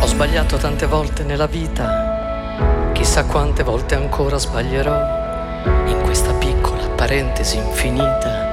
Ho 0.00 0.06
sbagliato 0.06 0.56
tante 0.56 0.86
volte 0.86 1.22
nella 1.22 1.46
vita, 1.46 2.90
chissà 2.92 3.24
quante 3.24 3.62
volte 3.62 3.94
ancora 3.94 4.36
sbaglierò 4.38 5.26
in 5.86 6.00
questa 6.02 6.32
piccola 6.34 6.88
parentesi 6.88 7.56
infinita. 7.56 8.47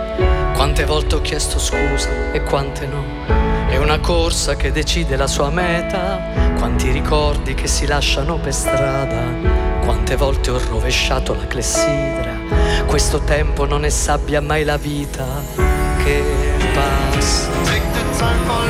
Quante 0.66 0.86
volte 0.86 1.14
ho 1.14 1.22
chiesto 1.22 1.60
scusa 1.60 2.32
e 2.32 2.42
quante 2.42 2.88
no. 2.88 3.04
È 3.70 3.78
una 3.78 4.00
corsa 4.00 4.56
che 4.56 4.72
decide 4.72 5.16
la 5.16 5.28
sua 5.28 5.52
meta. 5.52 6.20
Quanti 6.58 6.90
ricordi 6.90 7.54
che 7.54 7.68
si 7.68 7.86
lasciano 7.86 8.40
per 8.40 8.52
strada. 8.52 9.22
Quante 9.82 10.16
volte 10.16 10.50
ho 10.50 10.60
rovesciato 10.68 11.36
la 11.36 11.46
clessidra. 11.46 12.40
Questo 12.88 13.20
tempo 13.20 13.68
non 13.68 13.86
è 13.86 13.90
sabbia 13.90 14.42
mai 14.42 14.64
la 14.64 14.78
vita 14.78 15.28
che 16.04 16.24
passa. 16.74 17.52
Stacco, 17.62 18.64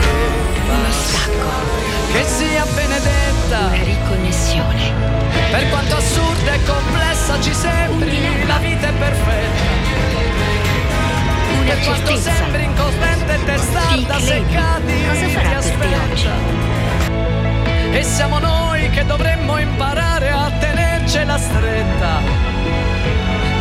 Che 2.12 2.24
sia 2.26 2.66
benedetta. 2.76 3.68
una 3.68 3.84
riconnessione. 3.84 4.92
Per 5.50 5.70
quanto 5.70 5.96
assurda 5.96 6.56
e 6.56 6.60
complessa 6.66 7.40
ci 7.40 7.54
sembri, 7.54 8.46
la 8.46 8.58
vita 8.58 8.90
è 8.90 8.92
perfetta. 8.92 9.75
Una 11.66 11.74
Per 11.74 11.84
quanto 11.84 12.08
certezza. 12.08 12.32
e 14.16 14.28
credi? 14.28 14.54
cadi 14.54 15.06
Cosa 15.08 15.28
farà 15.30 15.50
per 15.50 15.60
te 15.60 15.96
aspetta. 15.96 16.30
E 17.92 18.04
siamo 18.04 18.38
noi 18.38 18.90
che 18.92 19.04
dovremmo 19.06 19.58
imparare 19.58 20.30
a 20.30 20.52
tenercela 20.60 21.38
stretta. 21.40 22.22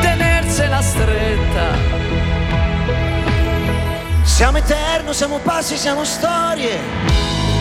Tenersela 0.01 0.83
stretta. 0.83 2.03
Siamo 4.23 4.59
eterno, 4.59 5.13
siamo 5.15 5.39
passi, 5.39 5.79
siamo 5.79 6.05
storie, 6.05 6.79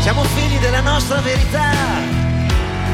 siamo 0.01 0.23
figli 0.23 0.57
della 0.59 0.81
nostra 0.81 1.21
verità. 1.21 1.71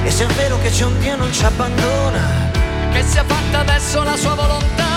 E 0.04 0.12
se 0.12 0.26
è 0.26 0.28
vero 0.34 0.60
che 0.62 0.70
c'è 0.70 0.86
un 0.86 1.00
Dio 1.00 1.16
non 1.16 1.34
ci 1.34 1.44
abbandona, 1.44 2.48
Che 2.92 3.04
sia 3.04 3.24
fatta 3.26 3.60
adesso 3.60 4.04
la 4.04 4.16
sua 4.16 4.36
volontà. 4.36 4.89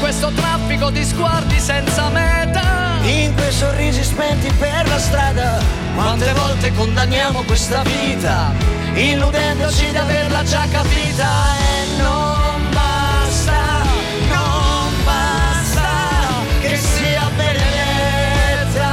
Questo 0.00 0.30
traffico 0.30 0.90
di 0.90 1.04
sguardi 1.04 1.58
senza 1.58 2.08
meta. 2.08 2.98
in 3.02 3.34
quei 3.34 3.50
sorrisi 3.50 4.02
spenti 4.04 4.50
per 4.58 4.86
la 4.86 4.98
strada, 4.98 5.60
Quante 5.94 6.32
volte 6.34 6.72
condanniamo 6.72 7.42
questa 7.42 7.82
vita, 7.82 8.52
illudendoci 8.94 9.90
di 9.90 9.96
averla 9.96 10.42
già 10.44 10.66
capita 10.70 11.26
e 11.58 12.00
non 12.00 12.70
basta, 12.72 13.82
non 14.28 14.92
basta 15.04 15.88
che 16.60 16.76
sia 16.76 17.28
benedetta. 17.36 18.90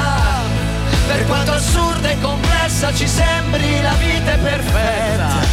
Per 1.07 1.25
quanto 1.27 1.51
assurda 1.51 2.09
e 2.09 2.19
complessa 2.19 2.91
ci 2.93 3.07
sembri 3.07 3.81
la 3.81 3.93
vita 3.93 4.33
è 4.33 4.37
perfetta. 4.37 5.44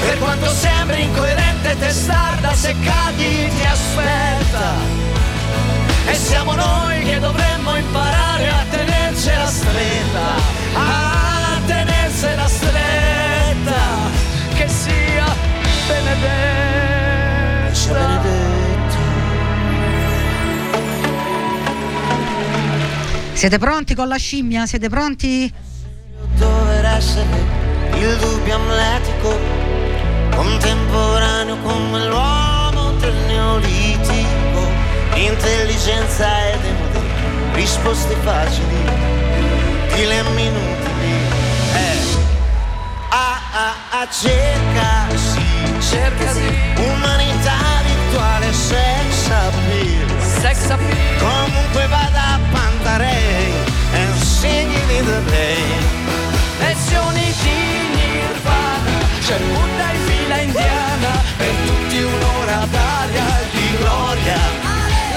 Per 0.00 0.18
quanto 0.18 0.48
sembri 0.50 1.02
incoerente 1.02 1.76
testarda, 1.78 2.52
se 2.54 2.74
cadi 2.82 3.48
ti 3.48 3.64
aspetta. 3.64 4.74
E 6.06 6.14
siamo 6.14 6.54
noi 6.54 7.04
che 7.04 7.18
dovremmo 7.18 7.76
imparare 7.76 8.48
a 8.48 8.64
tenercela 8.70 9.46
stretta, 9.46 10.26
a 10.74 11.58
tenersela 11.66 12.48
stretta, 12.48 13.80
che 14.54 14.68
sia 14.68 15.26
benedetta. 15.86 16.98
Siete 23.32 23.58
pronti 23.58 23.94
con 23.94 24.08
la 24.08 24.16
scimmia? 24.16 24.66
Siete 24.66 24.88
pronti? 24.90 25.68
dover 26.40 26.84
essere 26.84 27.44
il 27.94 28.16
dubbio 28.16 28.54
amletico, 28.54 29.59
contemporaneo 30.40 31.56
come 31.58 32.06
l'uomo 32.06 32.92
del 32.92 33.14
neolitico, 33.26 34.60
intelligenza 35.14 36.26
ed 36.48 36.64
emozioni, 36.64 37.52
risposte 37.52 38.14
facili, 38.22 38.80
dilemmi 39.94 40.46
inutili. 40.46 41.12
Eh. 41.74 42.18
A, 43.10 43.40
a, 43.52 44.00
a 44.00 44.08
cerca, 44.08 45.14
sì, 45.14 45.40
cerca 45.90 46.32
di 46.32 46.48
umanità 46.88 47.58
virtuale, 47.84 48.50
sex 48.54 49.28
appeal, 49.28 50.22
sex 50.40 50.70
appeal, 50.70 51.18
comunque 51.18 51.86
vada 51.88 52.36
a 52.36 52.38
Pantarei, 52.50 53.52
and 53.92 54.14
singing 54.22 54.90
in 54.90 55.04
the 55.04 55.20
rain. 55.30 56.00
lezioni 56.60 57.34
di 57.42 57.60
nirvana, 57.94 58.98
c'è 59.20 59.36
Buddha 59.38 59.90
in 59.92 60.09
fila 60.30 60.40
indiana, 60.42 61.22
per 61.36 61.54
tutti 61.66 62.02
un'ora 62.02 62.66
d'aria 62.70 63.28
di 63.50 63.76
gloria. 63.78 64.38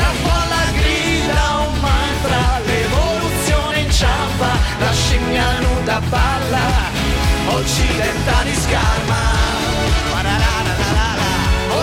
La 0.01 0.11
folla 0.23 0.63
grida 0.79 1.41
un 1.67 1.79
mantra, 1.79 2.59
l'evoluzione 2.65 3.79
inciampa, 3.81 4.49
la 4.79 4.91
scimmia 4.91 5.59
nuda 5.59 5.99
balla, 6.09 6.65
occidentali 7.47 8.53
scarma. 8.55 9.21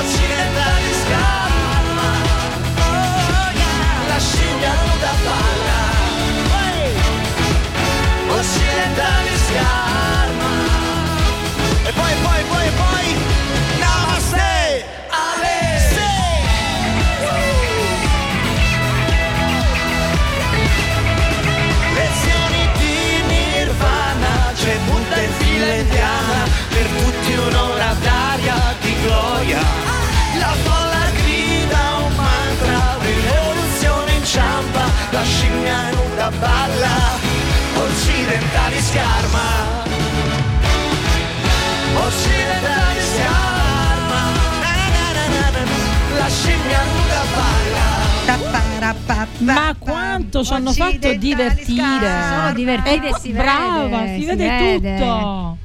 Occidentali 0.00 0.92
scarma, 1.02 2.08
oh 2.78 3.50
yeah, 3.60 4.08
la 4.08 4.18
scimmia 4.18 4.72
nuda 4.82 5.12
balla. 5.24 5.78
Occidentali 8.38 9.36
scarma 9.46 10.09
quanto 50.44 50.72
ci 50.72 50.80
hanno 50.82 50.90
fatto 50.92 51.14
divertire! 51.14 52.08
Sono 52.36 52.52
divertite 52.54 53.06
e 53.06 53.08
qua- 53.10 53.18
si 53.18 53.30
brava, 53.32 53.86
vede, 54.00 54.14
si 54.14 54.20
si 54.20 54.26
vede, 54.26 54.48
vede. 54.48 54.96
tutto. 54.98 55.56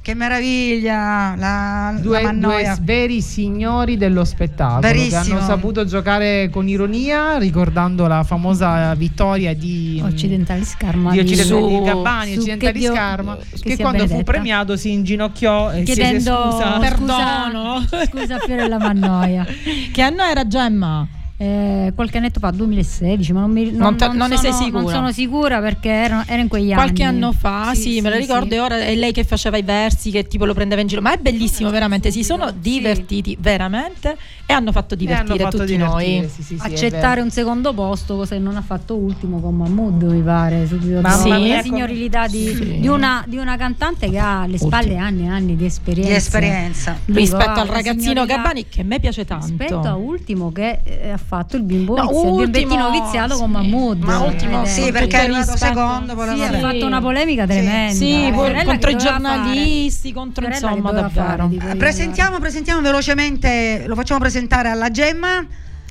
Che 0.00 0.14
meraviglia! 0.14 1.34
La, 1.36 1.94
Due, 2.00 2.22
la 2.22 2.32
due 2.32 2.76
veri 2.80 3.20
signori 3.20 3.98
dello 3.98 4.24
spettacolo 4.24 4.80
Verissimo. 4.80 5.22
che 5.22 5.30
hanno 5.32 5.40
saputo 5.42 5.84
giocare 5.84 6.48
con 6.50 6.66
ironia 6.66 7.36
ricordando 7.36 8.06
la 8.06 8.22
famosa 8.24 8.94
vittoria 8.94 9.54
di 9.54 10.00
Occidentali 10.02 10.64
Scarma 10.64 11.10
di 11.10 11.18
Occidentali 11.18 11.60
su- 11.76 11.82
Gabbani, 11.82 12.32
su 12.32 12.38
Occidentali 12.38 12.72
che 12.72 12.78
Dio- 12.78 12.94
Scarma, 12.94 13.36
che 13.36 13.60
che, 13.60 13.76
quando 13.76 13.98
fu 14.04 14.06
benedetta. 14.06 14.32
premiato 14.32 14.76
si 14.78 14.92
inginocchiò 14.92 15.72
e 15.72 15.82
chiedendo 15.82 16.48
scusa. 16.52 16.78
Perdono. 16.78 17.80
scusa, 17.86 18.04
scusa 18.06 18.38
Fiorella 18.38 18.78
Mannoia. 18.78 19.44
Che 19.92 20.00
anno 20.02 20.22
era 20.22 20.46
Gemma? 20.46 21.06
Eh, 21.40 21.92
qualche 21.94 22.18
annetto 22.18 22.40
fa, 22.40 22.50
2016, 22.50 23.32
ma 23.32 23.40
non, 23.40 23.52
mi, 23.52 23.70
Non 23.70 23.96
te- 23.96 24.08
non 24.08 24.28
ne 24.28 24.36
sono, 24.36 24.52
sei 24.52 24.52
sicura? 24.64 24.82
Non 24.82 24.90
sono 24.90 25.12
sicura 25.12 25.60
perché 25.60 25.88
era, 25.88 26.24
era 26.26 26.42
in 26.42 26.48
quegli 26.48 26.72
Qualche 26.72 27.04
anni. 27.04 27.22
anno 27.22 27.32
fa, 27.32 27.74
sì, 27.74 28.00
me 28.00 28.08
lo 28.08 28.16
sì, 28.16 28.22
ricordo, 28.22 28.48
sì. 28.48 28.54
e 28.56 28.58
ora 28.60 28.78
è 28.80 28.94
lei 28.96 29.12
che 29.12 29.22
faceva 29.22 29.56
i 29.56 29.62
versi, 29.62 30.10
che 30.10 30.26
tipo 30.26 30.44
lo 30.44 30.52
prendeva 30.52 30.80
in 30.80 30.88
giro. 30.88 31.00
Ma 31.00 31.12
è 31.14 31.16
bellissimo, 31.16 31.70
veramente. 31.70 32.10
Si 32.10 32.24
sono 32.24 32.50
divertiti 32.50 33.36
veramente 33.38 34.16
e 34.50 34.54
hanno 34.54 34.72
fatto 34.72 34.94
divertire 34.94 35.36
fatto 35.44 35.58
tutti 35.58 35.72
divertire, 35.76 36.20
noi. 36.20 36.28
sì, 36.30 36.42
sì, 36.42 36.56
sì, 36.58 36.64
accettare 36.66 37.20
un 37.20 37.30
secondo 37.30 37.74
posto, 37.74 38.16
cosa 38.16 38.34
che 38.34 38.40
non 38.40 38.56
ha 38.56 38.62
fatto 38.62 38.96
ultimo 38.96 39.40
con 39.40 39.54
Mahmood, 39.54 40.04
mi 40.04 40.22
pare. 40.22 40.66
Subito 40.66 41.02
Ma 41.02 41.10
sì. 41.10 41.28
la 41.28 41.36
ecco. 41.36 41.62
signorilità 41.64 42.26
di, 42.28 42.54
Sì. 42.54 42.78
di 42.80 42.88
una, 42.88 43.22
di 43.26 43.36
una 43.36 43.58
cantante 43.58 44.08
che 44.08 44.18
ha 44.18 44.40
alle 44.40 44.56
spalle 44.56 44.96
anni 44.96 45.26
e 45.26 45.28
anni 45.28 45.54
di 45.54 45.66
esperienza. 45.66 46.08
Di 46.10 46.16
esperienza. 46.16 46.96
Lui 47.04 47.18
Rispetto 47.18 47.52
va, 47.52 47.60
al 47.60 47.66
ragazzino 47.66 48.24
Gabbani, 48.24 48.68
che 48.70 48.80
a 48.80 48.84
me 48.84 48.98
piace 49.00 49.26
tanto. 49.26 49.48
Rispetto 49.48 49.80
a 49.80 49.96
ultimo 49.96 50.50
che 50.50 50.80
eh, 50.82 51.10
ha 51.10 51.18
fatto 51.18 51.56
il 51.56 51.62
bimbo 51.62 51.96
No, 51.96 52.04
il 52.04 52.08
ultimo, 52.16 52.36
bimbettino 52.38 52.90
viziato 52.90 53.36
con. 53.36 53.50
Mahmood. 53.50 54.02
Ma 54.02 54.18
ultimo, 54.20 54.62
è- 54.62 54.66
Sì, 54.66 54.90
perché 54.90 55.18
è 55.20 55.24
il 55.26 55.34
arrivato 55.34 55.58
secondo. 55.58 56.14
Sì, 56.34 56.42
ha 56.42 56.58
fatto 56.58 56.86
una 56.86 57.00
polemica 57.02 57.44
tremenda. 57.46 57.92
Sì, 57.92 58.28
Eh, 58.28 58.64
contro 58.64 58.88
i 58.90 58.96
giornalisti, 58.96 60.10
contro 60.12 60.46
insomma, 60.46 60.90
davvero. 60.90 61.50
Presentiamo, 61.76 62.38
presentiamo 62.38 62.80
velocemente, 62.80 63.84
lo 63.86 63.94
facciamo 63.94 64.18
presentare 64.20 64.36
alla 64.70 64.90
Gemma. 64.90 65.46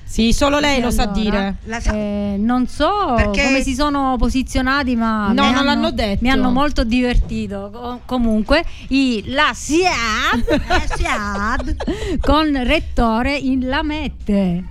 Sì, 0.10 0.32
solo 0.32 0.60
lei 0.60 0.80
lo 0.80 0.90
sa 0.90 1.02
Allora, 1.04 1.20
dire. 1.20 1.56
La 1.66 1.80
sa- 1.82 1.92
eh, 1.94 2.36
non 2.40 2.66
so 2.68 3.14
Perché- 3.18 3.44
come 3.44 3.62
si 3.62 3.76
sono 3.76 4.16
posizionati, 4.18 4.96
ma 4.96 5.26
No, 5.28 5.30
mi 5.32 5.36
non 5.36 5.46
hanno- 5.48 5.64
l'hanno 5.64 5.92
detto. 5.92 6.20
Mi 6.22 6.30
hanno 6.32 6.50
molto 6.50 6.86
divertito. 6.86 7.70
Co- 7.74 8.00
comunque, 8.06 8.64
i 8.90 9.26
la 9.28 9.52
SIAD, 9.54 10.62
La 10.68 10.82
SIAD. 10.96 12.20
con 12.22 12.64
rettore 12.64 13.36
in 13.36 13.68
Lamette. 13.68 14.64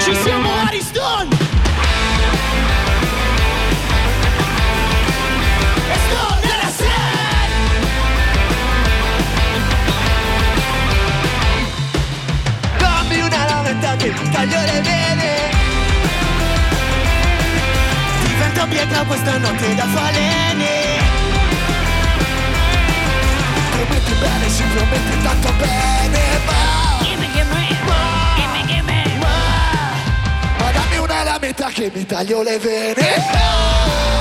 Ci 0.00 0.14
siamo 0.14 0.48
Ariston! 0.66 1.45
Che 14.12 14.22
mi 14.22 14.30
taglio 14.30 14.60
le 14.60 14.80
vene 14.82 15.34
Diventa 18.22 18.66
pietra 18.66 19.04
questa 19.04 19.38
notte 19.38 19.74
da 19.74 19.86
falene. 19.86 20.74
Prometti 23.70 24.12
bene, 24.20 24.48
si 24.48 24.62
promette 24.62 25.22
tanto 25.22 25.52
bene 25.58 26.20
Ma. 26.44 27.02
Gimme, 27.02 27.28
gimme 27.32 27.66
Gimme, 28.36 28.66
gimme 28.66 29.18
Ma. 29.18 30.70
Dammi 30.72 30.96
una 30.98 31.22
lametta 31.24 31.68
che 31.68 31.90
mi 31.92 32.06
taglio 32.06 32.42
le 32.42 32.58
vene. 32.58 32.94
Dammi 32.94 34.15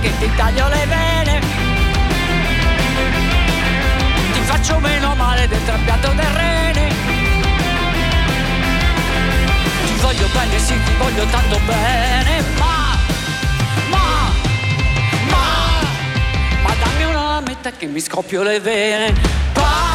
che 0.00 0.10
ti 0.18 0.30
taglio 0.34 0.68
le 0.68 0.86
vene. 0.86 1.40
Ti 4.32 4.40
faccio 4.40 4.78
meno 4.78 5.14
male 5.14 5.46
del 5.46 5.64
trapianto 5.64 6.08
del 6.12 6.26
rene 6.26 6.88
Ti 9.86 9.92
voglio 10.00 10.26
bene, 10.32 10.58
sì, 10.58 10.74
ti 10.84 10.92
voglio 10.98 11.24
tanto 11.26 11.60
bene. 11.66 12.42
Ma, 12.58 12.96
ma, 13.90 14.30
ma 15.28 15.46
Ma 16.62 16.74
dammi 16.82 17.04
una 17.04 17.24
lametta 17.34 17.70
che 17.72 17.86
mi 17.86 18.00
scoppio 18.00 18.42
le 18.42 18.60
vene. 18.60 19.14
Parlo 19.52 19.89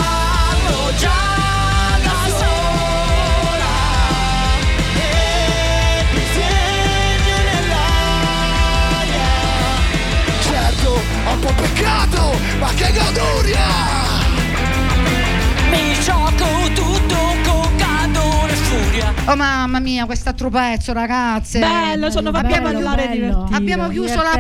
Oh 19.28 19.36
mamma 19.36 19.80
mia, 19.80 20.06
quest'altro 20.06 20.50
pezzo, 20.52 20.94
ragazze. 20.94 21.58
Bello, 21.60 22.12
sono 22.12 22.30
Abbiamo 22.30 22.70
chiuso- 22.70 22.90
divertito. 22.90 23.48
Abbiamo 23.52 23.88
chiuso, 23.90 24.22
la, 24.22 24.32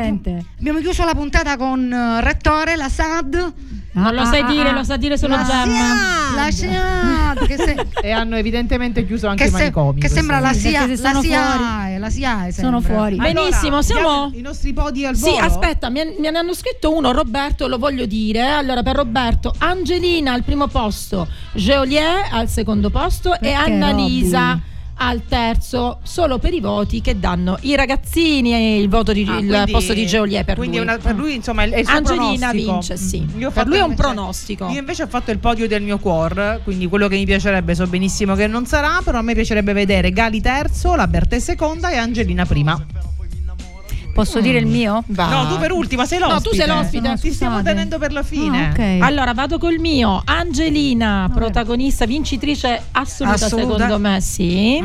abbiamo 0.60 0.80
chiuso 0.80 1.04
la 1.06 1.16
puntata 1.16 1.58
con 1.58 1.92
eh, 1.92 2.22
Rettore, 2.22 2.76
la 2.76 2.88
SAD. 2.88 3.54
Non 3.94 4.14
lo 4.14 4.26
sai 4.26 4.44
dire, 4.46 4.72
lo 4.74 4.84
sa 4.84 4.98
dire 4.98 5.18
solo 5.18 5.38
la 5.38 5.44
Gemma. 5.44 6.36
La 6.36 6.52
SIAD, 6.52 7.46
che, 7.48 7.56
se- 7.58 7.88
e 8.06 8.12
hanno 8.12 8.36
evidentemente 8.36 9.06
chiuso 9.08 9.28
anche 9.28 9.44
che 9.46 9.50
i 9.50 9.52
se- 9.54 9.58
manicomi. 9.58 10.02
che 10.02 10.10
sembra 10.10 10.40
la 10.40 10.54
SIA, 10.54 10.82
se 10.82 10.88
la 11.02 11.10
sono 11.10 11.22
SIAE, 11.22 11.98
la 11.98 12.10
SIAE 12.10 12.52
Sono 12.52 12.82
fuori. 12.82 13.16
Benissimo, 13.16 13.82
siamo. 13.82 14.28
diamo 14.30 14.32
I 14.36 14.42
nostri 14.42 14.72
podi 14.74 15.06
al 15.06 15.16
Sì, 15.16 15.32
volo? 15.32 15.46
aspetta, 15.46 15.90
mi, 15.90 16.02
ne 16.20 16.28
hanno 16.28 16.54
scritto 16.54 16.94
uno, 16.94 17.12
Roberto, 17.12 17.68
lo 17.68 17.78
voglio 17.80 18.06
dire. 18.06 18.46
Allora, 18.52 18.84
per 18.84 18.98
Roberto, 18.98 19.52
Angelina 19.60 20.34
al 20.34 20.44
primo 20.44 20.68
posto, 20.68 21.28
Geolier 21.54 22.28
al 22.32 22.50
secondo 22.50 22.90
posto 22.92 23.34
e 23.34 23.38
Perché, 23.40 23.54
Annalisa 23.56 24.50
Robby? 24.50 24.74
Al 24.98 25.24
terzo, 25.28 26.00
solo 26.04 26.38
per 26.40 26.54
i 26.54 26.60
voti 26.60 27.02
che 27.02 27.20
danno 27.20 27.58
i 27.62 27.76
ragazzini 27.76 28.54
e 28.54 28.80
il 28.80 28.88
voto 28.90 29.12
di 29.14 29.26
Ah, 29.28 29.38
il 29.40 29.48
quindi- 29.48 29.72
posto 29.72 29.94
di 29.94 30.06
Geolier 30.06 30.46
per 30.46 30.56
quindi 30.56 30.78
lui. 30.78 30.86
una- 30.86 30.98
per 30.98 31.16
lui 31.16 31.36
insomma 31.36 31.64
è 31.64 31.78
il 31.80 31.86
suo 31.86 31.96
Angelina 31.98 32.50
pronostico. 32.50 32.72
vince, 32.72 32.98
sì. 32.98 33.20
Per 33.20 33.68
lui 33.68 33.78
è 33.78 33.82
un 33.82 33.90
invece- 33.92 34.02
pronostico. 34.02 34.68
Io 34.70 34.80
invece 34.80 35.04
ho 35.04 35.08
fatto 35.08 35.32
il 35.32 35.40
podio 35.40 35.68
del 35.68 35.82
mio 35.84 35.98
cuore, 36.00 36.62
quindi 36.64 36.88
quello 36.88 37.08
che 37.08 37.16
mi 37.16 37.26
piacerebbe 37.26 37.76
so 37.76 37.86
benissimo 37.88 38.36
che 38.36 38.48
non 38.48 38.66
sarà, 38.66 39.02
però 39.04 39.20
a 39.20 39.22
me 39.22 39.34
piacerebbe 39.34 39.74
vedere 39.74 40.12
Gali 40.12 40.42
terzo, 40.42 40.96
la 40.96 41.08
Bertè 41.08 41.40
seconda 41.40 41.90
e 41.92 41.98
Angelina 41.98 42.46
prima. 42.46 42.84
Posso 44.16 44.40
dire 44.40 44.60
il 44.60 44.66
mio? 44.66 45.04
No, 45.08 45.48
tu 45.50 45.58
per 45.60 45.74
ultima 45.74 46.06
sei 46.06 46.20
No, 46.20 46.28
l'ospite. 46.30 46.50
tu 46.50 46.56
sei 46.56 46.68
l'ospite. 46.68 47.16
Ti 47.20 47.34
stiamo 47.34 47.62
tenendo 47.62 47.98
per 47.98 48.14
la 48.14 48.24
fine. 48.24 48.68
Ah, 48.68 48.70
ok. 48.70 49.02
Allora 49.02 49.34
vado 49.34 49.58
col 49.58 49.76
mio 49.78 50.22
Angelina, 50.24 51.30
protagonista, 51.34 52.06
vincitrice 52.06 52.82
assoluta, 52.94 53.46
Assoluta. 53.46 53.72
secondo 53.74 54.00
me, 54.00 54.22
sì. 54.22 54.82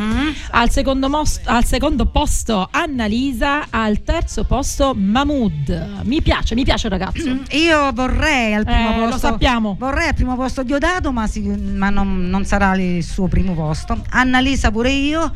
Al, 0.51 0.69
secondo 0.71 1.09
mos- 1.09 1.39
al 1.45 1.65
secondo 1.65 2.07
posto 2.07 2.69
Annalisa, 2.73 3.67
al 3.71 4.03
terzo 4.03 4.43
posto 4.43 4.95
Mahmood. 4.97 6.01
Mi 6.03 6.21
piace, 6.23 6.57
mi 6.57 6.65
piace 6.65 6.89
ragazzo. 6.89 7.39
Io 7.53 7.93
vorrei 7.95 8.55
al 8.55 8.65
primo 8.65 8.91
Eh, 8.95 8.97
lo 8.99 9.05
posto. 9.11 9.19
sappiamo. 9.29 9.77
Vorrei 9.79 10.09
al 10.09 10.15
primo 10.15 10.35
posto 10.35 10.65
Diodato, 10.65 11.13
ma, 11.13 11.29
si- 11.29 11.41
ma 11.43 11.89
non, 11.89 12.29
non 12.29 12.45
sarà 12.45 12.75
il 12.75 13.05
suo 13.05 13.29
primo 13.29 13.55
posto. 13.55 13.97
Annalisa 14.11 14.73
pure 14.73 14.91
io, 14.91 15.33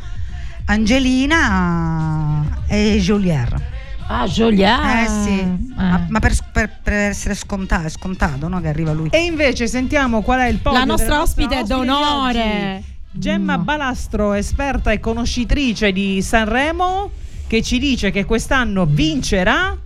Angelina 0.67 2.43
e 2.67 2.99
Jolier. 3.01 3.73
Ah, 4.07 4.27
Joliet. 4.27 4.69
Eh 4.69 5.09
sì, 5.09 5.73
ma, 5.75 6.07
ma 6.09 6.19
per, 6.21 6.35
per- 6.53 6.79
per 6.83 6.93
essere 6.93 7.35
scontato, 7.35 7.87
è 7.87 7.91
scontato 7.91 8.49
no, 8.49 8.61
che 8.61 8.69
arriva 8.69 8.93
lui. 8.93 9.09
E 9.11 9.25
invece 9.25 9.67
sentiamo 9.67 10.23
qual 10.23 10.41
è 10.41 10.47
il 10.49 10.59
podio 10.59 10.79
La 10.79 10.85
nostra 10.85 11.21
ospite 11.23 11.63
di 11.63 11.69
d'onore. 11.69 12.83
Gemma 13.11 13.59
Balastro, 13.59 14.33
esperta 14.33 14.91
e 14.91 14.99
conoscitrice 14.99 15.93
di 15.93 16.21
Sanremo, 16.21 17.11
che 17.47 17.63
ci 17.63 17.79
dice 17.79 18.11
che 18.11 18.25
quest'anno 18.25 18.87
vincerà 18.87 19.77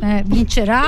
eh, 0.00 0.22
vincerà 0.26 0.82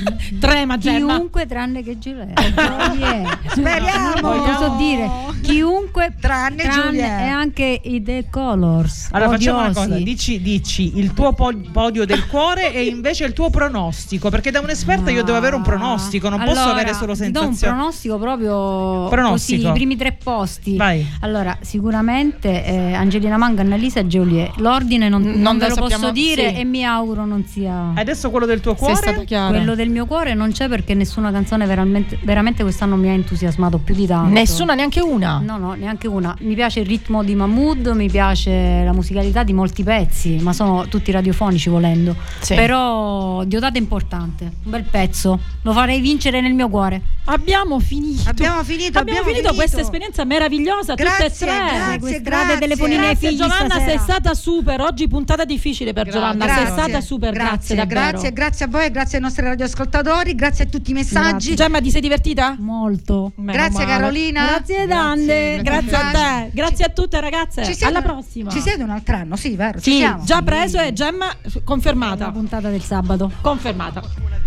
Trema, 0.40 0.78
Gemma. 0.78 1.14
chiunque 1.16 1.46
tranne 1.46 1.82
che 1.82 1.98
Giulietta. 1.98 2.42
Speriamo. 3.48 4.20
Posso 4.42 4.74
dire 4.78 5.10
chiunque 5.42 6.14
Tranne 6.20 6.68
Giulietta. 6.68 7.18
e 7.20 7.28
anche 7.28 7.80
i 7.84 8.02
The 8.02 8.26
Colors. 8.30 9.08
Allora 9.12 9.30
facciamo 9.30 9.58
una 9.58 9.68
odiosi. 9.70 9.88
cosa, 9.88 10.00
dici, 10.02 10.40
dici 10.40 10.98
il 10.98 11.12
tuo 11.12 11.32
po- 11.32 11.52
podio 11.72 12.04
del 12.06 12.26
cuore 12.26 12.72
e 12.72 12.84
invece 12.86 13.24
il 13.24 13.32
tuo 13.32 13.50
pronostico, 13.50 14.30
perché 14.30 14.50
da 14.50 14.60
un'esperta 14.60 15.10
io 15.10 15.22
devo 15.22 15.36
avere 15.36 15.56
un 15.56 15.62
pronostico, 15.62 16.28
non 16.28 16.38
posso 16.42 16.60
Allora, 16.60 16.72
avere 16.80 16.94
solo 16.94 17.14
ti 17.14 17.30
do 17.30 17.40
un 17.40 17.46
sensazioni. 17.46 17.74
pronostico 17.74 18.18
proprio 18.18 19.08
Pronostico. 19.08 19.60
così, 19.62 19.70
i 19.70 19.72
primi 19.72 19.96
tre 19.96 20.12
posti. 20.22 20.76
Vai. 20.76 21.06
Allora, 21.20 21.56
sicuramente 21.60 22.64
eh, 22.64 22.92
Angelina 22.94 23.36
Manga, 23.36 23.62
Annalisa 23.62 24.00
e 24.00 24.06
Giulietta. 24.06 24.60
L'ordine 24.60 25.08
non, 25.08 25.22
non 25.22 25.40
non 25.40 25.58
ve 25.58 25.68
lo 25.68 25.74
lo 25.74 25.80
sappiamo, 25.80 26.02
posso 26.02 26.12
dire 26.12 26.50
sì. 26.50 26.60
e 26.60 26.64
mi 26.64 26.84
auguro 26.84 27.24
non 27.24 27.44
sia 27.46 27.92
Adesso 27.94 28.11
quello 28.30 28.46
del 28.46 28.60
tuo 28.60 28.74
cuore? 28.74 28.94
stato 28.96 29.24
chiaro. 29.24 29.54
quello 29.56 29.74
del 29.74 29.88
mio 29.90 30.06
cuore 30.06 30.34
non 30.34 30.52
c'è 30.52 30.68
perché 30.68 30.94
nessuna 30.94 31.30
canzone 31.30 31.66
veramente, 31.66 32.18
veramente 32.22 32.62
quest'anno 32.62 32.96
mi 32.96 33.08
ha 33.08 33.12
entusiasmato 33.12 33.78
più 33.78 33.94
di 33.94 34.06
tanto. 34.06 34.30
Nessuna, 34.32 34.74
neanche 34.74 35.00
una. 35.00 35.38
No, 35.44 35.56
no, 35.58 35.72
neanche 35.74 36.06
una. 36.08 36.34
Mi 36.40 36.54
piace 36.54 36.80
il 36.80 36.86
ritmo 36.86 37.22
di 37.22 37.34
Mahmood, 37.34 37.88
mi 37.88 38.08
piace 38.10 38.82
la 38.84 38.92
musicalità 38.92 39.42
di 39.42 39.52
molti 39.52 39.82
pezzi, 39.82 40.38
ma 40.40 40.52
sono 40.52 40.86
tutti 40.88 41.10
radiofonici 41.10 41.68
volendo. 41.68 42.14
Sì. 42.40 42.54
Però 42.54 43.44
Diodata 43.44 43.76
è 43.76 43.80
importante, 43.80 44.44
un 44.64 44.70
bel 44.70 44.84
pezzo. 44.84 45.38
Lo 45.62 45.72
farei 45.72 46.00
vincere 46.00 46.40
nel 46.40 46.54
mio 46.54 46.68
cuore. 46.68 47.00
Abbiamo 47.26 47.78
finito. 47.80 48.28
Abbiamo 48.28 48.62
finito, 48.64 48.98
Abbiamo 48.98 49.20
abbiamo 49.20 49.22
finito 49.24 49.48
finito. 49.48 49.54
questa 49.54 49.80
esperienza 49.80 50.24
meravigliosa, 50.24 50.94
tutte 50.94 51.08
e 51.08 51.16
Grazie, 51.18 51.46
tre. 51.46 51.56
grazie, 51.56 51.92
Sequestrate 51.92 52.20
grazie. 52.46 52.58
telefonini 52.58 52.96
ai 52.98 53.08
Grazie 53.10 53.28
figli 53.28 53.38
Giovanna, 53.38 53.64
stasera. 53.66 53.88
sei 53.90 53.98
stata 53.98 54.34
super. 54.34 54.80
Oggi 54.80 55.08
puntata 55.08 55.44
difficile 55.44 55.92
per 55.92 56.08
Giovanna, 56.10 56.46
sei 56.48 56.66
stata 56.66 57.00
super. 57.00 57.32
Grazie, 57.32 57.76
davvero. 57.76 57.86
grazie, 57.86 58.01
grazie 58.32 58.64
a 58.64 58.68
voi, 58.68 58.90
grazie 58.90 59.16
ai 59.18 59.22
nostri 59.22 59.44
radioascoltatori, 59.44 60.34
grazie 60.34 60.64
a 60.64 60.66
tutti 60.68 60.90
i 60.90 60.94
messaggi. 60.94 61.54
Gemma, 61.54 61.80
ti 61.80 61.90
sei 61.90 62.00
divertita? 62.00 62.56
Molto. 62.58 63.32
Meno 63.36 63.52
Grazie 63.52 63.84
male. 63.84 63.98
Carolina. 63.98 64.46
Grazie 64.46 64.86
Dande. 64.86 65.60
Grazie 65.62 65.96
a 65.96 66.10
te, 66.10 66.50
grazie 66.52 66.84
a 66.84 66.88
tutte 66.88 67.20
ragazze. 67.20 67.64
Ci 67.64 67.72
siete- 67.74 67.84
Alla 67.86 68.02
prossima. 68.02 68.50
Ci 68.50 68.60
siete 68.60 68.82
un 68.82 68.90
altro 68.90 69.16
anno, 69.16 69.36
sì, 69.36 69.54
vero? 69.56 69.78
Ci 69.80 69.90
Sì, 69.92 69.96
siamo. 69.98 70.24
già 70.24 70.42
preso 70.42 70.78
e 70.80 70.92
Gemma 70.92 71.26
confermata. 71.64 72.26
La 72.26 72.32
puntata 72.32 72.68
del 72.68 72.82
sabato. 72.82 73.30
Confermata. 73.40 74.02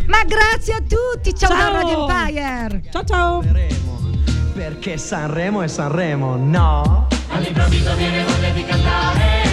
Ma 0.07 0.23
grazie 0.25 0.73
a 0.73 0.79
tutti, 0.79 1.33
ciao, 1.35 1.49
Ciao. 1.49 1.71
da 1.71 1.77
Radio 1.81 2.07
Empire. 2.07 2.81
Ciao 2.91 3.03
ciao. 3.03 3.43
Perché 4.53 4.97
Sanremo 4.97 5.61
è 5.63 5.67
Sanremo, 5.67 6.35
no? 6.37 7.07
All'improvviso 7.29 7.93
viene 7.95 8.23
voglia 8.23 8.49
di 8.51 8.63
cantare 8.63 9.44